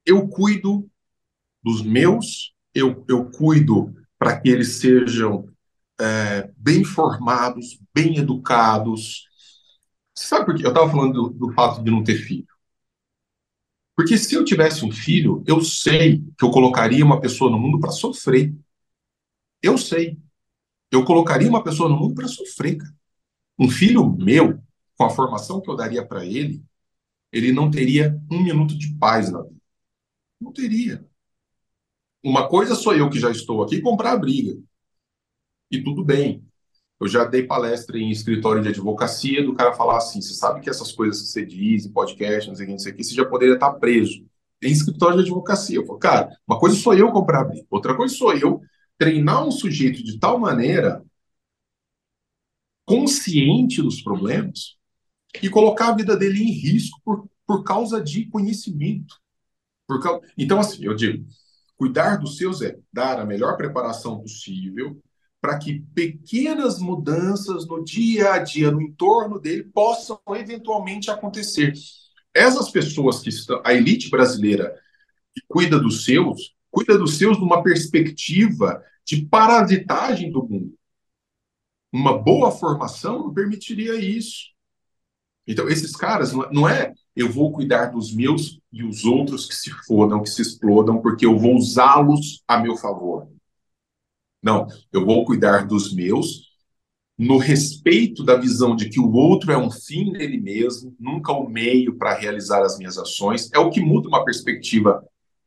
eu 0.06 0.28
cuido 0.28 0.90
dos 1.64 1.82
meus, 1.82 2.54
eu, 2.74 3.06
eu 3.08 3.30
cuido 3.32 3.94
para 4.18 4.40
que 4.40 4.50
eles 4.50 4.80
sejam 4.80 5.48
é, 6.00 6.52
bem 6.58 6.84
formados, 6.84 7.80
bem 7.94 8.18
educados. 8.18 9.26
Você 10.16 10.28
sabe 10.28 10.46
por 10.46 10.56
quê? 10.56 10.66
Eu 10.66 10.70
estava 10.70 10.90
falando 10.90 11.14
do, 11.14 11.30
do 11.30 11.54
fato 11.54 11.84
de 11.84 11.92
não 11.92 12.04
ter 12.04 12.16
filho. 12.16 12.48
Porque 13.96 14.18
se 14.18 14.34
eu 14.34 14.44
tivesse 14.44 14.84
um 14.86 14.92
filho, 14.92 15.44
eu 15.46 15.62
sei 15.62 16.24
que 16.38 16.44
eu 16.44 16.50
colocaria 16.50 17.06
uma 17.06 17.22
pessoa 17.22 17.52
no 17.52 17.60
mundo 17.60 17.80
para 17.80 17.92
sofrer. 17.92 18.54
Eu 19.62 19.78
sei. 19.78 20.18
Eu 20.92 21.06
colocaria 21.06 21.48
uma 21.48 21.64
pessoa 21.64 21.88
no 21.88 21.98
mundo 21.98 22.16
para 22.16 22.28
sofrer. 22.28 22.78
Cara. 22.78 22.94
Um 23.60 23.70
filho 23.70 24.10
meu, 24.18 24.60
com 24.98 25.06
a 25.06 25.10
formação 25.10 25.62
que 25.62 25.70
eu 25.70 25.76
daria 25.76 26.06
para 26.06 26.26
ele, 26.26 26.64
ele 27.32 27.52
não 27.54 27.70
teria 27.70 28.20
um 28.30 28.44
minuto 28.44 28.78
de 28.78 28.94
paz 28.98 29.32
na 29.32 29.42
vida. 29.44 29.61
Não 30.42 30.52
teria. 30.52 31.06
Uma 32.24 32.48
coisa 32.50 32.76
sou 32.76 32.96
eu 32.96 33.10
que 33.10 33.20
já 33.20 33.30
estou 33.30 33.64
aqui 33.64 33.80
comprar 33.80 34.14
a 34.14 34.18
briga. 34.18 34.60
E 35.70 35.84
tudo 35.84 36.04
bem. 36.04 36.44
Eu 37.00 37.08
já 37.08 37.26
dei 37.26 37.44
palestra 37.44 37.98
em 37.98 38.12
escritório 38.12 38.62
de 38.62 38.70
advocacia 38.70 39.44
do 39.44 39.56
cara 39.56 39.74
falar 39.74 39.98
assim: 39.98 40.22
você 40.22 40.34
sabe 40.34 40.62
que 40.62 40.70
essas 40.70 40.92
coisas 40.92 41.22
que 41.22 41.28
você 41.28 41.46
diz 41.46 41.88
podcast, 41.88 42.50
não 42.50 42.56
sei 42.56 42.66
o 42.66 42.68
que, 42.68 42.72
não 42.74 42.80
sei 42.80 42.92
o 42.92 42.96
que, 42.96 43.04
você 43.04 43.16
já 43.16 43.26
poderia 43.26 43.56
estar 43.56 43.74
preso. 43.74 44.26
Em 44.62 44.72
escritório 44.72 45.18
de 45.18 45.24
advocacia. 45.24 45.78
Eu 45.78 45.86
falo, 45.86 46.00
cara, 46.00 46.38
uma 46.48 46.60
coisa 46.60 46.76
sou 46.76 46.94
eu 46.94 47.12
comprar 47.12 47.42
a 47.42 47.46
briga, 47.46 47.66
outra 47.70 47.96
coisa 47.96 48.14
sou 48.14 48.36
eu 48.36 48.62
treinar 48.98 49.48
um 49.48 49.52
sujeito 49.52 50.04
de 50.04 50.20
tal 50.20 50.38
maneira 50.38 51.04
consciente 52.86 53.82
dos 53.82 54.02
problemas 54.02 54.78
e 55.42 55.50
colocar 55.50 55.90
a 55.90 55.96
vida 55.96 56.16
dele 56.16 56.44
em 56.44 56.52
risco 56.52 57.00
por, 57.04 57.28
por 57.48 57.64
causa 57.64 58.02
de 58.02 58.26
conhecimento. 58.28 59.21
Causa... 60.00 60.22
Então, 60.38 60.60
assim, 60.60 60.86
eu 60.86 60.96
digo, 60.96 61.26
cuidar 61.76 62.18
dos 62.18 62.38
seus 62.38 62.62
é 62.62 62.78
dar 62.92 63.20
a 63.20 63.26
melhor 63.26 63.58
preparação 63.58 64.20
possível 64.20 65.02
para 65.42 65.58
que 65.58 65.80
pequenas 65.96 66.80
mudanças 66.80 67.68
no 67.68 67.84
dia 67.84 68.34
a 68.34 68.38
dia, 68.38 68.70
no 68.70 68.80
entorno 68.80 69.40
dele, 69.40 69.64
possam 69.64 70.20
eventualmente 70.36 71.10
acontecer. 71.10 71.74
Essas 72.34 72.70
pessoas 72.70 73.20
que 73.20 73.30
estão, 73.30 73.60
a 73.66 73.74
elite 73.74 74.10
brasileira 74.10 74.80
que 75.34 75.42
cuida 75.48 75.80
dos 75.80 76.06
seus, 76.06 76.56
cuida 76.70 76.98
dos 76.98 77.18
seus 77.18 77.40
numa 77.40 77.64
perspectiva 77.64 78.84
de 79.04 79.26
parasitagem 79.26 80.32
do 80.32 80.44
mundo. 80.44 80.76
Uma 81.92 82.18
boa 82.18 82.52
formação 82.52 83.20
não 83.20 83.34
permitiria 83.34 83.96
isso. 83.96 84.52
Então, 85.48 85.68
esses 85.68 85.96
caras, 85.96 86.32
não 86.52 86.70
é 86.70 86.94
eu 87.16 87.30
vou 87.30 87.52
cuidar 87.52 87.88
dos 87.88 88.14
meus 88.14 88.60
e 88.72 88.84
os 88.84 89.04
outros 89.04 89.46
que 89.46 89.56
se 89.56 89.70
fodam, 89.86 90.22
que 90.22 90.30
se 90.30 90.42
explodam, 90.42 91.02
porque 91.02 91.26
eu 91.26 91.38
vou 91.38 91.56
usá-los 91.56 92.44
a 92.48 92.58
meu 92.58 92.78
favor. 92.78 93.28
Não, 94.42 94.68
eu 94.92 95.06
vou 95.06 95.26
cuidar 95.26 95.68
dos 95.68 95.94
meus 95.94 96.52
no 97.18 97.38
respeito 97.38 98.24
da 98.24 98.36
visão 98.36 98.76
de 98.76 98.90
que 98.90 99.00
o 99.00 99.12
outro 99.12 99.52
é 99.52 99.58
um 99.58 99.70
fim 99.70 100.12
nele 100.12 100.40
mesmo, 100.40 100.96
nunca 101.00 101.32
o 101.32 101.46
um 101.46 101.50
meio 101.50 101.96
para 101.96 102.16
realizar 102.16 102.64
as 102.64 102.80
minhas 102.80 102.98
ações. 102.98 103.52
É 103.54 103.60
o 103.60 103.70
que 103.70 103.80
muda 103.80 104.08
uma 104.08 104.26
perspectiva 104.26 105.04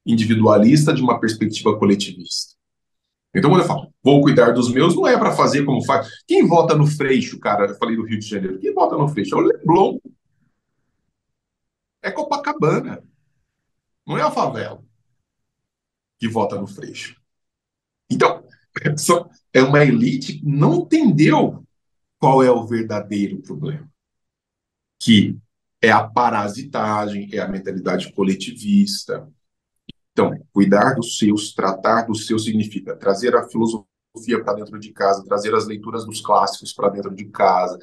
individualista 0.07 0.93
de 0.93 1.03
uma 1.03 1.19
perspectiva 1.19 1.77
coletivista. 1.77 2.55
Então, 3.35 3.51
quando 3.51 3.63
eu 3.63 3.67
falo, 3.67 3.89
vou 4.03 4.21
cuidar 4.21 4.53
dos 4.53 4.71
meus, 4.71 4.95
não 4.95 5.09
é 5.09 5.19
para 5.19 5.33
fazer 5.33 5.65
como 5.65 5.85
faz. 5.85 6.07
Quem 6.29 6.47
vota 6.47 6.77
no 6.77 6.87
Freixo, 6.87 7.41
cara? 7.41 7.67
Eu 7.67 7.75
falei 7.75 7.97
do 7.97 8.05
Rio 8.05 8.21
de 8.21 8.29
Janeiro. 8.29 8.61
Quem 8.61 8.73
vota 8.73 8.97
no 8.97 9.09
Freixo? 9.09 9.35
É 9.35 9.39
o 9.39 9.41
Leblon. 9.41 9.99
É 12.05 12.11
Copacabana. 12.11 13.03
Não 14.07 14.19
é 14.19 14.23
a 14.23 14.31
favela 14.31 14.85
que 16.19 16.29
vota 16.29 16.61
no 16.61 16.67
Freixo. 16.67 17.21
Então, 18.11 18.47
é 19.53 19.63
uma 19.63 19.83
elite 19.83 20.35
que 20.35 20.47
não 20.47 20.83
entendeu 20.83 21.67
qual 22.19 22.43
é 22.43 22.51
o 22.51 22.67
verdadeiro 22.67 23.41
problema. 23.43 23.89
Que 25.01 25.37
é 25.81 25.91
a 25.91 26.07
parasitagem, 26.07 27.29
é 27.33 27.41
a 27.41 27.49
mentalidade 27.49 28.13
coletivista, 28.13 29.29
então, 30.15 30.33
cuidar 30.53 30.95
dos 30.95 31.19
seus, 31.19 31.53
tratar 31.53 32.03
dos 32.03 32.27
seus 32.29 32.45
significa 32.45 32.95
trazer 32.95 33.35
a 33.35 33.49
filosofia 33.49 34.43
para 34.45 34.55
dentro 34.55 34.79
de 34.79 34.93
casa, 34.93 35.25
trazer 35.25 35.53
as 35.53 35.67
leituras 35.67 36.07
dos 36.07 36.21
clássicos 36.21 36.73
para 36.73 36.89
dentro 36.89 37.13
de 37.13 37.25
casa. 37.25 37.77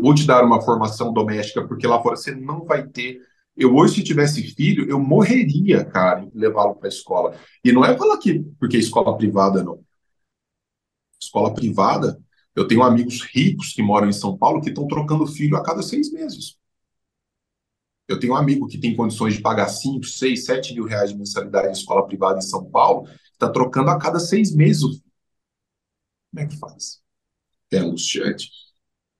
Vou 0.00 0.14
te 0.14 0.24
dar 0.24 0.44
uma 0.44 0.62
formação 0.62 1.12
doméstica, 1.12 1.66
porque 1.66 1.86
lá 1.86 2.00
fora 2.00 2.16
você 2.16 2.32
não 2.36 2.64
vai 2.64 2.86
ter. 2.86 3.20
Eu 3.56 3.74
hoje, 3.76 3.96
se 3.96 4.04
tivesse 4.04 4.42
filho, 4.54 4.88
eu 4.88 4.98
morreria, 4.98 5.84
cara, 5.84 6.22
em 6.22 6.30
levá-lo 6.34 6.74
para 6.76 6.88
a 6.88 6.90
escola. 6.90 7.36
E 7.64 7.70
não 7.72 7.84
é 7.84 7.96
falar 7.96 8.18
que 8.18 8.40
porque 8.58 8.76
é 8.76 8.80
escola 8.80 9.16
privada, 9.16 9.62
não. 9.62 9.84
Escola 11.20 11.54
privada, 11.54 12.20
eu 12.54 12.66
tenho 12.68 12.82
amigos 12.82 13.22
ricos 13.22 13.72
que 13.72 13.82
moram 13.82 14.08
em 14.08 14.12
São 14.12 14.36
Paulo 14.36 14.60
que 14.60 14.68
estão 14.68 14.86
trocando 14.86 15.26
filho 15.26 15.56
a 15.56 15.62
cada 15.62 15.82
seis 15.82 16.12
meses. 16.12 16.56
Eu 18.08 18.18
tenho 18.20 18.34
um 18.34 18.36
amigo 18.36 18.66
que 18.66 18.78
tem 18.78 18.94
condições 18.94 19.34
de 19.34 19.40
pagar 19.40 19.68
5, 19.68 20.04
6, 20.04 20.44
7 20.44 20.74
mil 20.74 20.84
reais 20.84 21.10
de 21.10 21.16
mensalidade 21.18 21.68
em 21.68 21.72
escola 21.72 22.06
privada 22.06 22.38
em 22.38 22.42
São 22.42 22.64
Paulo, 22.70 23.08
está 23.32 23.48
trocando 23.50 23.90
a 23.90 23.98
cada 23.98 24.18
seis 24.20 24.54
meses. 24.54 25.00
Como 26.30 26.44
é 26.44 26.46
que 26.46 26.58
faz? 26.58 27.00
É 27.72 27.78
angustiante. 27.78 28.50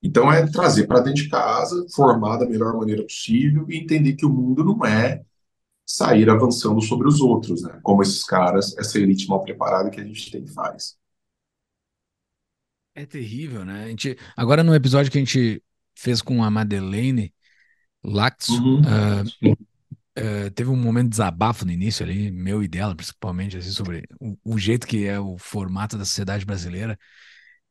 Então, 0.03 0.33
é 0.33 0.47
trazer 0.51 0.87
para 0.87 1.01
dentro 1.01 1.23
de 1.23 1.29
casa, 1.29 1.87
formar 1.95 2.37
da 2.39 2.47
melhor 2.47 2.77
maneira 2.77 3.03
possível 3.03 3.67
e 3.69 3.79
entender 3.79 4.15
que 4.15 4.27
o 4.27 4.31
mundo 4.31 4.65
não 4.65 4.85
é 4.85 5.23
sair 5.87 6.29
avançando 6.29 6.81
sobre 6.81 7.07
os 7.07 7.21
outros, 7.21 7.63
né? 7.63 7.79
Como 7.83 8.03
esses 8.03 8.25
caras, 8.25 8.77
essa 8.79 8.99
elite 8.99 9.29
mal 9.29 9.43
preparada 9.43 9.91
que 9.91 10.01
a 10.01 10.05
gente 10.05 10.31
tem 10.31 10.47
faz. 10.47 10.97
É 12.95 13.07
terrível, 13.07 13.65
né? 13.65 13.85
A 13.85 13.89
gente, 13.89 14.19
agora, 14.37 14.63
no 14.63 14.75
episódio 14.75 15.11
que 15.11 15.19
a 15.19 15.21
gente 15.21 15.63
fez 15.95 16.21
com 16.21 16.43
a 16.43 16.51
Madeleine, 16.51 17.33
Laxo, 18.05 18.53
uhum. 18.53 18.81
uh, 18.81 19.53
uh, 19.53 20.51
teve 20.55 20.69
um 20.69 20.77
momento 20.77 21.05
de 21.05 21.11
desabafo 21.11 21.65
no 21.65 21.73
início 21.73 22.05
ali, 22.05 22.31
meu 22.31 22.63
e 22.63 22.69
dela, 22.69 22.95
principalmente, 22.95 23.57
assim, 23.57 23.71
sobre 23.71 24.05
o, 24.21 24.37
o, 24.45 24.59
jeito 24.59 24.87
que 24.87 25.07
é 25.07 25.21
o 25.21 25.39
formato 25.39 25.97
da 25.97 26.05
sociedade 26.05 26.45
brasileira. 26.45 26.99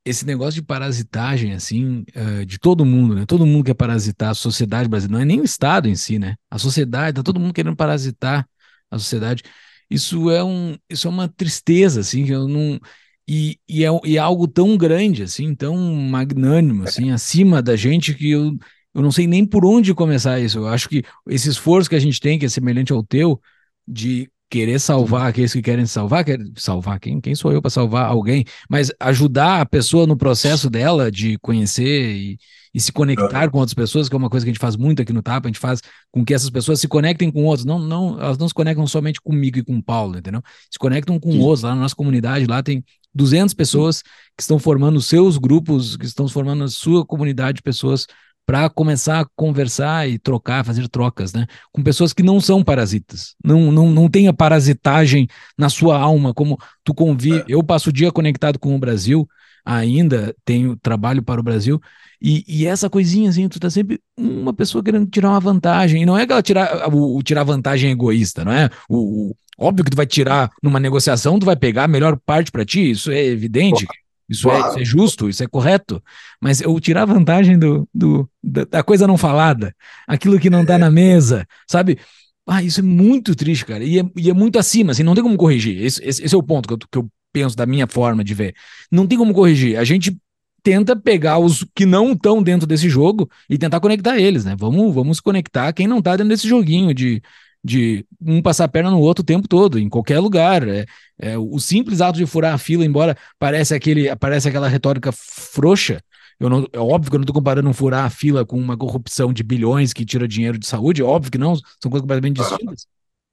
Esse 0.03 0.26
negócio 0.26 0.53
de 0.53 0.64
parasitagem, 0.64 1.53
assim, 1.53 2.03
uh, 2.15 2.45
de 2.45 2.57
todo 2.57 2.84
mundo, 2.84 3.14
né? 3.14 3.26
Todo 3.26 3.45
mundo 3.45 3.65
quer 3.65 3.76
parasitar 3.76 4.32
a 4.32 4.34
sociedade 4.34 4.90
brasileira, 4.90 5.18
não 5.18 5.22
é 5.22 5.26
nem 5.26 5.41
o 5.41 5.44
Estado 5.44 5.88
em 5.88 5.95
si, 5.95 6.18
né? 6.18 6.36
A 6.49 6.57
sociedade, 6.57 7.15
tá 7.15 7.23
todo 7.23 7.40
mundo 7.40 7.53
querendo 7.53 7.76
parasitar 7.76 8.48
a 8.90 8.98
sociedade. 8.98 9.44
Isso 9.90 10.32
é, 10.32 10.44
um, 10.44 10.76
isso 10.90 11.07
é 11.07 11.10
uma 11.11 11.28
tristeza, 11.28 11.99
assim, 11.99 12.26
que 12.26 12.32
eu 12.32 12.48
não. 12.48 12.80
E, 13.28 13.60
e, 13.69 13.86
é, 13.86 13.90
e 14.06 14.18
é 14.18 14.19
algo 14.19 14.48
tão 14.48 14.76
grande, 14.78 15.23
assim, 15.23 15.53
tão 15.53 15.78
magnânimo, 15.78 16.84
assim, 16.84 17.11
acima 17.11 17.61
da 17.61 17.76
gente 17.76 18.14
que 18.15 18.32
eu, 18.32 18.57
eu 18.94 19.02
não 19.02 19.11
sei 19.11 19.28
nem 19.28 19.45
por 19.45 19.65
onde 19.65 19.94
começar 19.94 20.40
isso. 20.40 20.60
Eu 20.60 20.68
acho 20.68 20.90
que 20.90 21.03
esse 21.30 21.49
esforço 21.49 21.90
que 21.90 21.95
a 21.95 21.99
gente 21.99 22.19
tem, 22.19 22.40
que 22.40 22.45
é 22.45 22.49
semelhante 22.49 22.91
ao 22.91 23.03
teu, 23.03 23.40
de 23.88 24.30
querer 24.52 24.80
salvar 24.80 25.30
aqueles 25.30 25.53
que 25.53 25.61
querem 25.61 25.86
salvar, 25.86 26.26
quer 26.26 26.38
salvar 26.57 26.99
quem? 26.99 27.22
Quem 27.22 27.34
sou 27.34 27.53
eu 27.53 27.61
para 27.61 27.72
salvar 27.72 28.07
alguém? 28.07 28.44
Mas 28.69 28.91
ajudar 28.99 29.61
a 29.61 29.65
pessoa 29.65 30.06
no 30.06 30.18
processo 30.18 30.69
dela 30.69 31.10
de 31.10 31.38
conhecer 31.38 32.11
e, 32.14 32.38
e 32.73 32.80
se 32.82 32.91
conectar 32.91 33.49
com 33.49 33.60
outras 33.60 33.73
pessoas, 33.73 34.10
que 34.10 34.15
é 34.15 34.18
uma 34.18 34.30
coisa 34.30 34.45
que 34.45 34.49
a 34.49 34.53
gente 34.53 34.60
faz 34.60 34.76
muito 34.76 35.02
aqui 35.02 35.14
no 35.14 35.22
Tapa, 35.22 35.48
a 35.48 35.49
gente 35.49 35.57
faz 35.60 35.80
com 36.11 36.26
que 36.26 36.34
essas 36.34 36.49
pessoas 36.49 36.82
se 36.82 36.88
conectem 36.90 37.32
com 37.32 37.45
outros, 37.45 37.64
não, 37.64 37.80
não, 37.80 38.19
elas 38.19 38.38
não 38.38 38.45
se 38.45 38.53
conectam 38.53 38.86
somente 38.86 39.22
comigo 39.22 39.57
e 39.57 39.64
com 39.64 39.78
o 39.78 39.82
Paulo, 39.82 40.18
entendeu? 40.18 40.44
Se 40.69 40.78
conectam 40.78 41.18
com 41.18 41.32
Sim. 41.32 41.40
outros, 41.40 41.64
lá 41.64 41.73
na 41.73 41.84
nossa 41.84 41.95
comunidade, 41.95 42.45
lá 42.45 42.61
tem 42.61 42.84
200 43.15 43.53
pessoas 43.53 44.02
que 44.36 44.41
estão 44.41 44.60
formando 44.60 45.02
seus 45.02 45.38
grupos, 45.38 45.95
que 45.95 46.06
estão 46.06 46.28
formando 46.28 46.65
a 46.65 46.68
sua 46.68 47.06
comunidade 47.06 47.57
de 47.57 47.61
pessoas 47.61 48.06
para 48.45 48.69
começar 48.69 49.22
a 49.22 49.26
conversar 49.35 50.09
e 50.09 50.19
trocar, 50.19 50.65
fazer 50.65 50.88
trocas, 50.89 51.34
né? 51.34 51.45
Com 51.72 51.84
pessoas 51.84 52.13
que 52.13 52.23
não 52.23 52.39
são 52.39 52.63
parasitas, 52.63 53.35
não, 53.43 53.72
não, 53.72 53.91
não 53.91 54.09
tem 54.09 54.27
a 54.27 54.34
parasitagem 54.34 55.27
na 55.57 55.69
sua 55.69 55.97
alma, 55.97 56.34
como 56.34 56.57
tu 56.84 56.93
convive. 56.93 57.39
É. 57.39 57.45
Eu 57.47 57.63
passo 57.63 57.89
o 57.89 57.93
dia 57.93 58.11
conectado 58.11 58.59
com 58.59 58.76
o 58.76 58.80
Brasil, 58.80 59.27
ainda 59.65 60.35
tenho 60.43 60.76
trabalho 60.76 61.23
para 61.23 61.39
o 61.39 61.43
Brasil, 61.43 61.80
e, 62.22 62.43
e, 62.47 62.68
essa 62.68 62.88
coisinha 62.88 63.30
assim, 63.30 63.49
tu 63.49 63.59
tá 63.59 63.68
sempre 63.68 63.99
uma 64.15 64.53
pessoa 64.53 64.84
querendo 64.84 65.09
tirar 65.09 65.30
uma 65.30 65.39
vantagem, 65.39 66.03
e 66.03 66.05
não 66.05 66.15
é 66.15 66.23
aquela 66.23 66.43
tirar, 66.43 66.88
o, 66.93 67.18
o 67.18 67.23
tirar 67.23 67.43
vantagem 67.43 67.89
egoísta, 67.89 68.45
não 68.45 68.51
é? 68.51 68.69
O, 68.88 69.31
o, 69.31 69.35
óbvio 69.57 69.84
que 69.84 69.91
tu 69.91 69.97
vai 69.97 70.05
tirar 70.05 70.51
numa 70.61 70.80
negociação, 70.80 71.39
tu 71.39 71.47
vai 71.47 71.55
pegar 71.55 71.85
a 71.85 71.88
melhor 71.88 72.19
parte 72.23 72.51
para 72.51 72.63
ti, 72.63 72.91
isso 72.91 73.09
é 73.09 73.26
evidente. 73.26 73.88
Isso, 74.31 74.43
claro. 74.43 74.63
é, 74.63 74.69
isso, 74.69 74.79
é, 74.79 74.85
justo, 74.85 75.29
isso 75.29 75.43
é 75.43 75.47
correto. 75.47 76.01
Mas 76.39 76.61
eu 76.61 76.79
tirar 76.79 77.03
vantagem 77.03 77.59
do, 77.59 77.87
do 77.93 78.29
da, 78.41 78.63
da, 78.63 78.83
coisa 78.83 79.05
não 79.05 79.17
falada, 79.17 79.75
aquilo 80.07 80.39
que 80.39 80.49
não 80.49 80.61
está 80.61 80.75
é. 80.75 80.77
na 80.77 80.89
mesa, 80.89 81.45
sabe? 81.69 81.99
Ah, 82.47 82.63
isso 82.63 82.79
é 82.79 82.83
muito 82.83 83.35
triste, 83.35 83.65
cara. 83.65 83.83
E 83.83 83.99
é, 83.99 84.03
e 84.15 84.29
é 84.29 84.33
muito 84.33 84.57
acima, 84.57 84.93
assim, 84.93 85.03
não 85.03 85.13
tem 85.13 85.23
como 85.23 85.37
corrigir. 85.37 85.83
Esse, 85.83 86.01
esse, 86.03 86.23
esse 86.23 86.33
é 86.33 86.37
o 86.37 86.43
ponto 86.43 86.67
que 86.67 86.73
eu, 86.73 86.77
que 86.77 86.97
eu 86.97 87.09
penso 87.33 87.57
da 87.57 87.65
minha 87.65 87.85
forma 87.87 88.23
de 88.23 88.33
ver. 88.33 88.55
Não 88.89 89.05
tem 89.05 89.17
como 89.17 89.33
corrigir. 89.33 89.77
A 89.77 89.83
gente 89.83 90.17
tenta 90.63 90.95
pegar 90.95 91.39
os 91.39 91.65
que 91.75 91.85
não 91.85 92.13
estão 92.13 92.41
dentro 92.41 92.65
desse 92.65 92.89
jogo 92.89 93.29
e 93.49 93.57
tentar 93.57 93.79
conectar 93.81 94.17
eles, 94.17 94.45
né? 94.45 94.55
Vamos, 94.57 94.93
vamos 94.93 95.19
conectar 95.19 95.73
quem 95.73 95.87
não 95.87 95.99
está 95.99 96.11
dentro 96.15 96.29
desse 96.29 96.47
joguinho 96.47 96.93
de, 96.93 97.21
de 97.63 98.05
um 98.19 98.41
passar 98.41 98.65
a 98.65 98.67
perna 98.67 98.89
no 98.89 98.99
outro 98.99 99.21
o 99.21 99.25
tempo 99.25 99.47
todo, 99.47 99.79
em 99.79 99.89
qualquer 99.89 100.19
lugar. 100.19 100.67
É, 100.67 100.85
é, 101.19 101.38
o 101.38 101.59
simples 101.59 102.01
ato 102.01 102.17
de 102.17 102.25
furar 102.25 102.53
a 102.53 102.57
fila, 102.57 102.83
embora 102.83 103.15
pareça 103.38 103.75
aquele, 103.75 104.13
parece 104.15 104.49
aquela 104.49 104.67
retórica 104.67 105.11
frouxa, 105.11 106.01
eu 106.39 106.49
não, 106.49 106.67
é 106.73 106.79
óbvio 106.79 107.11
que 107.11 107.15
eu 107.15 107.19
não 107.19 107.23
estou 107.23 107.35
comparando 107.35 107.69
um 107.69 107.73
furar 107.73 108.03
a 108.03 108.09
fila 108.09 108.43
com 108.43 108.57
uma 108.57 108.75
corrupção 108.75 109.31
de 109.31 109.43
bilhões 109.43 109.93
que 109.93 110.03
tira 110.03 110.27
dinheiro 110.27 110.57
de 110.57 110.65
saúde, 110.65 111.01
é 111.01 111.05
óbvio 111.05 111.31
que 111.31 111.38
não, 111.38 111.55
são 111.55 111.91
coisas 111.91 112.01
completamente 112.01 112.38
distintas. 112.38 112.88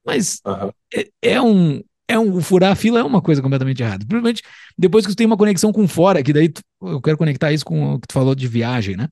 Mas 0.05 0.41
uhum. 0.45 0.71
é, 0.95 1.09
é, 1.23 1.41
um. 1.41 1.83
É 2.07 2.19
um, 2.19 2.41
furar 2.41 2.73
a 2.73 2.75
fila 2.75 3.01
é 3.01 3.03
uma 3.03 3.21
coisa 3.21 3.43
completamente 3.43 3.83
errada. 3.83 4.05
Principalmente 4.05 4.43
depois 4.77 5.07
que 5.07 5.13
tu 5.13 5.17
tem 5.17 5.27
uma 5.27 5.37
conexão 5.37 5.73
com 5.73 5.87
fora, 5.89 6.23
que 6.23 6.33
daí 6.33 6.49
tu, 6.49 6.63
eu 6.83 7.01
quero 7.01 7.19
conectar 7.19 7.53
isso 7.53 7.65
com 7.65 7.95
o 7.95 8.01
que 8.01 8.09
tu 8.09 8.13
falou 8.13 8.35
de 8.35 8.47
viagem, 8.47 8.97
né? 8.97 9.09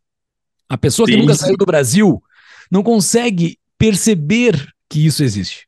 A 0.69 0.77
pessoa 0.77 1.07
Sim. 1.07 1.13
que 1.13 1.19
nunca 1.21 1.35
saiu 1.35 1.57
do 1.57 1.67
Brasil 1.67 2.23
não 2.71 2.83
consegue 2.83 3.59
perceber 3.79 4.67
que 4.89 5.05
isso 5.05 5.23
existe. 5.23 5.67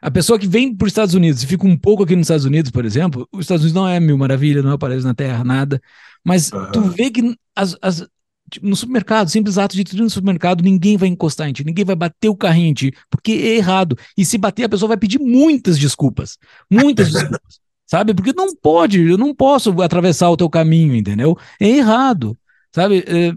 A 0.00 0.10
pessoa 0.10 0.38
que 0.38 0.46
vem 0.46 0.74
para 0.74 0.86
os 0.86 0.92
Estados 0.92 1.14
Unidos 1.14 1.42
e 1.42 1.46
fica 1.46 1.66
um 1.66 1.76
pouco 1.76 2.04
aqui 2.04 2.14
nos 2.14 2.26
Estados 2.26 2.44
Unidos, 2.44 2.70
por 2.70 2.84
exemplo, 2.84 3.28
os 3.32 3.40
Estados 3.40 3.64
Unidos 3.64 3.80
não 3.80 3.88
é 3.88 3.98
mil 3.98 4.16
maravilha, 4.16 4.62
não 4.62 4.70
é 4.70 4.74
o 4.74 4.78
paraíso 4.78 5.06
na 5.06 5.14
terra, 5.14 5.42
nada. 5.42 5.80
Mas 6.24 6.52
uhum. 6.52 6.70
tu 6.70 6.80
vê 6.82 7.10
que 7.10 7.36
as, 7.54 7.76
as, 7.82 8.06
tipo, 8.50 8.66
no 8.66 8.76
supermercado, 8.76 9.28
simples 9.28 9.58
ato 9.58 9.74
de 9.74 9.82
ir 9.82 10.00
no 10.00 10.10
supermercado, 10.10 10.62
ninguém 10.62 10.96
vai 10.96 11.08
encostar 11.08 11.48
em 11.48 11.52
ti, 11.52 11.64
ninguém 11.64 11.84
vai 11.84 11.96
bater 11.96 12.28
o 12.28 12.36
carrinho 12.36 12.68
em 12.68 12.74
ti, 12.74 12.94
porque 13.10 13.32
é 13.32 13.56
errado. 13.56 13.96
E 14.16 14.24
se 14.24 14.38
bater, 14.38 14.64
a 14.64 14.68
pessoa 14.68 14.88
vai 14.88 14.96
pedir 14.96 15.18
muitas 15.18 15.78
desculpas. 15.78 16.38
Muitas 16.70 17.10
desculpas. 17.10 17.58
Sabe? 17.86 18.12
Porque 18.12 18.34
não 18.34 18.54
pode, 18.54 19.00
eu 19.00 19.16
não 19.16 19.34
posso 19.34 19.70
atravessar 19.80 20.30
o 20.30 20.36
teu 20.36 20.50
caminho, 20.50 20.94
entendeu? 20.94 21.36
É 21.58 21.68
errado. 21.68 22.36
Sabe? 22.70 23.02
É, 23.06 23.32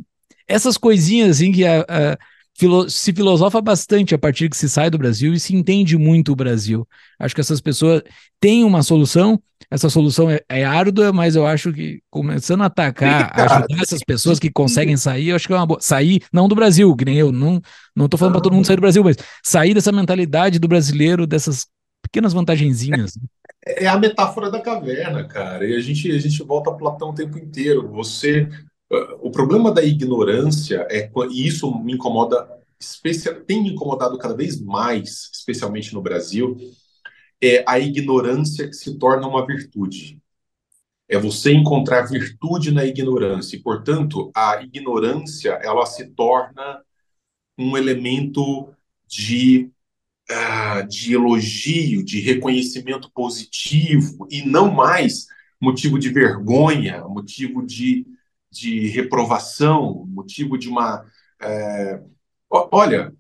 essas 0.46 0.78
coisinhas 0.78 1.38
assim 1.38 1.54
que 1.54 1.66
a, 1.66 1.82
a 1.82 2.18
filo 2.58 2.90
se 2.90 3.14
filosofa 3.14 3.62
bastante 3.62 4.14
a 4.14 4.18
partir 4.18 4.50
que 4.50 4.58
se 4.58 4.70
sai 4.70 4.90
do 4.90 4.98
Brasil 4.98 5.34
e 5.34 5.40
se 5.40 5.56
entende 5.56 5.98
muito 5.98 6.32
o 6.32 6.36
Brasil. 6.36 6.88
Acho 7.20 7.34
que 7.34 7.42
essas 7.42 7.62
pessoas 7.62 8.02
têm 8.40 8.64
uma 8.64 8.84
solução, 8.84 9.42
essa 9.70 9.90
solução 9.90 10.30
é, 10.30 10.42
é 10.50 10.64
árdua, 10.64 11.12
mas 11.12 11.36
eu 11.36 11.46
acho 11.46 11.72
que 11.72 12.02
começando 12.10 12.62
a 12.62 12.66
atacar, 12.66 13.32
ajudar 13.34 13.82
essas 13.82 14.02
pessoas 14.06 14.40
que 14.40 14.52
conseguem 14.52 14.98
sair, 14.98 15.30
eu 15.30 15.36
acho 15.36 15.48
que 15.48 15.54
é 15.54 15.56
uma 15.56 15.66
boa. 15.66 15.80
Sair, 15.82 16.22
não 16.32 16.48
do 16.48 16.56
Brasil, 16.56 16.96
que 16.96 17.06
nem 17.06 17.18
eu, 17.18 17.32
não, 17.32 17.62
não 17.96 18.08
tô 18.08 18.18
falando 18.18 18.34
para 18.34 18.42
todo 18.42 18.54
mundo 18.54 18.66
sair 18.66 18.76
do 18.76 18.82
Brasil, 18.82 19.04
mas 19.04 19.18
sair 19.44 19.74
dessa 19.74 19.92
mentalidade 19.92 20.60
do 20.60 20.68
brasileiro, 20.68 21.26
dessas 21.26 21.68
pequenas 22.02 22.34
vantagenzinhas. 22.34 23.18
É, 23.66 23.86
é 23.86 23.88
a 23.88 23.98
metáfora 23.98 24.52
da 24.52 24.60
caverna, 24.60 25.24
cara. 25.24 25.66
E 25.66 25.76
a 25.76 25.80
gente, 25.80 26.12
a 26.12 26.20
gente 26.20 26.44
volta 26.44 26.72
a 26.72 26.74
Platão 26.74 27.10
o 27.10 27.16
tempo 27.16 27.38
inteiro. 27.38 27.88
Você 27.90 28.50
o 29.22 29.32
problema 29.32 29.72
da 29.72 29.84
ignorância 29.84 30.86
é 30.90 31.10
e 31.32 31.48
isso 31.48 31.74
me 31.82 31.94
incomoda, 31.94 32.48
tem 33.48 33.64
me 33.64 33.72
incomodado 33.72 34.18
cada 34.18 34.36
vez 34.36 34.60
mais, 34.60 35.30
especialmente 35.34 35.94
no 35.94 36.02
Brasil, 36.02 36.58
é 37.42 37.64
a 37.68 37.80
ignorância 37.80 38.68
que 38.68 38.76
se 38.76 38.98
torna 38.98 39.28
uma 39.28 39.46
virtude. 39.46 40.22
É 41.10 41.18
você 41.18 41.54
encontrar 41.54 42.04
virtude 42.04 42.72
na 42.72 42.86
ignorância. 42.86 43.56
E, 43.56 43.62
portanto, 43.62 44.32
a 44.36 44.62
ignorância 44.62 45.52
ela 45.64 45.86
se 45.86 46.08
torna 46.12 46.82
um 47.58 47.76
elemento 47.76 48.74
de, 49.08 49.70
uh, 50.30 50.88
de 50.88 51.14
elogio, 51.14 52.04
de 52.04 52.20
reconhecimento 52.20 53.12
positivo, 53.12 54.28
e 54.30 54.42
não 54.44 54.72
mais 54.72 55.28
motivo 55.60 56.00
de 56.00 56.10
vergonha, 56.10 57.04
motivo 57.04 57.66
de, 57.66 58.06
de 58.52 58.88
reprovação, 58.88 60.06
motivo 60.08 60.58
de 60.58 60.68
uma. 60.68 61.06
É... 61.42 62.00
Olha. 62.50 63.14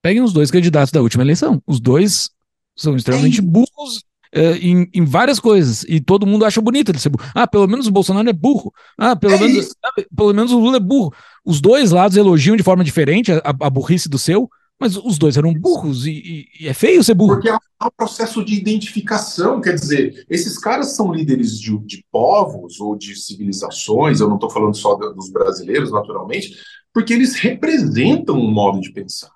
Peguem 0.00 0.22
os 0.22 0.32
dois 0.32 0.50
candidatos 0.50 0.92
da 0.92 1.02
última 1.02 1.22
eleição. 1.22 1.62
Os 1.66 1.80
dois 1.80 2.30
são 2.76 2.96
extremamente 2.96 3.40
é 3.40 3.42
burros 3.42 4.04
é, 4.32 4.56
em, 4.56 4.88
em, 4.94 5.04
várias 5.04 5.38
coisas. 5.40 5.84
E 5.88 6.00
todo 6.00 6.26
mundo 6.26 6.44
acha 6.44 6.60
bonito 6.60 6.90
ele 6.90 6.98
ser 6.98 7.08
burro. 7.08 7.28
Ah, 7.34 7.46
pelo 7.46 7.66
menos 7.66 7.86
o 7.86 7.90
Bolsonaro 7.90 8.28
é 8.28 8.32
burro. 8.32 8.72
Ah, 8.96 9.16
pelo, 9.16 9.34
é 9.34 9.38
menos, 9.38 9.74
ah, 9.84 10.02
pelo 10.14 10.32
menos 10.32 10.52
o 10.52 10.58
Lula 10.58 10.76
é 10.76 10.80
burro. 10.80 11.12
Os 11.44 11.60
dois 11.60 11.90
lados 11.90 12.16
elogiam 12.16 12.56
de 12.56 12.62
forma 12.62 12.84
diferente 12.84 13.32
a, 13.32 13.42
a 13.44 13.70
burrice 13.70 14.08
do 14.08 14.18
seu, 14.18 14.48
mas 14.78 14.96
os 14.96 15.18
dois 15.18 15.36
eram 15.36 15.52
burros 15.52 16.06
e, 16.06 16.48
e, 16.60 16.68
é 16.68 16.72
feio 16.72 17.02
ser 17.02 17.14
burro. 17.14 17.34
Porque 17.34 17.48
há 17.48 17.86
um 17.86 17.90
processo 17.96 18.44
de 18.44 18.54
identificação, 18.54 19.60
quer 19.60 19.74
dizer, 19.74 20.24
esses 20.30 20.56
caras 20.58 20.94
são 20.94 21.12
líderes 21.12 21.58
de, 21.58 21.76
de 21.78 22.04
povos 22.10 22.80
ou 22.80 22.96
de 22.96 23.16
civilizações, 23.16 24.20
eu 24.20 24.28
não 24.28 24.36
estou 24.36 24.50
falando 24.50 24.76
só 24.76 24.94
dos 24.94 25.30
brasileiros, 25.30 25.90
naturalmente, 25.90 26.54
porque 26.92 27.12
eles 27.12 27.34
representam 27.34 28.36
um 28.36 28.50
modo 28.50 28.80
de 28.80 28.92
pensar. 28.92 29.30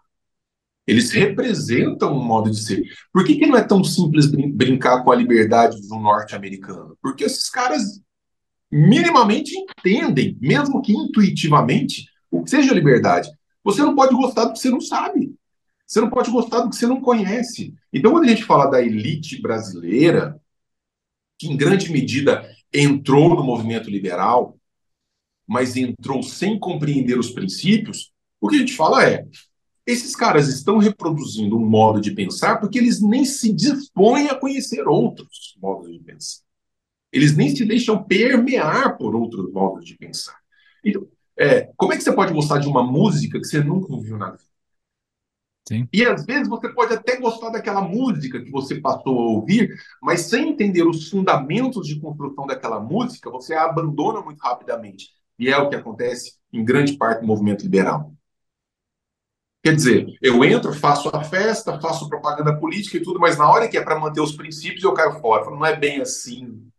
Eles 0.86 1.10
representam 1.10 2.12
um 2.12 2.24
modo 2.24 2.51
de 2.51 2.60
ser. 2.60 2.82
Por 3.12 3.24
que, 3.24 3.36
que 3.36 3.47
não 3.47 3.56
é 3.56 3.62
tão 3.62 3.85
simples 3.85 4.27
brin 4.27 4.51
brincar 4.51 5.02
com 5.02 5.12
a 5.12 5.16
liberdade 5.16 5.81
do 5.89 5.97
norte-americano? 5.97 6.97
Porque 7.01 7.24
esses 7.24 7.48
caras 7.48 8.01
minimamente 8.70 9.55
entendem, 9.56 10.36
mesmo 10.40 10.82
que 10.82 10.93
intuitivamente, 10.93 12.06
o 12.31 12.43
que 12.43 12.51
seja 12.51 12.74
liberdade. 12.74 13.31
Você 13.64 13.82
não 13.82 13.94
pode 13.94 14.14
gostar 14.14 14.44
do 14.44 14.52
que 14.52 14.59
você 14.59 14.70
não 14.70 14.80
sabe. 14.80 15.34
Você 15.86 16.01
não 16.01 16.10
pode 16.10 16.30
gostar 16.30 16.60
do 16.60 16.70
que 16.70 16.76
você 16.76 16.86
não 16.86 17.01
conhece. 17.01 17.74
Então, 17.93 18.12
quando 18.12 18.24
a 18.24 18.28
gente 18.28 18.44
fala 18.44 18.66
da 18.66 18.82
elite 18.82 19.40
brasileira, 19.40 20.40
que 21.39 21.48
em 21.48 21.56
grande 21.56 21.93
medida 21.93 22.48
entrou 22.72 23.34
no 23.34 23.44
movimento 23.44 23.90
liberal, 23.90 24.59
mas 25.47 25.76
entrou 25.76 26.22
sem 26.22 26.59
compreender 26.59 27.18
os 27.18 27.30
princípios, 27.30 28.12
o 28.40 28.48
que 28.48 28.56
a 28.56 28.59
gente 28.59 28.74
fala 28.74 29.06
é: 29.06 29.26
esses 29.86 30.14
caras 30.14 30.48
estão 30.48 30.78
reproduzindo 30.78 31.56
um 31.56 31.68
modo 31.68 32.01
de 32.01 32.12
pensar 32.12 32.59
porque 32.59 32.78
eles 32.78 33.02
nem 33.02 33.24
se 33.24 33.52
dispõem 33.52 34.28
a 34.28 34.34
conhecer 34.34 34.86
outros 34.86 35.56
modos 35.60 35.93
de 35.93 35.98
pensar. 35.98 36.43
Eles 37.12 37.36
nem 37.36 37.55
se 37.55 37.64
deixam 37.64 38.02
permear 38.02 38.97
por 38.97 39.14
outros 39.14 39.52
modos 39.52 39.84
de 39.84 39.97
pensar. 39.97 40.39
Então, 40.84 41.06
é, 41.43 41.73
como 41.77 41.93
é 41.93 41.97
que 41.97 42.02
você 42.02 42.12
pode 42.12 42.32
gostar 42.32 42.59
de 42.59 42.69
uma 42.69 42.82
música 42.82 43.39
que 43.39 43.44
você 43.44 43.62
nunca 43.62 43.93
ouviu 43.93 44.16
na 44.16 44.31
vida? 44.31 44.44
Sim. 45.69 45.89
E 45.93 46.05
às 46.05 46.24
vezes 46.24 46.48
você 46.48 46.69
pode 46.69 46.93
até 46.93 47.16
gostar 47.16 47.51
daquela 47.51 47.81
música 47.81 48.43
que 48.43 48.51
você 48.51 48.81
passou 48.81 49.19
a 49.19 49.27
ouvir, 49.32 49.74
mas 50.02 50.23
sem 50.23 50.51
entender 50.51 50.82
os 50.82 51.09
fundamentos 51.09 51.86
de 51.86 52.01
construção 52.01 52.47
daquela 52.47 52.81
música, 52.81 53.31
você 53.31 53.55
a 53.55 53.64
abandona 53.64 54.20
muito 54.20 54.40
rapidamente. 54.40 55.10
E 55.39 55.48
é 55.48 55.59
o 55.59 55.69
que 55.69 55.77
acontece 55.77 56.35
em 56.52 56.64
grande 56.64 56.97
parte 56.97 57.20
do 57.20 57.27
movimento 57.27 57.62
liberal. 57.62 58.12
Quer 59.64 59.77
dizer, 59.77 60.06
eu 60.20 60.44
entro, 60.44 60.73
faço 60.73 61.09
a 61.14 61.23
festa, 61.23 61.81
faço 61.81 62.09
propaganda 62.09 62.59
política 62.59 62.97
e 62.97 63.02
tudo, 63.02 63.20
mas 63.20 63.39
na 63.39 63.48
hora 63.48 63.69
que 63.69 63.77
é 63.77 63.82
para 63.82 63.98
manter 63.98 64.20
os 64.20 64.32
princípios, 64.32 64.82
eu 64.82 64.93
caio 64.93 65.20
fora. 65.20 65.48
não 65.51 65.64
é 65.64 65.77
bem 65.77 66.01
assim. 66.01 66.72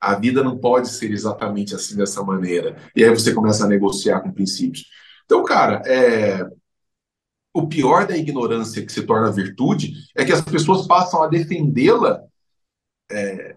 A 0.00 0.14
vida 0.14 0.42
não 0.42 0.58
pode 0.58 0.88
ser 0.88 1.10
exatamente 1.10 1.74
assim 1.74 1.96
dessa 1.96 2.22
maneira. 2.22 2.76
E 2.96 3.04
aí 3.04 3.10
você 3.10 3.34
começa 3.34 3.64
a 3.64 3.68
negociar 3.68 4.20
com 4.20 4.32
princípios. 4.32 4.86
Então, 5.24 5.44
cara, 5.44 5.82
é... 5.86 6.44
o 7.52 7.68
pior 7.68 8.06
da 8.06 8.16
ignorância 8.16 8.84
que 8.84 8.92
se 8.92 9.02
torna 9.02 9.30
virtude 9.30 9.92
é 10.16 10.24
que 10.24 10.32
as 10.32 10.40
pessoas 10.40 10.86
passam 10.86 11.22
a 11.22 11.28
defendê-la 11.28 12.22
é... 13.10 13.56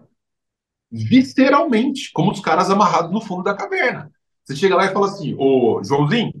visceralmente, 0.90 2.12
como 2.12 2.30
os 2.30 2.40
caras 2.40 2.70
amarrados 2.70 3.12
no 3.12 3.20
fundo 3.20 3.42
da 3.42 3.54
caverna. 3.54 4.12
Você 4.44 4.54
chega 4.54 4.76
lá 4.76 4.84
e 4.86 4.92
fala 4.92 5.06
assim: 5.06 5.34
Ô, 5.38 5.82
Joãozinho, 5.82 6.32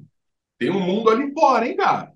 tem 0.58 0.70
um 0.70 0.80
mundo 0.80 1.10
ali 1.10 1.32
fora, 1.32 1.66
hein, 1.66 1.76
cara? 1.76 2.12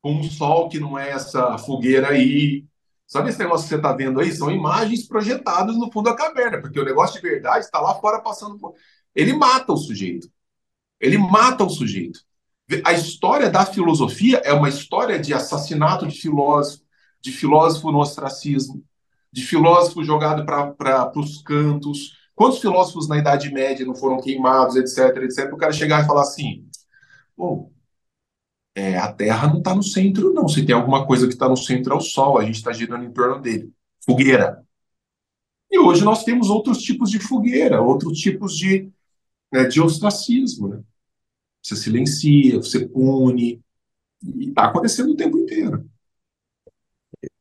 Com 0.00 0.12
um 0.12 0.22
sol 0.22 0.68
que 0.68 0.78
não 0.78 0.98
é 0.98 1.10
essa 1.10 1.58
fogueira 1.58 2.10
aí, 2.10 2.64
Sabe 3.06 3.30
esse 3.30 3.38
negócio 3.38 3.64
que 3.64 3.68
você 3.68 3.76
está 3.76 3.92
vendo 3.92 4.20
aí? 4.20 4.32
São 4.32 4.50
imagens 4.50 5.06
projetadas 5.06 5.76
no 5.76 5.90
fundo 5.92 6.10
da 6.10 6.16
caverna, 6.16 6.60
porque 6.60 6.80
o 6.80 6.84
negócio 6.84 7.20
de 7.20 7.28
verdade 7.28 7.64
está 7.64 7.80
lá 7.80 7.94
fora 7.94 8.20
passando 8.20 8.58
por. 8.58 8.74
Ele 9.14 9.32
mata 9.32 9.72
o 9.72 9.76
sujeito. 9.76 10.28
Ele 11.00 11.16
mata 11.16 11.64
o 11.64 11.70
sujeito. 11.70 12.20
A 12.84 12.92
história 12.92 13.48
da 13.48 13.64
filosofia 13.64 14.38
é 14.38 14.52
uma 14.52 14.68
história 14.68 15.20
de 15.20 15.32
assassinato 15.32 16.06
de 16.06 16.18
filósofo, 16.18 16.82
de 17.20 17.30
filósofo 17.30 17.92
no 17.92 17.98
ostracismo, 17.98 18.82
de 19.32 19.46
filósofo 19.46 20.02
jogado 20.02 20.44
para 20.44 21.12
os 21.16 21.42
cantos. 21.42 22.12
Quantos 22.34 22.58
filósofos 22.58 23.08
na 23.08 23.18
Idade 23.18 23.52
Média 23.52 23.86
não 23.86 23.94
foram 23.94 24.20
queimados, 24.20 24.74
etc, 24.74 25.16
etc? 25.22 25.52
O 25.52 25.56
cara 25.56 25.72
chegar 25.72 26.02
e 26.02 26.06
falar 26.06 26.22
assim: 26.22 26.66
Bom, 27.36 27.70
é, 28.76 28.98
a 28.98 29.10
Terra 29.10 29.48
não 29.48 29.58
está 29.58 29.74
no 29.74 29.82
centro, 29.82 30.34
não. 30.34 30.46
Se 30.46 30.62
tem 30.62 30.74
alguma 30.74 31.06
coisa 31.06 31.26
que 31.26 31.32
está 31.32 31.48
no 31.48 31.56
centro 31.56 31.94
é 31.94 31.96
o 31.96 32.00
Sol, 32.00 32.38
a 32.38 32.44
gente 32.44 32.56
está 32.56 32.72
girando 32.74 33.06
em 33.06 33.10
torno 33.10 33.40
dele. 33.40 33.72
Fogueira. 34.04 34.62
E 35.70 35.78
hoje 35.78 36.04
nós 36.04 36.22
temos 36.24 36.50
outros 36.50 36.82
tipos 36.82 37.10
de 37.10 37.18
fogueira, 37.18 37.80
outros 37.80 38.18
tipos 38.18 38.54
de, 38.54 38.90
né, 39.50 39.64
de 39.64 39.80
ostracismo. 39.80 40.68
Né? 40.68 40.82
Você 41.62 41.74
silencia, 41.74 42.58
você 42.58 42.86
pune. 42.86 43.62
E 44.22 44.50
está 44.50 44.66
acontecendo 44.66 45.12
o 45.12 45.16
tempo 45.16 45.38
inteiro. 45.38 45.88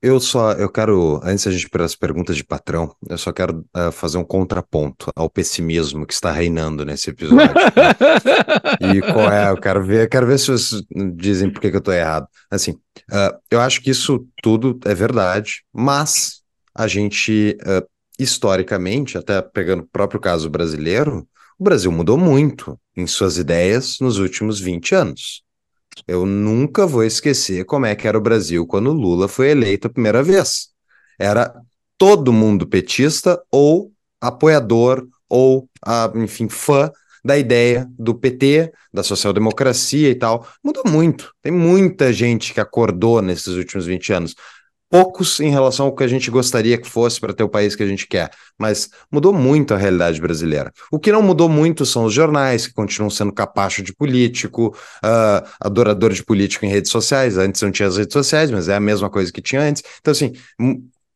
Eu 0.05 0.19
só, 0.19 0.51
eu 0.51 0.69
quero, 0.69 1.19
antes 1.23 1.47
a 1.47 1.51
gente 1.51 1.67
para 1.67 1.83
as 1.83 1.95
perguntas 1.95 2.37
de 2.37 2.43
patrão, 2.43 2.95
eu 3.09 3.17
só 3.17 3.33
quero 3.33 3.65
uh, 3.75 3.91
fazer 3.91 4.19
um 4.19 4.23
contraponto 4.23 5.09
ao 5.15 5.27
pessimismo 5.27 6.05
que 6.05 6.13
está 6.13 6.31
reinando 6.31 6.85
nesse 6.85 7.09
episódio. 7.09 7.55
Né? 7.55 8.93
e 8.93 9.01
qual 9.01 9.31
é? 9.31 9.49
Eu 9.49 9.57
quero 9.57 9.83
ver, 9.83 10.07
quero 10.07 10.27
ver 10.27 10.37
se 10.37 10.51
vocês 10.51 10.83
dizem 11.15 11.49
por 11.49 11.59
que, 11.59 11.71
que 11.71 11.75
eu 11.75 11.79
estou 11.79 11.91
errado. 11.91 12.27
Assim, 12.51 12.73
uh, 12.73 13.35
eu 13.49 13.59
acho 13.59 13.81
que 13.81 13.89
isso 13.89 14.27
tudo 14.43 14.79
é 14.85 14.93
verdade, 14.93 15.63
mas 15.73 16.43
a 16.75 16.85
gente, 16.87 17.57
uh, 17.63 17.83
historicamente, 18.19 19.17
até 19.17 19.41
pegando 19.41 19.81
o 19.81 19.89
próprio 19.91 20.19
caso 20.19 20.51
brasileiro, 20.51 21.27
o 21.57 21.63
Brasil 21.63 21.91
mudou 21.91 22.15
muito 22.15 22.79
em 22.95 23.07
suas 23.07 23.39
ideias 23.39 23.97
nos 23.99 24.19
últimos 24.19 24.59
20 24.59 24.93
anos. 24.93 25.44
Eu 26.07 26.25
nunca 26.25 26.85
vou 26.85 27.03
esquecer 27.03 27.65
como 27.65 27.85
é 27.85 27.95
que 27.95 28.07
era 28.07 28.17
o 28.17 28.21
Brasil 28.21 28.65
quando 28.67 28.91
Lula 28.91 29.27
foi 29.27 29.49
eleito 29.49 29.87
a 29.87 29.89
primeira 29.89 30.21
vez. 30.21 30.69
Era 31.19 31.53
todo 31.97 32.33
mundo 32.33 32.67
petista 32.67 33.41
ou 33.51 33.91
apoiador 34.19 35.07
ou, 35.29 35.69
enfim, 36.15 36.49
fã 36.49 36.91
da 37.23 37.37
ideia 37.37 37.89
do 37.97 38.13
PT, 38.13 38.71
da 38.93 39.01
social-democracia 39.01 40.09
e 40.09 40.15
tal. 40.15 40.47
Mudou 40.63 40.83
muito. 40.87 41.33
Tem 41.41 41.51
muita 41.51 42.13
gente 42.13 42.53
que 42.53 42.59
acordou 42.59 43.21
nesses 43.21 43.47
últimos 43.47 43.87
20 43.87 44.13
anos 44.13 44.35
poucos 44.95 45.41
em 45.41 45.49
relação 45.49 45.87
ao 45.87 45.93
que 45.93 46.05
a 46.05 46.07
gente 46.07 46.31
gostaria 46.31 46.77
que 46.77 46.87
fosse 46.87 47.19
para 47.19 47.33
ter 47.33 47.43
o 47.43 47.49
país 47.49 47.75
que 47.75 47.83
a 47.83 47.85
gente 47.85 48.07
quer, 48.07 48.31
mas 48.57 48.89
mudou 49.11 49.33
muito 49.33 49.73
a 49.73 49.77
realidade 49.77 50.21
brasileira. 50.21 50.71
O 50.89 50.97
que 50.97 51.11
não 51.11 51.21
mudou 51.21 51.49
muito 51.49 51.85
são 51.85 52.05
os 52.05 52.13
jornais, 52.13 52.65
que 52.65 52.73
continuam 52.73 53.09
sendo 53.09 53.33
capacho 53.33 53.83
de 53.83 53.93
político, 53.93 54.73
uh, 55.03 55.45
adorador 55.59 56.13
de 56.13 56.23
político 56.23 56.65
em 56.65 56.69
redes 56.69 56.91
sociais. 56.91 57.37
Antes 57.37 57.61
não 57.61 57.71
tinha 57.71 57.89
as 57.89 57.97
redes 57.97 58.13
sociais, 58.13 58.49
mas 58.49 58.69
é 58.69 58.75
a 58.75 58.79
mesma 58.79 59.09
coisa 59.09 59.33
que 59.33 59.41
tinha 59.41 59.63
antes. 59.63 59.83
Então, 59.99 60.13
assim, 60.13 60.31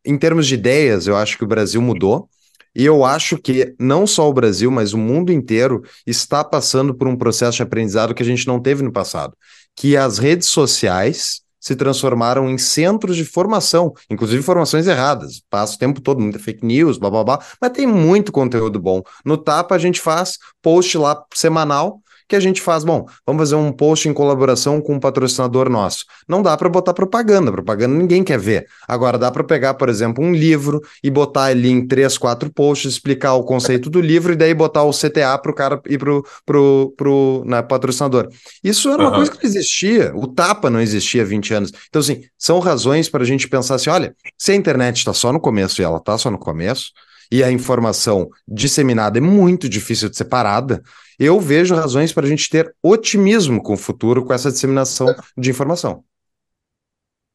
em 0.06 0.18
termos 0.18 0.46
de 0.46 0.56
ideias, 0.56 1.08
eu 1.08 1.16
acho 1.16 1.38
que 1.38 1.46
o 1.46 1.48
Brasil 1.48 1.82
mudou. 1.82 2.28
E 2.76 2.84
eu 2.84 3.06
acho 3.06 3.38
que 3.38 3.74
não 3.80 4.06
só 4.06 4.30
o 4.30 4.34
Brasil, 4.34 4.70
mas 4.70 4.92
o 4.92 4.98
mundo 4.98 5.32
inteiro 5.32 5.84
está 6.06 6.44
passando 6.44 6.94
por 6.94 7.08
um 7.08 7.16
processo 7.16 7.56
de 7.56 7.64
aprendizado 7.64 8.14
que 8.14 8.24
a 8.24 8.26
gente 8.26 8.46
não 8.46 8.60
teve 8.60 8.84
no 8.84 8.92
passado, 8.92 9.38
que 9.74 9.96
as 9.96 10.18
redes 10.18 10.50
sociais 10.50 11.42
se 11.60 11.76
transformaram 11.76 12.50
em 12.50 12.58
centros 12.58 13.16
de 13.16 13.26
formação, 13.26 13.94
inclusive 14.10 14.42
formações 14.42 14.88
erradas. 14.88 15.42
Passa 15.50 15.76
o 15.76 15.78
tempo 15.78 16.02
todo, 16.02 16.22
muita 16.22 16.40
fake 16.40 16.66
news, 16.66 16.98
blá 16.98 17.10
blá 17.10 17.24
blá, 17.24 17.40
mas 17.62 17.72
tem 17.72 17.86
muito 17.86 18.32
conteúdo 18.32 18.80
bom. 18.80 19.02
No 19.26 19.38
Tapa 19.38 19.76
a 19.76 19.80
gente 19.80 20.00
faz 20.00 20.38
post 20.62 20.98
lá 20.98 21.24
semanal 21.34 22.02
que 22.30 22.36
a 22.36 22.40
gente 22.40 22.62
faz, 22.62 22.84
bom, 22.84 23.08
vamos 23.26 23.42
fazer 23.42 23.56
um 23.56 23.72
post 23.72 24.08
em 24.08 24.14
colaboração 24.14 24.80
com 24.80 24.94
um 24.94 25.00
patrocinador 25.00 25.68
nosso. 25.68 26.06
Não 26.28 26.44
dá 26.44 26.56
para 26.56 26.70
botar 26.70 26.94
propaganda, 26.94 27.52
propaganda 27.52 27.96
ninguém 27.96 28.24
quer 28.24 28.38
ver. 28.38 28.68
Agora 28.88 29.18
dá 29.18 29.32
para 29.32 29.44
pegar, 29.44 29.74
por 29.74 29.90
exemplo, 29.90 30.24
um 30.24 30.32
livro 30.32 30.80
e 31.04 31.10
botar 31.10 31.46
ali 31.46 31.72
em 31.72 31.86
três, 31.88 32.20
quatro 32.20 32.52
posts, 32.54 32.94
explicar 32.94 33.34
o 33.34 33.44
conceito 33.44 33.90
do 33.90 34.00
livro 34.00 34.34
e 34.34 34.36
daí 34.36 34.54
botar 34.54 34.84
o 34.84 34.92
CTA 34.92 35.36
para 35.40 35.52
o 35.52 35.56
cara 35.56 35.82
ir 35.88 35.98
pro, 35.98 36.24
pro, 36.46 36.94
pro 36.96 37.44
na, 37.48 37.64
patrocinador. 37.64 38.30
Isso 38.64 38.90
era 38.90 39.02
uma 39.02 39.10
uhum. 39.10 39.16
coisa 39.16 39.32
que 39.32 39.38
não 39.44 39.50
existia. 39.50 40.12
O 40.16 40.28
tapa 40.28 40.70
não 40.70 40.80
existia 40.80 41.24
há 41.24 41.26
20 41.26 41.54
anos. 41.56 41.72
Então, 41.90 42.00
assim, 42.00 42.22
são 42.38 42.60
razões 42.60 43.10
para 43.10 43.24
a 43.24 43.26
gente 43.26 43.48
pensar 43.48 43.76
assim: 43.76 43.90
olha, 43.90 44.16
se 44.38 44.52
a 44.52 44.56
internet 44.56 44.98
está 44.98 45.16
só 45.16 45.34
no 45.34 45.40
começo 45.40 45.82
e 45.82 45.84
ela 45.84 45.98
está 45.98 46.16
só 46.16 46.30
no 46.30 46.38
começo, 46.38 46.92
e 47.32 47.44
a 47.44 47.52
informação 47.52 48.30
disseminada 48.48 49.18
é 49.18 49.22
muito 49.22 49.70
difícil 49.70 50.10
de 50.10 50.18
ser 50.18 50.26
parada, 50.26 50.82
eu 51.20 51.40
vejo 51.40 51.76
razões 51.76 52.14
para 52.14 52.26
a 52.26 52.30
gente 52.30 52.50
ter 52.50 52.74
otimismo 52.82 53.62
com 53.62 53.74
o 53.74 53.78
futuro 53.78 54.24
com 54.24 54.34
essa 54.34 54.52
disseminação 54.52 55.14
de 55.38 55.50
informação. 55.50 56.04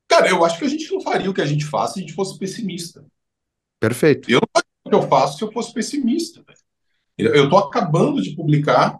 Cara, 0.08 0.28
eu 0.28 0.44
acho 0.44 0.58
que 0.58 0.64
a 0.64 0.68
gente 0.68 0.90
não 0.90 1.00
faria 1.02 1.30
o 1.30 1.34
que 1.34 1.40
a 1.40 1.46
gente 1.46 1.66
faz 1.66 1.92
se 1.92 1.98
a 1.98 2.02
gente 2.02 2.14
fosse 2.14 2.38
pessimista. 2.38 3.04
Perfeito. 3.78 4.30
Eu 4.30 4.40
não 4.40 4.48
faria 4.52 4.68
o 4.86 4.90
que 4.90 4.96
eu 4.96 5.08
faço 5.08 5.38
se 5.38 5.44
eu 5.44 5.52
fosse 5.52 5.74
pessimista. 5.74 6.42
Eu 7.18 7.44
estou 7.44 7.58
acabando 7.58 8.22
de 8.22 8.34
publicar, 8.34 8.98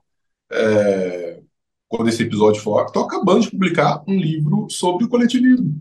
é, 0.52 1.40
quando 1.89 2.09
esse 2.09 2.23
episódio 2.23 2.61
for, 2.61 2.85
estou 2.85 3.05
acabando 3.05 3.43
de 3.43 3.51
publicar 3.51 4.05
um 4.06 4.16
livro 4.16 4.69
sobre 4.70 5.05
o 5.05 5.09
coletivismo. 5.09 5.81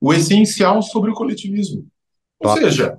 O 0.00 0.12
essencial 0.12 0.82
sobre 0.82 1.10
o 1.10 1.14
coletivismo. 1.14 1.86
Ou 2.40 2.50
Top. 2.50 2.60
seja, 2.60 2.98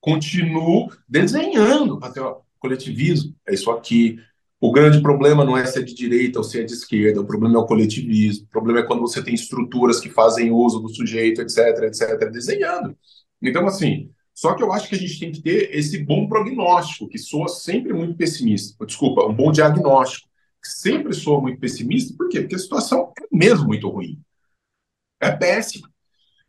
continuo 0.00 0.90
desenhando 1.08 1.98
ter 2.12 2.20
ó, 2.20 2.40
coletivismo. 2.58 3.34
É 3.46 3.54
isso 3.54 3.70
aqui. 3.70 4.18
O 4.60 4.72
grande 4.72 5.00
problema 5.00 5.44
não 5.44 5.56
é 5.56 5.64
se 5.64 5.78
é 5.78 5.82
de 5.82 5.94
direita 5.94 6.38
ou 6.40 6.44
se 6.44 6.60
é 6.60 6.64
de 6.64 6.72
esquerda, 6.72 7.20
o 7.20 7.26
problema 7.26 7.56
é 7.56 7.58
o 7.58 7.66
coletivismo. 7.66 8.44
O 8.46 8.48
problema 8.48 8.80
é 8.80 8.82
quando 8.82 9.00
você 9.00 9.22
tem 9.22 9.34
estruturas 9.34 10.00
que 10.00 10.10
fazem 10.10 10.50
uso 10.50 10.80
do 10.80 10.88
sujeito, 10.88 11.40
etc, 11.40 11.84
etc, 11.84 12.28
desenhando. 12.30 12.96
Então, 13.40 13.66
assim, 13.66 14.10
só 14.34 14.54
que 14.54 14.62
eu 14.62 14.72
acho 14.72 14.88
que 14.88 14.96
a 14.96 14.98
gente 14.98 15.18
tem 15.18 15.30
que 15.30 15.40
ter 15.40 15.76
esse 15.76 16.02
bom 16.02 16.28
prognóstico, 16.28 17.08
que 17.08 17.18
soa 17.18 17.48
sempre 17.48 17.92
muito 17.92 18.16
pessimista. 18.16 18.84
Desculpa, 18.84 19.26
um 19.26 19.34
bom 19.34 19.52
diagnóstico, 19.52 20.28
que 20.60 20.68
sempre 20.68 21.14
soa 21.14 21.40
muito 21.40 21.60
pessimista. 21.60 22.14
Por 22.16 22.28
quê? 22.28 22.40
Porque 22.40 22.56
a 22.56 22.58
situação 22.58 23.12
é 23.16 23.26
mesmo 23.30 23.66
muito 23.66 23.88
ruim. 23.88 24.20
É 25.20 25.30
péssima. 25.30 25.88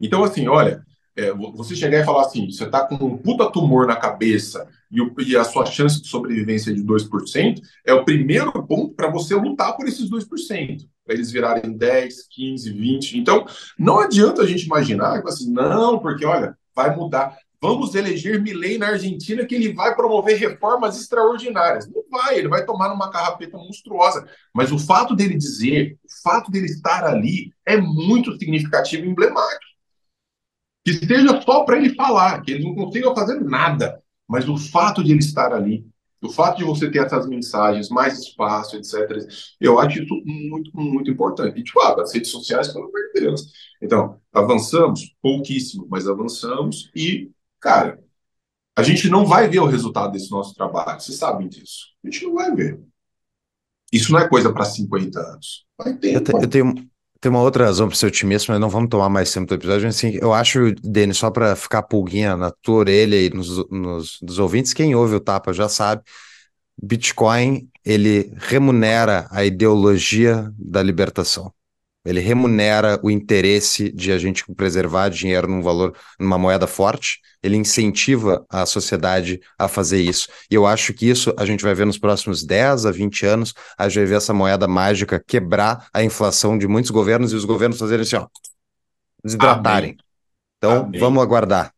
Então, 0.01 0.23
assim, 0.23 0.47
olha, 0.47 0.83
é, 1.15 1.31
você 1.31 1.75
chegar 1.75 1.99
e 1.99 2.05
falar 2.05 2.25
assim, 2.25 2.49
você 2.49 2.63
está 2.63 2.85
com 2.87 2.95
um 2.95 3.17
puta 3.17 3.51
tumor 3.51 3.85
na 3.85 3.95
cabeça 3.95 4.67
e, 4.91 5.01
o, 5.01 5.13
e, 5.19 5.37
a 5.37 5.43
sua 5.43 5.65
chance 5.65 6.01
de 6.01 6.07
sobrevivência 6.07 6.71
é 6.71 6.73
de 6.73 6.83
2%, 6.83 7.61
é 7.85 7.93
o 7.93 8.03
primeiro 8.03 8.51
ponto 8.65 8.93
para 8.93 9.09
você 9.09 9.35
lutar 9.35 9.75
por 9.75 9.87
esses 9.87 10.09
2%, 10.09 10.87
para 11.05 11.13
eles 11.13 11.31
virarem 11.31 11.77
10, 11.77 12.27
15, 12.27 12.73
20. 12.73 13.17
Então, 13.17 13.45
não 13.77 13.99
adianta 13.99 14.41
a 14.41 14.47
gente 14.47 14.65
imaginar 14.65 15.21
que 15.21 15.29
assim, 15.29 15.51
não, 15.51 15.99
porque 15.99 16.25
olha, 16.25 16.57
vai 16.75 16.95
mudar. 16.95 17.37
Vamos 17.61 17.93
eleger 17.93 18.41
Milley 18.41 18.77
na 18.77 18.87
Argentina 18.87 19.45
que 19.45 19.53
ele 19.53 19.73
vai 19.73 19.93
promover 19.93 20.37
reformas 20.37 20.97
extraordinárias. 20.97 21.89
Não 21.89 22.03
vai, 22.09 22.37
ele 22.37 22.47
vai 22.47 22.65
tomar 22.65 22.87
numa 22.87 23.11
carrapeta 23.11 23.57
monstruosa. 23.57 24.25
Mas 24.53 24.71
o 24.71 24.79
fato 24.79 25.13
dele 25.13 25.35
dizer, 25.35 25.97
o 26.05 26.21
fato 26.23 26.49
dele 26.49 26.67
estar 26.67 27.03
ali 27.03 27.51
é 27.65 27.75
muito 27.75 28.37
significativo 28.37 29.05
e 29.05 29.09
emblemático 29.09 29.69
que 30.85 30.93
seja 31.05 31.41
só 31.41 31.63
para 31.63 31.77
ele 31.77 31.93
falar, 31.93 32.41
que 32.41 32.51
ele 32.51 32.63
não 32.63 32.73
consiga 32.73 33.13
fazer 33.13 33.39
nada, 33.41 34.01
mas 34.29 34.47
o 34.47 34.55
fato 34.55 35.03
de 35.03 35.11
ele 35.11 35.19
estar 35.19 35.51
ali, 35.51 35.83
o 36.21 36.29
fato 36.29 36.57
de 36.57 36.63
você 36.63 36.91
ter 36.91 37.03
essas 37.03 37.27
mensagens, 37.27 37.89
mais 37.89 38.19
espaço, 38.19 38.75
etc., 38.75 39.27
eu 39.59 39.79
acho 39.79 40.03
isso 40.03 40.13
muito, 40.23 40.71
muito 40.75 41.09
importante. 41.09 41.59
E, 41.59 41.63
tipo, 41.63 41.81
ah, 41.81 41.99
as 41.99 42.13
redes 42.13 42.29
sociais, 42.29 42.67
pelo 42.67 42.85
amor 42.85 43.01
de 43.13 43.21
Deus. 43.21 43.51
Então, 43.81 44.19
avançamos 44.31 45.15
pouquíssimo, 45.19 45.87
mas 45.89 46.07
avançamos 46.07 46.91
e, 46.95 47.31
cara, 47.59 47.99
a 48.77 48.83
gente 48.83 49.09
não 49.09 49.25
vai 49.25 49.47
ver 49.47 49.59
o 49.59 49.65
resultado 49.65 50.11
desse 50.11 50.29
nosso 50.29 50.53
trabalho, 50.53 51.01
vocês 51.01 51.17
sabem 51.17 51.47
disso. 51.47 51.87
A 52.03 52.09
gente 52.09 52.23
não 52.25 52.35
vai 52.35 52.53
ver. 52.53 52.79
Isso 53.91 54.11
não 54.11 54.19
é 54.19 54.29
coisa 54.29 54.53
para 54.53 54.65
50 54.65 55.19
anos. 55.19 55.65
Vai 55.77 55.95
ter. 55.97 56.13
Eu, 56.13 56.23
te, 56.23 56.31
eu 56.31 56.47
tenho, 56.47 56.88
tem 57.21 57.29
uma 57.29 57.41
outra 57.41 57.65
razão 57.65 57.87
para 57.87 57.97
ser 57.97 58.07
otimista, 58.07 58.51
mas 58.51 58.61
não 58.61 58.69
vamos 58.69 58.89
tomar 58.89 59.09
mais 59.09 59.31
tempo 59.31 59.47
do 59.47 59.55
episódio. 59.55 59.87
Assim, 59.87 60.17
eu 60.21 60.33
acho, 60.33 60.73
Denis, 60.81 61.17
só 61.17 61.29
para 61.29 61.55
ficar 61.55 61.83
pulguinha 61.83 62.37
na 62.37 62.51
tua 62.51 62.77
orelha 62.77 63.15
e 63.15 63.29
nos, 63.29 63.69
nos 63.69 64.19
dos 64.21 64.39
ouvintes, 64.39 64.73
quem 64.73 64.95
ouve 64.95 65.15
o 65.15 65.19
Tapa 65.19 65.51
já 65.53 65.67
sabe, 65.67 66.03
Bitcoin 66.81 67.69
ele 67.85 68.33
remunera 68.37 69.27
a 69.31 69.43
ideologia 69.43 70.51
da 70.57 70.81
libertação. 70.81 71.53
Ele 72.09 72.19
remunera 72.19 72.99
o 73.03 73.11
interesse 73.11 73.91
de 73.91 74.11
a 74.11 74.17
gente 74.17 74.43
preservar 74.55 75.09
dinheiro 75.09 75.47
num 75.47 75.61
valor, 75.61 75.95
numa 76.19 76.39
moeda 76.39 76.65
forte. 76.65 77.19
Ele 77.43 77.55
incentiva 77.55 78.43
a 78.49 78.65
sociedade 78.65 79.39
a 79.59 79.67
fazer 79.67 80.01
isso. 80.01 80.27
E 80.49 80.55
eu 80.55 80.65
acho 80.65 80.91
que 80.91 81.07
isso 81.07 81.31
a 81.37 81.45
gente 81.45 81.63
vai 81.63 81.75
ver 81.75 81.85
nos 81.85 81.99
próximos 81.99 82.43
10 82.43 82.87
a 82.87 82.91
20 82.91 83.27
anos. 83.27 83.53
A 83.77 83.87
gente 83.87 83.99
vai 83.99 84.05
ver 84.07 84.15
essa 84.15 84.33
moeda 84.33 84.67
mágica 84.67 85.23
quebrar 85.25 85.87
a 85.93 86.03
inflação 86.03 86.57
de 86.57 86.67
muitos 86.67 86.89
governos 86.89 87.31
e 87.31 87.35
os 87.35 87.45
governos 87.45 87.77
fazerem 87.77 88.01
assim, 88.01 88.15
ó, 88.15 88.25
desidratarem. 89.23 89.91
Amém. 89.91 89.97
Então, 90.57 90.85
Amém. 90.85 90.99
vamos 90.99 91.21
aguardar. 91.21 91.71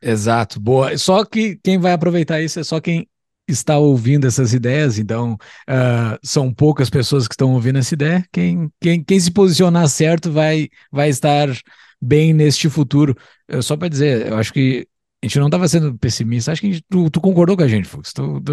Exato, 0.00 0.60
boa. 0.60 0.96
Só 0.96 1.24
que 1.24 1.58
quem 1.64 1.78
vai 1.78 1.92
aproveitar 1.92 2.40
isso 2.40 2.60
é 2.60 2.62
só 2.62 2.80
quem 2.80 3.08
está 3.46 3.78
ouvindo 3.78 4.26
essas 4.26 4.54
ideias, 4.54 4.98
então 4.98 5.34
uh, 5.68 6.18
são 6.22 6.52
poucas 6.52 6.88
pessoas 6.88 7.28
que 7.28 7.34
estão 7.34 7.52
ouvindo 7.52 7.78
essa 7.78 7.94
ideia. 7.94 8.24
Quem, 8.32 8.70
quem, 8.80 9.02
quem 9.02 9.20
se 9.20 9.30
posicionar 9.30 9.88
certo 9.88 10.30
vai, 10.30 10.68
vai 10.90 11.08
estar 11.08 11.48
bem 12.00 12.32
neste 12.32 12.68
futuro. 12.68 13.16
Eu, 13.48 13.62
só 13.62 13.76
para 13.76 13.88
dizer, 13.88 14.28
eu 14.28 14.36
acho 14.36 14.52
que 14.52 14.86
a 15.22 15.26
gente 15.26 15.38
não 15.38 15.46
estava 15.46 15.66
sendo 15.66 15.96
pessimista, 15.96 16.52
acho 16.52 16.60
que 16.60 16.72
gente, 16.72 16.84
tu, 16.90 17.08
tu, 17.08 17.20
concordou 17.20 17.56
com 17.56 17.62
a 17.62 17.68
gente, 17.68 17.88
Fux. 17.88 18.12
Tu, 18.12 18.40
tu, 18.42 18.52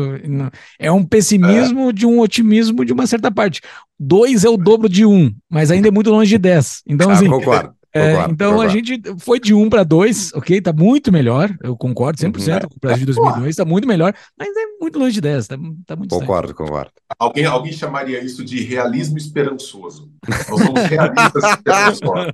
é 0.79 0.89
um 0.89 1.03
pessimismo 1.03 1.89
é. 1.89 1.93
de 1.93 2.05
um 2.05 2.19
otimismo 2.19 2.85
de 2.85 2.93
uma 2.93 3.05
certa 3.05 3.29
parte. 3.29 3.61
Dois 3.99 4.45
é 4.45 4.49
o 4.49 4.55
dobro 4.55 4.87
de 4.87 5.05
um, 5.05 5.33
mas 5.49 5.69
ainda 5.69 5.89
é 5.89 5.91
muito 5.91 6.09
longe 6.09 6.29
de 6.29 6.37
dez. 6.37 6.81
Então, 6.87 7.09
ah, 7.09 7.13
assim, 7.13 7.27
concordo. 7.27 7.73
É, 7.93 8.23
então 8.29 8.61
a 8.61 8.69
gente 8.69 9.01
foi 9.19 9.39
de 9.39 9.53
1 9.53 9.69
para 9.69 9.83
2, 9.83 10.33
ok? 10.33 10.61
Tá 10.61 10.71
muito 10.71 11.11
melhor, 11.11 11.53
eu 11.61 11.75
concordo 11.75 12.17
100%. 12.17 12.63
Uhum. 12.63 12.69
Com 12.69 12.75
o 12.75 12.79
Brasil 12.79 13.05
de 13.05 13.13
2002 13.13 13.55
tá 13.55 13.65
muito 13.65 13.87
melhor, 13.87 14.13
mas 14.37 14.49
é 14.49 14.65
muito 14.79 14.97
longe 14.97 15.13
de 15.13 15.21
10, 15.21 15.47
tá, 15.47 15.57
tá 15.85 15.95
muito 15.95 16.17
Concordo, 16.17 16.47
distante. 16.47 16.67
concordo. 16.69 16.91
Alguém, 17.19 17.45
alguém 17.45 17.73
chamaria 17.73 18.23
isso 18.23 18.45
de 18.45 18.63
realismo 18.63 19.17
esperançoso. 19.17 20.09
Nós 20.27 20.45
somos 20.45 20.81
realistas 20.83 21.43
esperançosos. 21.51 22.33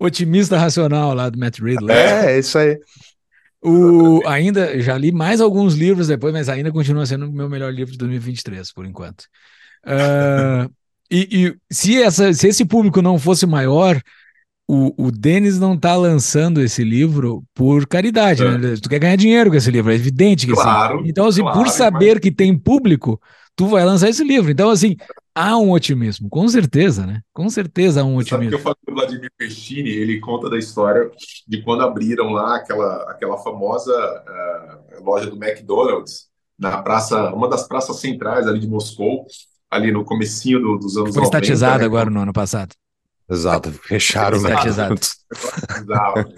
Otimista 0.00 0.58
racional 0.58 1.14
lá 1.14 1.28
do 1.28 1.38
Matt 1.38 1.60
Ridley. 1.60 1.96
É, 1.96 2.32
é 2.32 2.38
isso 2.38 2.58
aí. 2.58 2.78
O, 3.60 4.20
ainda, 4.26 4.80
já 4.80 4.96
li 4.96 5.10
mais 5.10 5.40
alguns 5.40 5.74
livros 5.74 6.06
depois, 6.08 6.32
mas 6.32 6.48
ainda 6.48 6.70
continua 6.70 7.04
sendo 7.06 7.26
o 7.28 7.32
meu 7.32 7.48
melhor 7.48 7.72
livro 7.72 7.92
de 7.92 7.98
2023, 7.98 8.72
por 8.72 8.86
enquanto. 8.86 9.24
Uh, 9.84 10.70
e, 11.10 11.28
e 11.46 11.74
se, 11.74 12.00
essa, 12.02 12.32
se 12.32 12.48
esse 12.48 12.64
público 12.64 13.00
não 13.02 13.18
fosse 13.18 13.46
maior, 13.46 14.00
o, 14.68 15.06
o 15.06 15.10
Denis 15.10 15.58
não 15.58 15.74
está 15.74 15.96
lançando 15.96 16.60
esse 16.60 16.84
livro 16.84 17.42
por 17.54 17.86
caridade, 17.86 18.44
é. 18.44 18.58
né? 18.58 18.74
Tu 18.80 18.88
quer 18.88 18.98
ganhar 18.98 19.16
dinheiro 19.16 19.48
com 19.48 19.56
esse 19.56 19.70
livro, 19.70 19.90
é 19.90 19.94
evidente 19.94 20.46
que 20.46 20.52
claro, 20.52 20.98
sim. 20.98 21.08
Então, 21.08 21.26
assim, 21.26 21.40
claro, 21.40 21.58
por 21.58 21.68
saber 21.68 22.14
mas... 22.14 22.20
que 22.20 22.30
tem 22.30 22.56
público, 22.56 23.18
tu 23.56 23.66
vai 23.66 23.84
lançar 23.84 24.10
esse 24.10 24.22
livro. 24.22 24.50
Então, 24.50 24.68
assim, 24.68 24.94
há 25.34 25.56
um 25.56 25.70
otimismo, 25.70 26.28
com 26.28 26.46
certeza, 26.46 27.06
né? 27.06 27.22
Com 27.32 27.48
certeza 27.48 28.02
há 28.02 28.04
um 28.04 28.16
otimismo. 28.16 28.28
Sabe 28.28 28.48
que 28.48 28.54
eu 28.54 28.58
falo 28.58 28.76
do 28.86 28.94
Vladimir 28.94 29.30
Pestini, 29.38 29.90
ele 29.90 30.20
conta 30.20 30.50
da 30.50 30.58
história 30.58 31.10
de 31.46 31.62
quando 31.62 31.82
abriram 31.82 32.30
lá 32.30 32.56
aquela, 32.56 33.10
aquela 33.10 33.38
famosa 33.38 33.92
uh, 33.92 35.02
loja 35.02 35.30
do 35.30 35.42
McDonald's 35.42 36.28
na 36.58 36.82
praça, 36.82 37.32
uma 37.32 37.48
das 37.48 37.66
praças 37.66 38.00
centrais 38.00 38.46
ali 38.46 38.58
de 38.58 38.68
Moscou, 38.68 39.26
ali 39.70 39.92
no 39.92 40.04
comecinho 40.04 40.60
do, 40.60 40.78
dos 40.78 40.96
anos 40.96 41.14
Foi 41.14 41.22
90. 41.22 41.22
Foi 41.22 41.24
estatizado 41.24 41.78
né? 41.80 41.84
agora 41.84 42.10
no 42.10 42.20
ano 42.20 42.32
passado. 42.32 42.74
Exato, 43.30 43.70
fecharam 43.72 44.38
o 44.38 44.46
Exato. 44.90 46.34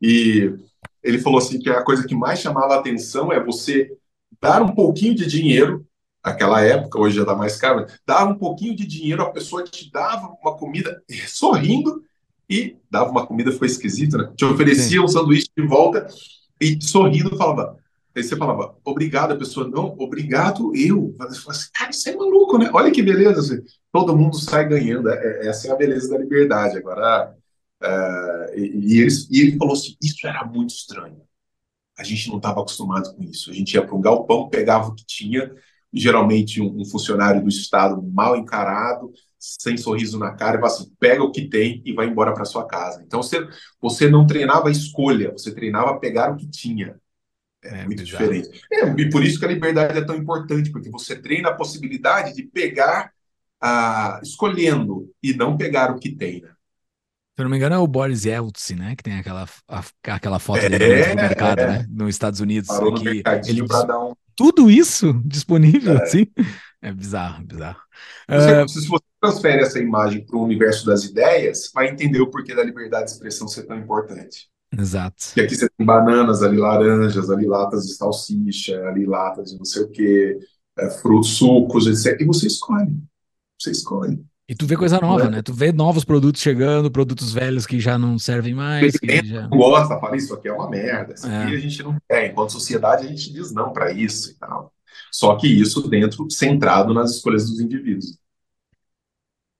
E 0.00 0.54
ele 1.02 1.18
falou 1.18 1.38
assim 1.38 1.58
que 1.58 1.70
a 1.70 1.82
coisa 1.82 2.06
que 2.06 2.14
mais 2.14 2.40
chamava 2.40 2.74
a 2.74 2.78
atenção 2.78 3.32
é 3.32 3.42
você 3.42 3.90
dar 4.40 4.60
um 4.60 4.74
pouquinho 4.74 5.14
de 5.14 5.26
dinheiro, 5.26 5.86
naquela 6.24 6.60
época, 6.60 7.00
hoje 7.00 7.16
já 7.16 7.24
dá 7.24 7.34
mais 7.34 7.56
caro, 7.56 7.86
dar 8.04 8.26
um 8.26 8.34
pouquinho 8.34 8.76
de 8.76 8.86
dinheiro, 8.86 9.22
a 9.22 9.30
pessoa 9.30 9.64
te 9.64 9.90
dava 9.90 10.36
uma 10.42 10.56
comida 10.56 11.02
sorrindo 11.26 12.02
e 12.48 12.76
dava 12.90 13.10
uma 13.10 13.26
comida, 13.26 13.52
foi 13.52 13.66
esquisito, 13.66 14.18
né? 14.18 14.32
Te 14.36 14.44
oferecia 14.44 14.98
Sim. 14.98 15.04
um 15.04 15.08
sanduíche 15.08 15.48
de 15.56 15.66
volta 15.66 16.06
e 16.60 16.78
sorrindo 16.82 17.36
falava, 17.36 17.76
Aí 18.16 18.22
você 18.22 18.34
falava, 18.34 18.74
obrigado, 18.82 19.32
a 19.32 19.36
pessoa, 19.36 19.68
não, 19.68 19.94
obrigado 19.98 20.74
eu. 20.74 21.14
Você 21.18 21.40
fala 21.40 21.52
assim, 21.52 21.68
cara, 21.74 21.90
isso 21.90 22.08
é 22.08 22.16
maluco, 22.16 22.56
né? 22.56 22.70
Olha 22.72 22.90
que 22.90 23.02
beleza, 23.02 23.40
assim, 23.40 23.62
todo 23.92 24.16
mundo 24.16 24.40
sai 24.40 24.66
ganhando, 24.66 25.10
é, 25.10 25.16
é, 25.16 25.48
essa 25.48 25.68
é 25.68 25.70
a 25.70 25.76
beleza 25.76 26.08
da 26.08 26.18
liberdade. 26.18 26.78
Agora, 26.78 27.34
é, 27.82 28.54
e, 28.58 28.94
e, 28.94 29.00
ele, 29.02 29.10
e 29.30 29.40
ele 29.42 29.56
falou 29.58 29.74
assim, 29.74 29.96
isso 30.02 30.26
era 30.26 30.44
muito 30.46 30.70
estranho. 30.70 31.20
A 31.98 32.02
gente 32.02 32.28
não 32.30 32.38
estava 32.38 32.60
acostumado 32.60 33.14
com 33.14 33.22
isso. 33.22 33.50
A 33.50 33.54
gente 33.54 33.74
ia 33.74 33.84
para 33.84 33.94
um 33.94 34.00
galpão, 34.00 34.48
pegava 34.48 34.88
o 34.88 34.94
que 34.94 35.04
tinha, 35.06 35.52
geralmente 35.92 36.60
um, 36.60 36.80
um, 36.80 36.84
funcionário 36.86 37.42
do 37.42 37.48
Estado 37.50 38.02
mal 38.02 38.34
encarado, 38.34 39.12
sem 39.38 39.76
sorriso 39.76 40.18
na 40.18 40.32
cara, 40.34 40.56
e 40.56 40.60
fala 40.60 40.72
assim, 40.72 40.90
pega 40.98 41.22
o 41.22 41.30
que 41.30 41.48
tem 41.50 41.82
e 41.84 41.92
vai 41.92 42.06
embora 42.06 42.32
para 42.32 42.46
sua 42.46 42.66
casa. 42.66 43.02
Então, 43.06 43.22
você, 43.22 43.46
você 43.78 44.08
não 44.08 44.26
treinava 44.26 44.68
a 44.68 44.72
escolha, 44.72 45.32
você 45.32 45.54
treinava 45.54 45.98
pegar 46.00 46.32
o 46.32 46.36
que 46.36 46.48
tinha. 46.48 46.98
É, 47.66 47.84
muito 47.84 48.02
bizarro. 48.02 48.32
diferente. 48.32 48.60
É, 48.72 48.86
e 48.86 49.10
por 49.10 49.24
isso 49.24 49.38
que 49.38 49.44
a 49.44 49.48
liberdade 49.48 49.98
é 49.98 50.04
tão 50.04 50.16
importante, 50.16 50.70
porque 50.70 50.90
você 50.90 51.16
treina 51.16 51.50
a 51.50 51.54
possibilidade 51.54 52.34
de 52.34 52.42
pegar, 52.42 53.12
ah, 53.60 54.20
escolhendo, 54.22 55.10
e 55.22 55.34
não 55.34 55.56
pegar 55.56 55.90
o 55.90 55.98
que 55.98 56.10
tem. 56.10 56.42
Né? 56.42 56.48
Se 56.48 57.42
eu 57.42 57.44
não 57.44 57.50
me 57.50 57.58
engano, 57.58 57.74
é 57.74 57.78
o 57.78 57.86
Boris 57.86 58.24
Yeltsin, 58.24 58.76
né? 58.76 58.96
Que 58.96 59.02
tem 59.02 59.18
aquela, 59.18 59.46
a, 59.68 59.84
aquela 60.08 60.38
foto 60.38 60.60
é, 60.60 60.70
dele 60.70 61.06
no 61.08 61.16
mercado, 61.16 61.60
é. 61.60 61.66
né? 61.66 61.86
Nos 61.90 62.08
Estados 62.08 62.40
Unidos. 62.40 62.68
Parou 62.68 62.92
no 62.92 63.08
ele 63.08 63.22
um... 63.62 64.14
Tudo 64.34 64.70
isso 64.70 65.12
disponível, 65.24 65.98
é. 65.98 66.02
assim? 66.02 66.26
É 66.80 66.92
bizarro, 66.92 67.44
bizarro. 67.44 67.80
Você, 68.28 68.62
uh... 68.62 68.68
Se 68.68 68.88
você 68.88 69.04
transfere 69.20 69.62
essa 69.62 69.78
imagem 69.78 70.24
para 70.24 70.36
o 70.36 70.44
universo 70.44 70.86
das 70.86 71.04
ideias, 71.04 71.70
vai 71.74 71.88
entender 71.88 72.20
o 72.20 72.30
porquê 72.30 72.54
da 72.54 72.62
liberdade 72.62 73.06
de 73.06 73.10
expressão 73.12 73.48
ser 73.48 73.64
tão 73.64 73.78
importante. 73.78 74.48
Exato. 74.72 75.24
E 75.36 75.40
aqui 75.40 75.54
você 75.54 75.68
tem 75.68 75.86
bananas, 75.86 76.42
ali 76.42 76.56
laranjas, 76.56 77.30
ali 77.30 77.46
latas 77.46 77.86
de 77.86 77.94
salsicha, 77.94 78.80
ali 78.88 79.06
latas 79.06 79.52
de 79.52 79.58
não 79.58 79.64
sei 79.64 79.82
o 79.82 79.90
quê, 79.90 80.38
é, 80.78 80.90
frutos, 80.90 81.36
sucos, 81.36 81.86
etc. 81.86 82.20
E 82.20 82.24
você 82.24 82.46
escolhe. 82.46 82.96
Você 83.58 83.70
escolhe. 83.70 84.24
E 84.48 84.54
tu 84.54 84.64
vê 84.64 84.76
coisa 84.76 85.00
nova, 85.00 85.28
né? 85.28 85.42
Tu 85.42 85.52
vê 85.52 85.72
novos 85.72 86.04
produtos 86.04 86.40
chegando, 86.40 86.90
produtos 86.90 87.32
velhos 87.32 87.66
que 87.66 87.80
já 87.80 87.98
não 87.98 88.16
servem 88.16 88.54
mais. 88.54 88.96
Que 88.96 89.24
já... 89.24 89.46
gosta, 89.48 89.98
fala 89.98 90.16
isso 90.16 90.32
aqui 90.34 90.46
é 90.46 90.52
uma 90.52 90.70
merda. 90.70 91.14
Isso 91.14 91.26
é. 91.26 91.42
aqui 91.42 91.54
a 91.56 91.58
gente 91.58 91.82
não 91.82 91.96
quer. 92.08 92.30
Enquanto 92.30 92.52
sociedade, 92.52 93.06
a 93.06 93.08
gente 93.08 93.32
diz 93.32 93.52
não 93.52 93.72
para 93.72 93.90
isso 93.90 94.30
e 94.30 94.34
tal. 94.34 94.72
Só 95.10 95.34
que 95.34 95.48
isso 95.48 95.88
dentro, 95.88 96.30
centrado 96.30 96.94
nas 96.94 97.16
escolhas 97.16 97.50
dos 97.50 97.58
indivíduos. 97.58 98.18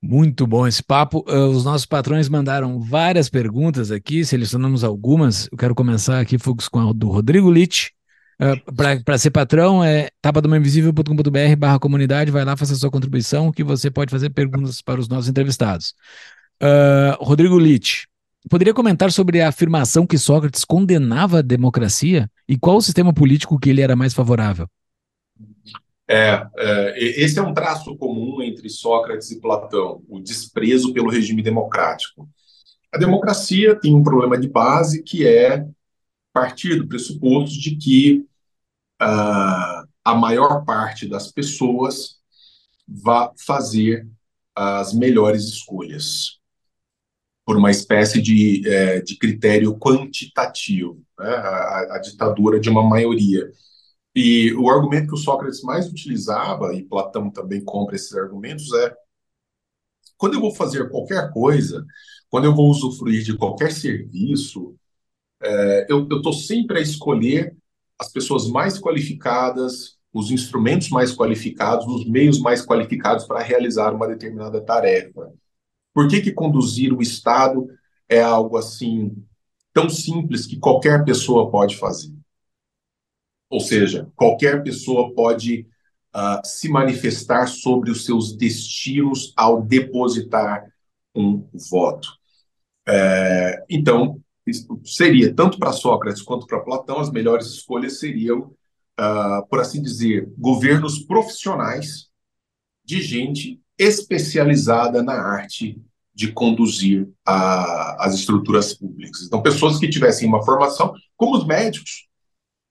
Muito 0.09 0.47
bom 0.47 0.69
esse 0.69 0.83
papo. 0.85 1.25
Uh, 1.29 1.49
os 1.49 1.65
nossos 1.65 1.85
patrões 1.85 2.29
mandaram 2.29 2.79
várias 2.79 3.29
perguntas 3.29 3.91
aqui, 3.91 4.25
selecionamos 4.25 4.85
algumas. 4.85 5.49
Eu 5.51 5.59
quero 5.59 5.75
começar 5.75 6.21
aqui, 6.21 6.39
Fux, 6.39 6.69
com 6.69 6.79
a 6.79 6.93
do 6.93 7.09
Rodrigo 7.09 7.51
Litt. 7.51 7.93
Uh, 8.41 8.55
ah, 8.79 9.03
Para 9.05 9.19
ser 9.19 9.33
patrão, 9.33 9.83
é 9.83 10.09
tapadomainvisível.com.br 10.23 11.57
barra 11.59 11.81
comunidade, 11.81 12.31
vai 12.31 12.45
lá, 12.45 12.57
faça 12.57 12.77
sua 12.77 12.89
contribuição, 12.89 13.51
que 13.51 13.65
você 13.65 13.91
pode 13.91 14.13
fazer 14.13 14.31
perguntas 14.31 14.81
para 14.81 15.01
os 15.01 15.09
nossos 15.09 15.29
entrevistados. 15.29 15.93
Uh, 16.63 17.17
Rodrigo 17.19 17.59
Litt, 17.59 18.07
poderia 18.49 18.73
comentar 18.73 19.11
sobre 19.11 19.41
a 19.41 19.49
afirmação 19.49 20.07
que 20.07 20.19
Sócrates 20.19 20.65
condenava 20.65 21.41
a 21.41 21.43
democracia 21.43 22.31
e 22.49 22.57
qual 22.57 22.77
o 22.77 22.83
sistema 22.83 23.13
político 23.13 23.59
que 23.59 23.71
ele 23.71 23.81
era 23.81 23.97
mais 23.97 24.15
favorável? 24.15 24.69
É, 26.09 26.47
é, 26.57 26.99
esse 26.99 27.39
é 27.39 27.43
um 27.43 27.53
traço 27.53 27.97
comum 27.97 28.41
entre 28.41 28.69
Sócrates 28.69 29.31
e 29.31 29.41
Platão, 29.41 30.03
o 30.09 30.21
desprezo 30.21 30.93
pelo 30.93 31.11
regime 31.11 31.43
democrático. 31.43 32.29
A 32.93 32.99
democracia 32.99 33.75
tem 33.75 33.95
um 33.95 34.03
problema 34.03 34.39
de 34.39 34.49
base 34.49 35.03
que 35.03 35.27
é 35.27 35.67
partir 36.33 36.77
do 36.77 36.87
pressuposto 36.87 37.59
de 37.59 37.77
que 37.77 38.27
uh, 39.03 39.89
a 40.05 40.15
maior 40.15 40.65
parte 40.65 41.09
das 41.09 41.33
pessoas 41.33 42.17
vá 42.87 43.33
fazer 43.45 44.07
as 44.55 44.93
melhores 44.93 45.45
escolhas 45.45 46.39
por 47.45 47.57
uma 47.57 47.71
espécie 47.71 48.21
de, 48.21 48.69
é, 48.69 49.01
de 49.01 49.17
critério 49.17 49.79
quantitativo, 49.79 51.03
né? 51.19 51.29
a, 51.29 51.97
a 51.97 51.99
ditadura 51.99 52.61
de 52.61 52.69
uma 52.69 52.83
maioria. 52.83 53.51
E 54.17 54.55
o 54.55 54.71
argumento 54.71 55.09
que 55.09 55.15
o 55.15 55.19
Sócrates 55.19 55.61
mais 55.61 55.87
utilizava, 55.87 56.75
e 56.75 56.83
Platão 56.83 57.31
também 57.31 57.63
compra 57.63 57.97
esses 57.97 58.15
argumentos, 58.15 58.73
é: 58.73 58.97
quando 60.17 60.35
eu 60.35 60.41
vou 60.41 60.55
fazer 60.55 60.89
qualquer 60.89 61.31
coisa, 61.31 61.85
quando 62.31 62.47
eu 62.47 62.55
vou 62.55 62.71
usufruir 62.71 63.23
de 63.23 63.37
qualquer 63.37 63.71
serviço, 63.71 64.75
é, 65.43 65.87
eu 65.91 66.09
estou 66.09 66.33
sempre 66.33 66.79
a 66.79 66.83
escolher 66.83 67.55
as 67.99 68.11
pessoas 68.11 68.49
mais 68.49 68.79
qualificadas, 68.79 69.99
os 70.11 70.31
instrumentos 70.31 70.89
mais 70.89 71.15
qualificados, 71.15 71.87
os 71.87 72.09
meios 72.09 72.41
mais 72.41 72.65
qualificados 72.65 73.27
para 73.27 73.43
realizar 73.43 73.95
uma 73.95 74.09
determinada 74.09 74.63
tarefa. 74.63 75.31
Por 75.93 76.09
que, 76.09 76.23
que 76.23 76.33
conduzir 76.33 76.91
o 76.91 77.03
Estado 77.03 77.69
é 78.09 78.23
algo 78.23 78.57
assim 78.57 79.15
tão 79.75 79.91
simples 79.91 80.47
que 80.47 80.59
qualquer 80.59 81.05
pessoa 81.05 81.51
pode 81.51 81.77
fazer? 81.77 82.16
Ou 83.49 83.61
seja, 83.61 84.11
qualquer 84.17 84.63
pessoa 84.63 85.15
pode 85.15 85.67
uh, 86.15 86.45
se 86.45 86.69
manifestar 86.69 87.47
sobre 87.47 87.91
os 87.91 88.05
seus 88.05 88.37
destinos 88.37 89.33
ao 89.37 89.63
depositar 89.63 90.67
um 91.15 91.49
voto. 91.71 92.09
É, 92.89 93.65
então, 93.69 94.21
seria, 94.85 95.35
tanto 95.35 95.59
para 95.59 95.73
Sócrates 95.73 96.23
quanto 96.23 96.47
para 96.47 96.61
Platão, 96.61 96.99
as 96.99 97.11
melhores 97.11 97.47
escolhas 97.47 97.99
seriam, 97.99 98.53
uh, 99.01 99.47
por 99.49 99.61
assim 99.61 99.83
dizer, 99.83 100.29
governos 100.39 101.01
profissionais 101.01 102.09
de 102.85 103.03
gente 103.03 103.61
especializada 103.79 105.03
na 105.03 105.15
arte 105.15 105.81
de 106.15 106.33
conduzir 106.33 107.09
a, 107.27 108.07
as 108.07 108.15
estruturas 108.15 108.73
públicas. 108.73 109.23
Então, 109.23 109.43
pessoas 109.43 109.79
que 109.79 109.89
tivessem 109.89 110.27
uma 110.27 110.43
formação, 110.43 110.95
como 111.15 111.37
os 111.37 111.47
médicos, 111.47 112.06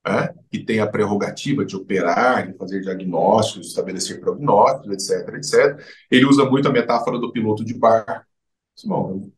né, 0.05 0.29
que 0.51 0.59
tem 0.59 0.79
a 0.79 0.87
prerrogativa 0.87 1.65
de 1.65 1.75
operar, 1.75 2.47
de 2.47 2.57
fazer 2.57 2.81
diagnósticos, 2.81 3.69
estabelecer 3.69 4.19
prognósticos, 4.19 4.93
etc, 4.93 5.33
etc. 5.35 5.83
Ele 6.11 6.25
usa 6.25 6.45
muito 6.45 6.67
a 6.67 6.71
metáfora 6.71 7.17
do 7.17 7.31
piloto 7.31 7.65
de 7.65 7.73
barco. 7.73 8.23
Bom, 8.85 9.29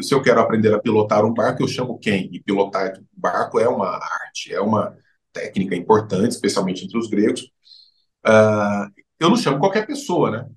se 0.00 0.14
eu 0.14 0.22
quero 0.22 0.40
aprender 0.40 0.72
a 0.72 0.78
pilotar 0.78 1.24
um 1.24 1.34
barco, 1.34 1.62
eu 1.62 1.68
chamo 1.68 1.98
quem? 1.98 2.28
E 2.32 2.40
pilotar 2.40 2.92
barco 3.12 3.58
é 3.58 3.68
uma 3.68 3.88
arte, 3.88 4.52
é 4.54 4.60
uma 4.60 4.96
técnica 5.32 5.74
importante, 5.74 6.30
especialmente 6.30 6.84
entre 6.84 6.98
os 6.98 7.08
gregos. 7.08 7.50
Uh, 8.24 8.90
eu 9.18 9.28
não 9.28 9.36
chamo 9.36 9.58
qualquer 9.58 9.86
pessoa, 9.86 10.30
né? 10.30 10.48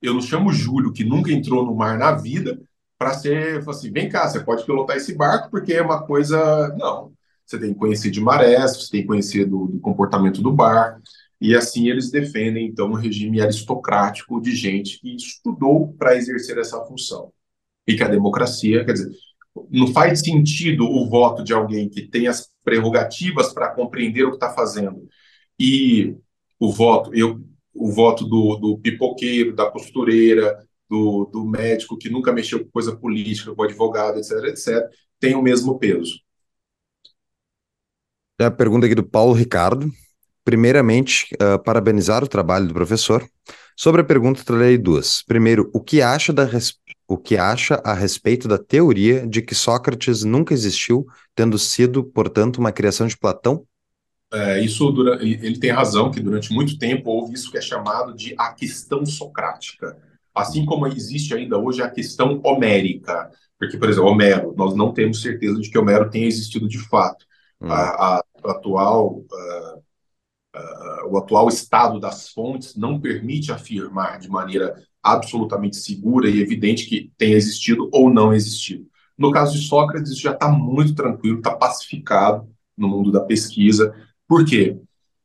Eu 0.00 0.14
não 0.14 0.20
chamo 0.20 0.52
Júlio, 0.52 0.92
que 0.92 1.04
nunca 1.04 1.30
entrou 1.32 1.64
no 1.64 1.74
mar 1.74 1.96
na 1.96 2.12
vida, 2.12 2.60
para 2.98 3.14
ser 3.14 3.68
assim, 3.68 3.92
vem 3.92 4.08
cá, 4.08 4.28
você 4.28 4.40
pode 4.40 4.64
pilotar 4.64 4.96
esse 4.96 5.14
barco, 5.14 5.50
porque 5.50 5.74
é 5.74 5.82
uma 5.82 6.04
coisa. 6.04 6.74
Não 6.76 7.12
você 7.52 7.58
tem 7.58 7.74
conhecer 7.74 8.10
de 8.10 8.20
marés, 8.20 8.76
você 8.76 8.90
tem 8.90 9.00
que 9.02 9.06
conhecer 9.06 9.44
do, 9.44 9.66
do 9.66 9.80
comportamento 9.80 10.40
do 10.40 10.52
bar, 10.52 11.00
e 11.40 11.54
assim 11.54 11.88
eles 11.88 12.10
defendem, 12.10 12.66
então, 12.66 12.90
um 12.90 12.94
regime 12.94 13.40
aristocrático 13.40 14.40
de 14.40 14.54
gente 14.54 15.00
que 15.00 15.14
estudou 15.14 15.92
para 15.94 16.16
exercer 16.16 16.56
essa 16.58 16.80
função. 16.84 17.32
E 17.86 17.96
que 17.96 18.02
a 18.02 18.08
democracia, 18.08 18.84
quer 18.84 18.92
dizer, 18.92 19.10
não 19.70 19.88
faz 19.88 20.20
sentido 20.20 20.84
o 20.84 21.08
voto 21.08 21.42
de 21.42 21.52
alguém 21.52 21.88
que 21.88 22.02
tem 22.02 22.26
as 22.28 22.48
prerrogativas 22.64 23.52
para 23.52 23.74
compreender 23.74 24.24
o 24.24 24.30
que 24.30 24.36
está 24.36 24.50
fazendo 24.50 25.06
e 25.58 26.16
o 26.58 26.70
voto, 26.70 27.14
eu, 27.14 27.40
o 27.74 27.90
voto 27.90 28.24
do, 28.24 28.56
do 28.56 28.78
pipoqueiro, 28.78 29.54
da 29.54 29.70
costureira, 29.70 30.56
do, 30.88 31.24
do 31.26 31.44
médico 31.44 31.98
que 31.98 32.08
nunca 32.08 32.32
mexeu 32.32 32.64
com 32.64 32.70
coisa 32.70 32.96
política, 32.96 33.54
com 33.54 33.62
advogado, 33.62 34.18
etc., 34.18 34.44
etc., 34.44 34.88
tem 35.18 35.34
o 35.34 35.42
mesmo 35.42 35.78
peso. 35.78 36.20
É 38.42 38.46
a 38.46 38.50
pergunta 38.50 38.86
aqui 38.86 38.94
do 38.96 39.04
Paulo 39.04 39.32
Ricardo. 39.32 39.88
Primeiramente, 40.44 41.28
uh, 41.34 41.62
parabenizar 41.62 42.24
o 42.24 42.26
trabalho 42.26 42.66
do 42.66 42.74
professor. 42.74 43.24
Sobre 43.76 44.00
a 44.00 44.04
pergunta, 44.04 44.42
trarei 44.44 44.76
duas. 44.76 45.22
Primeiro, 45.22 45.70
o 45.72 45.80
que 45.80 46.02
acha 46.02 46.32
da 46.32 46.44
res... 46.44 46.74
o 47.06 47.16
que 47.16 47.36
acha 47.36 47.80
a 47.84 47.94
respeito 47.94 48.48
da 48.48 48.58
teoria 48.58 49.24
de 49.28 49.42
que 49.42 49.54
Sócrates 49.54 50.24
nunca 50.24 50.52
existiu, 50.52 51.06
tendo 51.36 51.56
sido, 51.56 52.02
portanto, 52.02 52.56
uma 52.56 52.72
criação 52.72 53.06
de 53.06 53.16
Platão? 53.16 53.64
É, 54.32 54.60
isso 54.60 54.92
ele 55.20 55.60
tem 55.60 55.70
razão 55.70 56.10
que 56.10 56.18
durante 56.18 56.52
muito 56.52 56.76
tempo 56.76 57.10
houve 57.10 57.34
isso 57.34 57.48
que 57.48 57.58
é 57.58 57.62
chamado 57.62 58.12
de 58.12 58.34
a 58.36 58.52
questão 58.52 59.06
socrática, 59.06 59.96
assim 60.34 60.64
como 60.64 60.88
existe 60.88 61.32
ainda 61.32 61.56
hoje 61.58 61.80
a 61.80 61.88
questão 61.88 62.40
homérica, 62.42 63.30
porque 63.56 63.76
por 63.76 63.88
exemplo 63.88 64.10
Homero, 64.10 64.52
nós 64.56 64.74
não 64.74 64.92
temos 64.92 65.22
certeza 65.22 65.60
de 65.60 65.70
que 65.70 65.78
Homero 65.78 66.10
tenha 66.10 66.26
existido 66.26 66.66
de 66.66 66.78
fato. 66.78 67.24
Hum. 67.62 67.70
A, 67.70 68.16
a, 68.16 68.24
atual, 68.44 69.18
uh, 69.18 69.82
o 71.08 71.16
atual 71.16 71.48
estado 71.48 72.00
das 72.00 72.28
fontes 72.28 72.74
não 72.74 73.00
permite 73.00 73.52
afirmar 73.52 74.18
de 74.18 74.28
maneira 74.28 74.74
absolutamente 75.02 75.76
segura 75.76 76.28
e 76.28 76.40
evidente 76.40 76.86
que 76.86 77.12
tenha 77.16 77.36
existido 77.36 77.88
ou 77.92 78.12
não 78.12 78.32
existido. 78.34 78.86
No 79.16 79.30
caso 79.30 79.58
de 79.58 79.66
Sócrates, 79.66 80.18
já 80.18 80.32
está 80.32 80.48
muito 80.48 80.94
tranquilo, 80.94 81.38
está 81.38 81.54
pacificado 81.54 82.48
no 82.76 82.88
mundo 82.88 83.12
da 83.12 83.20
pesquisa. 83.20 83.94
Por 84.26 84.44
quê? 84.44 84.76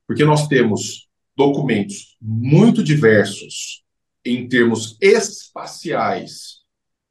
Porque 0.05 0.23
nós 0.23 0.47
temos 0.47 1.07
documentos 1.35 2.17
muito 2.21 2.83
diversos 2.83 3.83
em 4.25 4.47
termos 4.47 4.97
espaciais, 5.01 6.57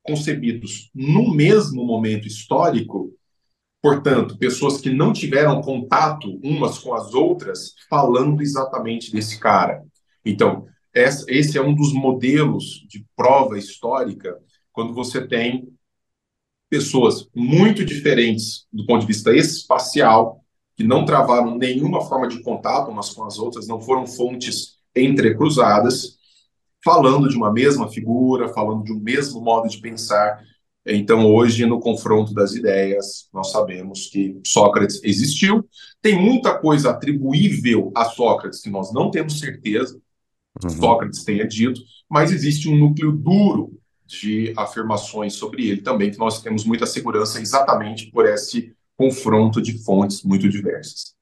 concebidos 0.03 0.91
no 0.95 1.35
mesmo 1.35 1.85
momento 1.85 2.27
histórico, 2.27 3.16
Portanto, 3.87 4.37
pessoas 4.37 4.81
que 4.81 4.91
não 4.91 5.13
tiveram 5.13 5.63
contato 5.63 6.41
umas 6.43 6.77
com 6.77 6.93
as 6.93 7.15
outras 7.15 7.73
falando 7.89 8.43
exatamente 8.43 9.13
desse 9.13 9.39
cara. 9.39 9.81
Então, 10.25 10.67
esse 10.93 11.57
é 11.57 11.63
um 11.63 11.73
dos 11.73 11.93
modelos 11.93 12.85
de 12.89 13.07
prova 13.15 13.57
histórica 13.57 14.37
quando 14.73 14.93
você 14.93 15.25
tem 15.25 15.69
pessoas 16.69 17.29
muito 17.33 17.85
diferentes 17.85 18.67
do 18.73 18.85
ponto 18.87 19.03
de 19.03 19.07
vista 19.07 19.33
espacial, 19.33 20.45
que 20.75 20.83
não 20.83 21.05
travaram 21.05 21.57
nenhuma 21.57 22.01
forma 22.01 22.27
de 22.27 22.43
contato 22.43 22.91
umas 22.91 23.11
com 23.11 23.23
as 23.23 23.39
outras, 23.39 23.69
não 23.69 23.81
foram 23.81 24.05
fontes 24.05 24.79
entrecruzadas, 24.97 26.19
falando 26.85 27.29
de 27.29 27.37
uma 27.37 27.53
mesma 27.53 27.89
figura, 27.89 28.49
falando 28.49 28.83
de 28.83 28.93
um 28.93 28.99
mesmo 28.99 29.41
modo 29.41 29.69
de 29.69 29.79
pensar, 29.79 30.43
então, 30.87 31.27
hoje, 31.35 31.67
no 31.67 31.81
confronto 31.81 32.33
das 32.33 32.55
ideias, 32.55 33.29
nós 33.35 33.51
sabemos 33.51 34.09
que 34.09 34.41
Sócrates 34.47 35.01
existiu. 35.03 35.69
Tem 36.01 36.21
muita 36.21 36.57
coisa 36.59 36.91
atribuível 36.91 37.91
a 37.95 38.05
Sócrates 38.05 38.61
que 38.61 38.71
nós 38.71 38.93
não 38.93 39.11
temos 39.11 39.39
certeza 39.39 40.01
uhum. 40.63 40.71
Sócrates 40.71 41.25
tenha 41.25 41.47
dito, 41.47 41.81
mas 42.09 42.33
existe 42.33 42.69
um 42.69 42.77
núcleo 42.77 43.13
duro 43.13 43.79
de 44.07 44.55
afirmações 44.57 45.35
sobre 45.35 45.69
ele 45.69 45.83
também, 45.83 46.11
que 46.11 46.19
nós 46.19 46.41
temos 46.41 46.65
muita 46.65 46.87
segurança 46.87 47.41
exatamente 47.41 48.11
por 48.11 48.25
esse 48.25 48.73
confronto 48.97 49.61
de 49.61 49.83
fontes 49.83 50.23
muito 50.23 50.49
diversas. 50.49 51.16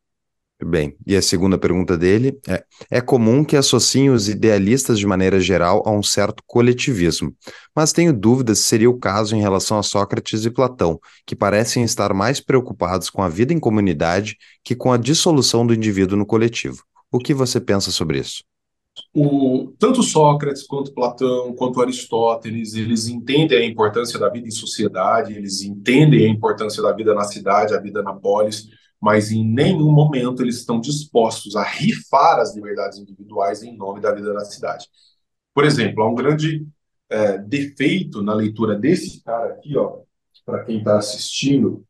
Bem, 0.66 0.96
e 1.06 1.14
a 1.14 1.20
segunda 1.20 1.58
pergunta 1.58 1.94
dele 1.94 2.40
é: 2.48 2.64
é 2.90 3.00
comum 3.02 3.44
que 3.44 3.54
associem 3.54 4.08
os 4.08 4.30
idealistas 4.30 4.98
de 4.98 5.06
maneira 5.06 5.38
geral 5.38 5.82
a 5.84 5.90
um 5.90 6.02
certo 6.02 6.42
coletivismo, 6.46 7.34
mas 7.76 7.92
tenho 7.92 8.14
dúvidas 8.14 8.60
se 8.60 8.64
seria 8.64 8.88
o 8.88 8.98
caso 8.98 9.36
em 9.36 9.40
relação 9.42 9.78
a 9.78 9.82
Sócrates 9.82 10.46
e 10.46 10.50
Platão, 10.50 10.98
que 11.26 11.36
parecem 11.36 11.84
estar 11.84 12.14
mais 12.14 12.40
preocupados 12.40 13.10
com 13.10 13.22
a 13.22 13.28
vida 13.28 13.52
em 13.52 13.60
comunidade 13.60 14.38
que 14.64 14.74
com 14.74 14.90
a 14.90 14.96
dissolução 14.96 15.66
do 15.66 15.74
indivíduo 15.74 16.16
no 16.16 16.24
coletivo. 16.24 16.82
O 17.12 17.18
que 17.18 17.34
você 17.34 17.60
pensa 17.60 17.90
sobre 17.90 18.20
isso? 18.20 18.42
O, 19.12 19.70
tanto 19.78 20.02
Sócrates 20.02 20.66
quanto 20.66 20.94
Platão, 20.94 21.54
quanto 21.54 21.82
Aristóteles, 21.82 22.72
eles 22.72 23.06
entendem 23.06 23.58
a 23.58 23.66
importância 23.66 24.18
da 24.18 24.30
vida 24.30 24.48
em 24.48 24.52
sociedade, 24.52 25.34
eles 25.34 25.60
entendem 25.60 26.24
a 26.24 26.28
importância 26.28 26.82
da 26.82 26.92
vida 26.92 27.12
na 27.12 27.24
cidade, 27.24 27.74
a 27.74 27.80
vida 27.80 28.02
na 28.02 28.14
polis, 28.14 28.68
mas 29.04 29.30
em 29.30 29.44
nenhum 29.46 29.92
momento 29.92 30.40
eles 30.40 30.56
estão 30.56 30.80
dispostos 30.80 31.56
a 31.56 31.62
rifar 31.62 32.40
as 32.40 32.54
liberdades 32.54 32.98
individuais 32.98 33.62
em 33.62 33.76
nome 33.76 34.00
da 34.00 34.10
vida 34.14 34.32
na 34.32 34.46
cidade. 34.46 34.86
Por 35.52 35.66
exemplo, 35.66 36.02
há 36.02 36.08
um 36.08 36.14
grande 36.14 36.66
é, 37.10 37.36
defeito 37.36 38.22
na 38.22 38.32
leitura 38.32 38.74
desse 38.74 39.22
cara 39.22 39.52
aqui, 39.52 39.76
ó, 39.76 39.98
para 40.46 40.64
quem 40.64 40.78
está 40.78 40.96
assistindo, 40.96 41.84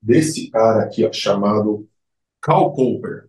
desse 0.00 0.48
cara 0.48 0.84
aqui, 0.84 1.04
ó, 1.04 1.12
chamado 1.12 1.88
Karl 2.40 2.72
Popper, 2.72 3.28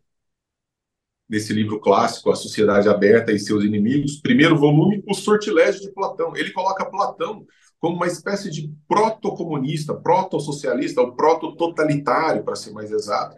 nesse 1.27 1.51
livro 1.51 1.79
clássico, 1.79 2.29
A 2.29 2.35
Sociedade 2.35 2.89
Aberta 2.89 3.31
e 3.31 3.39
Seus 3.39 3.63
Inimigos, 3.63 4.21
primeiro 4.21 4.55
volume, 4.55 5.03
O 5.07 5.15
Sortilégio 5.15 5.81
de 5.81 5.91
Platão. 5.91 6.35
Ele 6.35 6.51
coloca 6.51 6.85
Platão 6.85 7.43
como 7.81 7.95
uma 7.95 8.07
espécie 8.07 8.51
de 8.51 8.71
proto-comunista, 8.87 9.95
proto-socialista, 9.95 11.01
ou 11.01 11.15
proto-totalitário, 11.15 12.43
para 12.43 12.55
ser 12.55 12.71
mais 12.71 12.91
exato, 12.91 13.35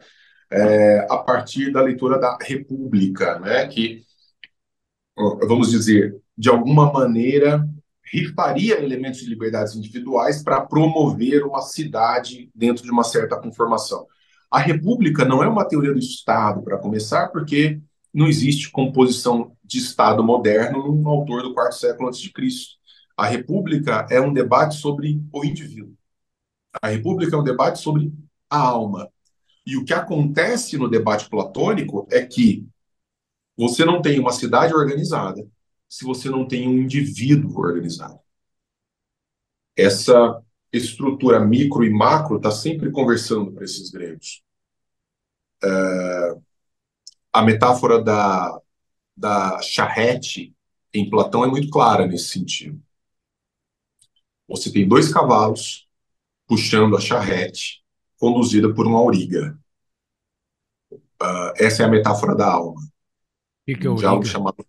é, 0.51 1.07
a 1.09 1.17
partir 1.17 1.71
da 1.71 1.81
leitura 1.81 2.19
da 2.19 2.37
República, 2.39 3.39
né, 3.39 3.65
que, 3.67 4.03
vamos 5.47 5.71
dizer, 5.71 6.15
de 6.37 6.49
alguma 6.49 6.91
maneira 6.91 7.65
rifaria 8.11 8.83
elementos 8.83 9.21
de 9.21 9.29
liberdades 9.29 9.75
individuais 9.75 10.43
para 10.43 10.61
promover 10.61 11.43
uma 11.45 11.61
cidade 11.61 12.51
dentro 12.53 12.83
de 12.83 12.91
uma 12.91 13.03
certa 13.03 13.39
conformação. 13.39 14.05
A 14.51 14.59
República 14.59 15.23
não 15.23 15.41
é 15.41 15.47
uma 15.47 15.65
teoria 15.65 15.93
do 15.93 15.99
Estado, 15.99 16.61
para 16.61 16.77
começar, 16.77 17.29
porque 17.29 17.79
não 18.13 18.27
existe 18.27 18.69
composição 18.69 19.55
de 19.63 19.79
Estado 19.79 20.21
moderno 20.23 20.93
num 20.93 21.07
autor 21.07 21.41
do 21.41 21.53
quarto 21.53 21.75
século 21.75 22.09
antes 22.09 22.19
de 22.19 22.31
Cristo. 22.31 22.82
A 23.15 23.27
República 23.27 24.07
é 24.09 24.19
um 24.19 24.33
debate 24.33 24.75
sobre 24.75 25.21
o 25.31 25.45
indivíduo. 25.45 25.95
A 26.81 26.87
República 26.89 27.35
é 27.35 27.39
um 27.39 27.43
debate 27.43 27.79
sobre 27.79 28.11
a 28.49 28.57
alma. 28.57 29.09
E 29.65 29.77
o 29.77 29.85
que 29.85 29.93
acontece 29.93 30.77
no 30.77 30.89
debate 30.89 31.29
platônico 31.29 32.07
é 32.11 32.25
que 32.25 32.67
você 33.55 33.85
não 33.85 34.01
tem 34.01 34.19
uma 34.19 34.31
cidade 34.31 34.73
organizada 34.73 35.47
se 35.87 36.03
você 36.03 36.29
não 36.29 36.47
tem 36.47 36.67
um 36.67 36.79
indivíduo 36.79 37.57
organizado. 37.59 38.19
Essa 39.75 40.41
estrutura 40.71 41.39
micro 41.39 41.83
e 41.83 41.89
macro 41.89 42.37
está 42.37 42.49
sempre 42.49 42.91
conversando 42.91 43.51
para 43.51 43.63
esses 43.63 43.91
gregos. 43.91 44.41
É, 45.63 46.35
a 47.31 47.43
metáfora 47.43 48.03
da, 48.03 48.59
da 49.15 49.61
charrete 49.61 50.53
em 50.93 51.09
Platão 51.09 51.43
é 51.43 51.47
muito 51.47 51.69
clara 51.69 52.05
nesse 52.05 52.29
sentido. 52.29 52.82
Você 54.47 54.71
tem 54.71 54.87
dois 54.87 55.11
cavalos 55.11 55.87
puxando 56.47 56.97
a 56.97 57.01
charrete, 57.01 57.83
conduzida 58.17 58.73
por 58.73 58.85
uma 58.85 58.99
auriga. 58.99 59.57
Uh, 60.91 61.53
essa 61.55 61.83
é 61.83 61.85
a 61.85 61.89
metáfora 61.89 62.35
da 62.35 62.51
alma. 62.51 62.81
O 62.81 62.85
que, 63.65 63.75
que 63.75 63.87
é? 63.87 64.05
Algo 64.05 64.25
chamado... 64.25 64.65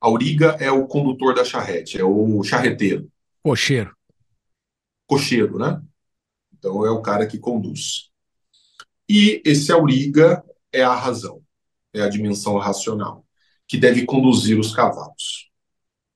Auriga 0.00 0.56
é 0.60 0.70
o 0.70 0.86
condutor 0.86 1.34
da 1.34 1.44
charrete, 1.44 1.98
é 1.98 2.04
o 2.04 2.42
charreteiro. 2.42 3.10
Cocheiro. 3.42 3.96
Cocheiro, 5.06 5.58
né? 5.58 5.82
Então 6.52 6.84
é 6.84 6.90
o 6.90 7.02
cara 7.02 7.26
que 7.26 7.38
conduz. 7.38 8.10
E 9.08 9.40
esse 9.44 9.72
auriga 9.72 10.44
é 10.72 10.82
a 10.82 10.94
razão, 10.94 11.42
é 11.94 12.02
a 12.02 12.08
dimensão 12.08 12.58
racional, 12.58 13.24
que 13.66 13.78
deve 13.78 14.04
conduzir 14.04 14.58
os 14.58 14.74
cavalos. 14.74 15.50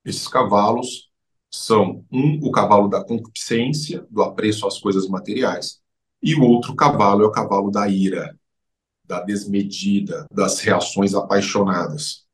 Esses 0.04 0.28
cavalos 0.28 1.10
são 1.52 2.04
um, 2.10 2.40
o 2.42 2.50
cavalo 2.50 2.88
da 2.88 3.04
concupiscência, 3.04 4.06
do 4.10 4.22
apreço 4.22 4.66
às 4.66 4.78
coisas 4.78 5.06
materiais, 5.06 5.80
e 6.22 6.34
o 6.34 6.42
outro 6.42 6.74
cavalo 6.74 7.22
é 7.22 7.26
o 7.26 7.32
cavalo 7.32 7.70
da 7.70 7.88
ira, 7.88 8.34
da 9.04 9.20
desmedida, 9.20 10.26
das 10.32 10.60
reações 10.60 11.14
apaixonadas. 11.14 12.24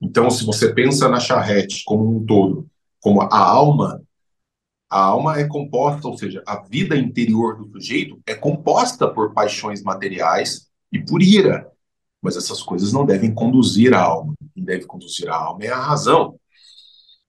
Então, 0.00 0.30
se 0.30 0.44
você 0.44 0.72
pensa 0.74 1.08
na 1.08 1.20
charrete 1.20 1.84
como 1.84 2.16
um 2.16 2.24
todo, 2.24 2.66
como 3.00 3.22
a 3.22 3.38
alma, 3.38 4.02
a 4.90 4.98
alma 4.98 5.38
é 5.38 5.44
composta, 5.46 6.08
ou 6.08 6.16
seja, 6.16 6.42
a 6.46 6.56
vida 6.62 6.96
interior 6.96 7.56
do 7.56 7.70
sujeito 7.70 8.20
é 8.26 8.34
composta 8.34 9.08
por 9.08 9.32
paixões 9.32 9.82
materiais 9.82 10.68
e 10.90 10.98
por 10.98 11.22
ira. 11.22 11.70
Mas 12.20 12.36
essas 12.36 12.62
coisas 12.62 12.92
não 12.92 13.04
devem 13.04 13.34
conduzir 13.34 13.92
a 13.92 14.00
alma. 14.00 14.34
Quem 14.54 14.64
deve 14.64 14.86
conduzir 14.86 15.28
a 15.28 15.36
alma 15.36 15.64
é 15.64 15.68
a 15.68 15.80
razão. 15.80 16.38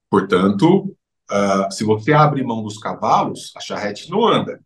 Portanto, 0.10 0.96
Uh, 1.32 1.72
se 1.72 1.84
você 1.84 2.14
abre 2.14 2.44
mão 2.44 2.62
dos 2.62 2.78
cavalos, 2.78 3.52
a 3.56 3.60
charrete 3.60 4.10
não 4.10 4.28
anda. 4.28 4.60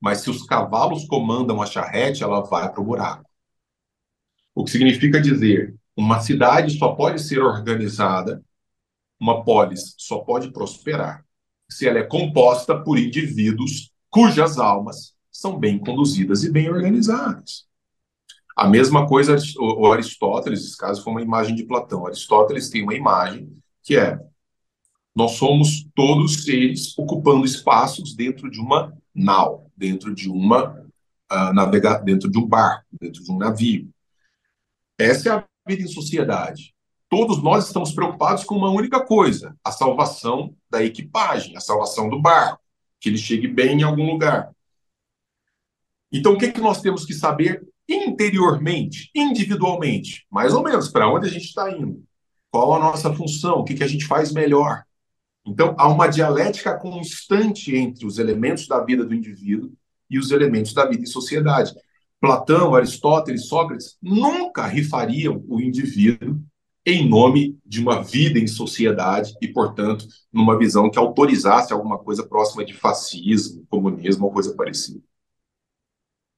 Mas 0.00 0.20
se 0.20 0.30
os 0.30 0.44
cavalos 0.44 1.06
comandam 1.06 1.62
a 1.62 1.66
charrete, 1.66 2.22
ela 2.22 2.40
vai 2.42 2.70
para 2.70 2.80
o 2.80 2.84
buraco. 2.84 3.28
O 4.54 4.64
que 4.64 4.70
significa 4.70 5.20
dizer, 5.20 5.74
uma 5.96 6.20
cidade 6.20 6.76
só 6.78 6.94
pode 6.94 7.20
ser 7.22 7.40
organizada, 7.40 8.42
uma 9.20 9.44
polis 9.44 9.94
só 9.98 10.18
pode 10.18 10.50
prosperar, 10.50 11.24
se 11.70 11.86
ela 11.86 11.98
é 11.98 12.02
composta 12.02 12.78
por 12.82 12.98
indivíduos 12.98 13.92
cujas 14.10 14.58
almas 14.58 15.14
são 15.30 15.58
bem 15.58 15.78
conduzidas 15.78 16.44
e 16.44 16.50
bem 16.50 16.68
organizadas. 16.68 17.66
A 18.54 18.68
mesma 18.68 19.06
coisa, 19.06 19.36
o 19.58 19.90
Aristóteles, 19.90 20.64
esse 20.64 20.76
caso 20.76 21.02
foi 21.02 21.12
uma 21.12 21.22
imagem 21.22 21.54
de 21.54 21.64
Platão. 21.64 22.06
Aristóteles 22.06 22.68
tem 22.68 22.82
uma 22.82 22.94
imagem 22.94 23.50
que 23.82 23.96
é 23.96 24.18
nós 25.14 25.32
somos 25.32 25.86
todos 25.94 26.44
seres 26.44 26.96
ocupando 26.98 27.44
espaços 27.44 28.14
dentro 28.14 28.50
de 28.50 28.58
uma 28.60 28.96
nau, 29.14 29.70
dentro 29.76 30.14
de 30.14 30.28
uma 30.28 30.86
uh, 31.30 31.52
navega 31.52 31.98
dentro 31.98 32.30
de 32.30 32.38
um 32.38 32.46
barco, 32.46 32.86
dentro 33.00 33.22
de 33.22 33.30
um 33.30 33.38
navio. 33.38 33.90
Essa 34.98 35.28
é 35.28 35.32
a 35.32 35.44
vida 35.66 35.82
em 35.82 35.88
sociedade. 35.88 36.74
Todos 37.08 37.42
nós 37.42 37.66
estamos 37.66 37.92
preocupados 37.92 38.44
com 38.44 38.56
uma 38.56 38.70
única 38.70 39.04
coisa: 39.04 39.54
a 39.62 39.70
salvação 39.70 40.54
da 40.70 40.82
equipagem, 40.82 41.56
a 41.56 41.60
salvação 41.60 42.08
do 42.08 42.20
barco, 42.20 42.62
que 42.98 43.08
ele 43.08 43.18
chegue 43.18 43.48
bem 43.48 43.80
em 43.80 43.82
algum 43.82 44.10
lugar. 44.10 44.50
Então, 46.10 46.34
o 46.34 46.38
que, 46.38 46.46
é 46.46 46.52
que 46.52 46.60
nós 46.60 46.80
temos 46.80 47.04
que 47.04 47.14
saber 47.14 47.66
interiormente, 47.88 49.10
individualmente, 49.14 50.26
mais 50.30 50.54
ou 50.54 50.62
menos 50.62 50.88
para 50.88 51.08
onde 51.08 51.26
a 51.26 51.30
gente 51.30 51.46
está 51.46 51.70
indo? 51.70 52.02
Qual 52.50 52.74
a 52.74 52.78
nossa 52.78 53.12
função? 53.12 53.56
O 53.56 53.64
que, 53.64 53.74
que 53.74 53.84
a 53.84 53.88
gente 53.88 54.06
faz 54.06 54.32
melhor? 54.32 54.84
Então, 55.46 55.74
há 55.78 55.88
uma 55.88 56.06
dialética 56.06 56.78
constante 56.78 57.74
entre 57.74 58.06
os 58.06 58.18
elementos 58.18 58.66
da 58.68 58.82
vida 58.84 59.04
do 59.04 59.14
indivíduo 59.14 59.72
e 60.08 60.18
os 60.18 60.30
elementos 60.30 60.72
da 60.72 60.86
vida 60.86 61.02
em 61.02 61.06
sociedade. 61.06 61.72
Platão, 62.20 62.74
Aristóteles, 62.74 63.46
Sócrates 63.46 63.96
nunca 64.00 64.66
rifariam 64.66 65.44
o 65.48 65.60
indivíduo 65.60 66.40
em 66.84 67.08
nome 67.08 67.58
de 67.64 67.80
uma 67.80 68.02
vida 68.02 68.38
em 68.38 68.46
sociedade 68.46 69.34
e, 69.40 69.48
portanto, 69.48 70.06
numa 70.32 70.58
visão 70.58 70.90
que 70.90 70.98
autorizasse 70.98 71.72
alguma 71.72 71.98
coisa 71.98 72.26
próxima 72.26 72.64
de 72.64 72.74
fascismo, 72.74 73.64
comunismo 73.68 74.26
ou 74.26 74.32
coisa 74.32 74.54
parecida. 74.54 75.00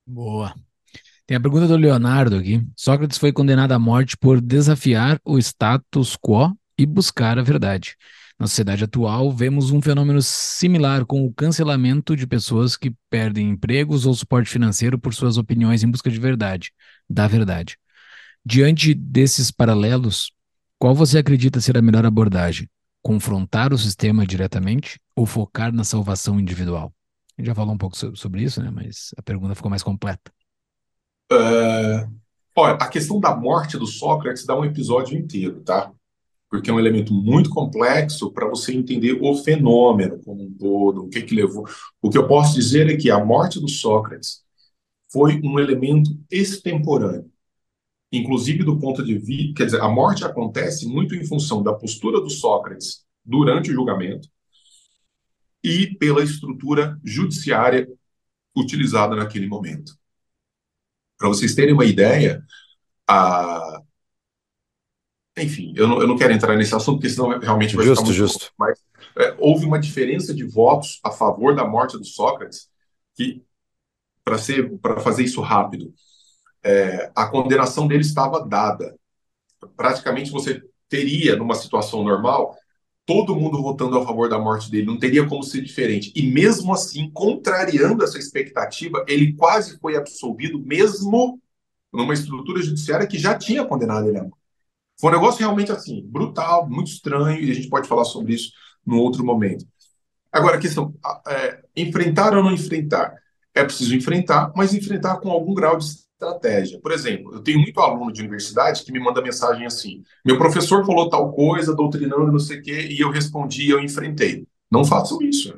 Boa. 0.07 0.55
Tem 1.27 1.37
a 1.37 1.41
pergunta 1.41 1.67
do 1.67 1.77
Leonardo 1.77 2.37
aqui. 2.37 2.63
Sócrates 2.77 3.17
foi 3.17 3.33
condenado 3.33 3.73
à 3.73 3.79
morte 3.79 4.17
por 4.17 4.41
desafiar 4.41 5.19
o 5.25 5.39
status 5.39 6.17
quo 6.17 6.55
e 6.79 6.85
buscar 6.85 7.39
a 7.39 7.43
verdade. 7.43 7.97
Na 8.39 8.49
sociedade 8.49 8.83
atual, 8.83 9.31
vemos 9.31 9.71
um 9.71 9.81
fenômeno 9.81 10.21
similar 10.21 11.07
com 11.07 11.25
o 11.25 11.33
cancelamento 11.33 12.17
de 12.17 12.27
pessoas 12.27 12.77
que 12.77 12.93
perdem 13.09 13.49
empregos 13.49 14.07
ou 14.07 14.15
suporte 14.15 14.51
financeiro 14.51 14.99
por 14.99 15.15
suas 15.15 15.39
opiniões 15.39 15.85
em 15.85 15.91
busca 15.91 16.11
de 16.11 16.19
verdade, 16.19 16.73
da 17.09 17.29
verdade. 17.29 17.79
Diante 18.45 18.93
desses 18.93 19.51
paralelos, 19.51 20.33
qual 20.79 20.95
você 20.95 21.19
acredita 21.19 21.61
ser 21.61 21.79
a 21.79 21.83
melhor 21.83 22.05
abordagem? 22.05 22.69
Confrontar 23.01 23.73
o 23.73 23.79
sistema 23.79 24.27
diretamente 24.27 25.01
ou 25.15 25.25
focar 25.25 25.73
na 25.73 25.85
salvação 25.85 26.41
individual? 26.41 26.93
A 27.37 27.41
gente 27.41 27.47
já 27.47 27.55
falou 27.55 27.75
um 27.75 27.79
pouco 27.79 27.97
sobre 28.17 28.43
isso, 28.43 28.63
né? 28.63 28.71
Mas 28.71 29.15
a 29.17 29.23
pergunta 29.23 29.55
ficou 29.55 29.71
mais 29.71 29.83
completa. 29.83 30.33
Uh, 31.33 32.13
olha, 32.55 32.75
a 32.75 32.89
questão 32.89 33.21
da 33.21 33.35
morte 33.35 33.79
do 33.79 33.87
Sócrates 33.87 34.45
dá 34.45 34.59
um 34.59 34.65
episódio 34.65 35.17
inteiro, 35.17 35.61
tá? 35.63 35.93
Porque 36.55 36.71
é 36.71 36.73
um 36.73 36.79
elemento 36.79 37.13
muito 37.13 37.51
complexo 37.51 38.31
para 38.31 38.49
você 38.49 38.73
entender 38.73 39.19
o 39.21 39.35
fenômeno 39.35 40.23
como 40.23 40.45
um 40.45 40.55
todo, 40.55 41.03
o 41.03 41.09
que 41.09 41.21
que 41.21 41.35
levou. 41.35 41.67
O 42.01 42.09
que 42.09 42.17
eu 42.17 42.29
posso 42.29 42.55
dizer 42.55 42.89
é 42.89 42.97
que 42.97 43.11
a 43.11 43.25
morte 43.25 43.59
do 43.59 43.69
Sócrates 43.69 44.45
foi 45.13 45.41
um 45.43 45.59
elemento 45.59 46.17
extemporâneo. 46.31 47.29
Inclusive 48.13 48.63
do 48.63 48.79
ponto 48.79 49.03
de 49.05 49.19
vista, 49.19 49.55
quer 49.57 49.65
dizer, 49.65 49.81
a 49.81 49.89
morte 49.89 50.25
acontece 50.25 50.87
muito 50.87 51.17
em 51.17 51.27
função 51.27 51.61
da 51.61 51.75
postura 51.75 52.21
do 52.21 52.31
Sócrates 52.31 53.05
durante 53.25 53.73
o 53.73 53.75
julgamento 53.75 54.29
e 55.61 55.89
pela 55.99 56.23
estrutura 56.23 56.97
judiciária 57.03 57.89
utilizada 58.57 59.17
naquele 59.17 59.49
momento. 59.49 59.93
Para 61.19 61.27
vocês 61.31 61.53
terem 61.53 61.75
uma 61.75 61.85
ideia, 61.85 62.45
a... 63.09 63.83
enfim, 65.37 65.73
eu 65.77 65.89
não, 65.89 66.01
eu 66.01 66.07
não 66.07 66.17
quero 66.17 66.33
entrar 66.33 66.57
nesse 66.57 66.75
assunto, 66.75 66.99
porque 66.99 67.11
senão 67.11 67.39
realmente 67.39 67.75
vai 67.75 67.85
justo, 67.85 68.05
ficar 68.05 68.07
muito 68.07 68.17
justo. 68.17 68.53
mas 68.59 68.79
é, 69.19 69.35
houve 69.39 69.65
uma 69.65 69.79
diferença 69.79 70.33
de 70.33 70.45
votos 70.45 71.01
a 71.03 71.11
favor 71.11 71.55
da 71.55 71.67
morte 71.67 71.99
do 71.99 72.05
Sócrates 72.05 72.69
que 73.15 73.43
para 74.25 75.01
fazer 75.01 75.25
isso 75.25 75.41
rápido 75.41 75.93
é, 76.65 77.11
a 77.15 77.27
condenação 77.27 77.87
dele 77.87 78.01
estava 78.01 78.45
dada. 78.45 78.97
Praticamente 79.77 80.31
você 80.31 80.63
teria 80.89 81.37
numa 81.37 81.55
situação 81.55 82.03
normal 82.03 82.57
todo 83.07 83.37
mundo 83.37 83.61
votando 83.61 83.99
a 83.99 84.05
favor 84.05 84.31
da 84.31 84.39
morte 84.39 84.71
dele 84.71 84.87
não 84.87 84.99
teria 84.99 85.27
como 85.29 85.43
ser 85.43 85.61
diferente. 85.63 86.13
E 86.15 86.23
mesmo 86.23 86.73
assim 86.73 87.11
contrariando 87.11 88.03
essa 88.03 88.19
expectativa 88.19 89.05
ele 89.07 89.35
quase 89.35 89.79
foi 89.79 89.97
absolvido 89.97 90.59
mesmo 90.59 91.41
numa 91.93 92.15
estrutura 92.15 92.63
judiciária 92.63 93.07
que 93.07 93.19
já 93.19 93.37
tinha 93.37 93.65
condenado 93.65 94.09
ele 94.09 94.19
a 94.19 94.23
morte 94.23 94.44
foi 95.01 95.11
um 95.11 95.15
negócio 95.15 95.41
realmente 95.41 95.73
assim 95.73 96.03
brutal 96.07 96.69
muito 96.69 96.89
estranho 96.89 97.43
e 97.43 97.51
a 97.51 97.55
gente 97.55 97.69
pode 97.69 97.89
falar 97.89 98.05
sobre 98.05 98.35
isso 98.35 98.53
no 98.87 98.99
outro 98.99 99.25
momento 99.25 99.67
agora 100.33 100.57
a 100.57 100.61
questão 100.61 100.95
é, 101.27 101.63
enfrentar 101.77 102.37
ou 102.37 102.43
não 102.43 102.53
enfrentar 102.53 103.15
é 103.55 103.65
preciso 103.65 103.95
enfrentar, 103.95 104.53
mas 104.57 104.75
enfrentar 104.75 105.21
com 105.21 105.31
algum 105.31 105.55
grau 105.55 105.79
de 105.79 105.85
estratégia. 105.85 106.81
Por 106.81 106.91
exemplo, 106.91 107.35
eu 107.35 107.41
tenho 107.41 107.61
muito 107.61 107.79
aluno 107.81 108.13
de 108.13 108.21
universidade 108.21 108.83
que 108.83 108.93
me 108.93 108.99
manda 108.99 109.23
mensagem 109.23 109.65
assim: 109.65 110.03
meu 110.25 110.37
professor 110.37 110.85
falou 110.85 111.09
tal 111.09 111.33
coisa, 111.33 111.75
doutrinando 111.75 112.33
não 112.33 112.39
sei 112.39 112.59
o 112.59 112.63
quê, 112.63 112.89
e 112.91 113.01
eu 113.01 113.11
respondi, 113.11 113.71
eu 113.71 113.81
enfrentei. 113.81 114.47
Não 114.71 114.85
façam 114.85 115.23
isso. 115.23 115.57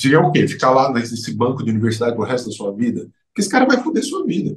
Se 0.00 0.14
é 0.14 0.18
o 0.18 0.32
quê? 0.32 0.48
Ficar 0.48 0.70
lá 0.70 0.92
nesse 0.92 1.34
banco 1.34 1.62
de 1.62 1.70
universidade 1.70 2.14
pro 2.14 2.24
resto 2.24 2.48
da 2.48 2.56
sua 2.56 2.72
vida? 2.74 3.00
Porque 3.00 3.40
esse 3.40 3.50
cara 3.50 3.66
vai 3.66 3.82
foder 3.82 4.02
sua 4.02 4.24
vida. 4.24 4.56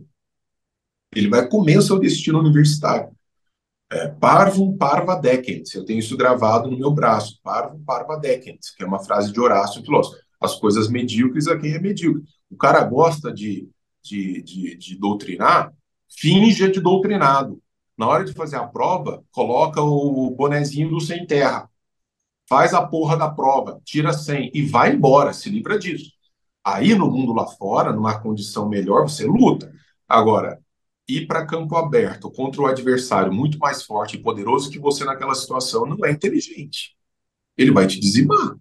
Ele 1.14 1.27
vai 1.27 1.48
comer 1.49 1.77
o 1.77 1.81
seu 1.81 1.99
destino 1.99 2.39
universitário. 2.39 3.11
É, 3.91 4.07
parvum 4.07 4.77
parva 4.77 5.15
decent. 5.15 5.76
Eu 5.76 5.85
tenho 5.85 5.99
isso 5.99 6.15
gravado 6.15 6.72
no 6.72 6.77
meu 6.77 6.91
braço. 6.91 7.39
Parvum 7.43 7.84
parva 7.84 8.18
decent, 8.18 8.59
que 8.77 8.84
é 8.84 8.88
uma 8.88 9.03
frase 9.03 9.31
de 9.31 9.39
Horácio, 9.39 9.84
filósofo 9.84 10.18
as 10.41 10.55
coisas 10.55 10.89
medíocres 10.89 11.47
a 11.47 11.57
quem 11.57 11.73
é 11.73 11.80
medíocre. 11.80 12.23
O 12.49 12.57
cara 12.57 12.84
gosta 12.84 13.31
de, 13.31 13.69
de, 14.03 14.41
de, 14.41 14.76
de 14.76 14.99
doutrinar, 14.99 15.72
finge 16.09 16.69
de 16.69 16.81
doutrinado. 16.81 17.61
Na 17.95 18.07
hora 18.07 18.26
de 18.26 18.34
fazer 18.34 18.55
a 18.55 18.68
prova, 18.68 19.23
coloca 19.31 19.80
o 19.81 20.31
bonezinho 20.31 20.89
do 20.89 20.99
sem 20.99 21.27
terra. 21.27 21.69
Faz 22.49 22.73
a 22.73 22.85
porra 22.85 23.15
da 23.15 23.30
prova, 23.30 23.80
tira 23.85 24.11
100 24.11 24.51
e 24.53 24.63
vai 24.63 24.91
embora, 24.91 25.31
se 25.31 25.49
livra 25.49 25.77
disso. 25.77 26.11
Aí 26.63 26.95
no 26.95 27.09
mundo 27.09 27.34
lá 27.34 27.45
fora, 27.45 27.93
numa 27.93 28.19
condição 28.19 28.68
melhor, 28.68 29.03
você 29.03 29.26
luta. 29.26 29.72
Agora, 30.07 30.59
ir 31.07 31.28
para 31.28 31.45
campo 31.45 31.76
aberto 31.76 32.32
contra 32.32 32.61
o 32.61 32.65
adversário 32.65 33.34
muito 33.34 33.57
mais 33.60 33.84
forte 33.84 34.18
e 34.18 34.22
poderoso 34.22 34.69
que 34.69 34.80
você 34.80 35.03
naquela 35.03 35.36
situação 35.36 35.86
não 35.86 36.06
é 36.06 36.11
inteligente. 36.11 36.95
Ele 37.57 37.72
vai 37.72 37.88
te 37.88 37.99
dizimar. 37.99 38.56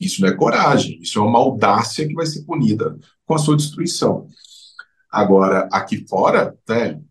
Isso 0.00 0.20
não 0.20 0.28
é 0.28 0.36
coragem, 0.36 0.98
isso 1.00 1.18
é 1.18 1.22
uma 1.22 1.38
audácia 1.38 2.06
que 2.06 2.14
vai 2.14 2.26
ser 2.26 2.44
punida 2.44 2.98
com 3.24 3.34
a 3.34 3.38
sua 3.38 3.56
destruição. 3.56 4.28
Agora, 5.10 5.68
aqui 5.72 6.06
fora, 6.06 6.54
velho, 6.68 7.02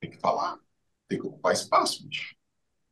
tem 0.00 0.10
que 0.10 0.18
falar, 0.18 0.56
tem 1.08 1.18
que 1.18 1.26
ocupar 1.26 1.52
espaço, 1.52 2.06
bicho. 2.06 2.36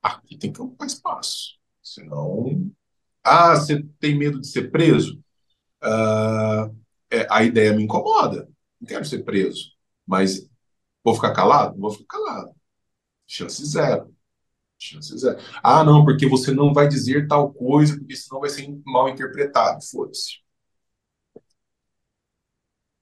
Aqui 0.03 0.37
tem 0.37 0.53
que 0.53 0.61
ocupar 0.61 0.87
espaço. 0.87 1.59
Senão. 1.83 2.71
Ah, 3.23 3.55
você 3.55 3.83
tem 4.01 4.19
medo 4.19 4.41
de 4.41 4.49
ser 4.49 4.71
preso? 4.71 5.21
Ah, 5.81 6.71
é, 7.11 7.27
a 7.31 7.43
ideia 7.45 7.73
me 7.75 7.85
incomoda. 7.85 8.49
Não 8.81 8.89
quero 8.89 9.05
ser 9.05 9.25
preso. 9.25 9.73
Mas 10.07 10.48
vou 11.05 11.15
ficar 11.15 11.33
calado? 11.33 11.79
Vou 11.79 11.91
ficar 11.91 12.19
calado. 12.19 12.51
Chance 13.27 13.65
zero. 13.67 14.15
Chances 14.79 15.25
é. 15.25 15.37
Ah, 15.63 15.83
não, 15.83 16.05
porque 16.05 16.29
você 16.29 16.53
não 16.53 16.73
vai 16.73 16.87
dizer 16.89 17.27
tal 17.27 17.53
coisa, 17.53 17.99
porque 17.99 18.15
senão 18.17 18.41
vai 18.41 18.49
ser 18.51 18.69
mal 18.87 19.09
interpretado. 19.09 19.83
Foda-se. 19.85 20.39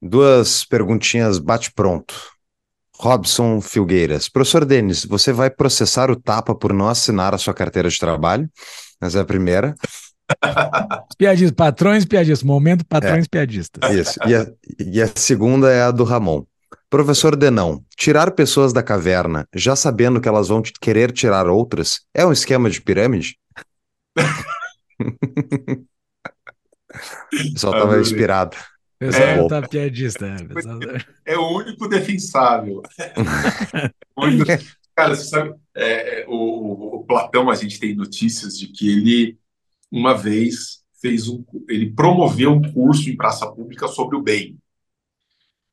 Duas 0.00 0.64
perguntinhas 0.64 1.38
bate-pronto. 1.38 2.14
Robson 2.98 3.60
Filgueiras. 3.60 4.28
Professor 4.28 4.64
Denis, 4.64 5.04
você 5.04 5.32
vai 5.32 5.50
processar 5.50 6.10
o 6.10 6.16
Tapa 6.16 6.54
por 6.54 6.72
não 6.72 6.88
assinar 6.88 7.34
a 7.34 7.38
sua 7.38 7.52
carteira 7.52 7.90
de 7.90 7.98
trabalho? 7.98 8.48
Essa 9.00 9.18
é 9.18 9.20
a 9.20 9.24
primeira. 9.24 9.74
Piadistas, 11.18 11.52
patrões 11.52 12.04
piadistas, 12.04 12.42
momento 12.42 12.84
patrões 12.86 13.26
É. 13.26 13.28
piadistas. 13.28 13.90
Isso. 13.94 14.18
E 14.26 14.34
a, 14.34 14.46
e 14.80 15.02
a 15.02 15.06
segunda 15.14 15.70
é 15.70 15.82
a 15.82 15.90
do 15.90 16.04
Ramon. 16.04 16.44
Professor 16.88 17.34
Denão, 17.36 17.84
tirar 17.96 18.30
pessoas 18.30 18.72
da 18.72 18.82
caverna 18.82 19.46
já 19.54 19.74
sabendo 19.74 20.20
que 20.20 20.28
elas 20.28 20.48
vão 20.48 20.62
te- 20.62 20.72
querer 20.80 21.10
tirar 21.12 21.48
outras 21.48 22.00
é 22.14 22.24
um 22.24 22.32
esquema 22.32 22.70
de 22.70 22.80
pirâmide? 22.80 23.36
O 26.88 27.52
pessoal 27.52 27.72
estava 27.74 27.82
Adorei. 27.92 28.00
inspirado. 28.00 28.56
O 28.96 28.98
pessoal 28.98 29.26
É. 29.28 29.48
tá 29.48 29.62
piadista. 29.68 30.26
né? 30.26 30.36
Pessoal- 30.54 30.78
É 31.26 31.36
o 31.36 31.56
único 31.58 31.88
defensável. 31.88 32.82
O 34.16 34.24
único- 34.24 34.46
Cara, 34.94 35.14
você 35.14 35.24
sabe, 35.24 35.54
é, 35.76 36.24
o, 36.26 36.96
o 37.00 37.04
Platão, 37.04 37.50
a 37.50 37.54
gente 37.54 37.78
tem 37.78 37.94
notícias 37.94 38.58
de 38.58 38.68
que 38.68 38.88
ele, 38.90 39.38
uma 39.92 40.14
vez, 40.16 40.80
fez 41.02 41.28
um, 41.28 41.44
ele 41.68 41.90
promoveu 41.92 42.50
um 42.52 42.62
curso 42.72 43.10
em 43.10 43.16
praça 43.16 43.46
pública 43.52 43.86
sobre 43.88 44.16
o 44.16 44.22
bem. 44.22 44.56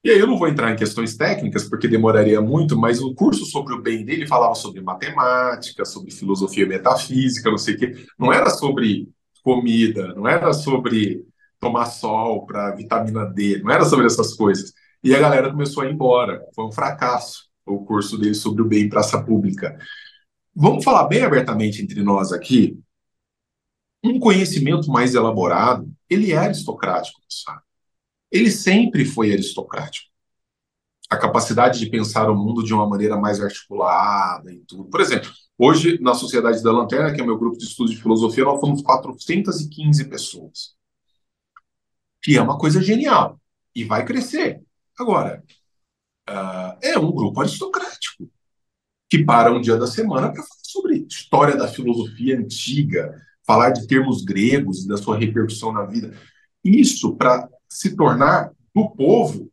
E 0.04 0.10
aí 0.10 0.20
eu 0.20 0.28
não 0.28 0.38
vou 0.38 0.50
entrar 0.50 0.72
em 0.72 0.76
questões 0.76 1.16
técnicas, 1.16 1.68
porque 1.70 1.88
demoraria 1.88 2.42
muito, 2.42 2.78
mas 2.78 3.02
o 3.02 3.14
curso 3.16 3.46
sobre 3.46 3.74
o 3.74 3.82
bem 3.82 4.04
dele 4.04 4.28
falava 4.28 4.54
sobre 4.54 4.82
matemática, 4.82 5.86
sobre 5.86 6.12
filosofia 6.12 6.66
metafísica, 6.66 7.50
não 7.50 7.58
sei 7.58 7.76
o 7.76 7.78
quê. 7.78 8.06
Não 8.20 8.34
era 8.34 8.50
sobre 8.50 9.08
comida, 9.44 10.14
não 10.14 10.28
era 10.28 10.52
sobre 10.52 11.24
tomar 11.60 11.86
sol 11.86 12.46
para 12.46 12.76
vitamina 12.76 13.26
D, 13.26 13.62
não 13.64 13.72
era 13.72 13.86
sobre 13.86 14.06
essas 14.06 14.34
coisas. 14.36 14.74
E 15.02 15.16
a 15.16 15.20
galera 15.20 15.50
começou 15.50 15.84
a 15.84 15.88
ir 15.88 15.94
embora. 15.94 16.42
Foi 16.54 16.66
um 16.66 16.72
fracasso 16.72 17.50
o 17.66 17.86
curso 17.86 18.18
dele 18.18 18.34
sobre 18.36 18.62
o 18.62 18.66
bem 18.66 18.84
em 18.84 18.90
praça 18.90 19.24
pública. 19.24 19.78
Vamos 20.56 20.84
falar 20.84 21.08
bem 21.08 21.24
abertamente 21.24 21.82
entre 21.82 22.04
nós 22.04 22.32
aqui. 22.32 22.78
Um 24.04 24.20
conhecimento 24.20 24.92
mais 24.92 25.16
elaborado, 25.16 25.90
ele 26.10 26.32
é 26.34 26.38
aristocrático, 26.38 27.22
sabe? 27.30 27.62
Ele 28.34 28.50
sempre 28.50 29.06
foi 29.06 29.32
aristocrático. 29.32 30.12
A 31.08 31.16
capacidade 31.16 31.80
de 31.80 31.86
pensar 31.86 32.32
o 32.32 32.36
mundo 32.36 32.64
de 32.64 32.74
uma 32.74 32.90
maneira 32.90 33.16
mais 33.16 33.40
articulada 33.40 34.52
e 34.52 34.58
tudo. 34.62 34.86
Por 34.86 35.00
exemplo, 35.00 35.30
hoje, 35.56 36.00
na 36.02 36.16
Sociedade 36.16 36.64
da 36.64 36.72
Lanterna, 36.72 37.14
que 37.14 37.22
é 37.22 37.24
meu 37.24 37.38
grupo 37.38 37.56
de 37.56 37.66
estudos 37.66 37.94
de 37.94 38.02
filosofia, 38.02 38.44
nós 38.44 38.60
somos 38.60 38.82
415 38.82 40.06
pessoas. 40.06 40.76
Que 42.24 42.36
é 42.36 42.42
uma 42.42 42.58
coisa 42.58 42.82
genial. 42.82 43.40
E 43.76 43.84
vai 43.84 44.04
crescer. 44.04 44.64
Agora, 45.00 45.44
ah, 46.28 46.76
é 46.82 46.98
um 46.98 47.12
grupo 47.12 47.40
aristocrático 47.40 48.28
que 49.08 49.24
para 49.24 49.54
um 49.54 49.62
dia 49.62 49.78
da 49.78 49.86
semana 49.86 50.32
para 50.34 50.42
falar 50.42 50.62
sobre 50.64 51.06
história 51.08 51.56
da 51.56 51.68
filosofia 51.68 52.36
antiga, 52.40 53.16
falar 53.46 53.70
de 53.70 53.86
termos 53.86 54.24
gregos 54.24 54.86
e 54.86 54.88
da 54.88 54.98
sua 54.98 55.20
repercussão 55.20 55.72
na 55.72 55.86
vida. 55.86 56.18
Isso 56.64 57.16
para 57.16 57.48
se 57.74 57.96
tornar 57.96 58.52
do 58.74 58.90
povo 58.92 59.52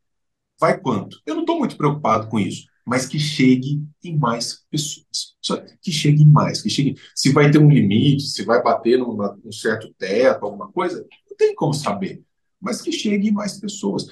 vai 0.58 0.78
quanto? 0.78 1.18
Eu 1.24 1.34
não 1.34 1.42
estou 1.42 1.58
muito 1.58 1.76
preocupado 1.76 2.28
com 2.28 2.38
isso, 2.38 2.66
mas 2.84 3.06
que 3.06 3.18
chegue 3.18 3.82
em 4.04 4.18
mais 4.18 4.62
pessoas. 4.70 5.36
Só 5.40 5.56
que 5.80 5.90
chegue 5.90 6.22
em 6.22 6.30
mais, 6.30 6.60
que 6.60 6.68
chegue. 6.68 6.96
Se 7.14 7.32
vai 7.32 7.50
ter 7.50 7.58
um 7.58 7.70
limite, 7.70 8.24
se 8.24 8.44
vai 8.44 8.62
bater 8.62 8.98
num 8.98 9.50
certo 9.50 9.92
teto, 9.94 10.44
alguma 10.44 10.70
coisa, 10.70 11.04
não 11.28 11.36
tem 11.36 11.54
como 11.54 11.72
saber. 11.72 12.22
Mas 12.60 12.82
que 12.82 12.92
chegue 12.92 13.28
em 13.28 13.32
mais 13.32 13.58
pessoas. 13.58 14.06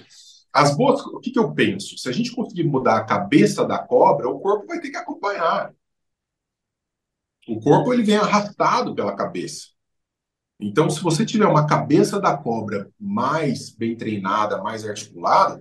As 0.50 0.74
boas, 0.74 1.04
o 1.04 1.20
que, 1.20 1.30
que 1.30 1.38
eu 1.38 1.52
penso? 1.52 1.98
Se 1.98 2.08
a 2.08 2.12
gente 2.12 2.34
conseguir 2.34 2.64
mudar 2.64 2.96
a 2.96 3.04
cabeça 3.04 3.64
da 3.66 3.78
cobra, 3.78 4.28
o 4.28 4.40
corpo 4.40 4.66
vai 4.66 4.80
ter 4.80 4.90
que 4.90 4.96
acompanhar. 4.96 5.74
O 7.46 7.60
corpo 7.60 7.92
ele 7.92 8.02
vem 8.02 8.16
arrastado 8.16 8.94
pela 8.94 9.14
cabeça. 9.14 9.68
Então, 10.60 10.90
se 10.90 11.00
você 11.00 11.24
tiver 11.24 11.46
uma 11.46 11.66
cabeça 11.66 12.20
da 12.20 12.36
cobra 12.36 12.90
mais 12.98 13.70
bem 13.70 13.96
treinada, 13.96 14.62
mais 14.62 14.84
articulada, 14.84 15.60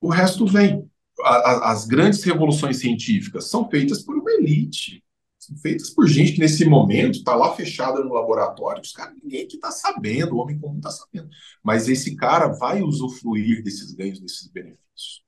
o 0.00 0.08
resto 0.08 0.46
vem. 0.46 0.88
A- 1.20 1.36
a- 1.68 1.72
As 1.72 1.86
grandes 1.86 2.22
revoluções 2.24 2.78
científicas 2.78 3.48
são 3.48 3.68
feitas 3.68 4.02
por 4.02 4.16
uma 4.16 4.32
elite, 4.32 5.04
são 5.38 5.56
feitas 5.56 5.90
por 5.90 6.08
gente 6.08 6.32
que 6.32 6.40
nesse 6.40 6.64
momento 6.64 7.18
está 7.18 7.34
lá 7.36 7.54
fechada 7.54 8.02
no 8.02 8.12
laboratório, 8.14 8.82
os 8.82 8.92
caras, 8.92 9.14
ninguém 9.22 9.46
que 9.46 9.56
está 9.56 9.70
sabendo, 9.70 10.34
o 10.34 10.38
homem 10.38 10.58
comum 10.58 10.76
está 10.78 10.90
sabendo. 10.90 11.28
Mas 11.62 11.88
esse 11.88 12.16
cara 12.16 12.48
vai 12.48 12.82
usufruir 12.82 13.62
desses 13.62 13.92
ganhos, 13.92 14.20
desses 14.20 14.48
benefícios. 14.48 15.22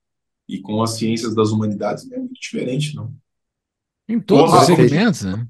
E 0.49 0.61
com 0.61 0.82
as 0.82 0.91
ciências 0.93 1.35
das 1.35 1.51
humanidades 1.51 2.11
é 2.11 2.19
muito 2.19 2.35
diferente, 2.35 2.95
não. 2.97 3.15
Em 4.09 4.20
todos 4.20 4.53
os 4.53 4.66
segmentos, 4.66 5.23
né? 5.23 5.47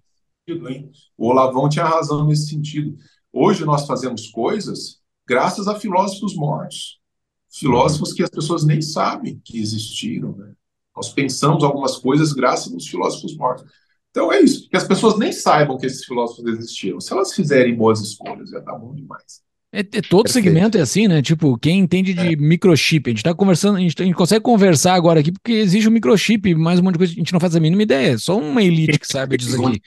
O 1.17 1.29
Olavão 1.29 1.69
tinha 1.69 1.85
razão 1.85 2.27
nesse 2.27 2.49
sentido. 2.49 2.97
Hoje 3.37 3.65
nós 3.65 3.85
fazemos 3.85 4.29
coisas 4.29 5.01
graças 5.27 5.67
a 5.67 5.75
filósofos 5.75 6.37
mortos. 6.37 7.01
Filósofos 7.51 8.13
que 8.13 8.23
as 8.23 8.31
pessoas 8.31 8.65
nem 8.65 8.81
sabem 8.81 9.41
que 9.45 9.59
existiram. 9.59 10.37
Né? 10.37 10.55
Nós 10.95 11.09
pensamos 11.09 11.65
algumas 11.65 11.97
coisas 11.97 12.33
graças 12.33 12.73
aos 12.73 12.87
filósofos 12.87 13.37
mortos. 13.37 13.65
Então 14.11 14.33
é 14.33 14.41
isso, 14.41 14.69
que 14.71 14.77
as 14.77 14.87
pessoas 14.87 15.19
nem 15.19 15.33
saibam 15.33 15.77
que 15.77 15.87
esses 15.87 16.05
filósofos 16.05 16.47
existiram. 16.47 17.01
Se 17.01 17.13
elas 17.13 17.33
fizerem 17.33 17.77
boas 17.77 18.01
escolhas, 18.01 18.51
já 18.51 18.61
tá 18.61 18.73
bom 18.73 18.95
demais. 18.95 19.44
É, 19.75 19.81
é 19.81 20.01
todo 20.01 20.23
Perfeito. 20.23 20.45
segmento 20.45 20.79
é 20.79 20.81
assim, 20.81 21.09
né? 21.09 21.21
Tipo, 21.21 21.59
quem 21.59 21.81
entende 21.81 22.15
de 22.15 22.35
é. 22.35 22.37
microchip, 22.37 23.11
a 23.11 23.13
gente 23.13 23.25
tá 23.25 23.35
conversando, 23.35 23.77
a 23.77 23.81
gente, 23.81 24.01
a 24.01 24.05
gente, 24.05 24.15
consegue 24.15 24.41
conversar 24.41 24.95
agora 24.95 25.19
aqui 25.19 25.33
porque 25.33 25.51
existe 25.51 25.89
um 25.89 25.93
microchip, 25.93 26.55
mais 26.55 26.79
um 26.79 26.85
monte 26.85 26.93
de 26.93 26.99
coisa, 26.99 27.13
a 27.13 27.17
gente 27.17 27.33
não 27.33 27.41
faz 27.41 27.57
a 27.57 27.61
mínima 27.61 27.83
ideia, 27.83 28.17
só 28.17 28.39
uma 28.39 28.63
elite 28.63 29.01
que 29.01 29.07
sabe 29.07 29.37
disso 29.37 29.67
aqui. 29.67 29.83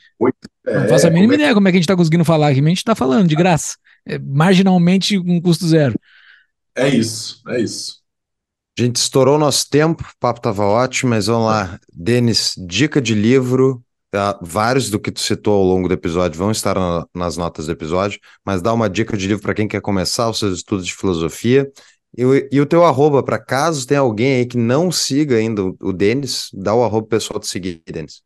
É, 0.66 0.80
não 0.82 0.90
faço 0.90 1.08
a 1.08 1.10
mínima 1.10 1.34
é 1.34 1.36
ideia 1.36 1.54
como 1.54 1.70
é 1.70 1.72
que 1.72 1.78
a 1.78 1.80
gente 1.80 1.88
tá 1.88 1.96
conseguindo 1.96 2.26
falar 2.26 2.50
aqui, 2.50 2.60
mas 2.60 2.68
a 2.68 2.72
gente 2.72 2.84
tá 2.84 2.96
falando 2.96 3.30
de 3.30 3.36
graça, 3.36 3.78
é, 4.06 4.20
marginalmente 4.20 5.18
com 5.18 5.38
um 5.38 5.42
custo 5.42 5.66
zero. 5.66 5.98
É 6.76 6.90
isso, 6.90 7.42
é 7.48 7.62
isso. 7.62 8.02
A 8.78 8.84
gente 8.84 8.98
estourou 8.98 9.40
nosso 9.40 9.70
tempo, 9.70 10.04
o 10.04 10.20
papo 10.20 10.42
tava 10.42 10.66
ótimo, 10.66 11.12
mas 11.12 11.28
vamos 11.28 11.48
lá. 11.48 11.80
Denis, 11.94 12.54
dica 12.58 13.02
de 13.02 13.16
livro 13.16 13.82
Uh, 14.16 14.40
vários 14.42 14.90
do 14.90 15.00
que 15.00 15.12
tu 15.12 15.20
citou 15.20 15.54
ao 15.54 15.64
longo 15.64 15.90
do 15.90 15.94
episódio 15.94 16.40
vão 16.40 16.50
estar 16.50 16.76
na, 16.76 17.06
nas 17.14 17.36
notas 17.36 17.66
do 17.66 17.74
episódio, 17.74 18.20
mas 18.46 18.62
dá 18.62 18.74
uma 18.74 18.90
dica 18.90 19.18
de 19.18 19.28
livro 19.28 19.44
para 19.44 19.54
quem 19.54 19.68
quer 19.68 19.82
começar 19.82 20.30
os 20.30 20.40
seus 20.40 20.58
estudos 20.60 20.86
de 20.86 20.96
filosofia. 20.96 21.70
E, 22.18 22.24
e 22.52 22.62
o 22.62 22.66
teu 22.66 22.86
arroba, 22.86 23.22
para 23.22 23.38
caso 23.38 23.86
tenha 23.86 24.00
alguém 24.00 24.36
aí 24.36 24.46
que 24.46 24.58
não 24.58 24.92
siga 24.92 25.36
ainda 25.36 25.62
o, 25.64 25.92
Denis, 25.92 26.50
dá 26.54 26.74
o 26.74 26.84
arroba 26.84 27.06
pessoal 27.06 27.40
de 27.40 27.48
seguir, 27.48 27.82
Denis. 27.86 28.24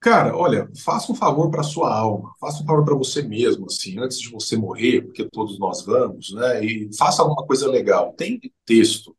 Cara, 0.00 0.34
olha, 0.34 0.68
faça 0.82 1.12
um 1.12 1.14
favor 1.14 1.50
para 1.50 1.62
sua 1.62 1.94
alma, 1.94 2.32
faça 2.40 2.62
um 2.62 2.66
favor 2.66 2.84
para 2.84 2.94
você 2.94 3.22
mesmo, 3.22 3.66
assim, 3.66 3.98
antes 3.98 4.18
de 4.18 4.30
você 4.30 4.56
morrer, 4.56 5.02
porque 5.02 5.28
todos 5.30 5.58
nós 5.58 5.84
vamos, 5.84 6.32
né? 6.32 6.64
E 6.64 6.90
faça 6.96 7.22
alguma 7.22 7.46
coisa 7.46 7.68
legal. 7.68 8.14
Tem 8.14 8.36
um 8.36 8.50
texto 8.64 9.14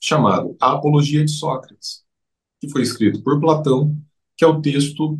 chamado 0.00 0.56
A 0.60 0.72
Apologia 0.72 1.24
de 1.24 1.30
Sócrates, 1.30 2.02
que 2.60 2.70
foi 2.70 2.82
escrito 2.82 3.22
por 3.22 3.38
Platão, 3.38 3.96
que 4.36 4.44
é 4.44 4.48
o 4.48 4.60
texto 4.60 5.18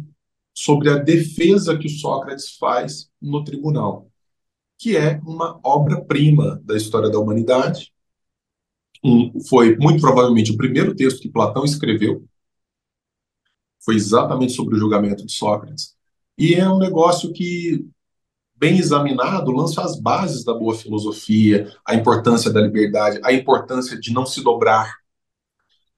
sobre 0.55 0.89
a 0.89 0.97
defesa 0.97 1.77
que 1.77 1.89
Sócrates 1.89 2.57
faz 2.57 3.11
no 3.21 3.43
tribunal, 3.43 4.09
que 4.79 4.97
é 4.97 5.21
uma 5.25 5.59
obra-prima 5.65 6.63
da 6.65 6.77
história 6.77 7.11
da 7.11 7.19
humanidade. 7.19 7.93
Um, 9.05 9.41
foi 9.49 9.77
muito 9.77 10.01
provavelmente 10.01 10.53
o 10.53 10.57
primeiro 10.57 10.95
texto 10.95 11.21
que 11.21 11.29
Platão 11.29 11.65
escreveu. 11.65 12.25
Foi 13.85 13.97
exatamente 13.97 14.53
sobre 14.53 14.77
o 14.77 14.79
julgamento 14.79 15.27
de 15.27 15.33
Sócrates. 15.33 15.95
E 16.39 16.55
é 16.55 16.69
um 16.69 16.79
negócio 16.79 17.33
que, 17.33 17.85
bem 18.57 18.79
examinado, 18.79 19.51
lança 19.51 19.83
as 19.83 20.01
bases 20.01 20.45
da 20.45 20.55
boa 20.55 20.75
filosofia, 20.75 21.71
a 21.87 21.95
importância 21.95 22.51
da 22.51 22.61
liberdade, 22.61 23.21
a 23.25 23.33
importância 23.33 23.99
de 23.99 24.13
não 24.13 24.25
se 24.25 24.43
dobrar, 24.43 24.95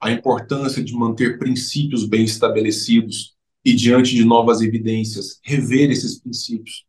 a 0.00 0.10
importância 0.10 0.82
de 0.82 0.94
manter 0.94 1.38
princípios 1.38 2.04
bem 2.06 2.24
estabelecidos 2.24 3.35
e, 3.66 3.74
diante 3.74 4.14
de 4.14 4.24
novas 4.24 4.60
evidências, 4.60 5.40
rever 5.42 5.90
esses 5.90 6.20
princípios. 6.20 6.86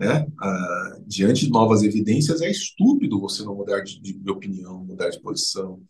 Né? 0.00 0.26
Ah, 0.40 0.98
diante 1.06 1.44
de 1.44 1.50
novas 1.50 1.82
evidências, 1.82 2.40
é 2.40 2.50
estúpido 2.50 3.20
você 3.20 3.42
não 3.42 3.54
mudar 3.54 3.80
de, 3.82 4.00
de, 4.00 4.30
opinião, 4.30 4.82
mudar 4.82 5.10
de 5.10 5.20
posição. 5.20 5.82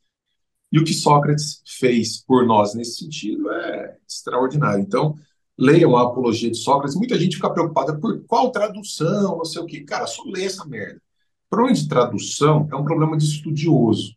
E 0.72 0.80
o 0.80 0.84
que 0.84 0.92
Sócrates 0.92 1.62
fez 1.78 2.20
por 2.24 2.44
nós 2.44 2.74
nesse 2.74 2.96
sentido 2.96 3.48
é 3.52 3.96
extraordinário. 4.05 4.82
Então, 4.82 5.14
leiam 5.56 5.96
a 5.96 6.02
Apologia 6.02 6.50
de 6.50 6.56
Sócrates. 6.56 6.96
Muita 6.96 7.16
gente 7.16 7.36
fica 7.36 7.48
preocupada 7.48 7.96
por 7.96 8.24
qual 8.24 8.50
tradução, 8.50 9.38
não 9.38 9.44
sei 9.44 9.62
o 9.62 9.66
quê. 9.66 9.84
Cara, 9.84 10.09
só 10.09 10.24
lê 10.24 10.42
essa 10.42 10.64
merda. 10.66 11.00
O 11.46 11.50
problema 11.50 11.76
de 11.76 11.86
tradução 11.86 12.68
é 12.72 12.74
um 12.74 12.84
problema 12.84 13.16
de 13.16 13.24
estudioso. 13.26 14.16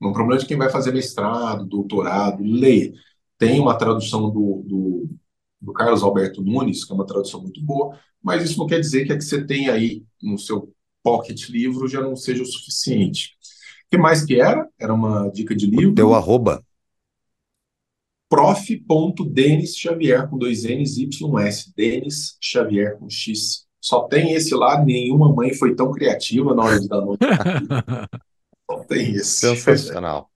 É 0.00 0.06
um 0.06 0.12
problema 0.12 0.40
de 0.40 0.46
quem 0.46 0.56
vai 0.56 0.70
fazer 0.70 0.92
mestrado, 0.92 1.66
doutorado. 1.66 2.44
Leia. 2.44 2.94
Tem 3.38 3.60
uma 3.60 3.76
tradução 3.76 4.30
do, 4.30 4.62
do, 4.66 5.08
do, 5.60 5.72
Carlos 5.72 6.02
Alberto 6.02 6.42
Nunes, 6.42 6.84
que 6.84 6.92
é 6.92 6.94
uma 6.94 7.06
tradução 7.06 7.42
muito 7.42 7.62
boa, 7.62 7.98
mas 8.22 8.42
isso 8.42 8.58
não 8.58 8.66
quer 8.66 8.80
dizer 8.80 9.06
que 9.06 9.12
a 9.12 9.16
que 9.16 9.24
você 9.24 9.44
tem 9.44 9.68
aí 9.68 10.04
no 10.22 10.38
seu 10.38 10.72
pocket 11.02 11.48
livro 11.48 11.86
já 11.86 12.00
não 12.00 12.16
seja 12.16 12.42
o 12.42 12.46
suficiente. 12.46 13.36
O 13.86 13.90
que 13.90 13.98
mais 13.98 14.24
que 14.24 14.40
era? 14.40 14.68
Era 14.78 14.92
uma 14.92 15.28
dica 15.28 15.54
de 15.54 15.66
livro. 15.66 15.94
Deu 15.94 16.14
arroba. 16.14 16.64
Prof. 18.28 18.84
Xavier 19.66 20.28
com 20.28 20.36
dois 20.36 20.64
N's 20.64 20.96
y 20.96 21.38
S. 21.38 21.72
Denis 21.76 22.36
Xavier 22.40 22.98
com 22.98 23.08
X. 23.08 23.66
Só 23.80 24.08
tem 24.08 24.32
esse 24.32 24.52
lá, 24.54 24.82
nenhuma 24.84 25.32
mãe 25.32 25.54
foi 25.54 25.76
tão 25.76 25.92
criativa 25.92 26.52
na 26.54 26.64
hora 26.64 26.80
de 26.80 26.88
dar 26.88 27.00
nome. 27.02 27.18
Só 28.68 28.78
tem 28.84 29.12
esse. 29.12 29.46
Sensacional. 29.46 30.28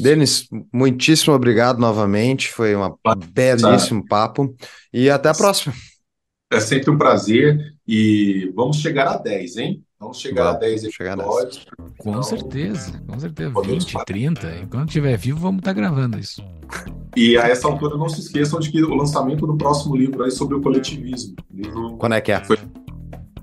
Denis, 0.00 0.46
muitíssimo 0.72 1.34
obrigado 1.34 1.78
novamente. 1.78 2.48
Foi 2.48 2.74
um 2.76 2.96
belíssimo 3.32 4.06
papo. 4.06 4.54
E 4.92 5.10
até 5.10 5.28
a 5.28 5.34
próxima. 5.34 5.74
É 6.52 6.60
sempre 6.60 6.90
um 6.90 6.98
prazer. 6.98 7.58
E 7.86 8.52
vamos 8.54 8.78
chegar 8.78 9.08
a 9.08 9.16
10, 9.16 9.56
hein? 9.56 9.82
Vamos 9.98 10.20
chegar 10.20 10.44
vamos, 10.44 10.56
a 10.56 10.60
10 10.60 10.84
episódios. 10.84 11.66
Com 11.98 12.10
então, 12.10 12.22
certeza, 12.22 13.02
com 13.06 13.18
certeza. 13.18 13.52
20, 13.62 14.04
30. 14.04 14.56
Enquanto 14.56 14.88
estiver 14.88 15.16
vivo, 15.16 15.40
vamos 15.40 15.60
estar 15.60 15.72
gravando 15.72 16.18
isso. 16.18 16.44
E 17.16 17.38
a 17.38 17.48
essa 17.48 17.66
altura, 17.66 17.96
não 17.96 18.08
se 18.08 18.20
esqueçam 18.20 18.60
de 18.60 18.70
que 18.70 18.82
o 18.82 18.94
lançamento 18.94 19.46
do 19.46 19.56
próximo 19.56 19.96
livro 19.96 20.22
aí 20.22 20.30
sobre 20.30 20.56
o 20.56 20.60
coletivismo. 20.60 21.34
Livro 21.50 21.96
Quando 21.96 22.14
é 22.14 22.20
que 22.20 22.30
é? 22.30 22.44
Foi... 22.44 22.58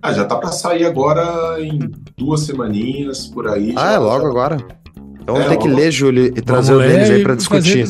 Ah, 0.02 0.14
já 0.14 0.26
tá 0.26 0.36
para 0.36 0.52
sair 0.52 0.86
agora 0.86 1.60
em 1.60 1.80
duas 2.18 2.42
semaninhas 2.42 3.26
por 3.28 3.48
aí. 3.48 3.74
Ah, 3.76 3.94
é 3.94 3.98
logo 3.98 4.24
já... 4.24 4.30
agora. 4.30 4.83
Então 5.24 5.36
vamos 5.36 5.52
é, 5.52 5.56
ter 5.56 5.58
que 5.58 5.68
ler, 5.70 5.90
Júlio, 5.90 6.26
e 6.26 6.42
trazer 6.42 6.74
o 6.74 6.80
Denis 6.80 7.10
aí 7.10 7.24
para 7.24 7.36
discutir. 7.36 7.86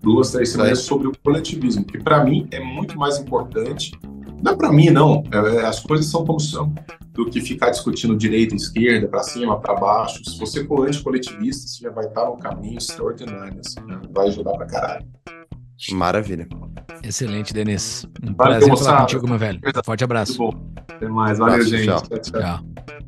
Duas, 0.00 0.30
três 0.30 0.50
semanas 0.50 0.78
sobre 0.78 1.08
o 1.08 1.12
coletivismo, 1.22 1.84
que 1.84 1.98
para 1.98 2.24
mim 2.24 2.48
é 2.52 2.60
muito 2.60 2.96
mais 2.96 3.18
importante. 3.18 3.92
Não 4.42 4.52
é 4.52 4.56
para 4.56 4.72
mim, 4.72 4.88
não. 4.88 5.22
É, 5.30 5.56
é, 5.56 5.66
as 5.66 5.80
coisas 5.80 6.06
são 6.06 6.24
como 6.24 6.40
são. 6.40 6.72
Do 7.12 7.28
que 7.28 7.40
ficar 7.40 7.70
discutindo 7.70 8.16
direita, 8.16 8.54
esquerda, 8.54 9.08
para 9.08 9.22
cima, 9.22 9.60
para 9.60 9.74
baixo. 9.74 10.22
Se 10.24 10.38
você 10.38 10.64
for 10.64 10.86
anticoletivista, 10.86 11.68
você 11.68 11.84
já 11.84 11.90
vai 11.90 12.06
estar 12.06 12.24
num 12.24 12.38
caminho 12.38 12.78
extraordinário. 12.78 13.60
Assim, 13.60 13.80
né? 13.86 14.00
Vai 14.10 14.28
ajudar 14.28 14.52
para 14.52 14.66
caralho. 14.66 15.06
Maravilha. 15.92 16.48
Excelente, 17.02 17.52
Denis. 17.52 18.06
Um 18.22 18.34
Valeu, 18.34 18.58
prazer 18.58 18.78
falar 18.78 19.00
contigo, 19.00 19.28
meu 19.28 19.38
velho. 19.38 19.60
Forte 19.84 20.04
abraço. 20.04 20.42
Muito 20.42 20.56
bom. 20.56 20.72
Até 20.88 21.08
mais. 21.08 21.38
Valeu, 21.38 21.54
abraço, 21.54 21.70
gente. 21.70 21.86
tchau. 21.86 22.00
tchau. 22.00 22.40
tchau. 22.40 23.00